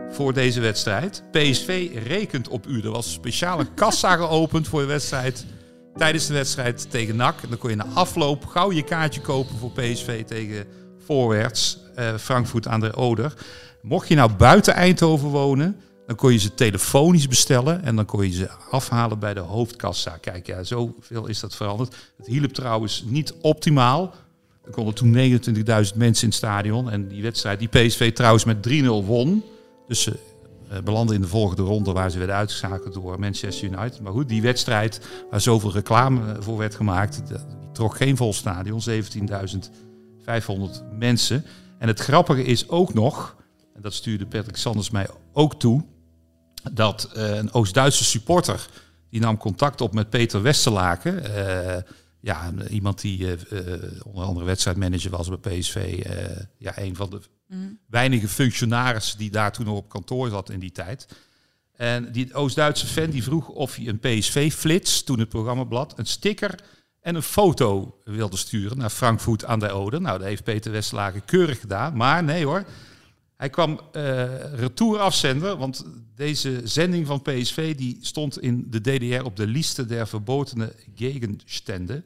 voor 0.09 0.33
deze 0.33 0.61
wedstrijd. 0.61 1.23
PSV 1.31 1.89
rekent 2.07 2.47
op 2.47 2.67
u. 2.67 2.81
Er 2.81 2.91
was 2.91 3.05
een 3.05 3.11
speciale 3.11 3.65
kassa 3.75 4.15
geopend 4.25 4.67
voor 4.67 4.81
de 4.81 4.87
wedstrijd. 4.87 5.45
Tijdens 5.95 6.27
de 6.27 6.33
wedstrijd 6.33 6.91
tegen 6.91 7.15
NAC. 7.15 7.41
En 7.41 7.49
dan 7.49 7.57
kon 7.57 7.69
je 7.69 7.75
na 7.75 7.87
afloop 7.93 8.45
gauw 8.45 8.71
je 8.71 8.83
kaartje 8.83 9.21
kopen 9.21 9.57
voor 9.57 9.71
PSV 9.71 10.23
tegen 10.23 10.65
voorwaarts. 11.05 11.79
eh, 11.95 12.15
Frankfurt 12.17 12.67
aan 12.67 12.79
de 12.79 12.95
Oder. 12.95 13.33
Mocht 13.81 14.07
je 14.07 14.15
nou 14.15 14.31
buiten 14.33 14.73
Eindhoven 14.73 15.29
wonen, 15.29 15.81
dan 16.07 16.15
kon 16.15 16.31
je 16.31 16.37
ze 16.37 16.53
telefonisch 16.53 17.27
bestellen. 17.27 17.83
En 17.83 17.95
dan 17.95 18.05
kon 18.05 18.25
je 18.25 18.31
ze 18.31 18.49
afhalen 18.69 19.19
bij 19.19 19.33
de 19.33 19.39
hoofdkassa. 19.39 20.17
Kijk, 20.17 20.47
ja, 20.47 20.63
zoveel 20.63 21.27
is 21.27 21.39
dat 21.39 21.55
veranderd. 21.55 21.95
Het 22.17 22.27
hielp 22.27 22.53
trouwens 22.53 23.03
niet 23.07 23.33
optimaal. 23.41 24.13
Er 24.65 24.71
konden 24.71 24.93
toen 24.93 25.13
29.000 25.13 25.95
mensen 25.95 26.23
in 26.23 26.29
het 26.29 26.33
stadion. 26.33 26.89
En 26.89 27.07
die 27.07 27.21
wedstrijd, 27.21 27.59
die 27.59 27.67
PSV 27.67 28.13
trouwens 28.13 28.43
met 28.43 28.67
3-0 28.69 29.05
won. 29.05 29.43
Dus 29.87 30.01
ze 30.01 30.19
eh, 30.69 30.79
belanden 30.83 31.15
in 31.15 31.21
de 31.21 31.27
volgende 31.27 31.61
ronde 31.61 31.91
waar 31.91 32.11
ze 32.11 32.17
werden 32.17 32.35
uitgeschakeld 32.35 32.93
door 32.93 33.19
Manchester 33.19 33.67
United. 33.67 34.01
Maar 34.01 34.11
goed, 34.11 34.29
die 34.29 34.41
wedstrijd 34.41 35.01
waar 35.29 35.41
zoveel 35.41 35.71
reclame 35.71 36.31
eh, 36.31 36.37
voor 36.39 36.57
werd 36.57 36.75
gemaakt, 36.75 37.21
die 37.27 37.37
trok 37.73 37.95
geen 37.95 38.17
vol 38.17 38.33
stadion. 38.33 38.81
17.500 40.25 40.97
mensen. 40.97 41.45
En 41.77 41.87
het 41.87 41.99
grappige 41.99 42.43
is 42.43 42.69
ook 42.69 42.93
nog, 42.93 43.35
en 43.73 43.81
dat 43.81 43.93
stuurde 43.93 44.25
Patrick 44.25 44.57
Sanders 44.57 44.89
mij 44.89 45.07
ook 45.33 45.59
toe, 45.59 45.85
dat 46.71 47.11
eh, 47.13 47.35
een 47.35 47.53
Oost-Duitse 47.53 48.03
supporter, 48.03 48.67
die 49.09 49.21
nam 49.21 49.37
contact 49.37 49.81
op 49.81 49.93
met 49.93 50.09
Peter 50.09 50.41
Westerlaken. 50.41 51.23
eh, 51.75 51.81
ja, 52.19 52.51
iemand 52.69 53.01
die 53.01 53.31
eh, 53.31 53.37
onder 54.05 54.23
andere 54.23 54.45
wedstrijdmanager 54.45 55.11
was 55.11 55.29
bij 55.29 55.57
PSV. 55.57 56.05
ja, 56.57 56.77
een 56.79 56.95
van 56.95 57.09
de 57.09 57.21
weinige 57.87 58.27
functionarissen 58.27 59.17
die 59.17 59.31
daar 59.31 59.51
toen 59.51 59.65
nog 59.65 59.77
op 59.77 59.89
kantoor 59.89 60.29
zat 60.29 60.49
in 60.49 60.59
die 60.59 60.71
tijd. 60.71 61.07
En 61.75 62.11
die 62.11 62.33
Oost-Duitse 62.33 62.85
fan 62.85 63.09
die 63.09 63.23
vroeg 63.23 63.47
of 63.47 63.75
hij 63.75 63.87
een 63.87 63.99
PSV-flits, 63.99 65.03
toen 65.03 65.19
het 65.19 65.29
programmablad, 65.29 65.99
een 65.99 66.05
sticker 66.05 66.59
en 67.05 67.15
een 67.15 67.23
foto 67.23 67.97
wilde 68.03 68.37
sturen 68.37 68.77
naar 68.77 68.89
Frankfurt 68.89 69.45
aan 69.45 69.59
de 69.59 69.69
Ode. 69.69 69.99
Nou, 69.99 70.17
dat 70.17 70.27
heeft 70.27 70.43
Peter 70.43 70.71
Westlaken 70.71 71.25
keurig 71.25 71.59
gedaan. 71.59 71.95
Maar 71.97 72.23
nee 72.23 72.45
hoor, 72.45 72.65
hij 73.37 73.49
kwam 73.49 73.79
eh 73.91 74.53
retour 74.53 74.99
afzender, 74.99 75.57
want 75.57 75.85
deze 76.15 76.61
zending 76.63 77.07
van 77.07 77.21
PSV 77.21 77.75
die 77.75 77.97
stond 78.01 78.41
in 78.41 78.67
de 78.69 78.81
DDR 78.81 79.23
op 79.23 79.35
de 79.35 79.47
liste 79.47 79.85
der 79.85 80.07
verbotene 80.07 80.73
Gegenstände. 80.95 82.03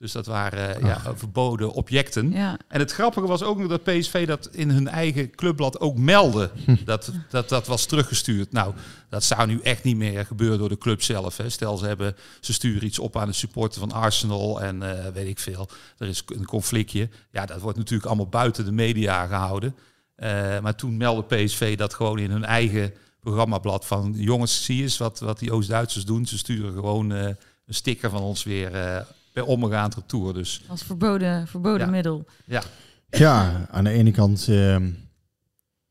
Dus 0.00 0.12
dat 0.12 0.26
waren 0.26 0.76
eh, 0.76 0.82
ja, 0.82 1.16
verboden 1.16 1.72
objecten. 1.72 2.30
Ja. 2.30 2.58
En 2.68 2.80
het 2.80 2.92
grappige 2.92 3.26
was 3.26 3.42
ook 3.42 3.58
nog 3.58 3.68
dat 3.68 3.82
PSV 3.82 4.26
dat 4.26 4.48
in 4.52 4.70
hun 4.70 4.88
eigen 4.88 5.30
clubblad 5.30 5.80
ook 5.80 5.98
meldde. 5.98 6.50
Dat, 6.84 7.12
dat 7.30 7.48
dat 7.48 7.66
was 7.66 7.86
teruggestuurd. 7.86 8.52
Nou, 8.52 8.74
dat 9.08 9.24
zou 9.24 9.46
nu 9.46 9.60
echt 9.62 9.84
niet 9.84 9.96
meer 9.96 10.26
gebeuren 10.26 10.58
door 10.58 10.68
de 10.68 10.78
club 10.78 11.02
zelf. 11.02 11.36
Hè. 11.36 11.48
Stel, 11.48 11.76
ze, 11.76 11.86
hebben, 11.86 12.16
ze 12.40 12.52
sturen 12.52 12.84
iets 12.84 12.98
op 12.98 13.16
aan 13.16 13.26
de 13.26 13.32
supporter 13.32 13.80
van 13.80 13.92
Arsenal 13.92 14.60
en 14.60 14.82
eh, 14.82 15.12
weet 15.12 15.28
ik 15.28 15.38
veel. 15.38 15.68
Er 15.98 16.08
is 16.08 16.22
een 16.26 16.46
conflictje. 16.46 17.08
Ja, 17.30 17.46
dat 17.46 17.60
wordt 17.60 17.78
natuurlijk 17.78 18.06
allemaal 18.06 18.28
buiten 18.28 18.64
de 18.64 18.72
media 18.72 19.26
gehouden. 19.26 19.76
Eh, 20.14 20.60
maar 20.60 20.74
toen 20.74 20.96
meldde 20.96 21.36
PSV 21.36 21.76
dat 21.76 21.94
gewoon 21.94 22.18
in 22.18 22.30
hun 22.30 22.44
eigen 22.44 22.92
programmablad 23.20 23.86
van... 23.86 24.14
jongens, 24.16 24.64
zie 24.64 24.82
eens 24.82 24.98
wat, 24.98 25.18
wat 25.18 25.38
die 25.38 25.52
Oost-Duitsers 25.52 26.04
doen. 26.04 26.26
Ze 26.26 26.38
sturen 26.38 26.72
gewoon 26.72 27.12
eh, 27.12 27.26
een 27.66 27.74
sticker 27.74 28.10
van 28.10 28.22
ons 28.22 28.44
weer 28.44 28.74
eh, 28.74 29.00
per 29.44 29.48
omgaand 29.48 29.94
retour. 29.94 30.34
Dus 30.34 30.62
Als 30.68 30.82
verboden, 30.82 31.46
verboden 31.46 31.86
Ja. 31.86 31.92
middel. 31.92 32.24
ja, 32.44 32.62
Ja, 33.10 33.66
aan 33.70 33.84
de 33.84 33.90
ene 33.90 34.10
kant, 34.10 34.46
ehm, 34.48 34.90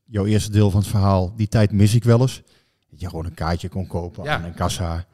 jouw 0.04 0.26
eerste 0.26 0.50
deel 0.50 0.70
van 0.70 0.80
het 0.80 0.88
verhaal, 0.88 1.32
die 1.36 1.48
tijd 1.48 1.72
mis 1.72 1.94
ik 1.94 2.04
wel 2.04 2.20
eens. 2.20 2.42
Dat 2.90 3.00
je 3.00 3.08
gewoon 3.08 3.24
een 3.24 3.34
kaartje 3.34 3.68
kon 3.68 3.86
kopen 3.86 4.24
Ja. 4.24 4.34
aan 4.36 4.44
een 4.44 4.54
kassa. 4.54 5.04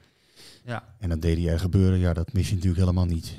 ja. 0.64 0.95
En 0.99 1.09
dat 1.09 1.20
DDR 1.22 1.57
gebeuren, 1.57 1.99
ja, 1.99 2.12
dat 2.12 2.32
mis 2.32 2.49
je 2.49 2.55
natuurlijk 2.55 2.80
helemaal 2.80 3.05
niet. 3.07 3.34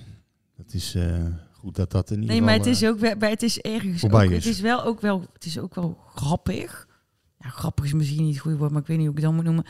Dat 0.57 0.73
is 0.73 0.95
eh, 0.95 1.25
goed 1.51 1.75
dat 1.75 1.91
dat 1.91 2.09
in 2.11 2.15
ieder 2.21 2.29
Nee, 2.35 2.41
maar 2.41 2.53
het 2.53 2.65
is 2.65 2.81
eh, 2.81 2.89
ook 2.89 2.99
wel, 2.99 3.15
bij 3.17 3.29
het 3.29 3.43
is 3.43 3.59
ergens 3.61 3.99
voorbij 3.99 4.25
ook, 4.25 4.31
is. 4.31 4.45
het 4.45 4.53
is 4.53 4.59
wel 4.61 4.83
ook 4.83 5.01
wel, 5.01 5.23
het 5.33 5.45
is 5.45 5.59
ook 5.59 5.75
wel 5.75 5.97
grappig. 6.15 6.86
Ja, 7.43 7.49
grappig 7.49 7.85
is 7.85 7.93
misschien 7.93 8.23
niet 8.23 8.33
het 8.33 8.41
goede 8.41 8.57
woord, 8.57 8.71
maar 8.71 8.81
ik 8.81 8.87
weet 8.87 8.97
niet 8.97 9.05
hoe 9.07 9.15
ik 9.15 9.21
het 9.21 9.31
dan 9.31 9.35
moet 9.35 9.45
noemen. 9.45 9.65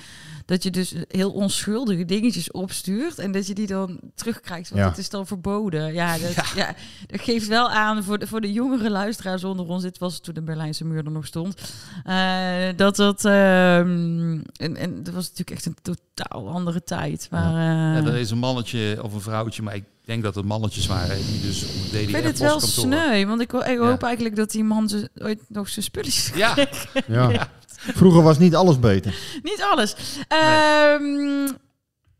Dat 0.45 0.63
je 0.63 0.69
dus 0.69 0.95
heel 1.07 1.31
onschuldige 1.31 2.05
dingetjes 2.05 2.51
opstuurt 2.51 3.19
en 3.19 3.31
dat 3.31 3.47
je 3.47 3.53
die 3.53 3.67
dan 3.67 3.99
terugkrijgt, 4.15 4.69
want 4.69 4.81
Ja. 4.81 4.87
dat 4.89 4.97
is 4.97 5.09
dan 5.09 5.27
verboden. 5.27 5.93
Ja 5.93 6.17
dat, 6.17 6.33
Ja. 6.33 6.43
ja. 6.55 6.75
dat 7.07 7.21
geeft 7.21 7.47
wel 7.47 7.69
aan 7.69 8.03
voor 8.03 8.17
de, 8.19 8.27
voor 8.27 8.41
de 8.41 8.51
jongere 8.53 8.89
luisteraars 8.89 9.43
onder 9.43 9.67
ons, 9.67 9.83
dit 9.83 9.97
was 9.97 10.19
toen 10.19 10.33
de 10.33 10.41
Berlijnse 10.41 10.85
muur 10.85 11.05
er 11.05 11.11
nog 11.11 11.25
stond, 11.25 11.73
eh, 12.03 12.67
dat 12.75 12.95
dat, 12.95 13.25
ehm, 13.25 14.39
en, 14.55 14.75
en 14.75 15.03
dat 15.03 15.13
was 15.13 15.23
natuurlijk 15.29 15.51
echt 15.51 15.65
een 15.65 15.77
totaal 15.81 16.49
andere 16.49 16.83
tijd. 16.83 17.27
Maar, 17.31 17.51
Ja, 17.53 17.97
eh, 18.01 18.05
er 18.07 18.15
is 18.17 18.31
een 18.31 18.37
mannetje 18.37 18.99
of 19.03 19.13
een 19.13 19.21
vrouwtje, 19.21 19.61
maar 19.63 19.75
ik 19.75 19.83
denk 20.07 20.23
dat 20.23 20.35
het 20.35 20.45
mannetjes 20.45 20.87
waren 20.87 21.17
die 21.31 21.41
dus 21.41 21.63
op 21.63 21.69
de 21.69 21.87
DDR 21.89 21.97
ik 21.97 22.09
vind 22.09 22.23
het 22.23 22.39
wel 22.39 22.59
sneu, 22.59 23.25
want 23.25 23.41
ik, 23.41 23.51
Ja. 23.51 23.75
hoop 23.75 24.03
eigenlijk 24.03 24.35
dat 24.35 24.51
die 24.51 24.63
man 24.63 24.89
ze 24.89 25.09
ooit 25.21 25.39
nog 25.47 25.69
zijn 25.69 25.85
spulletjes 25.85 26.31
Ja, 26.35 26.55
ja. 27.07 27.49
Vroeger 27.77 28.21
was 28.23 28.37
niet 28.37 28.55
alles 28.55 28.79
beter. 28.79 29.15
Niet 29.43 29.65
alles. 29.71 29.95
Ehm, 30.27 31.47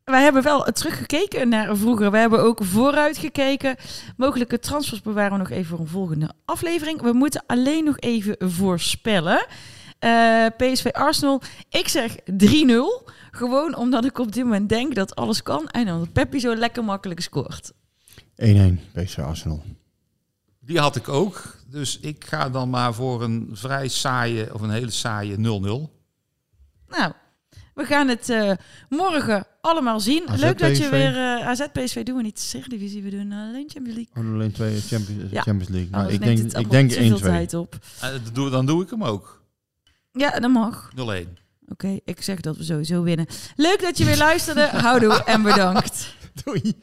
wij 0.04 0.22
hebben 0.22 0.44
wel 0.44 0.64
teruggekeken 0.64 1.50
naar 1.50 1.78
vroeger. 1.78 2.12
We 2.12 2.18
hebben 2.18 2.42
ook 2.44 2.60
vooruit 2.64 3.18
gekeken. 3.18 3.76
Mogelijke 4.18 4.60
transfers 4.60 5.02
bewaren 5.02 5.32
we 5.32 5.38
nog 5.38 5.50
even 5.50 5.66
voor 5.66 5.80
een 5.80 5.88
volgende 5.88 6.32
aflevering. 6.46 7.02
We 7.02 7.14
moeten 7.14 7.44
alleen 7.48 7.84
nog 7.84 8.00
even 8.00 8.36
voorspellen. 8.40 9.46
Eh, 10.00 10.46
PSV 10.58 10.86
Arsenal. 10.92 11.42
Ik 11.70 11.88
zeg 11.88 12.16
3-0. 12.26 13.10
Gewoon 13.32 13.76
omdat 13.76 14.06
ik 14.06 14.20
op 14.20 14.32
dit 14.32 14.44
moment 14.44 14.70
denk 14.70 14.96
dat 14.96 15.16
alles 15.16 15.44
kan. 15.44 15.70
En 15.70 15.92
omdat 15.92 16.14
Peppi 16.14 16.40
zo 16.40 16.56
lekker 16.56 16.84
makkelijk 16.84 17.20
scoort. 17.20 17.72
1-1 18.36 18.80
PSV 18.94 19.18
Arsenal. 19.20 19.64
Die 20.60 20.80
had 20.80 20.96
ik 20.96 21.10
ook. 21.10 21.56
Dus 21.68 22.00
ik 22.00 22.26
ga 22.26 22.50
dan 22.50 22.70
maar 22.70 22.94
voor 22.94 23.24
een 23.24 23.50
vrij 23.52 23.88
saaie 23.88 24.54
of 24.54 24.62
een 24.62 24.70
hele 24.70 24.92
saaie 24.92 25.36
0-0. 25.36 25.40
Nou, 26.88 27.12
we 27.74 27.86
gaan 27.86 28.08
het 28.08 28.30
eh, 28.30 28.52
morgen 28.90 29.46
allemaal 29.62 30.00
zien. 30.00 30.24
Leuk 30.36 30.58
dat 30.58 30.78
je 30.78 30.90
weer 30.90 31.12
uh, 31.12 31.48
AZ 31.48 31.66
PSV 31.74 32.04
doen 32.04 32.16
we 32.16 32.22
niet 32.22 32.52
de 32.68 33.02
we 33.02 33.10
doen 33.10 33.32
alleen 33.32 33.70
Champions 33.70 33.98
League. 33.98 34.24
Oh, 34.24 34.34
alleen 34.34 34.52
twee 34.52 34.82
Champions, 34.82 35.70
League. 35.70 35.90
Nou, 35.90 36.12
ik 36.12 36.22
denk, 36.22 36.54
ik 36.54 36.70
denk 36.70 36.92
één 36.92 37.16
twee. 37.16 37.60
Op. 37.60 37.78
Dan 38.34 38.66
doe 38.66 38.84
ik 38.84 38.90
hem 38.90 39.04
ook. 39.04 39.37
Ja, 40.18 40.40
dat 40.40 40.52
mag. 40.52 40.92
0-1. 41.26 41.28
Oké, 41.70 42.00
ik 42.06 42.22
zeg 42.22 42.40
dat 42.40 42.58
we 42.58 42.64
sowieso 42.64 43.04
winnen. 43.04 43.26
Leuk 43.56 43.82
dat 43.82 43.98
je 43.98 44.06
weer 44.06 44.18
luisterde. 44.18 44.68
Houdoe 44.68 45.24
en 45.24 45.42
bedankt. 45.42 46.16
Doei. 46.44 46.76